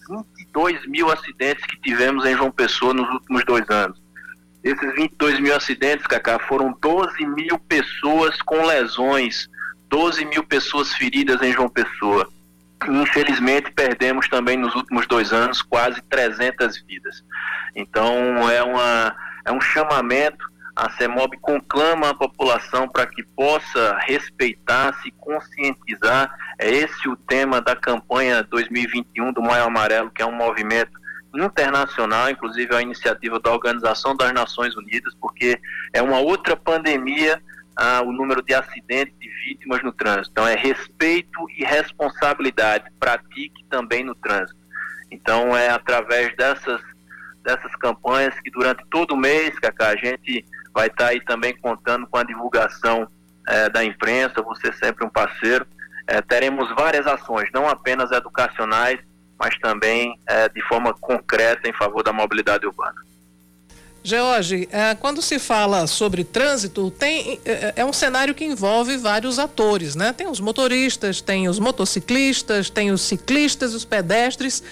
22 0.10 0.88
mil 0.88 1.12
acidentes 1.12 1.64
que 1.66 1.80
tivemos 1.80 2.26
em 2.26 2.36
João 2.36 2.50
Pessoa 2.50 2.92
nos 2.92 3.08
últimos 3.10 3.46
dois 3.46 3.70
anos. 3.70 4.02
Esses 4.64 4.94
22 4.96 5.40
mil 5.40 5.56
acidentes, 5.56 6.06
Cacá, 6.06 6.38
foram 6.40 6.76
12 6.82 7.26
mil 7.26 7.58
pessoas 7.60 8.42
com 8.42 8.66
lesões, 8.66 9.50
12 9.88 10.26
mil 10.26 10.44
pessoas 10.44 10.94
feridas 10.94 11.42
em 11.42 11.54
João 11.54 11.70
Pessoa. 11.70 12.28
Infelizmente, 12.88 13.72
perdemos 13.72 14.28
também 14.28 14.58
nos 14.58 14.76
últimos 14.76 15.08
dois 15.08 15.34
anos 15.34 15.62
quase 15.62 16.02
300 16.04 16.82
vidas. 16.84 17.24
Então, 17.76 18.50
é, 18.50 18.62
uma, 18.64 19.16
é 19.46 19.52
um 19.52 19.62
chamamento. 19.62 20.48
A 20.76 20.90
CEMOB 20.92 21.38
conclama 21.42 22.10
a 22.10 22.14
população 22.14 22.88
para 22.88 23.06
que 23.06 23.24
possa 23.24 23.98
respeitar, 24.00 24.94
se 25.02 25.12
conscientizar. 25.12 26.34
É 26.58 26.70
esse 26.70 27.08
o 27.10 27.18
tema 27.18 27.62
da 27.62 27.76
campanha 27.76 28.44
2021 28.44 29.34
do 29.34 29.42
Maio 29.42 29.66
Amarelo, 29.66 30.12
que 30.12 30.22
é 30.22 30.26
um 30.26 30.36
movimento 30.36 30.99
internacional, 31.36 32.30
inclusive 32.30 32.76
a 32.76 32.82
iniciativa 32.82 33.40
da 33.40 33.52
Organização 33.52 34.16
das 34.16 34.32
Nações 34.34 34.76
Unidas, 34.76 35.14
porque 35.20 35.60
é 35.94 36.02
uma 36.02 36.20
outra 36.20 36.56
pandemia 36.56 37.42
ah, 37.80 38.02
o 38.02 38.12
número 38.12 38.42
de 38.42 38.54
acidentes 38.54 39.16
e 39.22 39.30
vítimas 39.48 39.82
no 39.82 39.94
trânsito. 39.94 40.32
Então, 40.32 40.46
é 40.46 40.56
respeito 40.56 41.50
e 41.58 41.64
responsabilidade. 41.64 42.92
Pratique 43.00 43.64
também 43.70 44.04
no 44.04 44.14
trânsito. 44.16 44.60
Então, 45.10 45.56
é 45.56 45.70
através 45.70 46.36
dessas, 46.36 46.82
dessas 47.42 47.74
campanhas 47.78 48.38
que 48.42 48.52
durante 48.52 48.84
todo 48.92 49.14
o 49.14 49.18
mês, 49.18 49.58
Cacá, 49.60 49.90
a 49.90 49.96
gente 49.96 50.46
vai 50.74 50.88
estar 50.88 51.06
tá 51.06 51.10
aí 51.12 51.22
também 51.22 51.56
contando 51.56 52.06
com 52.06 52.18
a 52.18 52.24
divulgação 52.24 53.08
eh, 53.48 53.70
da 53.70 53.84
imprensa, 53.84 54.42
você 54.42 54.74
sempre 54.74 55.06
um 55.06 55.10
parceiro. 55.10 55.66
Eh, 56.06 56.22
teremos 56.22 56.70
várias 56.76 57.08
ações, 57.08 57.50
não 57.54 57.68
apenas 57.68 58.12
educacionais, 58.12 59.00
mas 59.40 59.58
também 59.60 60.20
eh, 60.28 60.50
de 60.50 60.62
forma 60.68 60.94
concreta 60.94 61.68
em 61.70 61.74
favor 61.74 62.04
da 62.04 62.12
mobilidade 62.12 62.68
urbana. 62.68 63.10
George, 64.04 64.68
é, 64.72 64.96
quando 64.96 65.22
se 65.22 65.38
fala 65.38 65.86
sobre 65.86 66.24
trânsito, 66.24 66.90
tem, 66.90 67.40
é, 67.46 67.74
é, 67.78 67.86
um 67.86 67.92
cenário 67.92 68.34
que 68.34 68.46
envolve 68.46 68.98
vários 68.98 69.38
atores, 69.38 69.96
né? 69.96 70.14
Tem 70.14 70.28
os 70.28 70.40
motoristas, 70.40 71.20
tem 71.20 71.50
os 71.50 71.60
motociclistas, 71.60 72.70
tem 72.70 72.92
os 72.92 73.02
ciclistas, 73.02 73.74
os 73.74 73.84
pedestres. 73.84 74.64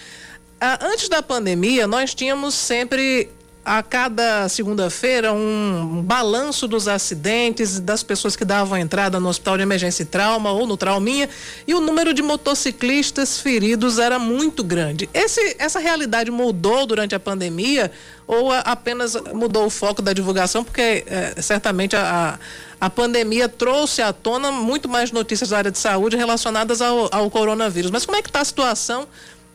Ah, 0.60 0.80
antes 0.82 1.10
da 1.10 1.22
pandemia, 1.22 1.86
nós 1.86 2.16
tínhamos 2.16 2.56
sempre 2.56 3.30
a 3.68 3.84
cada 3.84 4.48
segunda-feira 4.48 5.34
um, 5.34 6.02
balanço 6.02 6.70
dos 6.70 6.88
acidentes, 6.88 7.82
das 7.82 8.02
pessoas 8.02 8.34
que 8.34 8.46
davam 8.46 8.78
entrada 8.78 9.20
no 9.20 9.28
hospital 9.28 9.58
de 9.58 9.64
emergência 9.64 10.04
e 10.04 10.06
trauma 10.06 10.52
ou 10.52 10.66
no 10.66 10.78
trauminha, 10.78 11.30
e 11.68 11.74
o 11.74 11.82
número 11.82 12.14
de 12.14 12.22
motociclistas 12.22 13.42
feridos 13.42 14.00
era 14.00 14.18
muito 14.18 14.64
grande. 14.64 15.10
Esse, 15.14 15.58
essa 15.60 15.80
realidade 15.80 16.32
mudou 16.32 16.86
durante 16.86 17.14
a 17.14 17.20
pandemia 17.20 17.92
ou 18.26 18.54
a, 18.54 18.60
apenas 18.60 19.16
mudou 19.34 19.66
o 19.66 19.70
foco 19.70 20.02
da 20.02 20.14
divulgação? 20.14 20.64
Porque 20.64 21.04
é, 21.06 21.42
certamente 21.42 21.94
a, 21.94 22.40
a 22.80 22.90
pandemia 22.90 23.50
trouxe 23.50 24.02
à 24.02 24.14
tona 24.14 24.50
muito 24.50 24.88
mais 24.88 25.12
notícias 25.12 25.50
da 25.50 25.58
área 25.58 25.72
de 25.72 25.78
saúde 25.78 26.16
relacionadas 26.16 26.82
ao, 26.82 27.10
ao 27.12 27.30
coronavírus. 27.30 27.92
Mas 27.92 28.06
como 28.06 28.18
é 28.18 28.22
que 28.22 28.30
está 28.30 28.40
a 28.40 28.46
situação 28.46 29.06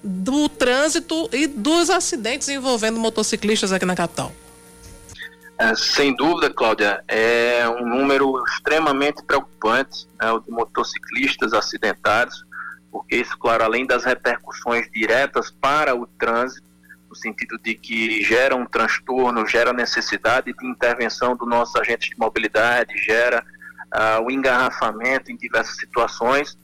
do 0.03 0.49
trânsito 0.49 1.29
e 1.33 1.47
dos 1.47 1.91
acidentes 1.91 2.49
envolvendo 2.49 2.99
motociclistas 2.99 3.73
aqui 3.73 3.85
na 3.85 3.95
capital? 3.95 4.33
É, 5.59 5.75
sem 5.77 6.15
dúvida, 6.17 6.51
Cláudia, 6.51 7.05
é 7.07 7.69
um 7.69 7.87
número 7.87 8.43
extremamente 8.49 9.23
preocupante 9.23 10.09
né, 10.21 10.33
o 10.33 10.41
de 10.41 10.51
motociclistas 10.51 11.53
acidentados, 11.53 12.45
porque 12.91 13.17
isso, 13.17 13.39
claro, 13.39 13.63
além 13.63 13.87
das 13.87 14.05
repercussões 14.05 14.91
diretas 14.91 15.51
para 15.51 15.95
o 15.95 16.07
trânsito, 16.19 16.67
no 17.09 17.15
sentido 17.15 17.59
de 17.63 17.75
que 17.75 18.25
gera 18.25 18.57
um 18.57 18.67
transtorno, 18.67 19.47
gera 19.47 19.73
necessidade 19.73 20.53
de 20.53 20.67
intervenção 20.67 21.37
do 21.37 21.47
nosso 21.47 21.79
agente 21.79 22.11
de 22.11 22.19
mobilidade, 22.19 22.97
gera 22.97 23.45
uh, 23.95 24.25
o 24.25 24.31
engarrafamento 24.31 25.31
em 25.31 25.37
diversas 25.37 25.77
situações, 25.77 26.59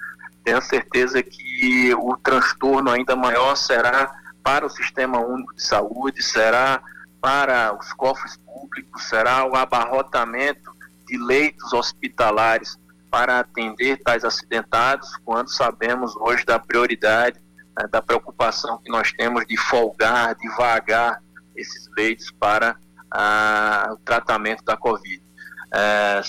tenho 0.49 0.63
certeza 0.63 1.23
que 1.23 1.95
o 1.95 2.17
transtorno 2.17 2.91
ainda 2.91 3.15
maior 3.15 3.55
será 3.55 4.11
para 4.43 4.65
o 4.65 4.71
Sistema 4.71 5.21
Único 5.21 5.55
de 5.55 5.63
Saúde, 5.63 6.23
será 6.23 6.81
para 7.21 7.77
os 7.79 7.93
cofres 7.93 8.39
públicos, 8.39 9.03
será 9.05 9.45
o 9.45 9.55
abarrotamento 9.55 10.73
de 11.07 11.19
leitos 11.19 11.71
hospitalares 11.75 12.79
para 13.11 13.41
atender 13.41 13.99
tais 14.03 14.25
acidentados, 14.25 15.19
quando 15.23 15.51
sabemos 15.51 16.17
hoje 16.17 16.47
da 16.47 16.59
prioridade, 16.59 17.39
né, 17.79 17.87
da 17.91 18.01
preocupação 18.01 18.79
que 18.79 18.91
nós 18.91 19.13
temos 19.13 19.47
de 19.47 19.57
folgar, 19.59 20.35
devagar 20.35 21.23
esses 21.55 21.91
leitos 21.95 22.31
para 22.31 22.75
ah, 23.11 23.91
o 23.93 23.97
tratamento 23.99 24.65
da 24.65 24.79
Covid. 24.79 25.23
É, 25.75 26.23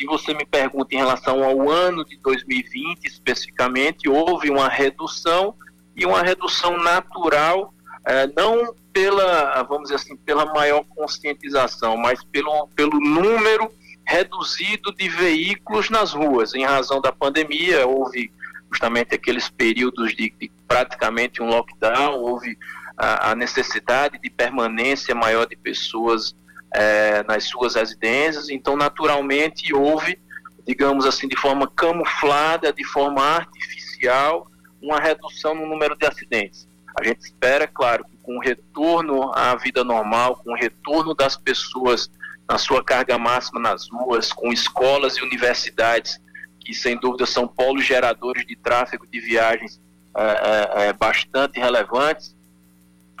se 0.00 0.06
você 0.06 0.32
me 0.32 0.46
pergunta 0.46 0.94
em 0.94 0.98
relação 0.98 1.44
ao 1.44 1.68
ano 1.68 2.02
de 2.06 2.16
2020 2.16 3.04
especificamente, 3.04 4.08
houve 4.08 4.48
uma 4.48 4.66
redução 4.66 5.54
e 5.94 6.06
uma 6.06 6.22
redução 6.22 6.78
natural, 6.78 7.74
é, 8.06 8.26
não 8.28 8.74
pela, 8.94 9.62
vamos 9.64 9.90
dizer 9.90 9.96
assim, 9.96 10.16
pela 10.16 10.46
maior 10.54 10.82
conscientização, 10.96 11.98
mas 11.98 12.24
pelo, 12.24 12.66
pelo 12.68 12.98
número 12.98 13.70
reduzido 14.06 14.90
de 14.96 15.06
veículos 15.10 15.90
nas 15.90 16.14
ruas. 16.14 16.54
Em 16.54 16.64
razão 16.64 16.98
da 16.98 17.12
pandemia, 17.12 17.86
houve 17.86 18.32
justamente 18.70 19.14
aqueles 19.14 19.50
períodos 19.50 20.16
de, 20.16 20.32
de 20.40 20.50
praticamente 20.66 21.42
um 21.42 21.46
lockdown, 21.50 22.18
houve 22.20 22.56
a, 22.96 23.32
a 23.32 23.34
necessidade 23.34 24.18
de 24.18 24.30
permanência 24.30 25.14
maior 25.14 25.46
de 25.46 25.56
pessoas 25.56 26.34
é, 26.74 27.22
nas 27.24 27.44
suas 27.44 27.74
residências, 27.74 28.48
então 28.48 28.76
naturalmente 28.76 29.74
houve, 29.74 30.18
digamos 30.66 31.04
assim, 31.04 31.26
de 31.26 31.36
forma 31.36 31.66
camuflada, 31.68 32.72
de 32.72 32.84
forma 32.84 33.22
artificial, 33.22 34.46
uma 34.80 34.98
redução 34.98 35.54
no 35.54 35.66
número 35.66 35.96
de 35.96 36.06
acidentes. 36.06 36.68
A 36.98 37.04
gente 37.04 37.20
espera, 37.20 37.66
claro, 37.66 38.04
que 38.04 38.16
com 38.22 38.36
o 38.36 38.40
retorno 38.40 39.32
à 39.34 39.54
vida 39.56 39.84
normal, 39.84 40.36
com 40.36 40.52
o 40.52 40.56
retorno 40.56 41.14
das 41.14 41.36
pessoas 41.36 42.10
na 42.48 42.58
sua 42.58 42.82
carga 42.82 43.16
máxima 43.16 43.60
nas 43.60 43.88
ruas, 43.88 44.32
com 44.32 44.52
escolas 44.52 45.16
e 45.16 45.22
universidades, 45.22 46.20
que 46.58 46.74
sem 46.74 46.98
dúvida 46.98 47.26
são 47.26 47.46
polos 47.46 47.84
geradores 47.84 48.46
de 48.46 48.56
tráfego 48.56 49.06
de 49.06 49.20
viagens 49.20 49.80
é, 50.16 50.22
é, 50.22 50.88
é 50.88 50.92
bastante 50.92 51.60
relevantes, 51.60 52.34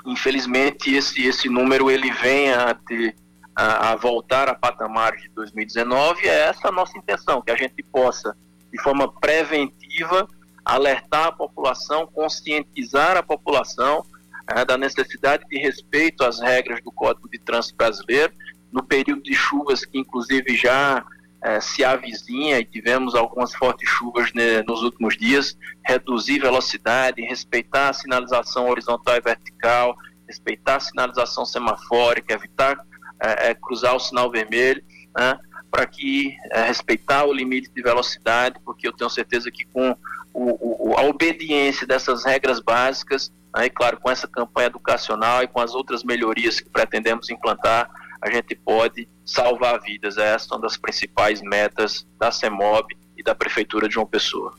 infelizmente 0.04 0.92
esse, 0.92 1.24
esse 1.24 1.48
número 1.48 1.90
ele 1.90 2.10
vem 2.10 2.52
a 2.52 2.74
ter 2.74 3.14
a, 3.60 3.92
a 3.92 3.96
voltar 3.96 4.48
a 4.48 4.54
patamares 4.54 5.20
de 5.20 5.28
2019, 5.30 6.26
é 6.26 6.48
essa 6.48 6.68
a 6.68 6.72
nossa 6.72 6.96
intenção, 6.96 7.42
que 7.42 7.50
a 7.50 7.56
gente 7.56 7.82
possa, 7.82 8.34
de 8.72 8.80
forma 8.80 9.12
preventiva, 9.20 10.26
alertar 10.64 11.26
a 11.26 11.32
população, 11.32 12.06
conscientizar 12.06 13.18
a 13.18 13.22
população 13.22 14.02
é, 14.48 14.64
da 14.64 14.78
necessidade 14.78 15.44
de 15.46 15.58
respeito 15.58 16.24
às 16.24 16.40
regras 16.40 16.82
do 16.82 16.90
Código 16.90 17.28
de 17.28 17.38
Trânsito 17.38 17.76
Brasileiro, 17.76 18.32
no 18.72 18.82
período 18.82 19.22
de 19.22 19.34
chuvas 19.34 19.84
que 19.84 19.98
inclusive 19.98 20.56
já 20.56 21.04
é, 21.42 21.60
se 21.60 21.84
avizinha 21.84 22.58
e 22.58 22.64
tivemos 22.64 23.14
algumas 23.14 23.54
fortes 23.54 23.86
chuvas 23.86 24.32
né, 24.32 24.62
nos 24.66 24.82
últimos 24.82 25.18
dias, 25.18 25.54
reduzir 25.84 26.38
velocidade, 26.38 27.20
respeitar 27.20 27.90
a 27.90 27.92
sinalização 27.92 28.70
horizontal 28.70 29.16
e 29.16 29.20
vertical, 29.20 29.94
respeitar 30.26 30.76
a 30.76 30.80
sinalização 30.80 31.44
semafórica, 31.44 32.32
evitar 32.32 32.86
é, 33.22 33.50
é, 33.50 33.54
cruzar 33.54 33.94
o 33.94 34.00
sinal 34.00 34.30
vermelho, 34.30 34.82
né, 35.16 35.38
para 35.70 35.86
que 35.86 36.36
é, 36.50 36.64
respeitar 36.64 37.24
o 37.24 37.32
limite 37.32 37.70
de 37.70 37.82
velocidade, 37.82 38.58
porque 38.64 38.88
eu 38.88 38.92
tenho 38.92 39.10
certeza 39.10 39.50
que 39.50 39.64
com 39.66 39.96
o, 40.32 40.90
o, 40.90 40.94
a 40.96 41.02
obediência 41.02 41.86
dessas 41.86 42.24
regras 42.24 42.60
básicas, 42.60 43.32
né, 43.54 43.66
e 43.66 43.70
claro, 43.70 43.98
com 43.98 44.10
essa 44.10 44.26
campanha 44.26 44.66
educacional 44.66 45.42
e 45.42 45.48
com 45.48 45.60
as 45.60 45.74
outras 45.74 46.02
melhorias 46.02 46.60
que 46.60 46.68
pretendemos 46.68 47.30
implantar, 47.30 47.88
a 48.20 48.30
gente 48.30 48.54
pode 48.54 49.08
salvar 49.24 49.80
vidas. 49.80 50.18
Essa 50.18 50.48
é 50.52 50.56
uma 50.56 50.62
das 50.62 50.76
principais 50.76 51.40
metas 51.40 52.06
da 52.18 52.30
CEMOB 52.30 52.96
e 53.16 53.22
da 53.22 53.34
Prefeitura 53.34 53.88
de 53.88 53.94
João 53.94 54.06
Pessoa. 54.06 54.54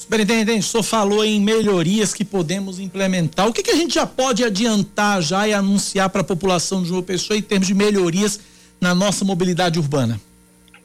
Superintendente, 0.00 0.60
o 0.60 0.62
senhor 0.62 0.82
falou 0.82 1.22
em 1.22 1.38
melhorias 1.38 2.14
que 2.14 2.24
podemos 2.24 2.78
implementar. 2.78 3.46
O 3.46 3.52
que, 3.52 3.62
que 3.62 3.70
a 3.70 3.76
gente 3.76 3.92
já 3.92 4.06
pode 4.06 4.42
adiantar 4.42 5.20
já 5.20 5.46
e 5.46 5.52
anunciar 5.52 6.08
para 6.08 6.22
a 6.22 6.24
população 6.24 6.82
de 6.82 6.88
João 6.88 7.02
Pessoa 7.02 7.38
em 7.38 7.42
termos 7.42 7.66
de 7.66 7.74
melhorias 7.74 8.40
na 8.80 8.94
nossa 8.94 9.26
mobilidade 9.26 9.78
urbana? 9.78 10.18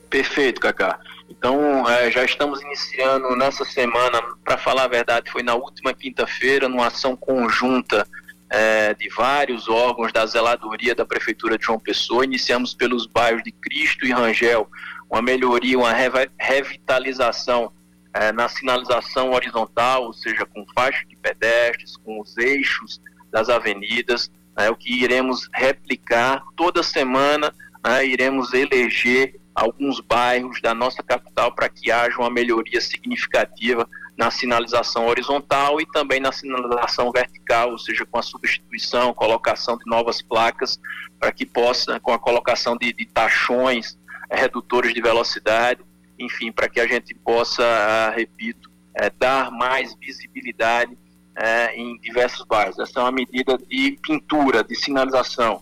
Perfeito, 0.10 0.60
Cacá. 0.60 1.00
Então, 1.30 1.90
é, 1.90 2.12
já 2.12 2.26
estamos 2.26 2.62
iniciando 2.62 3.34
nessa 3.38 3.64
semana, 3.64 4.22
para 4.44 4.58
falar 4.58 4.84
a 4.84 4.90
verdade, 4.90 5.32
foi 5.32 5.44
na 5.44 5.56
última 5.56 5.94
quinta-feira, 5.94 6.68
numa 6.68 6.88
ação 6.88 7.16
conjunta 7.16 8.06
é, 8.50 8.94
de 8.96 9.08
vários 9.16 9.70
órgãos 9.70 10.12
da 10.12 10.26
zeladoria 10.26 10.94
da 10.94 11.06
Prefeitura 11.06 11.58
de 11.58 11.66
João 11.66 11.80
Pessoa. 11.80 12.26
Iniciamos 12.26 12.74
pelos 12.74 13.08
bairros 13.08 13.44
de 13.44 13.54
Cristo 13.54 14.06
e 14.06 14.12
Rangel, 14.12 14.70
uma 15.10 15.22
melhoria, 15.22 15.80
uma 15.80 15.94
revitalização 16.38 17.72
é, 18.16 18.32
na 18.32 18.48
sinalização 18.48 19.32
horizontal, 19.32 20.06
ou 20.06 20.14
seja, 20.14 20.46
com 20.46 20.66
faixa 20.74 21.06
de 21.06 21.18
pedestres, 21.18 21.98
com 21.98 22.22
os 22.22 22.38
eixos 22.38 23.02
das 23.30 23.50
avenidas. 23.50 24.32
é 24.58 24.70
o 24.70 24.76
que 24.76 25.04
iremos 25.04 25.50
replicar 25.54 26.42
toda 26.56 26.82
semana, 26.82 27.54
né, 27.86 28.06
iremos 28.06 28.54
eleger 28.54 29.36
alguns 29.54 30.00
bairros 30.00 30.62
da 30.62 30.74
nossa 30.74 31.04
capital 31.04 31.54
para 31.54 31.68
que 31.68 31.92
haja 31.92 32.18
uma 32.18 32.30
melhoria 32.30 32.80
significativa 32.80 33.88
na 34.18 34.32
sinalização 34.32 35.08
horizontal 35.08 35.82
e 35.82 35.86
também 35.86 36.22
na 36.22 36.32
sinalização 36.32 37.12
vertical, 37.12 37.72
ou 37.72 37.78
seja, 37.78 38.06
com 38.06 38.18
a 38.18 38.22
substituição, 38.22 39.14
colocação 39.14 39.78
de 39.78 39.84
novas 39.86 40.22
placas, 40.22 40.80
para 41.20 41.34
que 41.34 41.46
possa, 41.46 42.00
com 42.00 42.14
a 42.14 42.20
colocação 42.20 42.78
de, 42.78 42.94
de 42.94 43.06
tachões, 43.06 43.98
eh, 44.30 44.40
redutores 44.40 44.94
de 44.94 45.02
velocidade, 45.02 45.84
enfim, 46.18 46.52
para 46.52 46.70
que 46.70 46.80
a 46.80 46.88
gente 46.88 47.14
possa, 47.14 47.64
ah, 47.64 48.10
repito, 48.12 48.70
é, 48.96 49.10
dar 49.10 49.52
mais 49.52 49.94
visibilidade 49.96 50.98
é, 51.36 51.76
em 51.76 51.98
diversos 52.00 52.46
bairros. 52.46 52.80
Essa 52.80 53.00
é 53.00 53.04
uma 53.04 53.12
medida 53.12 53.58
de 53.58 54.00
pintura, 54.02 54.64
de 54.64 54.76
sinalização. 54.76 55.62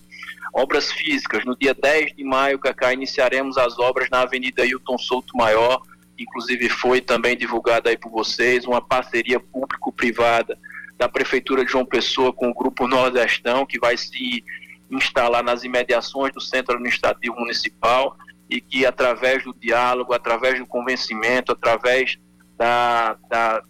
Obras 0.53 0.91
físicas, 0.91 1.43
no 1.45 1.57
dia 1.57 1.73
10 1.73 2.15
de 2.15 2.23
maio, 2.23 2.59
Cacá, 2.59 2.93
iniciaremos 2.93 3.57
as 3.57 3.79
obras 3.79 4.07
na 4.11 4.21
Avenida 4.21 4.63
Hilton 4.63 4.99
Souto 4.99 5.35
Maior, 5.35 5.81
inclusive 6.17 6.69
foi 6.69 7.01
também 7.01 7.35
divulgada 7.35 7.89
aí 7.89 7.97
por 7.97 8.11
vocês, 8.11 8.65
uma 8.65 8.79
parceria 8.79 9.39
público-privada 9.39 10.57
da 10.95 11.09
Prefeitura 11.09 11.65
de 11.65 11.71
João 11.71 11.85
Pessoa 11.85 12.31
com 12.31 12.49
o 12.49 12.53
Grupo 12.53 12.87
Nordestão, 12.87 13.65
que 13.65 13.79
vai 13.79 13.97
se 13.97 14.43
instalar 14.91 15.43
nas 15.43 15.63
imediações 15.63 16.31
do 16.31 16.39
Centro 16.39 16.75
Administrativo 16.75 17.35
Municipal 17.39 18.15
e 18.53 18.61
que, 18.61 18.85
através 18.85 19.43
do 19.43 19.51
diálogo, 19.51 20.13
através 20.13 20.59
do 20.59 20.67
convencimento, 20.67 21.51
através 21.51 22.19
da, 22.55 23.17
da, 23.27 23.63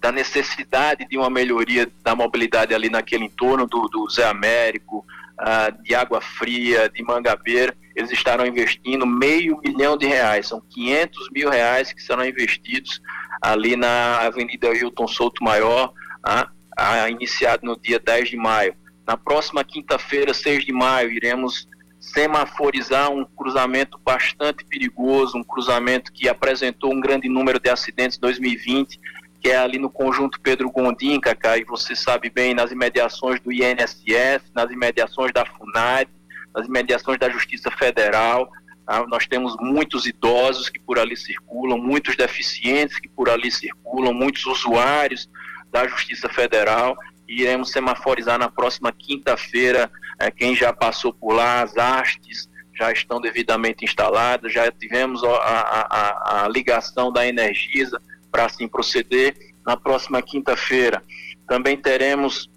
da 0.00 0.10
necessidade 0.10 1.06
de 1.06 1.18
uma 1.18 1.28
melhoria 1.28 1.86
da 2.02 2.16
mobilidade 2.16 2.74
ali 2.74 2.88
naquele 2.88 3.26
entorno 3.26 3.66
do, 3.66 3.86
do 3.88 4.08
Zé 4.08 4.24
Américo, 4.24 5.04
uh, 5.38 5.82
de 5.82 5.94
Água 5.94 6.22
Fria, 6.22 6.88
de 6.88 7.02
Mangabeira, 7.02 7.76
eles 7.94 8.10
estarão 8.10 8.46
investindo 8.46 9.06
meio 9.06 9.60
milhão 9.62 9.94
de 9.94 10.06
reais, 10.06 10.48
são 10.48 10.62
500 10.70 11.28
mil 11.30 11.50
reais 11.50 11.92
que 11.92 12.02
serão 12.02 12.24
investidos 12.24 13.02
ali 13.42 13.76
na 13.76 14.20
Avenida 14.20 14.72
Hilton 14.72 15.06
Souto 15.06 15.44
Maior, 15.44 15.92
uh, 16.26 16.48
uh, 16.80 17.10
iniciado 17.10 17.66
no 17.66 17.78
dia 17.78 18.00
10 18.00 18.30
de 18.30 18.38
maio. 18.38 18.74
Na 19.06 19.18
próxima 19.18 19.62
quinta-feira, 19.62 20.32
6 20.32 20.64
de 20.64 20.72
maio, 20.72 21.10
iremos 21.10 21.68
semaforizar 22.12 23.10
um 23.10 23.24
cruzamento 23.24 23.98
bastante 24.04 24.64
perigoso, 24.64 25.38
um 25.38 25.44
cruzamento 25.44 26.12
que 26.12 26.28
apresentou 26.28 26.92
um 26.92 27.00
grande 27.00 27.28
número 27.28 27.60
de 27.60 27.68
acidentes 27.68 28.16
em 28.16 28.20
2020, 28.20 28.98
que 29.40 29.50
é 29.50 29.56
ali 29.56 29.78
no 29.78 29.90
conjunto 29.90 30.40
Pedro 30.40 30.70
Gondim, 30.70 31.20
Cacá, 31.20 31.56
e 31.58 31.64
você 31.64 31.94
sabe 31.94 32.30
bem, 32.30 32.54
nas 32.54 32.72
imediações 32.72 33.40
do 33.40 33.52
INSS, 33.52 34.42
nas 34.54 34.70
imediações 34.70 35.32
da 35.32 35.44
FUNAD, 35.44 36.08
nas 36.54 36.66
imediações 36.66 37.18
da 37.18 37.28
Justiça 37.28 37.70
Federal. 37.70 38.50
Tá? 38.84 39.06
Nós 39.06 39.26
temos 39.26 39.56
muitos 39.60 40.06
idosos 40.06 40.68
que 40.68 40.80
por 40.80 40.98
ali 40.98 41.16
circulam, 41.16 41.78
muitos 41.78 42.16
deficientes 42.16 42.98
que 42.98 43.08
por 43.08 43.28
ali 43.28 43.50
circulam, 43.50 44.12
muitos 44.12 44.44
usuários 44.46 45.28
da 45.70 45.86
Justiça 45.86 46.28
Federal. 46.28 46.96
Iremos 47.28 47.70
semaforizar 47.70 48.38
na 48.38 48.48
próxima 48.48 48.90
quinta-feira 48.90 49.90
é, 50.18 50.30
quem 50.30 50.54
já 50.54 50.72
passou 50.72 51.12
por 51.12 51.32
lá, 51.32 51.62
as 51.62 51.76
hastes 51.76 52.48
já 52.74 52.92
estão 52.92 53.20
devidamente 53.20 53.84
instaladas, 53.84 54.52
já 54.52 54.70
tivemos 54.70 55.22
a, 55.24 55.28
a, 55.30 56.44
a, 56.44 56.48
ligação 56.48 57.12
da 57.12 57.26
Energisa 57.26 58.00
para 58.30 58.44
assim 58.44 58.68
proceder. 58.68 59.36
Na 59.66 59.76
próxima 59.76 60.22
quinta-feira 60.22 61.02
também 61.46 61.76
teremos 61.76 62.48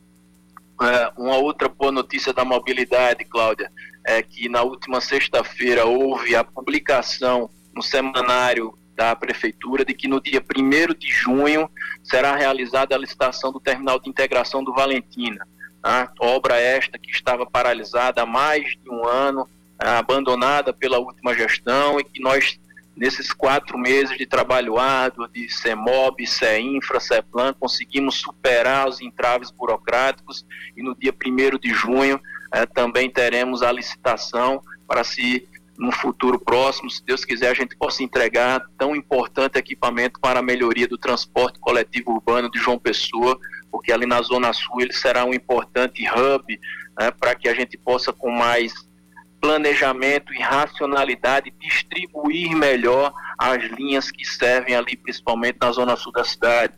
é, 0.81 1.11
uma 1.17 1.37
outra 1.37 1.67
boa 1.67 1.91
notícia 1.91 2.33
da 2.33 2.45
mobilidade, 2.45 3.25
Cláudia, 3.25 3.71
é 4.05 4.21
que 4.21 4.47
na 4.47 4.61
última 4.61 5.01
sexta-feira 5.01 5.85
houve 5.85 6.35
a 6.35 6.43
publicação 6.43 7.49
no 7.73 7.81
semanário 7.81 8.77
da 8.95 9.15
Prefeitura 9.15 9.85
de 9.85 9.93
que 9.93 10.07
no 10.07 10.21
dia 10.21 10.43
1 10.43 10.93
de 10.93 11.07
junho 11.07 11.69
será 12.03 12.35
realizada 12.35 12.95
a 12.95 12.97
licitação 12.97 13.51
do 13.51 13.59
terminal 13.59 13.99
de 13.99 14.09
integração 14.09 14.63
do 14.63 14.73
Valentina. 14.73 15.47
Tá? 15.81 16.11
Obra 16.19 16.59
esta 16.59 16.97
que 16.97 17.09
estava 17.09 17.45
paralisada 17.45 18.21
há 18.21 18.25
mais 18.25 18.77
de 18.83 18.89
um 18.89 19.07
ano, 19.07 19.47
abandonada 19.79 20.71
pela 20.71 20.99
última 20.99 21.33
gestão 21.33 21.99
e 21.99 22.03
que 22.03 22.21
nós 22.21 22.59
nesses 22.95 23.31
quatro 23.33 23.77
meses 23.77 24.17
de 24.17 24.25
trabalho 24.25 24.77
árduo 24.77 25.27
de 25.27 25.49
CEMOB, 25.49 26.27
CEINFRA, 26.27 26.99
CEPLAN, 26.99 27.53
conseguimos 27.59 28.15
superar 28.15 28.87
os 28.87 29.01
entraves 29.01 29.49
burocráticos 29.49 30.45
e 30.75 30.83
no 30.83 30.95
dia 30.95 31.11
1 31.13 31.57
de 31.57 31.73
junho 31.73 32.19
eh, 32.53 32.65
também 32.65 33.09
teremos 33.09 33.63
a 33.63 33.71
licitação 33.71 34.61
para 34.87 35.03
se, 35.03 35.47
no 35.77 35.91
futuro 35.91 36.37
próximo, 36.37 36.89
se 36.89 37.03
Deus 37.03 37.23
quiser, 37.23 37.49
a 37.49 37.55
gente 37.55 37.75
possa 37.75 38.03
entregar 38.03 38.61
tão 38.77 38.95
importante 38.95 39.57
equipamento 39.57 40.19
para 40.19 40.39
a 40.39 40.43
melhoria 40.43 40.87
do 40.87 40.97
transporte 40.97 41.59
coletivo 41.59 42.11
urbano 42.11 42.51
de 42.51 42.59
João 42.59 42.77
Pessoa, 42.77 43.39
porque 43.71 43.91
ali 43.91 44.05
na 44.05 44.21
Zona 44.21 44.51
Sul 44.53 44.81
ele 44.81 44.93
será 44.93 45.25
um 45.25 45.33
importante 45.33 46.03
hub 46.07 46.59
né, 46.99 47.11
para 47.11 47.35
que 47.35 47.47
a 47.47 47.53
gente 47.53 47.77
possa, 47.77 48.11
com 48.11 48.29
mais 48.29 48.73
planejamento 49.41 50.33
e 50.33 50.39
racionalidade, 50.39 51.51
distribuir 51.59 52.55
melhor 52.55 53.11
as 53.37 53.63
linhas 53.71 54.11
que 54.11 54.23
servem 54.23 54.75
ali, 54.75 54.95
principalmente 54.95 55.57
na 55.59 55.71
zona 55.71 55.95
sul 55.95 56.11
da 56.11 56.23
cidade. 56.23 56.73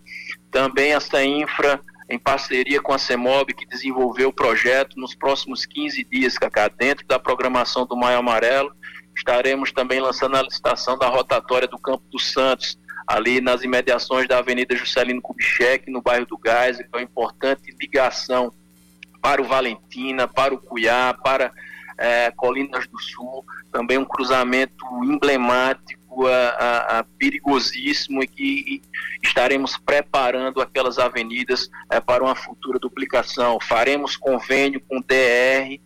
Também 0.49 0.93
a 0.93 0.99
CEINFRA, 1.01 1.81
em 2.09 2.17
parceria 2.17 2.81
com 2.81 2.93
a 2.93 2.97
CEMOB, 2.97 3.53
que 3.53 3.67
desenvolveu 3.67 4.29
o 4.29 4.33
projeto, 4.33 4.97
nos 4.97 5.13
próximos 5.13 5.65
15 5.65 6.05
dias, 6.05 6.37
Cacá, 6.37 6.69
dentro 6.69 7.05
da 7.05 7.19
programação 7.19 7.85
do 7.85 7.97
Maio 7.97 8.19
Amarelo, 8.19 8.73
estaremos 9.15 9.71
também 9.71 9.99
lançando 9.99 10.37
a 10.37 10.41
licitação 10.41 10.97
da 10.97 11.07
rotatória 11.07 11.67
do 11.67 11.77
Campo 11.77 12.03
dos 12.09 12.31
Santos, 12.31 12.79
ali 13.07 13.41
nas 13.41 13.63
imediações 13.63 14.27
da 14.27 14.39
Avenida 14.39 14.75
Juscelino 14.75 15.21
Kubitschek, 15.21 15.89
no 15.91 16.01
bairro 16.01 16.25
do 16.25 16.37
Gás, 16.37 16.77
que 16.77 16.83
é 16.83 16.97
uma 16.97 17.01
importante 17.01 17.75
ligação 17.79 18.51
para 19.21 19.41
o 19.41 19.45
Valentina, 19.45 20.27
para 20.27 20.53
o 20.53 20.57
Cuiá, 20.57 21.15
para 21.23 21.51
é, 21.97 22.31
Colinas 22.31 22.87
do 22.87 22.99
Sul, 22.99 23.45
também 23.71 23.97
um 23.97 24.05
cruzamento 24.05 24.85
emblemático, 25.03 26.27
a, 26.27 26.49
a, 26.49 26.99
a 26.99 27.03
perigosíssimo 27.17 28.21
e 28.21 28.27
que 28.27 28.81
estaremos 29.23 29.77
preparando 29.77 30.61
aquelas 30.61 30.99
avenidas 30.99 31.69
é, 31.89 31.99
para 31.99 32.23
uma 32.23 32.35
futura 32.35 32.77
duplicação. 32.77 33.57
Faremos 33.61 34.15
convênio 34.15 34.81
com 34.87 34.97
o 34.97 35.03
DR, 35.03 35.79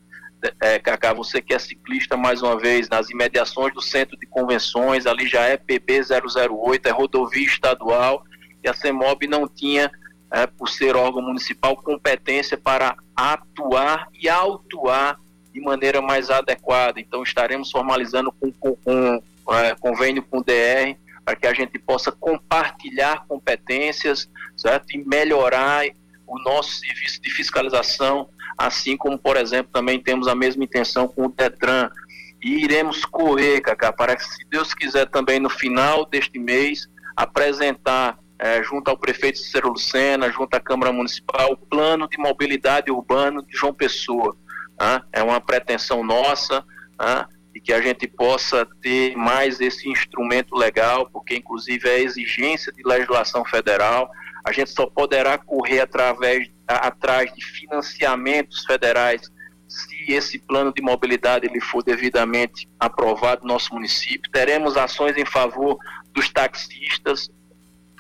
é, 0.62 0.80
Cacá, 0.80 1.14
você 1.14 1.42
que 1.42 1.54
é 1.54 1.60
ciclista 1.60 2.16
mais 2.16 2.42
uma 2.42 2.58
vez, 2.58 2.90
nas 2.90 3.10
imediações 3.10 3.74
do 3.74 3.82
centro 3.82 4.18
de 4.18 4.26
convenções, 4.26 5.06
ali 5.06 5.28
já 5.28 5.42
é 5.42 5.58
PB 5.58 6.02
008, 6.50 6.88
é 6.88 6.92
rodovia 6.92 7.46
estadual, 7.46 8.24
e 8.64 8.70
a 8.70 8.74
CEMOB 8.74 9.28
não 9.28 9.48
tinha, 9.48 9.92
é, 10.32 10.46
por 10.46 10.70
ser 10.70 10.96
órgão 10.96 11.22
municipal, 11.22 11.76
competência 11.76 12.58
para 12.58 12.96
atuar 13.16 14.08
e 14.14 14.30
autuar 14.30 15.20
de 15.54 15.62
maneira 15.62 16.02
mais 16.02 16.30
adequada. 16.30 17.00
Então, 17.00 17.24
estaremos 17.24 17.72
formalizando 17.72 18.32
com, 18.32 18.52
com, 18.52 18.76
com 18.76 19.22
é, 19.56 19.76
convênio 19.76 20.22
com 20.24 20.40
o 20.40 20.44
DR 20.44 20.96
para 21.26 21.36
que 21.36 21.48
a 21.48 21.54
gente 21.54 21.78
possa 21.80 22.12
compartilhar 22.12 23.26
competências 23.28 24.30
certo? 24.56 24.92
e 24.92 24.98
melhorar 24.98 25.86
o 26.26 26.40
nosso 26.40 26.72
serviço 26.72 27.22
de 27.22 27.30
fiscalização, 27.30 28.30
assim 28.58 28.96
como, 28.96 29.18
por 29.18 29.38
exemplo, 29.38 29.72
também 29.72 30.00
temos 30.00 30.28
a 30.28 30.36
mesma 30.36 30.64
intenção 30.64 31.08
com 31.08 31.26
o 31.26 31.30
DETRAN. 31.30 31.90
E 32.44 32.64
iremos 32.64 33.04
correr, 33.04 33.62
Cacá, 33.62 33.92
para 33.92 34.16
que, 34.16 34.24
se 34.24 34.46
Deus 34.50 34.74
quiser, 34.74 35.08
também 35.08 35.40
no 35.40 35.50
final 35.50 36.06
deste 36.06 36.38
mês, 36.38 36.88
apresentar, 37.16 38.20
é, 38.38 38.62
junto 38.62 38.90
ao 38.90 38.98
prefeito 38.98 39.40
Cícero 39.40 39.70
Lucena, 39.70 40.32
junto 40.32 40.54
à 40.54 40.60
Câmara 40.60 40.92
Municipal, 40.92 41.54
o 41.54 41.58
plano 41.58 42.08
de 42.08 42.18
mobilidade 42.20 42.92
urbana 42.92 43.42
de 43.42 43.58
João 43.58 43.74
Pessoa 43.74 44.36
é 45.12 45.24
uma 45.24 45.42
pretensão 45.42 46.04
nossa 46.04 46.64
e 47.54 47.60
que 47.60 47.74
a 47.74 47.82
gente 47.82 48.08
possa 48.08 48.68
ter 48.82 49.16
mais 49.16 49.60
esse 49.60 49.90
instrumento 49.90 50.56
legal, 50.56 51.10
porque 51.12 51.36
inclusive 51.36 51.90
é 51.90 52.00
exigência 52.00 52.72
de 52.72 52.84
legislação 52.86 53.44
federal. 53.44 54.12
A 54.44 54.52
gente 54.52 54.72
só 54.72 54.86
poderá 54.86 55.38
correr 55.38 55.82
através, 55.82 56.50
atrás 56.68 57.34
de 57.34 57.44
financiamentos 57.44 58.66
federais 58.66 59.22
se 59.68 60.14
esse 60.14 60.40
plano 60.40 60.74
de 60.74 60.82
mobilidade 60.82 61.46
ele 61.46 61.60
for 61.60 61.84
devidamente 61.84 62.70
aprovado 62.80 63.42
no 63.42 63.50
nosso 63.50 63.74
município. 63.74 64.32
Teremos 64.32 64.78
ações 64.78 65.18
em 65.18 65.26
favor 65.26 65.78
dos 66.14 66.30
taxistas, 66.30 67.30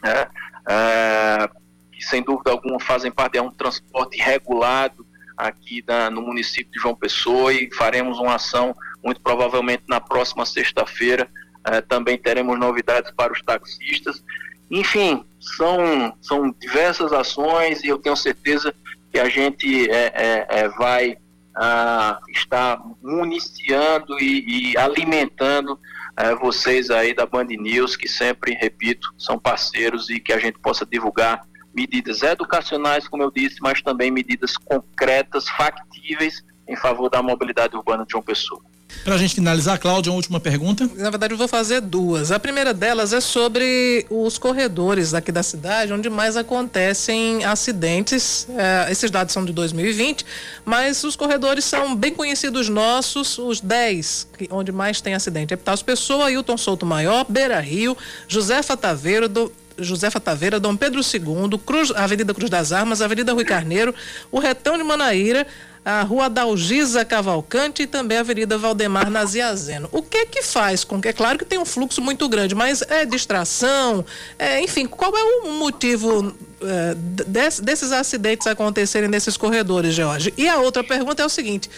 né, 0.02 0.28
é, 0.70 1.50
que 1.92 2.04
sem 2.06 2.24
dúvida 2.24 2.52
alguma 2.52 2.80
fazem 2.80 3.12
parte 3.12 3.34
de 3.34 3.42
um 3.42 3.52
transporte 3.52 4.18
regulado 4.18 5.06
aqui 5.38 5.84
na, 5.88 6.10
no 6.10 6.22
município 6.22 6.72
de 6.72 6.80
João 6.80 6.96
Pessoa 6.96 7.54
e 7.54 7.70
faremos 7.76 8.18
uma 8.18 8.36
ação 8.36 8.74
muito 9.04 9.22
provavelmente 9.22 9.84
na 9.88 10.00
próxima 10.00 10.46
sexta-feira. 10.46 11.30
Eh, 11.70 11.82
também 11.82 12.18
teremos 12.18 12.58
novidades 12.58 13.12
para 13.12 13.32
os 13.32 13.42
taxistas. 13.42 14.24
Enfim, 14.70 15.26
são, 15.40 16.14
são 16.22 16.54
diversas 16.60 17.14
ações 17.14 17.84
e 17.84 17.88
eu 17.88 17.98
tenho 17.98 18.16
certeza 18.16 18.74
que 19.12 19.20
a 19.20 19.30
gente 19.30 19.90
é, 19.90 20.12
é, 20.14 20.48
é 20.50 20.70
vai 20.70 21.18
ah, 21.56 22.20
estar 22.30 22.82
municiando 23.02 24.20
e, 24.20 24.72
e 24.72 24.78
alimentando 24.78 25.80
é, 26.18 26.36
vocês 26.36 26.90
aí 26.90 27.14
da 27.14 27.26
Band 27.26 27.46
News, 27.46 27.96
que 27.96 28.08
sempre, 28.08 28.54
repito, 28.54 29.14
são 29.18 29.40
parceiros 29.40 30.10
e 30.10 30.20
que 30.20 30.34
a 30.34 30.40
gente 30.40 30.60
possa 30.60 30.86
divulgar 30.86 31.46
medidas 31.74 32.24
educacionais, 32.24 33.08
como 33.08 33.24
eu 33.24 33.32
disse, 33.32 33.58
mas 33.62 33.82
também 33.82 34.10
medidas 34.10 34.58
concretas, 34.58 35.48
factíveis 35.50 36.44
em 36.68 36.76
favor 36.76 37.10
da 37.10 37.22
mobilidade 37.22 37.76
urbana 37.76 38.04
de 38.04 38.12
João 38.12 38.24
Pessoa. 38.24 38.62
Para 39.04 39.16
a 39.16 39.18
gente 39.18 39.36
finalizar, 39.36 39.80
Cláudia, 39.80 40.12
uma 40.12 40.18
última 40.18 40.40
pergunta. 40.40 40.90
Na 40.96 41.10
verdade, 41.10 41.34
eu 41.34 41.38
vou 41.38 41.48
fazer 41.48 41.82
duas. 41.82 42.32
A 42.32 42.40
primeira 42.40 42.74
delas 42.74 43.14
é 43.14 43.22
sobre 43.22 44.06
os 44.10 44.38
corredores 44.38 45.14
aqui 45.14 45.32
da 45.32 45.44
cidade, 45.44 45.94
onde 45.94 46.10
mais 46.10 46.36
acontecem 46.36 47.44
acidentes. 47.46 48.48
É, 48.50 48.92
esses 48.92 49.10
dados 49.10 49.34
são 49.34 49.46
de 49.46 49.54
2020, 49.54 50.26
mas 50.66 51.04
os 51.04 51.16
corredores 51.16 51.66
são 51.66 51.96
bem 51.96 52.14
conhecidos 52.14 52.70
nossos, 52.70 53.38
os 53.38 53.62
10 53.62 54.28
onde 54.52 54.72
mais 54.72 55.02
tem 55.02 55.14
acidente. 55.14 55.54
Epitácio 55.54 55.86
Pessoa, 55.86 56.32
Hilton 56.32 56.58
Souto 56.58 56.86
Maior, 56.86 57.26
Beira 57.28 57.60
Rio, 57.60 57.98
Josefa 58.28 58.76
Taveiro, 58.76 59.28
do, 59.30 59.52
Josefa 59.80 60.20
Taveira, 60.20 60.60
Dom 60.60 60.76
Pedro 60.76 61.02
II, 61.02 61.58
Cruz, 61.66 61.92
Avenida 61.92 62.34
Cruz 62.34 62.50
das 62.50 62.72
Armas, 62.72 63.02
Avenida 63.02 63.34
Rui 63.34 63.46
Carneiro, 63.46 63.94
o 64.32 64.40
Retão 64.40 64.78
de 64.78 64.84
Manaíra, 64.84 65.46
a 65.88 66.04
Rua 66.04 66.30
Dalgisa 66.30 67.06
Cavalcante 67.06 67.84
e 67.84 67.88
também 67.88 68.18
a 68.18 68.20
Avenida 68.20 68.58
Valdemar 68.58 69.10
Naziazeno. 69.10 69.88
O 69.94 70.04
que 70.04 70.26
que 70.26 70.44
faz 70.44 70.84
com 70.84 71.00
que, 71.00 71.08
é 71.08 71.14
claro 71.14 71.40
que 71.40 71.46
tem 71.46 71.58
um 71.58 71.66
fluxo 71.66 72.02
muito 72.02 72.28
grande, 72.28 72.54
mas 72.54 72.82
é 72.82 73.06
distração, 73.06 74.04
é, 74.38 74.60
enfim, 74.60 74.86
qual 74.86 75.16
é 75.16 75.24
o 75.24 75.54
motivo 75.54 76.36
é, 76.62 76.94
desse, 77.26 77.62
desses 77.62 77.94
acidentes 77.94 78.48
acontecerem 78.48 79.08
nesses 79.08 79.38
corredores, 79.38 79.94
George? 79.94 80.34
E 80.36 80.50
a 80.50 80.58
outra 80.58 80.84
pergunta 80.84 81.24
é 81.24 81.26
o 81.26 81.30
seguinte, 81.30 81.70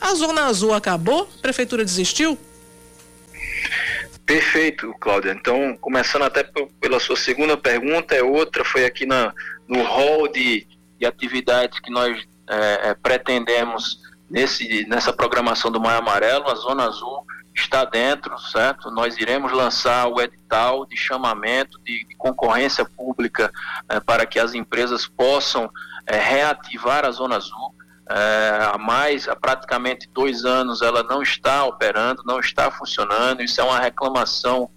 a 0.00 0.14
Zona 0.14 0.44
Azul 0.44 0.72
acabou? 0.72 1.28
A 1.36 1.42
Prefeitura 1.42 1.84
desistiu? 1.84 2.38
Perfeito, 4.24 4.94
Cláudia. 5.00 5.32
Então, 5.32 5.76
começando 5.80 6.22
até 6.22 6.48
pela 6.80 7.00
sua 7.00 7.16
segunda 7.16 7.56
pergunta, 7.56 8.14
é 8.14 8.22
outra, 8.22 8.64
foi 8.64 8.84
aqui 8.84 9.04
na, 9.04 9.34
no 9.66 9.82
hall 9.82 10.28
de, 10.28 10.64
de 11.00 11.04
atividades 11.04 11.80
que 11.80 11.90
nós 11.90 12.16
é, 12.48 12.90
é, 12.90 12.94
pretendemos 12.94 14.00
nesse, 14.28 14.86
nessa 14.88 15.12
programação 15.12 15.70
do 15.70 15.80
Maio 15.80 15.98
Amarelo, 15.98 16.48
a 16.48 16.54
Zona 16.54 16.84
Azul 16.84 17.24
está 17.54 17.84
dentro, 17.84 18.38
certo? 18.38 18.90
Nós 18.90 19.16
iremos 19.16 19.50
lançar 19.50 20.06
o 20.08 20.20
edital 20.20 20.84
de 20.84 20.96
chamamento 20.96 21.80
de, 21.82 22.04
de 22.06 22.14
concorrência 22.16 22.84
pública 22.84 23.50
é, 23.88 23.98
para 23.98 24.26
que 24.26 24.38
as 24.38 24.54
empresas 24.54 25.06
possam 25.06 25.70
é, 26.06 26.18
reativar 26.18 27.04
a 27.04 27.10
Zona 27.10 27.36
Azul. 27.36 27.74
É, 28.08 28.70
há 28.72 28.78
mais, 28.78 29.26
há 29.26 29.34
praticamente 29.34 30.08
dois 30.12 30.44
anos, 30.44 30.82
ela 30.82 31.02
não 31.02 31.22
está 31.22 31.64
operando, 31.64 32.22
não 32.24 32.38
está 32.38 32.70
funcionando. 32.70 33.42
Isso 33.42 33.60
é 33.60 33.64
uma 33.64 33.80
reclamação 33.80 34.70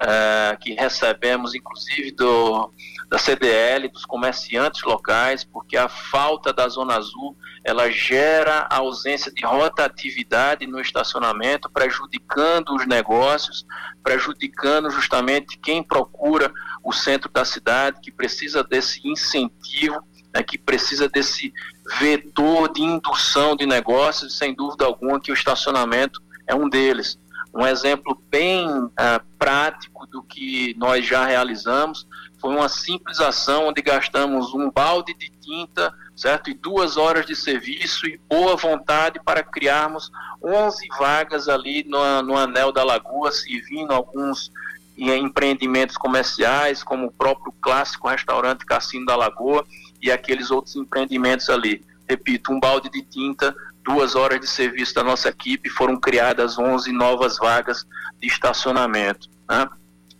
é, 0.00 0.56
que 0.58 0.72
recebemos, 0.72 1.54
inclusive, 1.54 2.12
do, 2.12 2.72
da 3.10 3.18
CDL, 3.18 3.88
dos 3.88 4.06
comerciantes 4.06 4.82
locais, 4.84 5.42
porque 5.42 5.76
a 5.76 5.88
falta 5.88 6.52
da 6.52 6.68
Zona 6.68 6.96
Azul 6.96 7.36
ela 7.64 7.90
gera 7.90 8.66
a 8.70 8.76
ausência 8.76 9.32
de 9.32 9.44
rotatividade 9.44 10.66
no 10.66 10.80
estacionamento, 10.80 11.68
prejudicando 11.68 12.74
os 12.74 12.86
negócios, 12.86 13.66
prejudicando 14.02 14.90
justamente 14.90 15.58
quem 15.58 15.82
procura 15.82 16.52
o 16.84 16.92
centro 16.92 17.30
da 17.30 17.44
cidade, 17.44 18.00
que 18.00 18.12
precisa 18.12 18.62
desse 18.62 19.06
incentivo 19.06 20.02
né, 20.32 20.42
que 20.42 20.56
precisa 20.56 21.08
desse 21.08 21.52
vetor 21.98 22.72
de 22.72 22.82
indução 22.82 23.56
de 23.56 23.66
negócios, 23.66 24.38
sem 24.38 24.54
dúvida 24.54 24.84
alguma 24.84 25.20
que 25.20 25.32
o 25.32 25.34
estacionamento 25.34 26.22
é 26.46 26.54
um 26.54 26.68
deles. 26.68 27.18
Um 27.52 27.66
exemplo 27.66 28.20
bem 28.30 28.68
uh, 28.68 28.90
prático 29.38 30.06
do 30.06 30.22
que 30.22 30.74
nós 30.78 31.04
já 31.04 31.24
realizamos 31.24 32.06
foi 32.40 32.54
uma 32.54 32.68
simples 32.68 33.20
ação 33.20 33.68
onde 33.68 33.82
gastamos 33.82 34.54
um 34.54 34.70
balde 34.70 35.14
de 35.14 35.30
tinta, 35.40 35.92
certo? 36.16 36.50
E 36.50 36.54
duas 36.54 36.96
horas 36.96 37.26
de 37.26 37.36
serviço 37.36 38.06
e 38.06 38.18
boa 38.28 38.56
vontade 38.56 39.20
para 39.22 39.42
criarmos 39.42 40.10
11 40.42 40.88
vagas 40.98 41.48
ali 41.48 41.84
no, 41.86 42.22
no 42.22 42.36
anel 42.36 42.72
da 42.72 42.82
lagoa, 42.82 43.30
servindo 43.30 43.92
alguns 43.92 44.50
empreendimentos 44.96 45.96
comerciais, 45.96 46.82
como 46.82 47.06
o 47.06 47.12
próprio 47.12 47.52
clássico 47.60 48.08
restaurante 48.08 48.66
Cassino 48.66 49.06
da 49.06 49.16
Lagoa, 49.16 49.64
e 50.00 50.10
aqueles 50.10 50.50
outros 50.50 50.76
empreendimentos 50.76 51.48
ali. 51.48 51.84
Repito, 52.08 52.52
um 52.52 52.60
balde 52.60 52.90
de 52.90 53.02
tinta, 53.02 53.54
duas 53.84 54.14
horas 54.14 54.40
de 54.40 54.46
serviço 54.46 54.94
da 54.94 55.04
nossa 55.04 55.28
equipe, 55.28 55.68
foram 55.70 55.98
criadas 55.98 56.58
11 56.58 56.92
novas 56.92 57.38
vagas 57.38 57.86
de 58.20 58.28
estacionamento. 58.28 59.28
Né? 59.48 59.68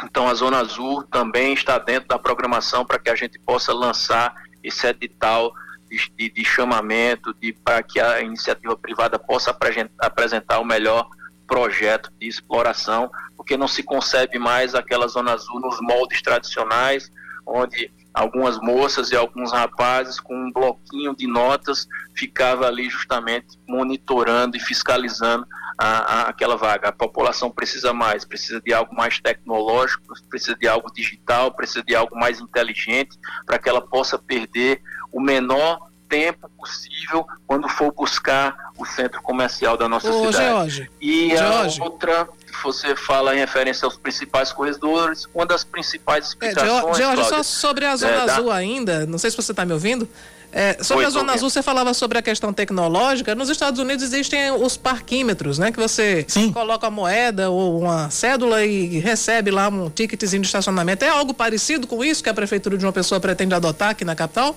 Então, 0.05 0.29
a 0.29 0.35
Zona 0.35 0.59
Azul 0.59 1.03
também 1.05 1.53
está 1.53 1.79
dentro 1.79 2.09
da 2.09 2.19
programação 2.19 2.85
para 2.85 2.99
que 2.99 3.11
a 3.11 3.15
gente 3.15 3.39
possa 3.39 3.73
lançar 3.73 4.35
esse 4.63 4.87
edital 4.87 5.53
de, 6.17 6.31
de, 6.31 6.45
chamamento, 6.45 7.35
de, 7.35 7.53
para 7.53 7.83
que 7.83 8.01
a 8.01 8.21
iniciativa 8.21 8.77
privada 8.77 9.19
possa 9.19 9.57
apresentar 9.99 10.61
o 10.61 10.65
melhor 10.65 11.09
projeto 11.47 12.13
de 12.19 12.29
exploração, 12.29 13.11
porque 13.37 13.57
não 13.57 13.67
se 13.67 13.83
concebe 13.83 14.39
mais 14.39 14.75
aquela 14.75 15.09
Zona 15.09 15.33
Azul 15.33 15.61
nos 15.61 15.81
moldes 15.81 16.23
tradicionais, 16.23 17.11
onde 17.45 17.93
algumas 18.21 18.59
moças 18.61 19.11
e 19.11 19.17
alguns 19.17 19.51
rapazes 19.51 20.21
com 20.21 20.35
um 20.35 20.53
bloquinho 20.53 21.17
de 21.17 21.27
notas 21.27 21.89
ficava 22.15 22.67
ali 22.67 22.89
justamente 22.91 23.59
monitorando 23.67 24.57
e 24.57 24.61
fiscalizando 24.61 25.47
a, 25.79 25.87
a, 25.87 26.23
aquela 26.29 26.57
vaga. 26.57 26.89
A 26.89 26.93
população 26.93 27.51
precisa 27.51 27.95
mais, 27.95 28.25
precisa 28.25 28.61
de 28.61 28.75
algo 28.75 28.95
mais 28.95 29.19
tecnológico, 29.21 30.03
precisa 30.29 30.55
de 30.55 30.69
algo 30.69 30.93
digital, 30.93 31.53
precisa 31.53 31.83
de 31.83 31.95
algo 31.95 32.15
mais 32.15 32.41
inteligente 32.41 33.19
para 33.47 33.59
que 33.59 33.69
ela 33.69 33.81
possa 33.81 34.19
perder 34.19 34.83
o 35.11 35.21
menor 35.21 35.89
tempo 36.07 36.51
possível 36.59 37.25
quando 37.47 37.69
for 37.69 37.93
buscar 37.95 38.55
o 38.77 38.85
centro 38.85 39.23
comercial 39.23 39.77
da 39.77 39.89
nossa 39.89 40.11
Ô, 40.11 40.27
cidade. 40.27 40.45
George, 40.45 40.91
e 41.01 41.31
George. 41.37 41.81
a 41.81 41.85
outra 41.85 42.29
você 42.63 42.95
fala 42.97 43.35
em 43.35 43.39
referência 43.39 43.87
aos 43.87 43.97
principais 43.97 44.53
corredores, 44.53 45.27
uma 45.35 45.47
das 45.47 45.65
principais 45.65 46.29
explicações. 46.29 46.99
É, 46.99 47.03
George, 47.03 47.25
só 47.25 47.43
sobre 47.43 47.85
a 47.85 47.97
Zona 47.97 48.13
é, 48.13 48.31
Azul 48.31 48.47
da... 48.47 48.55
ainda, 48.55 49.07
não 49.07 49.19
sei 49.19 49.31
se 49.31 49.37
você 49.37 49.53
está 49.53 49.65
me 49.65 49.73
ouvindo. 49.73 50.09
É, 50.53 50.83
sobre 50.83 51.05
Oi, 51.05 51.07
a 51.07 51.11
Zona 51.11 51.33
Azul, 51.33 51.49
você 51.49 51.63
falava 51.63 51.95
sobre 51.95 52.19
a 52.19 52.23
questão 52.23 52.53
tecnológica. 52.53 53.35
Nos 53.35 53.49
Estados 53.49 53.79
Unidos 53.79 54.05
existem 54.05 54.51
os 54.51 54.77
parquímetros, 54.77 55.59
né? 55.59 55.71
Que 55.71 55.79
você 55.79 56.25
Sim. 56.27 56.53
coloca 56.53 56.89
a 56.89 56.91
moeda 56.91 57.51
ou 57.51 57.79
uma 57.81 58.11
cédula 58.11 58.65
e 58.65 58.99
recebe 58.99 59.51
lá 59.51 59.69
um 59.69 59.89
ticketzinho 59.89 60.43
de 60.43 60.49
estacionamento. 60.49 61.05
É 61.05 61.09
algo 61.09 61.33
parecido 61.33 61.87
com 61.87 62.05
isso 62.05 62.23
que 62.23 62.29
a 62.29 62.35
Prefeitura 62.35 62.77
de 62.77 62.85
uma 62.85 62.93
pessoa 62.93 63.21
pretende 63.21 63.55
adotar 63.55 63.91
aqui 63.91 64.05
na 64.05 64.17
capital? 64.17 64.57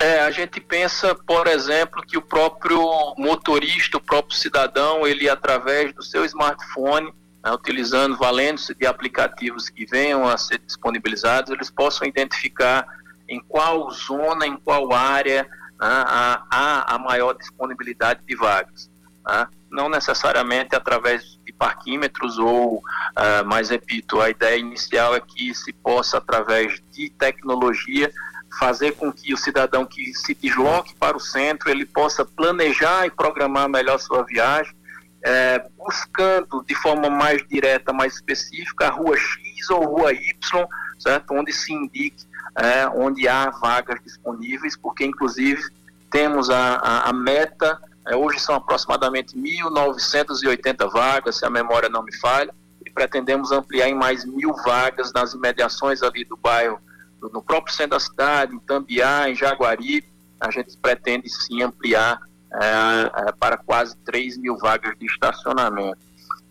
É, 0.00 0.20
a 0.20 0.30
gente 0.30 0.60
pensa, 0.60 1.14
por 1.14 1.46
exemplo, 1.46 2.02
que 2.06 2.18
o 2.18 2.22
próprio 2.22 2.80
motorista, 3.16 3.96
o 3.96 4.00
próprio 4.00 4.36
cidadão, 4.36 5.06
ele 5.06 5.28
através 5.28 5.94
do 5.94 6.02
seu 6.02 6.24
smartphone, 6.24 7.12
né, 7.42 7.52
utilizando, 7.52 8.16
valendo-se 8.16 8.74
de 8.74 8.86
aplicativos 8.86 9.70
que 9.70 9.86
venham 9.86 10.28
a 10.28 10.36
ser 10.36 10.58
disponibilizados, 10.58 11.50
eles 11.50 11.70
possam 11.70 12.06
identificar 12.06 12.86
em 13.26 13.40
qual 13.40 13.90
zona, 13.90 14.46
em 14.46 14.56
qual 14.56 14.92
área 14.92 15.44
né, 15.44 15.48
há, 15.80 16.42
há 16.50 16.94
a 16.94 16.98
maior 16.98 17.32
disponibilidade 17.32 18.20
de 18.26 18.36
vagas. 18.36 18.90
Né? 19.26 19.48
Não 19.70 19.88
necessariamente 19.88 20.76
através 20.76 21.38
de 21.44 21.52
parquímetros 21.52 22.38
ou, 22.38 22.76
uh, 22.76 23.46
mas 23.46 23.70
repito, 23.70 24.20
a 24.20 24.28
ideia 24.28 24.58
inicial 24.58 25.14
é 25.14 25.20
que 25.20 25.54
se 25.54 25.72
possa, 25.72 26.18
através 26.18 26.80
de 26.92 27.10
tecnologia, 27.10 28.12
fazer 28.58 28.92
com 28.92 29.12
que 29.12 29.32
o 29.32 29.36
cidadão 29.36 29.84
que 29.84 30.14
se 30.14 30.34
desloque 30.34 30.94
para 30.94 31.16
o 31.16 31.20
centro 31.20 31.70
ele 31.70 31.84
possa 31.84 32.24
planejar 32.24 33.06
e 33.06 33.10
programar 33.10 33.68
melhor 33.68 33.98
sua 33.98 34.22
viagem, 34.22 34.74
é, 35.22 35.64
buscando 35.76 36.64
de 36.66 36.74
forma 36.74 37.10
mais 37.10 37.46
direta, 37.48 37.92
mais 37.92 38.14
específica, 38.14 38.86
a 38.86 38.90
rua 38.90 39.16
X 39.16 39.70
ou 39.70 39.84
rua 39.84 40.12
Y, 40.12 40.66
certo? 40.98 41.34
Onde 41.34 41.52
se 41.52 41.72
indique 41.72 42.24
é, 42.56 42.88
onde 42.88 43.28
há 43.28 43.50
vagas 43.50 44.00
disponíveis, 44.02 44.76
porque 44.76 45.04
inclusive 45.04 45.62
temos 46.10 46.48
a, 46.48 46.76
a, 46.76 47.10
a 47.10 47.12
meta, 47.12 47.78
é, 48.06 48.16
hoje 48.16 48.38
são 48.38 48.54
aproximadamente 48.54 49.36
1.980 49.36 50.90
vagas, 50.90 51.36
se 51.36 51.44
a 51.44 51.50
memória 51.50 51.88
não 51.88 52.02
me 52.02 52.14
falha, 52.16 52.54
e 52.84 52.90
pretendemos 52.90 53.52
ampliar 53.52 53.88
em 53.88 53.94
mais 53.94 54.24
mil 54.24 54.54
vagas 54.64 55.12
nas 55.12 55.34
imediações 55.34 56.02
ali 56.02 56.24
do 56.24 56.36
bairro 56.36 56.80
no 57.20 57.42
próprio 57.42 57.74
centro 57.74 57.92
da 57.92 58.00
cidade, 58.00 58.54
em 58.54 58.58
Tambiá, 58.58 59.28
em 59.28 59.34
Jaguari, 59.34 60.04
a 60.40 60.50
gente 60.50 60.76
pretende 60.76 61.28
sim 61.28 61.62
ampliar 61.62 62.20
é, 62.52 63.32
para 63.32 63.56
quase 63.56 63.96
3 63.98 64.38
mil 64.38 64.56
vagas 64.58 64.96
de 64.98 65.06
estacionamento. 65.06 65.98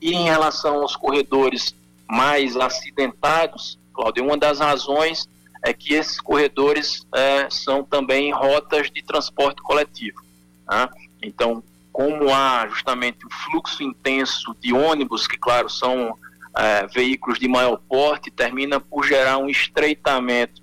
E 0.01 0.13
em 0.13 0.23
relação 0.23 0.81
aos 0.81 0.95
corredores 0.95 1.75
mais 2.07 2.55
acidentados, 2.55 3.79
Cláudio, 3.93 4.25
uma 4.25 4.37
das 4.37 4.59
razões 4.59 5.27
é 5.63 5.73
que 5.73 5.93
esses 5.93 6.19
corredores 6.19 7.05
é, 7.13 7.49
são 7.49 7.83
também 7.83 8.31
rotas 8.31 8.91
de 8.91 9.01
transporte 9.01 9.61
coletivo. 9.61 10.21
Tá? 10.65 10.89
Então, 11.21 11.63
como 11.91 12.33
há 12.33 12.67
justamente 12.67 13.25
o 13.25 13.29
fluxo 13.29 13.81
intenso 13.81 14.55
de 14.59 14.73
ônibus, 14.73 15.27
que, 15.27 15.37
claro, 15.37 15.69
são 15.69 16.17
é, 16.57 16.87
veículos 16.87 17.39
de 17.39 17.47
maior 17.47 17.77
porte, 17.89 18.31
termina 18.31 18.79
por 18.79 19.05
gerar 19.05 19.37
um 19.37 19.49
estreitamento 19.49 20.61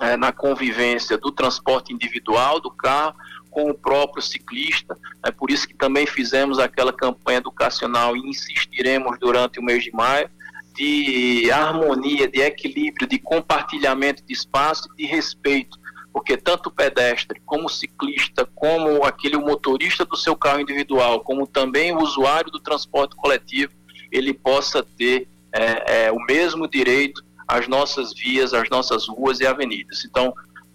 é, 0.00 0.16
na 0.16 0.32
convivência 0.32 1.16
do 1.16 1.30
transporte 1.30 1.92
individual, 1.92 2.60
do 2.60 2.70
carro, 2.70 3.14
com 3.50 3.70
o 3.70 3.74
próprio 3.74 4.22
ciclista. 4.22 4.96
É 5.24 5.30
por 5.30 5.50
isso 5.50 5.68
que 5.68 5.74
também 5.74 6.06
fizemos 6.06 6.58
aquela 6.58 6.92
campanha 6.92 7.38
educacional 7.38 8.16
e 8.16 8.28
insistiremos 8.28 9.18
durante 9.18 9.60
o 9.60 9.62
mês 9.62 9.84
de 9.84 9.92
maio 9.92 10.28
de 10.74 11.50
harmonia, 11.50 12.26
de 12.26 12.40
equilíbrio, 12.40 13.06
de 13.06 13.18
compartilhamento 13.18 14.22
de 14.24 14.32
espaço 14.32 14.88
e 14.96 15.02
de 15.02 15.06
respeito, 15.06 15.78
porque 16.12 16.36
tanto 16.36 16.68
o 16.68 16.72
pedestre, 16.72 17.40
como 17.44 17.66
o 17.66 17.70
ciclista, 17.70 18.48
como 18.54 19.04
aquele 19.04 19.36
motorista 19.36 20.04
do 20.04 20.16
seu 20.16 20.36
carro 20.36 20.60
individual, 20.60 21.20
como 21.20 21.46
também 21.46 21.92
o 21.92 22.00
usuário 22.00 22.50
do 22.50 22.60
transporte 22.60 23.14
coletivo, 23.16 23.72
ele 24.12 24.34
possa 24.34 24.82
ter 24.82 25.26
é, 25.52 26.04
é, 26.06 26.12
o 26.12 26.18
mesmo 26.26 26.68
direito 26.68 27.24
às 27.48 27.66
nossas 27.66 28.14
vias, 28.14 28.54
às 28.54 28.68
nossas 28.70 29.08
ruas 29.08 29.40
e 29.40 29.46
avenidas. 29.46 30.04
Então, 30.04 30.34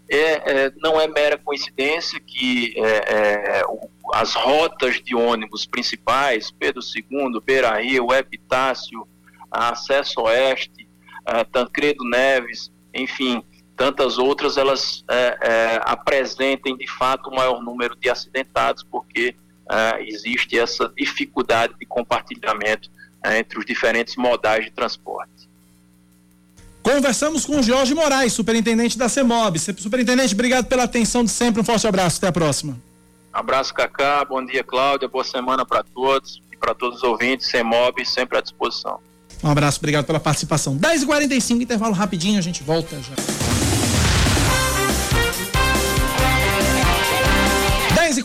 é, 0.09 0.65
é, 0.65 0.71
não 0.77 0.99
é 0.99 1.07
mera 1.07 1.37
coincidência 1.37 2.19
que 2.19 2.73
é, 2.77 3.61
é 3.61 3.63
as 4.13 4.33
rotas 4.33 5.01
de 5.01 5.15
ônibus 5.15 5.65
principais, 5.65 6.49
Pedro 6.49 6.81
II, 6.81 7.41
Beira 7.45 7.77
Rio, 7.77 8.13
Epitácio, 8.13 9.07
Acesso 9.51 10.21
Oeste, 10.21 10.87
Tancredo 11.51 12.05
Neves, 12.05 12.71
enfim, 12.93 13.43
tantas 13.75 14.17
outras, 14.17 14.55
elas 14.55 15.03
apresentem 15.81 16.77
de 16.77 16.87
fato 16.87 17.29
o 17.29 17.35
maior 17.35 17.61
número 17.61 17.97
de 17.97 18.09
acidentados, 18.09 18.81
porque 18.81 19.35
existe 19.99 20.57
essa 20.57 20.89
dificuldade 20.95 21.73
de 21.77 21.85
compartilhamento 21.85 22.89
entre 23.25 23.59
os 23.59 23.65
diferentes 23.65 24.15
modais 24.15 24.65
de 24.65 24.71
transporte. 24.71 25.47
Conversamos 26.81 27.45
com 27.45 27.59
o 27.59 27.63
Jorge 27.63 27.93
Moraes, 27.93 28.31
superintendente 28.31 28.97
da 28.97 29.09
CEMOB. 29.09 29.59
Superintendente, 29.59 30.33
obrigado 30.33 30.67
pela 30.67 30.83
atenção 30.83 31.23
de 31.23 31.31
sempre. 31.31 31.61
Um 31.61 31.65
forte 31.65 31.85
abraço. 31.85 32.17
Até 32.17 32.27
a 32.27 32.31
próxima. 32.31 32.77
Abraço, 33.33 33.73
Cacá. 33.73 34.23
Bom 34.23 34.45
dia, 34.45 34.63
Cláudia. 34.63 35.07
Boa 35.07 35.23
semana 35.23 35.65
para 35.65 35.83
todos 35.83 36.41
e 36.51 36.55
para 36.55 36.73
todos 36.73 36.97
os 36.99 37.03
ouvintes. 37.03 37.47
CEMOB 37.47 38.05
sempre 38.05 38.37
à 38.37 38.41
disposição. 38.41 38.99
Um 39.43 39.49
abraço, 39.49 39.79
obrigado 39.79 40.05
pela 40.05 40.19
participação. 40.19 40.77
10h45, 40.77 41.61
intervalo 41.61 41.93
rapidinho, 41.93 42.39
a 42.39 42.41
gente 42.41 42.63
volta 42.63 42.95
já. 42.97 43.76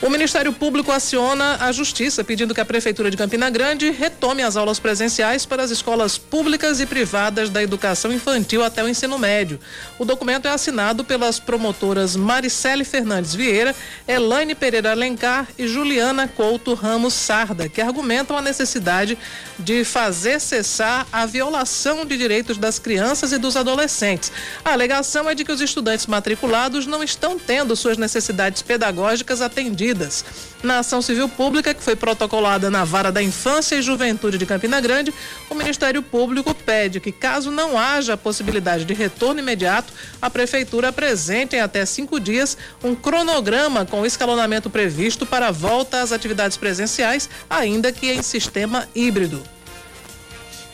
O 0.02 0.10
Ministério 0.10 0.52
Público 0.52 0.90
aciona 0.90 1.58
a 1.60 1.70
Justiça 1.70 2.24
pedindo 2.24 2.52
que 2.52 2.60
a 2.60 2.64
Prefeitura 2.64 3.08
de 3.08 3.16
Campina 3.16 3.48
Grande 3.48 3.88
retome 3.92 4.42
as 4.42 4.56
aulas 4.56 4.80
presenciais 4.80 5.46
para 5.46 5.62
as 5.62 5.70
escolas 5.70 6.18
públicas 6.18 6.80
e 6.80 6.86
privadas 6.86 7.50
da 7.50 7.62
educação 7.62 8.12
infantil 8.12 8.64
até 8.64 8.82
o 8.82 8.88
ensino 8.88 9.16
médio. 9.16 9.60
O 9.96 10.04
documento 10.04 10.48
é 10.48 10.50
assinado 10.50 11.04
pelas 11.04 11.38
promotoras 11.38 12.16
Maricele 12.16 12.82
Fernandes 12.82 13.32
Vieira, 13.32 13.72
Elaine 14.08 14.56
Pereira 14.56 14.90
Alencar 14.90 15.51
e 15.58 15.66
Juliana 15.66 16.26
Couto 16.28 16.74
Ramos 16.74 17.14
Sarda, 17.14 17.68
que 17.68 17.80
argumentam 17.80 18.36
a 18.36 18.42
necessidade 18.42 19.18
de 19.58 19.84
fazer 19.84 20.40
cessar 20.40 21.06
a 21.12 21.26
violação 21.26 22.04
de 22.04 22.16
direitos 22.16 22.58
das 22.58 22.78
crianças 22.78 23.32
e 23.32 23.38
dos 23.38 23.56
adolescentes. 23.56 24.32
A 24.64 24.72
alegação 24.72 25.28
é 25.28 25.34
de 25.34 25.44
que 25.44 25.52
os 25.52 25.60
estudantes 25.60 26.06
matriculados 26.06 26.86
não 26.86 27.02
estão 27.02 27.38
tendo 27.38 27.76
suas 27.76 27.96
necessidades 27.96 28.62
pedagógicas 28.62 29.40
atendidas. 29.40 30.24
Na 30.62 30.78
ação 30.78 31.02
civil 31.02 31.28
pública, 31.28 31.74
que 31.74 31.82
foi 31.82 31.96
protocolada 31.96 32.70
na 32.70 32.84
Vara 32.84 33.10
da 33.10 33.20
Infância 33.20 33.74
e 33.74 33.82
Juventude 33.82 34.38
de 34.38 34.46
Campina 34.46 34.80
Grande, 34.80 35.12
o 35.50 35.54
Ministério 35.54 36.02
Público 36.02 36.54
pede 36.54 37.00
que, 37.00 37.10
caso 37.10 37.50
não 37.50 37.76
haja 37.76 38.16
possibilidade 38.16 38.84
de 38.84 38.94
retorno 38.94 39.40
imediato, 39.40 39.92
a 40.20 40.30
Prefeitura 40.30 40.88
apresente 40.88 41.56
em 41.56 41.60
até 41.60 41.84
cinco 41.84 42.20
dias 42.20 42.56
um 42.82 42.94
cronograma 42.94 43.84
com 43.84 44.06
escalonamento 44.06 44.70
previsto 44.70 45.26
para 45.26 45.48
a 45.48 45.52
volta 45.52 46.00
às 46.00 46.12
atividades 46.12 46.56
presenciais, 46.56 47.28
ainda 47.50 47.90
que 47.90 48.12
em 48.12 48.22
sistema 48.22 48.88
híbrido. 48.94 49.42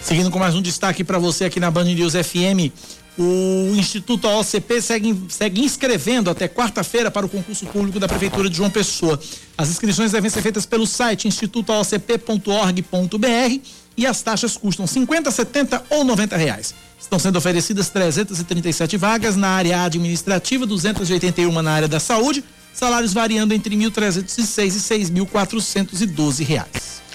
Seguindo 0.00 0.30
com 0.30 0.38
mais 0.38 0.54
um 0.54 0.62
destaque 0.62 1.02
para 1.02 1.18
você 1.18 1.44
aqui 1.44 1.58
na 1.58 1.70
Band 1.70 1.84
News 1.84 2.12
FM, 2.12 2.72
o 3.18 3.74
Instituto 3.76 4.28
OCP 4.28 4.80
segue, 4.80 5.24
segue 5.28 5.60
inscrevendo 5.60 6.30
até 6.30 6.46
quarta-feira 6.46 7.10
para 7.10 7.26
o 7.26 7.28
concurso 7.28 7.66
público 7.66 7.98
da 7.98 8.06
Prefeitura 8.06 8.48
de 8.48 8.56
João 8.56 8.70
Pessoa. 8.70 9.18
As 9.56 9.68
inscrições 9.68 10.12
devem 10.12 10.30
ser 10.30 10.40
feitas 10.40 10.64
pelo 10.64 10.86
site 10.86 11.26
institutoocp.org.br 11.26 13.68
e 13.96 14.06
as 14.06 14.22
taxas 14.22 14.56
custam 14.56 14.86
50, 14.86 15.32
70 15.32 15.82
ou 15.90 16.04
90 16.04 16.36
reais. 16.36 16.72
Estão 17.00 17.18
sendo 17.18 17.36
oferecidas 17.36 17.90
337 17.90 18.96
vagas 18.96 19.34
na 19.34 19.48
área 19.48 19.82
administrativa, 19.82 20.64
281 20.64 21.60
na 21.60 21.72
área 21.72 21.88
da 21.88 21.98
saúde, 21.98 22.44
salários 22.72 23.12
variando 23.12 23.52
entre 23.52 23.76
1.306 23.76 24.66
e 24.66 24.70
6.412 25.10 26.44
reais. 26.44 27.07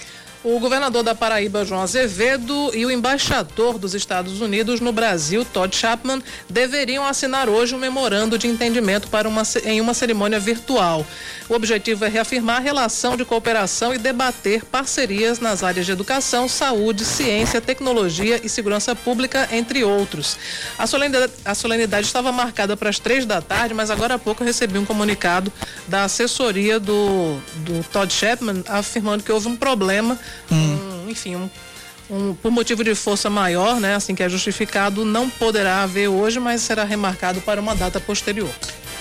O 0.44 0.60
governador 0.60 1.02
da 1.02 1.14
Paraíba, 1.14 1.64
João 1.64 1.80
Azevedo, 1.80 2.70
e 2.74 2.84
o 2.84 2.90
embaixador 2.90 3.78
dos 3.78 3.94
Estados 3.94 4.42
Unidos 4.42 4.78
no 4.78 4.92
Brasil, 4.92 5.42
Todd 5.42 5.74
Chapman, 5.74 6.22
deveriam 6.50 7.02
assinar 7.06 7.48
hoje 7.48 7.74
um 7.74 7.78
memorando 7.78 8.36
de 8.36 8.46
entendimento 8.46 9.08
para 9.08 9.26
uma, 9.26 9.42
em 9.64 9.80
uma 9.80 9.94
cerimônia 9.94 10.38
virtual. 10.38 11.06
O 11.48 11.54
objetivo 11.54 12.04
é 12.04 12.08
reafirmar 12.08 12.58
a 12.58 12.60
relação 12.60 13.16
de 13.16 13.24
cooperação 13.24 13.94
e 13.94 13.98
debater 13.98 14.66
parcerias 14.66 15.40
nas 15.40 15.62
áreas 15.62 15.86
de 15.86 15.92
educação, 15.92 16.46
saúde, 16.46 17.06
ciência, 17.06 17.58
tecnologia 17.58 18.38
e 18.44 18.48
segurança 18.50 18.94
pública, 18.94 19.48
entre 19.50 19.82
outros. 19.82 20.36
A 20.76 20.86
solenidade, 20.86 21.32
a 21.42 21.54
solenidade 21.54 22.06
estava 22.06 22.30
marcada 22.30 22.76
para 22.76 22.90
as 22.90 22.98
três 22.98 23.24
da 23.24 23.40
tarde, 23.40 23.72
mas 23.72 23.90
agora 23.90 24.16
há 24.16 24.18
pouco 24.18 24.42
eu 24.42 24.46
recebi 24.46 24.78
um 24.78 24.84
comunicado 24.84 25.50
da 25.88 26.04
assessoria 26.04 26.78
do, 26.78 27.38
do 27.56 27.82
Todd 27.90 28.12
Chapman 28.12 28.62
afirmando 28.68 29.24
que 29.24 29.32
houve 29.32 29.48
um 29.48 29.56
problema 29.56 30.18
Hum. 30.50 31.04
Um, 31.06 31.10
enfim, 31.10 31.36
um, 31.36 31.50
um, 32.10 32.34
por 32.34 32.50
motivo 32.50 32.84
de 32.84 32.94
força 32.94 33.30
maior, 33.30 33.80
né, 33.80 33.94
assim 33.94 34.14
que 34.14 34.22
é 34.22 34.28
justificado, 34.28 35.04
não 35.04 35.28
poderá 35.28 35.82
haver 35.82 36.08
hoje, 36.08 36.38
mas 36.38 36.60
será 36.62 36.84
remarcado 36.84 37.40
para 37.40 37.60
uma 37.60 37.74
data 37.74 38.00
posterior. 38.00 38.50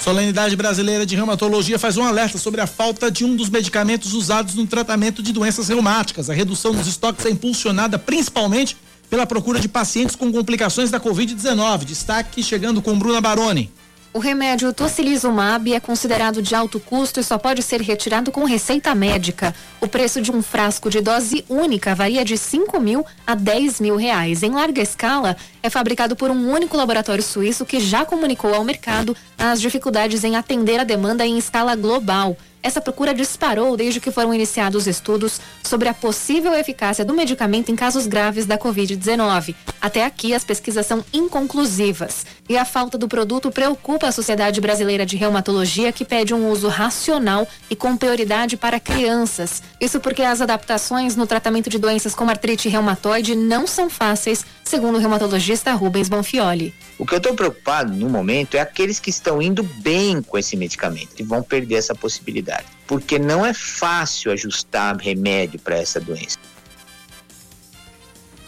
Solenidade 0.04 0.56
Brasileira 0.58 1.06
de 1.06 1.16
Reumatologia 1.16 1.80
faz 1.80 1.96
um 1.96 2.04
alerta 2.04 2.38
sobre 2.38 2.60
a 2.60 2.68
falta 2.68 3.10
de 3.10 3.24
um 3.24 3.38
dos 3.38 3.50
medicamentos 3.50 4.14
usados 4.14 4.54
no 4.54 4.68
tratamento 4.68 5.24
de 5.24 5.32
doenças 5.32 5.70
reumáticas. 5.70 6.30
A 6.30 6.34
redução 6.34 6.74
dos 6.74 6.88
estoques 6.88 7.26
é 7.26 7.30
impulsionada 7.30 7.98
principalmente 7.98 8.76
pela 9.10 9.26
procura 9.26 9.62
de 9.62 9.70
pacientes 9.70 10.16
com 10.16 10.30
complicações 10.30 10.92
da 10.92 11.00
Covid-19. 11.00 11.86
Destaque 11.86 12.44
chegando 12.44 12.82
com 12.82 13.00
Bruna 13.00 13.22
Baroni. 13.22 13.72
O 14.14 14.20
remédio 14.20 14.72
tocilizumab 14.72 15.74
é 15.74 15.80
considerado 15.80 16.40
de 16.40 16.54
alto 16.54 16.80
custo 16.80 17.20
e 17.20 17.24
só 17.24 17.36
pode 17.40 17.64
ser 17.64 17.82
retirado 17.82 18.32
com 18.32 18.44
receita 18.44 18.94
médica. 18.94 19.56
O 19.82 19.88
preço 19.88 20.22
de 20.22 20.32
um 20.32 20.44
frasco 20.44 20.88
de 20.88 21.02
dose 21.02 21.44
única 21.50 21.96
varia 21.96 22.24
de 22.24 22.38
5 22.38 22.80
mil 22.80 23.04
a 23.26 23.34
10 23.34 23.80
mil 23.80 23.96
reais. 23.96 24.44
Em 24.44 24.52
larga 24.52 24.84
escala, 24.84 25.36
é 25.64 25.70
fabricado 25.70 26.16
por 26.16 26.30
um 26.30 26.52
único 26.52 26.78
laboratório 26.78 27.24
suíço 27.24 27.66
que 27.66 27.80
já 27.80 28.06
comunicou 28.06 28.54
ao 28.54 28.64
mercado 28.64 29.18
as 29.36 29.60
dificuldades 29.60 30.24
em 30.24 30.36
atender 30.36 30.80
a 30.80 30.84
demanda 30.84 31.26
em 31.26 31.40
escala 31.40 31.76
global. 31.76 32.38
Essa 32.64 32.80
procura 32.80 33.14
disparou 33.14 33.76
desde 33.76 34.00
que 34.00 34.10
foram 34.10 34.34
iniciados 34.34 34.88
estudos 34.88 35.42
sobre 35.62 35.90
a 35.90 35.94
possível 35.94 36.54
eficácia 36.54 37.04
do 37.04 37.14
medicamento 37.14 37.70
em 37.70 37.76
casos 37.76 38.08
graves 38.08 38.46
da 38.46 38.58
Covid-19. 38.58 39.54
Até 39.82 40.06
aqui, 40.06 40.34
as 40.34 40.46
pesquisas 40.46 40.86
são 40.86 41.04
inconclusivas 41.12 42.26
e 42.48 42.58
a 42.58 42.64
falta 42.64 42.98
do 42.98 43.08
produto 43.08 43.52
preocupa 43.52 44.08
a 44.08 44.14
Sociedade 44.14 44.62
Brasileira 44.62 45.06
de 45.06 45.18
Reumatologia, 45.18 45.92
que 45.92 46.06
pede 46.06 46.34
um 46.34 46.50
uso 46.50 46.70
racional 46.70 47.46
e 47.70 47.76
com 47.76 47.98
prioridade 47.98 48.56
para 48.56 48.80
crianças. 48.80 49.62
Isso 49.82 50.00
porque 50.00 50.22
as 50.22 50.40
adaptações 50.40 51.18
no 51.18 51.28
tratamento 51.28 51.70
de 51.70 51.78
doenças 51.78 52.16
como 52.16 52.32
artrite 52.32 52.70
reumatoide 52.70 53.36
não 53.36 53.68
são 53.68 53.90
fáceis, 53.90 54.46
segundo 54.64 54.96
o 54.96 55.00
reumatologista 55.00 55.74
Rubens 55.74 56.10
Bonfioli. 56.10 56.74
O 56.98 57.06
que 57.06 57.14
eu 57.14 57.18
estou 57.18 57.34
preocupado 57.34 57.94
no 57.94 58.10
momento 58.10 58.56
é 58.56 58.60
aqueles 58.60 59.00
que 59.00 59.10
estão 59.10 59.42
indo 59.42 59.64
bem 59.64 60.22
com 60.22 60.38
esse 60.38 60.56
medicamento 60.56 61.12
e 61.20 61.24
vão 61.24 61.44
perder 61.44 61.76
essa 61.76 61.94
possibilidade, 61.94 62.66
porque 62.88 63.20
não 63.20 63.46
é 63.46 63.54
fácil 63.54 64.32
ajustar 64.32 64.98
remédio 64.98 65.60
para 65.60 65.78
essa 65.78 66.00
doença. 66.00 66.38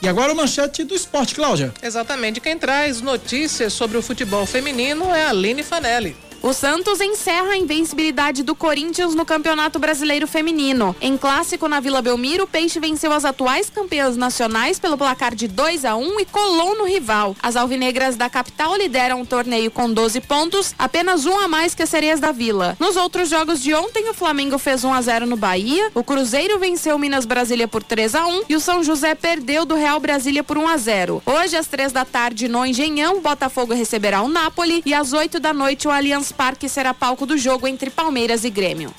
E 0.02 0.08
agora 0.08 0.32
o 0.32 0.36
manchete 0.36 0.84
do 0.84 0.94
esporte, 0.94 1.34
Cláudia. 1.34 1.74
Exatamente. 1.82 2.40
Quem 2.40 2.58
traz 2.60 3.02
notícias 3.02 3.74
sobre 3.74 3.98
o 3.98 4.04
futebol 4.04 4.46
feminino 4.46 5.12
é 5.12 5.26
a 5.26 5.30
Aline 5.30 5.64
Fanelli. 5.64 6.16
O 6.46 6.54
Santos 6.54 7.02
encerra 7.02 7.54
a 7.54 7.58
invencibilidade 7.58 8.44
do 8.44 8.54
Corinthians 8.54 9.16
no 9.16 9.26
Campeonato 9.26 9.80
Brasileiro 9.80 10.28
Feminino. 10.28 10.96
Em 11.02 11.18
clássico 11.18 11.68
na 11.68 11.80
Vila 11.80 12.04
Belmiro, 12.04 12.44
o 12.44 12.48
Peixe 12.48 12.80
venceu 12.80 13.12
as 13.12 13.26
atuais 13.26 13.68
campeãs 13.68 14.16
nacionais 14.16 14.78
pelo 14.78 14.96
placar 14.96 15.34
de 15.34 15.48
2 15.48 15.84
a 15.86 15.96
1 15.96 16.20
e 16.20 16.26
colou 16.26 16.78
no 16.78 16.86
rival. 16.86 17.36
As 17.42 17.56
alvinegras 17.56 18.16
da 18.16 18.30
capital 18.30 18.78
lideram 18.78 19.22
o 19.22 19.26
torneio 19.26 19.72
com 19.72 19.92
12 19.92 20.22
pontos, 20.22 20.76
apenas 20.78 21.26
um 21.26 21.36
a 21.40 21.48
mais 21.48 21.74
que 21.74 21.82
as 21.82 21.90
sereias 21.90 22.20
da 22.20 22.32
Vila. 22.32 22.78
Nos 22.80 22.96
outros 22.96 23.28
jogos 23.28 23.60
de 23.60 23.74
ontem, 23.74 24.08
o 24.08 24.14
Flamengo 24.14 24.60
fez 24.60 24.84
1 24.84 24.94
a 24.94 25.02
0 25.02 25.26
no 25.26 25.36
Bahia, 25.36 25.90
o 25.96 26.04
Cruzeiro 26.04 26.60
venceu 26.60 27.00
Minas 27.00 27.26
Brasília 27.26 27.68
por 27.68 27.82
3 27.82 28.14
a 28.14 28.28
1 28.28 28.44
e 28.50 28.56
o 28.56 28.60
São 28.60 28.84
José 28.84 29.16
perdeu 29.16 29.66
do 29.66 29.74
Real 29.74 30.00
Brasília 30.00 30.44
por 30.44 30.60
1 30.60 30.68
a 30.68 30.78
0. 30.78 31.24
Hoje 31.26 31.58
às 31.58 31.66
três 31.66 31.92
da 31.92 32.06
tarde 32.06 32.48
no 32.48 32.64
Engenhão, 32.64 33.18
o 33.18 33.22
Botafogo 33.22 33.74
receberá 33.74 34.22
o 34.22 34.30
Napoli 34.30 34.84
e 34.86 34.94
às 34.94 35.12
8 35.12 35.40
da 35.40 35.52
noite 35.52 35.88
o 35.88 35.92
Allianz 35.92 36.35
Parque 36.36 36.70
será 36.70 36.94
palco 36.94 37.26
do 37.26 37.38
jogo 37.38 37.68
entre 37.68 37.90
Palmeiras 37.90 38.44
e 38.44 38.49
Grêmio. 38.49 38.94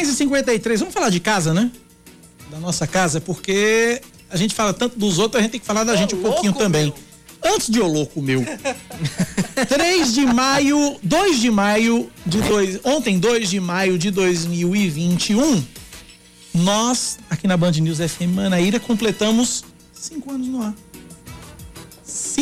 E 0.00 0.14
53 0.18 0.80
vamos 0.80 0.94
falar 0.94 1.10
de 1.10 1.20
casa, 1.20 1.52
né? 1.52 1.70
Da 2.50 2.58
nossa 2.58 2.86
casa, 2.86 3.20
porque 3.20 4.00
a 4.30 4.36
gente 4.36 4.54
fala 4.54 4.72
tanto 4.72 4.98
dos 4.98 5.18
outros, 5.18 5.38
a 5.38 5.42
gente 5.42 5.52
tem 5.52 5.60
que 5.60 5.66
falar 5.66 5.84
da 5.84 5.94
gente 5.96 6.14
um 6.14 6.22
pouquinho 6.22 6.52
também. 6.54 6.92
Antes 7.44 7.68
de 7.68 7.80
ô 7.80 7.86
louco 7.86 8.20
meu. 8.20 8.44
3 9.68 10.14
de 10.14 10.26
maio, 10.26 10.98
2 11.02 11.40
de 11.40 11.50
maio 11.50 12.10
de 12.26 12.40
dois, 12.40 12.80
ontem 12.84 13.18
2 13.18 13.50
de 13.50 13.60
maio 13.60 13.98
de 13.98 14.10
2021, 14.10 15.64
nós 16.54 17.18
aqui 17.30 17.46
na 17.46 17.56
Band 17.56 17.72
News 17.72 17.98
FM 17.98 18.34
Manaíra 18.34 18.80
completamos 18.80 19.64
cinco 19.92 20.32
anos 20.32 20.48
no 20.48 20.62
ar. 20.62 20.74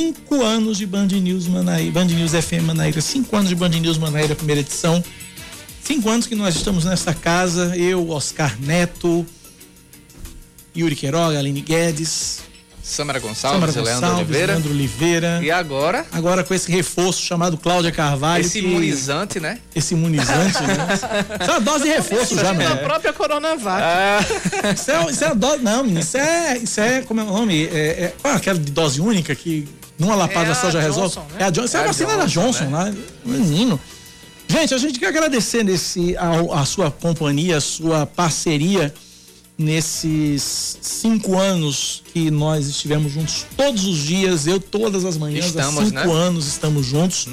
Cinco 0.00 0.42
anos 0.44 0.76
de 0.76 0.84
Band 0.84 1.06
News 1.06 1.46
Manaíra, 1.46 1.90
Band 1.90 2.04
News 2.04 2.32
FM 2.32 2.64
Manaíra, 2.66 3.00
cinco 3.00 3.34
anos 3.34 3.48
de 3.48 3.54
Band 3.54 3.70
News 3.70 3.96
Manaíra, 3.96 4.34
primeira 4.34 4.60
edição. 4.60 5.02
Cinco 5.82 6.10
anos 6.10 6.26
que 6.26 6.34
nós 6.34 6.54
estamos 6.54 6.84
nessa 6.84 7.14
casa, 7.14 7.74
eu, 7.74 8.10
Oscar 8.10 8.54
Neto, 8.60 9.24
Yuri 10.76 10.94
Queiroga, 10.94 11.38
Aline 11.38 11.62
Guedes, 11.62 12.40
Samara 12.82 13.18
Gonçalves, 13.18 13.58
Samara 13.58 13.72
Leandro 13.72 13.92
Gonçalves, 13.94 14.18
Oliveira. 14.28 14.52
Leandro 14.52 14.70
Oliveira. 14.70 15.40
E 15.42 15.50
agora? 15.50 16.04
Agora 16.12 16.44
com 16.44 16.52
esse 16.52 16.70
reforço 16.70 17.22
chamado 17.22 17.56
Cláudia 17.56 17.90
Carvalho. 17.90 18.42
Esse 18.44 18.60
que- 18.60 18.66
imunizante, 18.66 19.40
né? 19.40 19.60
Esse 19.74 19.94
imunizante, 19.94 20.60
né? 20.62 20.76
Isso 21.40 21.50
é 21.50 21.54
uma 21.54 21.60
dose 21.60 21.84
de 21.84 21.90
reforço 21.90 22.34
já, 22.34 22.50
A 22.50 22.54
mano. 22.54 22.76
própria 22.80 23.14
Coronavac. 23.14 23.82
Isso 24.74 24.90
é, 24.90 25.10
isso 25.10 25.24
é 25.24 25.28
uma 25.28 25.34
dose. 25.36 25.62
Não, 25.62 25.82
menino, 25.82 26.00
isso 26.00 26.18
é. 26.18 26.58
Isso 26.58 26.78
é. 26.82 27.00
Como 27.00 27.18
é 27.18 27.24
o 27.24 27.26
nome? 27.28 27.64
É, 27.64 27.78
é, 27.78 28.14
é 28.22 28.30
aquela 28.32 28.58
de 28.58 28.70
dose 28.70 29.00
única 29.00 29.34
que 29.34 29.66
numa 29.98 30.14
lapada 30.14 30.50
É 30.50 30.54
só 30.54 30.70
já 30.70 30.80
resolve? 30.80 31.14
Johnson, 31.14 31.26
né? 31.32 31.36
É 31.38 31.44
a 31.44 31.50
Johnson. 31.50 31.76
É 31.76 31.80
a 31.80 31.82
É 31.82 31.84
a 31.84 31.86
vacina 31.88 32.16
da 32.16 32.26
Johnson, 32.26 32.64
Johnson 32.64 32.70
lá. 32.70 32.94
Menino. 33.24 33.80
Gente, 34.48 34.74
a 34.74 34.78
gente 34.78 34.98
quer 34.98 35.08
agradecer 35.08 35.64
nesse, 35.64 36.16
a, 36.16 36.60
a 36.60 36.64
sua 36.64 36.90
companhia, 36.90 37.56
a 37.56 37.60
sua 37.60 38.06
parceria 38.06 38.94
nesses 39.58 40.78
cinco 40.80 41.38
anos 41.38 42.02
que 42.12 42.30
nós 42.30 42.66
estivemos 42.66 43.12
juntos 43.12 43.46
todos 43.56 43.84
os 43.84 43.98
dias, 43.98 44.46
eu 44.46 44.60
todas 44.60 45.04
as 45.04 45.16
manhãs, 45.16 45.46
Estamos, 45.46 45.78
há 45.78 45.84
cinco 45.86 45.94
né? 45.94 46.12
anos 46.12 46.46
estamos 46.46 46.86
juntos. 46.86 47.26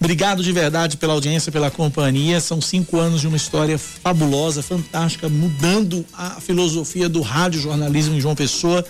Obrigado 0.00 0.42
de 0.42 0.50
verdade 0.50 0.96
pela 0.96 1.12
audiência, 1.12 1.52
pela 1.52 1.70
companhia. 1.70 2.40
São 2.40 2.60
cinco 2.60 2.98
anos 2.98 3.20
de 3.20 3.28
uma 3.28 3.36
história 3.36 3.78
fabulosa, 3.78 4.60
fantástica, 4.60 5.28
mudando 5.28 6.04
a 6.12 6.40
filosofia 6.40 7.08
do 7.08 7.20
rádio 7.20 7.60
jornalismo 7.60 8.16
em 8.16 8.20
João 8.20 8.34
Pessoa. 8.34 8.84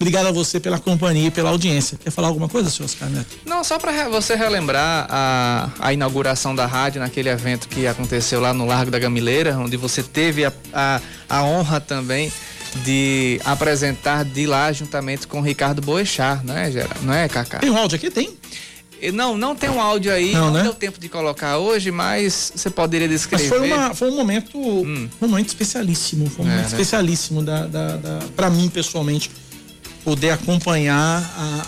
Obrigado 0.00 0.28
a 0.28 0.32
você 0.32 0.58
pela 0.58 0.78
companhia 0.78 1.28
e 1.28 1.30
pela 1.30 1.50
audiência. 1.50 1.98
Quer 2.02 2.10
falar 2.10 2.28
alguma 2.28 2.48
coisa, 2.48 2.70
senhor 2.70 2.86
Oscar 2.86 3.10
Neto? 3.10 3.36
Não, 3.44 3.62
só 3.62 3.78
para 3.78 4.08
você 4.08 4.34
relembrar 4.34 5.06
a, 5.10 5.68
a 5.78 5.92
inauguração 5.92 6.54
da 6.54 6.64
rádio 6.64 7.02
naquele 7.02 7.28
evento 7.28 7.68
que 7.68 7.86
aconteceu 7.86 8.40
lá 8.40 8.54
no 8.54 8.64
Largo 8.64 8.90
da 8.90 8.98
Gamileira, 8.98 9.58
onde 9.58 9.76
você 9.76 10.02
teve 10.02 10.46
a, 10.46 10.52
a, 10.72 11.00
a 11.28 11.42
honra 11.44 11.80
também 11.80 12.32
de 12.82 13.38
apresentar 13.44 14.24
de 14.24 14.46
lá 14.46 14.72
juntamente 14.72 15.26
com 15.26 15.40
o 15.40 15.42
Ricardo 15.42 15.82
Boechat, 15.82 16.46
não 16.46 16.56
é, 16.56 16.70
Gera? 16.72 16.96
Não 17.02 17.12
é, 17.12 17.28
Cacá? 17.28 17.58
Tem 17.58 17.68
um 17.68 17.76
áudio 17.76 17.96
aqui? 17.96 18.10
Tem? 18.10 18.30
Não, 19.12 19.36
não 19.36 19.54
tem 19.56 19.68
um 19.68 19.80
áudio 19.80 20.12
aí, 20.12 20.32
Não, 20.32 20.46
não, 20.46 20.52
né? 20.52 20.62
deu 20.62 20.74
tempo 20.74 20.98
de 21.00 21.08
colocar 21.10 21.56
hoje, 21.58 21.90
mas 21.90 22.52
você 22.54 22.68
poderia 22.70 23.06
Mas 23.08 23.20
descrever. 23.20 23.48
foi, 23.48 23.70
uma, 23.72 23.94
foi 23.94 24.10
um 24.10 24.16
momento 24.16 24.58
um 24.58 25.08
momento 25.20 25.48
especialíssimo. 25.48 26.28
Foi 26.30 26.44
um 26.44 26.48
É, 26.48 26.52
momento 26.52 26.64
né? 26.70 26.70
especialíssimo 26.72 27.42
da, 27.42 27.66
da, 27.66 27.96
da, 27.96 28.18
para 28.36 28.50
mim, 28.50 28.68
pessoalmente, 28.68 29.30
poder 30.04 30.30
acompanhar 30.30 31.22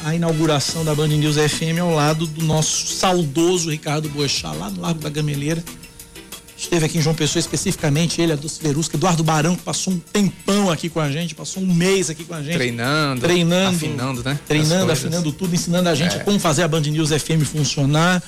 a, 0.04 0.09
a 0.10 0.14
inauguração 0.14 0.84
da 0.84 0.94
Band 0.94 1.09
News 1.09 1.36
FM 1.36 1.80
ao 1.80 1.94
lado 1.94 2.26
do 2.26 2.44
nosso 2.44 2.86
saudoso 2.94 3.70
Ricardo 3.70 4.09
Boechat, 4.09 4.56
lá 4.56 4.70
no 4.70 4.80
Largo 4.80 5.00
da 5.00 5.10
Gameleira. 5.10 5.62
Esteve 6.56 6.86
aqui 6.86 6.98
em 6.98 7.02
João 7.02 7.14
Pessoa 7.14 7.40
especificamente, 7.40 8.20
ele, 8.20 8.32
a 8.32 8.36
Dulce 8.36 8.62
Verusca, 8.62 8.96
Eduardo 8.96 9.24
Barão, 9.24 9.56
que 9.56 9.62
passou 9.62 9.92
um 9.92 9.98
tempão 9.98 10.70
aqui 10.70 10.88
com 10.88 11.00
a 11.00 11.10
gente, 11.10 11.34
passou 11.34 11.60
um 11.62 11.74
mês 11.74 12.09
aqui 12.09 12.22
com 12.24 12.34
a 12.34 12.42
gente. 12.42 12.54
Treinando, 12.54 13.20
Treinando. 13.20 13.76
afinando, 13.76 14.22
né? 14.22 14.38
Treinando, 14.46 14.92
afinando 14.92 15.32
tudo, 15.32 15.52
ensinando 15.54 15.88
a 15.88 15.94
gente 15.94 16.14
É. 16.16 16.18
como 16.20 16.38
fazer 16.38 16.62
a 16.62 16.68
Band 16.68 16.82
News 16.82 17.10
FM 17.10 17.42
funcionar. 17.44 18.22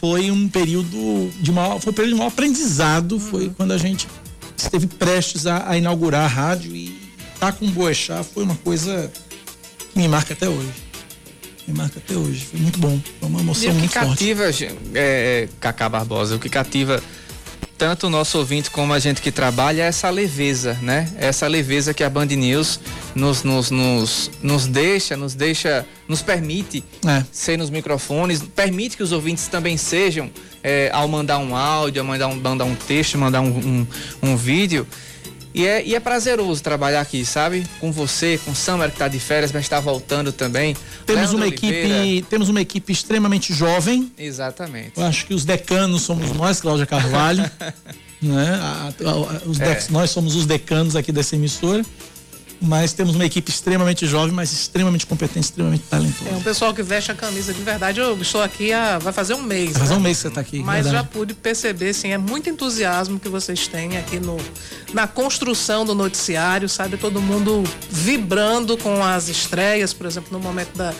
Foi 0.00 0.30
um 0.30 0.48
período 0.48 1.30
de 1.40 1.52
maior, 1.52 1.78
foi 1.78 1.92
um 1.92 1.94
período 1.94 2.12
de 2.14 2.18
maior 2.18 2.30
aprendizado. 2.32 3.12
Uhum. 3.12 3.20
Foi 3.20 3.50
quando 3.54 3.72
a 3.72 3.78
gente 3.78 4.08
esteve 4.56 4.86
prestes 4.86 5.46
a, 5.46 5.68
a 5.68 5.76
inaugurar 5.76 6.24
a 6.24 6.28
rádio 6.28 6.74
e 6.74 6.98
tá 7.40 7.50
com 7.50 7.64
o 7.64 7.70
Boechat 7.70 8.22
foi 8.32 8.44
uma 8.44 8.54
coisa 8.56 9.10
que 9.92 9.98
me 9.98 10.06
marca 10.06 10.34
até 10.34 10.48
hoje. 10.48 10.68
Me 11.66 11.74
marca 11.74 11.98
até 11.98 12.14
hoje. 12.14 12.44
Foi 12.44 12.60
muito 12.60 12.78
bom. 12.78 13.00
Foi 13.18 13.28
uma 13.28 13.40
emoção 13.40 13.70
o 13.70 13.72
que 13.72 13.78
muito 13.78 13.92
forte. 13.92 14.08
cativa, 14.08 14.52
gente, 14.52 14.76
é, 14.94 15.48
Cacá 15.58 15.88
Barbosa, 15.88 16.36
o 16.36 16.38
que 16.38 16.48
cativa 16.50 17.02
tanto 17.78 18.08
o 18.08 18.10
nosso 18.10 18.36
ouvinte 18.36 18.70
como 18.70 18.92
a 18.92 18.98
gente 18.98 19.22
que 19.22 19.32
trabalha 19.32 19.84
é 19.84 19.86
essa 19.86 20.10
leveza, 20.10 20.78
né? 20.82 21.10
Essa 21.16 21.46
leveza 21.46 21.94
que 21.94 22.04
a 22.04 22.10
Band 22.10 22.26
News 22.26 22.78
nos, 23.14 23.42
nos, 23.42 23.70
nos, 23.70 24.30
nos 24.42 24.66
deixa, 24.66 25.16
nos 25.16 25.34
deixa, 25.34 25.86
nos 26.06 26.20
permite 26.20 26.84
É. 27.06 27.24
ser 27.32 27.56
nos 27.56 27.70
microfones, 27.70 28.42
permite 28.54 28.98
que 28.98 29.02
os 29.02 29.12
ouvintes 29.12 29.48
também 29.48 29.78
sejam 29.78 30.30
é, 30.62 30.90
ao 30.92 31.08
mandar 31.08 31.38
um 31.38 31.56
áudio, 31.56 32.02
ao 32.02 32.06
mandar 32.06 32.28
um, 32.28 32.36
mandar 32.36 32.64
um 32.66 32.74
texto, 32.74 33.16
mandar 33.16 33.40
um, 33.40 33.48
um, 33.48 33.86
um 34.24 34.36
vídeo. 34.36 34.86
E 35.52 35.66
é, 35.66 35.84
e 35.84 35.94
é 35.96 36.00
prazeroso 36.00 36.62
trabalhar 36.62 37.00
aqui, 37.00 37.24
sabe? 37.24 37.66
Com 37.80 37.90
você, 37.90 38.38
com 38.44 38.52
o 38.52 38.54
Summer 38.54 38.90
que 38.90 38.96
tá 38.98 39.08
de 39.08 39.18
férias, 39.18 39.50
mas 39.50 39.62
está 39.64 39.80
voltando 39.80 40.32
também. 40.32 40.76
Temos 41.04 41.22
Leandro 41.32 41.36
uma 41.38 41.46
Oliveira. 41.46 41.88
equipe, 42.06 42.26
temos 42.30 42.48
uma 42.48 42.60
equipe 42.60 42.92
extremamente 42.92 43.52
jovem. 43.52 44.12
Exatamente. 44.16 44.92
Eu 44.96 45.04
acho 45.04 45.26
que 45.26 45.34
os 45.34 45.44
decanos 45.44 46.02
somos 46.02 46.30
nós, 46.32 46.60
Cláudia 46.60 46.86
Carvalho. 46.86 47.42
né? 48.22 48.58
A- 48.62 48.92
a- 49.04 49.10
a- 49.10 49.42
os 49.48 49.58
É. 49.60 49.74
dec- 49.74 49.90
Nós 49.90 50.10
somos 50.10 50.36
os 50.36 50.46
decanos 50.46 50.94
aqui 50.94 51.10
dessa 51.10 51.34
emissora. 51.34 51.84
Mas 52.60 52.92
temos 52.92 53.14
uma 53.14 53.24
equipe 53.24 53.50
extremamente 53.50 54.06
jovem, 54.06 54.34
mas 54.34 54.52
extremamente 54.52 55.06
competente, 55.06 55.46
extremamente 55.46 55.84
talentosa. 55.84 56.30
É 56.30 56.36
um 56.36 56.42
pessoal 56.42 56.74
que 56.74 56.82
veste 56.82 57.10
a 57.10 57.14
camisa 57.14 57.54
de 57.54 57.62
verdade. 57.62 58.00
Eu 58.00 58.20
estou 58.20 58.42
aqui 58.42 58.72
há, 58.72 58.98
vai 58.98 59.12
fazer 59.12 59.34
um 59.34 59.42
mês. 59.42 59.72
Vai 59.72 59.80
fazer 59.80 59.94
né? 59.94 59.98
um 59.98 60.02
mês 60.02 60.18
que 60.18 60.22
você 60.22 60.28
está 60.28 60.40
aqui. 60.40 60.62
Mas 60.62 60.84
verdade. 60.84 60.96
já 60.96 61.04
pude 61.04 61.32
perceber, 61.32 61.94
sim, 61.94 62.12
é 62.12 62.18
muito 62.18 62.50
entusiasmo 62.50 63.18
que 63.18 63.28
vocês 63.28 63.66
têm 63.66 63.96
aqui 63.96 64.20
no, 64.20 64.36
na 64.92 65.06
construção 65.06 65.84
do 65.84 65.94
noticiário, 65.94 66.68
sabe? 66.68 66.98
Todo 66.98 67.20
mundo 67.20 67.64
vibrando 67.88 68.76
com 68.76 69.02
as 69.02 69.28
estreias, 69.28 69.94
por 69.94 70.06
exemplo, 70.06 70.28
no 70.32 70.40
momento 70.40 70.76
da, 70.76 70.92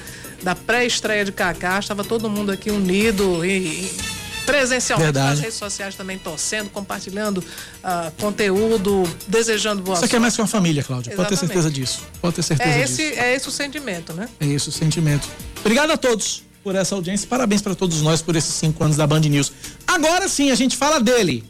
da 0.43 0.55
pré-estreia 0.55 1.25
de 1.25 1.33
Kaká, 1.33 1.79
estava 1.79 2.03
todo 2.03 2.31
mundo 2.31 2.51
aqui 2.51 2.71
unido 2.71 3.45
e, 3.45 3.51
e 3.51 4.20
presencialmente 4.51 5.05
Verdade. 5.07 5.31
nas 5.31 5.41
redes 5.41 5.59
sociais 5.59 5.95
também 5.95 6.19
torcendo, 6.19 6.71
compartilhando 6.71 7.43
ah, 7.83 8.11
conteúdo, 8.19 9.05
desejando 9.27 9.83
boa 9.83 9.97
Isso 9.97 10.05
aqui 10.05 10.17
é 10.17 10.19
mais 10.19 10.35
que 10.35 10.43
uma 10.43 10.49
família, 10.49 10.83
Cláudia. 10.83 11.15
Pode 11.15 11.29
ter 11.29 11.35
Exatamente. 11.35 11.55
certeza 11.63 11.71
disso. 11.71 12.03
Pode 12.21 12.35
ter 12.37 12.43
certeza 12.43 12.71
É 12.71 12.83
disso. 12.83 13.01
esse, 13.01 13.19
é 13.19 13.35
esse 13.35 13.49
o 13.49 13.51
sentimento, 13.51 14.13
né? 14.13 14.29
É 14.41 14.47
isso 14.47 14.71
o 14.71 14.73
sentimento. 14.73 15.29
Obrigado 15.61 15.91
a 15.91 15.97
todos 15.97 16.43
por 16.63 16.75
essa 16.75 16.95
audiência. 16.95 17.27
Parabéns 17.29 17.63
para 17.63 17.75
todos 17.75 18.03
nós 18.03 18.21
por 18.21 18.37
esses 18.37 18.53
cinco 18.55 18.83
anos 18.85 18.97
da 18.97 19.07
Band 19.07 19.21
News. 19.21 19.53
Agora 19.87 20.29
sim, 20.29 20.51
a 20.51 20.55
gente 20.55 20.77
fala 20.77 21.01
dele. 21.01 21.45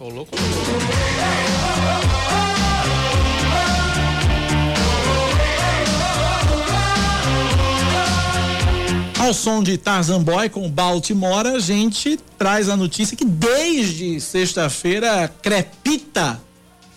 Ao 9.31 9.35
som 9.35 9.63
de 9.63 9.79
Tarzan 9.79 10.21
Boy 10.25 10.49
com 10.49 10.69
Baltimore, 10.69 11.47
a 11.47 11.61
gente 11.61 12.19
traz 12.37 12.69
a 12.69 12.77
notícia 12.77 13.17
que 13.17 13.25
desde 13.25 14.21
sexta-feira 14.21 15.33
crepita 15.41 16.41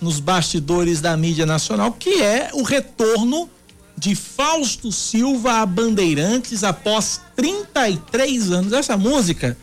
nos 0.02 0.20
bastidores 0.20 1.00
da 1.00 1.16
mídia 1.16 1.46
nacional, 1.46 1.92
que 1.92 2.24
é 2.24 2.50
o 2.54 2.64
retorno 2.64 3.48
de 3.96 4.16
Fausto 4.16 4.92
Silva 4.92 5.62
a 5.62 5.66
Bandeirantes 5.68 6.64
após 6.64 7.22
33 7.36 8.52
anos. 8.52 8.74
Essa 8.74 8.98
música, 8.98 9.56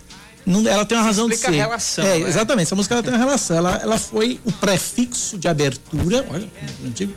não- 0.47 0.65
ela 0.69 0.85
tem 0.85 0.97
uma 0.97 1.03
razão 1.05 1.27
de 1.29 1.35
Explica 1.35 1.53
ser. 1.53 1.61
a 1.61 1.65
relação, 1.67 2.05
É, 2.05 2.19
né? 2.21 2.29
exatamente. 2.29 2.67
Essa 2.69 2.77
música 2.77 2.95
ela 2.95 3.03
tem 3.03 3.13
uma 3.13 3.19
relação. 3.19 3.57
Ela, 3.57 3.81
ela 3.83 3.99
foi 3.99 4.39
o 4.45 4.53
prefixo 4.53 5.37
de 5.37 5.49
abertura, 5.49 6.25
olha, 6.31 6.49
antigo, 6.87 7.15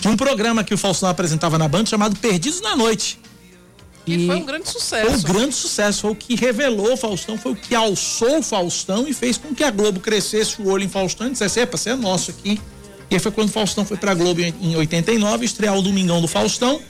de 0.00 0.08
um 0.08 0.16
programa 0.16 0.64
que 0.64 0.72
o 0.72 0.78
Faustão 0.78 1.10
apresentava 1.10 1.58
na 1.58 1.68
Band 1.68 1.84
chamado 1.84 2.16
Perdidos 2.16 2.62
na 2.62 2.74
Noite. 2.74 3.20
E 4.14 4.26
foi 4.26 4.36
um 4.36 4.44
grande 4.44 4.64
Foi 4.64 4.80
sucesso. 4.80 5.16
um 5.16 5.32
grande 5.32 5.54
sucesso, 5.54 6.00
foi 6.02 6.10
o 6.10 6.14
que 6.14 6.34
revelou 6.34 6.96
Faustão, 6.96 7.36
foi 7.38 7.52
o 7.52 7.56
que 7.56 7.74
alçou 7.74 8.38
o 8.38 8.42
Faustão 8.42 9.06
e 9.08 9.12
fez 9.12 9.36
com 9.38 9.54
que 9.54 9.62
a 9.64 9.70
Globo 9.70 10.00
crescesse 10.00 10.60
o 10.60 10.68
olho 10.68 10.84
em 10.84 10.88
Faustão 10.88 11.26
e 11.26 11.30
dissesse, 11.30 11.60
epa, 11.60 11.76
você 11.76 11.90
é 11.90 11.96
nosso 11.96 12.30
aqui. 12.30 12.60
E 13.10 13.14
aí 13.14 13.20
foi 13.20 13.32
quando 13.32 13.50
Faustão 13.50 13.84
foi 13.84 13.96
pra 13.96 14.14
Globo 14.14 14.40
em, 14.40 14.54
em 14.60 14.76
89, 14.76 15.44
estrear 15.44 15.76
o 15.76 15.82
Domingão 15.82 16.20
do 16.20 16.28
Faustão. 16.28 16.80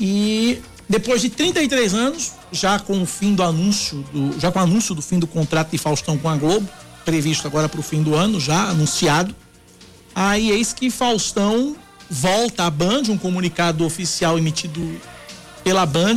E 0.00 0.58
depois 0.88 1.20
de 1.20 1.30
33 1.30 1.94
anos, 1.94 2.32
já 2.50 2.78
com 2.78 3.02
o 3.02 3.06
fim 3.06 3.34
do 3.34 3.42
anúncio, 3.42 4.04
do, 4.12 4.38
já 4.40 4.50
com 4.50 4.58
o 4.58 4.62
anúncio 4.62 4.94
do 4.94 5.02
fim 5.02 5.18
do 5.18 5.26
contrato 5.26 5.70
de 5.70 5.78
Faustão 5.78 6.16
com 6.18 6.28
a 6.28 6.36
Globo, 6.36 6.68
previsto 7.04 7.46
agora 7.46 7.68
para 7.68 7.80
o 7.80 7.82
fim 7.82 8.02
do 8.02 8.14
ano, 8.14 8.40
já 8.40 8.68
anunciado. 8.68 9.34
Aí 10.14 10.50
eis 10.50 10.72
que 10.72 10.90
Faustão 10.90 11.76
volta 12.10 12.64
à 12.64 12.70
Band, 12.70 13.04
um 13.08 13.16
comunicado 13.18 13.84
oficial 13.84 14.36
emitido 14.38 15.00
pela 15.64 15.86
Band, 15.86 16.16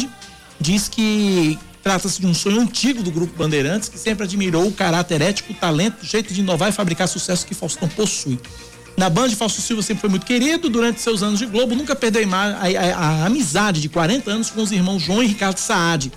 diz 0.60 0.88
que 0.88 1.58
trata-se 1.84 2.20
de 2.20 2.26
um 2.28 2.34
sonho 2.34 2.60
antigo 2.62 3.04
do 3.04 3.12
Grupo 3.12 3.36
Bandeirantes, 3.38 3.90
que 3.90 3.98
sempre 4.00 4.24
admirou 4.24 4.68
o 4.68 4.72
caráter 4.72 5.22
ético, 5.22 5.54
o 5.54 5.56
talento, 5.56 6.02
o 6.02 6.06
jeito 6.06 6.34
de 6.34 6.42
inovar 6.42 6.70
e 6.70 6.72
fabricar 6.72 7.08
sucesso 7.08 7.46
que 7.46 7.54
Faustão 7.54 7.88
possui. 7.88 8.40
Na 8.98 9.10
Band, 9.10 9.30
Fausto 9.32 9.62
Silva 9.62 9.82
sempre 9.82 10.02
foi 10.02 10.10
muito 10.10 10.26
querido, 10.26 10.70
durante 10.70 11.02
seus 11.02 11.22
anos 11.22 11.40
de 11.40 11.46
Globo, 11.46 11.76
nunca 11.76 11.96
perdeu 11.96 12.24
a, 12.34 12.38
a- 12.38 12.96
a 12.96 13.26
amizade 13.26 13.82
de 13.82 13.90
40 13.90 14.32
anos 14.32 14.50
com 14.50 14.62
os 14.62 14.72
irmãos 14.72 15.02
João 15.04 15.22
e 15.22 15.28
Ricardo 15.28 15.58
Saad. 15.58 16.12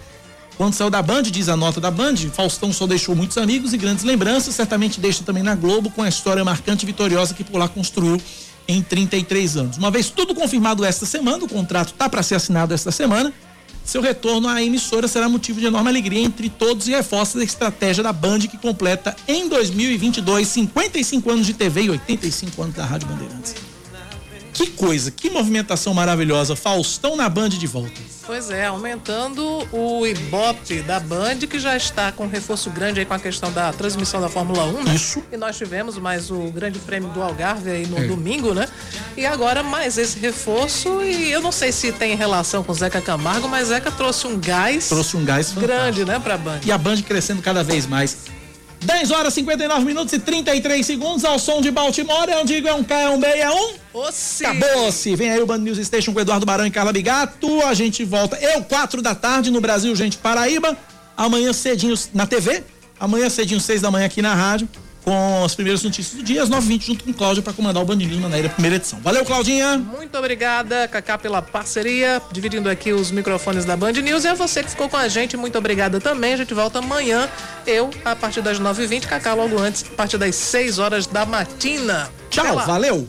Quando 0.56 0.74
saiu 0.74 0.89
da 0.89 1.02
Band, 1.02 1.23
diz 1.24 1.48
a 1.48 1.56
nota 1.56 1.81
da 1.81 1.90
Band, 1.90 2.16
Faustão 2.32 2.73
só 2.73 2.86
deixou 2.86 3.15
muitos 3.15 3.36
amigos 3.36 3.73
e 3.73 3.77
grandes 3.77 4.05
lembranças, 4.05 4.55
certamente 4.55 5.01
deixa 5.01 5.23
também 5.24 5.43
na 5.43 5.55
Globo 5.55 5.90
com 5.90 6.02
a 6.02 6.09
história 6.09 6.44
marcante 6.44 6.85
e 6.85 6.86
vitoriosa 6.86 7.35
que 7.35 7.44
por 7.44 7.59
lá 7.59 7.69
construiu 7.69 8.20
em 8.66 8.81
33 8.82 9.56
anos. 9.56 9.77
Uma 9.77 9.90
vez 9.90 10.09
tudo 10.10 10.35
confirmado 10.35 10.85
esta 10.85 11.05
semana, 11.05 11.44
o 11.44 11.48
contrato 11.48 11.93
está 11.93 12.09
para 12.09 12.23
ser 12.23 12.36
assinado 12.36 12.73
esta 12.73 12.90
semana, 12.93 13.32
seu 13.89 14.02
retorno 14.02 14.48
à 14.48 14.62
emissora 14.62 15.09
será 15.09 15.31
motivo 15.31 15.60
de 15.60 15.66
enorme 15.66 15.89
alegria 15.89 16.20
entre 16.20 16.51
todos 16.51 16.86
e 16.89 16.90
reforça 16.90 17.39
a 17.39 17.43
estratégia 17.43 18.02
da 18.02 18.12
Band 18.12 18.40
que 18.40 18.59
completa 18.59 19.16
em 19.27 19.48
2022 19.48 20.47
55 20.47 21.31
anos 21.31 21.47
de 21.47 21.55
TV 21.55 21.85
e 21.85 21.90
85 21.90 22.62
anos 22.62 22.74
da 22.74 22.85
Rádio 22.85 23.09
Bandeirantes. 23.09 23.67
Que 24.59 24.66
coisa, 24.70 25.10
que 25.12 25.30
movimentação 25.30 25.94
maravilhosa. 25.94 26.56
Faustão 26.56 27.14
na 27.14 27.28
Band 27.28 27.51
de 27.51 27.66
volta. 27.66 27.93
Pois 28.26 28.51
é, 28.51 28.66
aumentando 28.66 29.66
o 29.72 30.05
Ibope 30.05 30.82
da 30.82 30.98
Band, 30.98 31.39
que 31.48 31.59
já 31.60 31.76
está 31.76 32.10
com 32.10 32.24
um 32.24 32.28
reforço 32.28 32.68
grande 32.68 32.98
aí 32.98 33.06
com 33.06 33.14
a 33.14 33.18
questão 33.20 33.52
da 33.52 33.72
transmissão 33.72 34.20
da 34.20 34.28
Fórmula 34.28 34.64
1, 34.64 34.82
né? 34.85 34.94
Isso. 34.97 35.22
E 35.32 35.36
nós 35.36 35.56
tivemos 35.56 35.97
mais 35.97 36.28
o 36.30 36.51
Grande 36.51 36.78
Prêmio 36.80 37.09
do 37.10 37.22
Algarve 37.22 37.70
aí 37.70 37.86
no 37.86 37.98
É. 37.98 38.06
domingo, 38.09 38.52
né? 38.52 38.68
E 39.16 39.24
agora 39.24 39.62
mais 39.62 39.97
esse 39.97 40.18
reforço, 40.18 41.02
e 41.02 41.30
eu 41.30 41.40
não 41.40 41.52
sei 41.52 41.70
se 41.70 41.93
tem 41.93 42.16
relação 42.16 42.64
com 42.64 42.74
Zeca 42.74 43.01
Camargo, 43.01 43.48
mas 43.48 43.68
Zeca 43.68 43.90
trouxe 43.93 44.26
um 44.26 44.39
gás. 44.39 44.89
Trouxe 44.89 45.16
um 45.16 45.24
gás 45.24 45.52
grande, 45.52 46.05
né, 46.05 46.18
pra 46.18 46.36
Band. 46.36 46.60
E 46.66 46.72
a 46.72 46.76
Band 46.76 47.01
crescendo 47.02 47.40
cada 47.40 47.62
vez 47.62 47.86
mais. 47.86 48.16
10 48.80 49.10
horas 49.10 49.34
59 49.34 49.84
minutos 49.84 50.12
e 50.12 50.18
33 50.18 50.84
segundos 50.84 51.24
ao 51.24 51.38
som 51.38 51.60
de 51.60 51.70
Baltimore. 51.70 52.28
É 52.28 52.38
um 52.38 52.44
digo, 52.44 52.68
é 52.68 52.74
um 52.74 52.84
K, 52.84 52.94
é 52.94 53.09
um 53.09 53.18
B, 53.18 53.26
é 53.26 53.50
um. 53.50 53.74
Oci. 53.92 54.44
Acabou-se. 54.44 55.16
Vem 55.16 55.30
aí 55.30 55.42
o 55.42 55.46
Band 55.46 55.59
News 55.59 55.78
Station 55.86 56.12
com 56.12 56.20
Eduardo 56.20 56.46
Barão 56.46 56.66
e 56.66 56.70
Carla 56.70 56.92
Bigato. 56.92 57.62
A 57.66 57.74
gente 57.74 58.05
volta, 58.05 58.36
eu, 58.36 58.62
4 58.62 59.02
da 59.02 59.14
tarde 59.14 59.50
no 59.50 59.60
Brasil, 59.60 59.94
gente, 59.96 60.16
Paraíba. 60.18 60.76
Amanhã 61.16 61.52
cedinho 61.52 61.94
na 62.14 62.26
TV. 62.26 62.62
Amanhã 63.00 63.28
cedinho, 63.28 63.60
6 63.60 63.82
da 63.82 63.90
manhã 63.90 64.06
aqui 64.06 64.22
na 64.22 64.34
rádio. 64.34 64.68
Com 65.09 65.43
as 65.43 65.55
primeiras 65.55 65.82
notícias 65.82 66.14
do 66.18 66.22
dia, 66.22 66.43
às 66.43 66.51
9h20, 66.51 66.82
junto 66.82 67.05
com 67.05 67.14
Cláudia, 67.14 67.43
para 67.43 67.55
comandar 67.55 67.82
o 67.82 67.86
Band 67.86 67.97
News 67.97 68.18
Manaíra, 68.18 68.51
primeira 68.51 68.76
edição. 68.76 69.01
Valeu, 69.01 69.24
Claudinha. 69.24 69.78
Muito 69.78 70.18
obrigada, 70.18 70.86
Cacá, 70.86 71.16
pela 71.16 71.40
parceria, 71.40 72.20
dividindo 72.30 72.68
aqui 72.68 72.93
os 72.93 73.10
microfones 73.10 73.64
da 73.64 73.74
Band 73.74 73.93
News. 73.93 74.24
E 74.24 74.28
a 74.28 74.35
você 74.35 74.62
que 74.62 74.68
ficou 74.68 74.86
com 74.86 74.98
a 74.98 75.09
gente, 75.09 75.35
muito 75.35 75.56
obrigada 75.56 75.98
também. 75.98 76.35
A 76.35 76.36
gente 76.36 76.52
volta 76.52 76.80
amanhã, 76.80 77.26
eu, 77.66 77.89
a 78.05 78.14
partir 78.14 78.43
das 78.43 78.60
9h20, 78.60 79.06
Cacá 79.06 79.32
logo 79.32 79.59
antes, 79.59 79.82
a 79.90 79.94
partir 79.97 80.18
das 80.18 80.35
6 80.35 80.78
horas 80.78 81.06
da 81.06 81.24
matina. 81.24 82.10
Tchau, 82.28 82.59
valeu. 82.66 83.09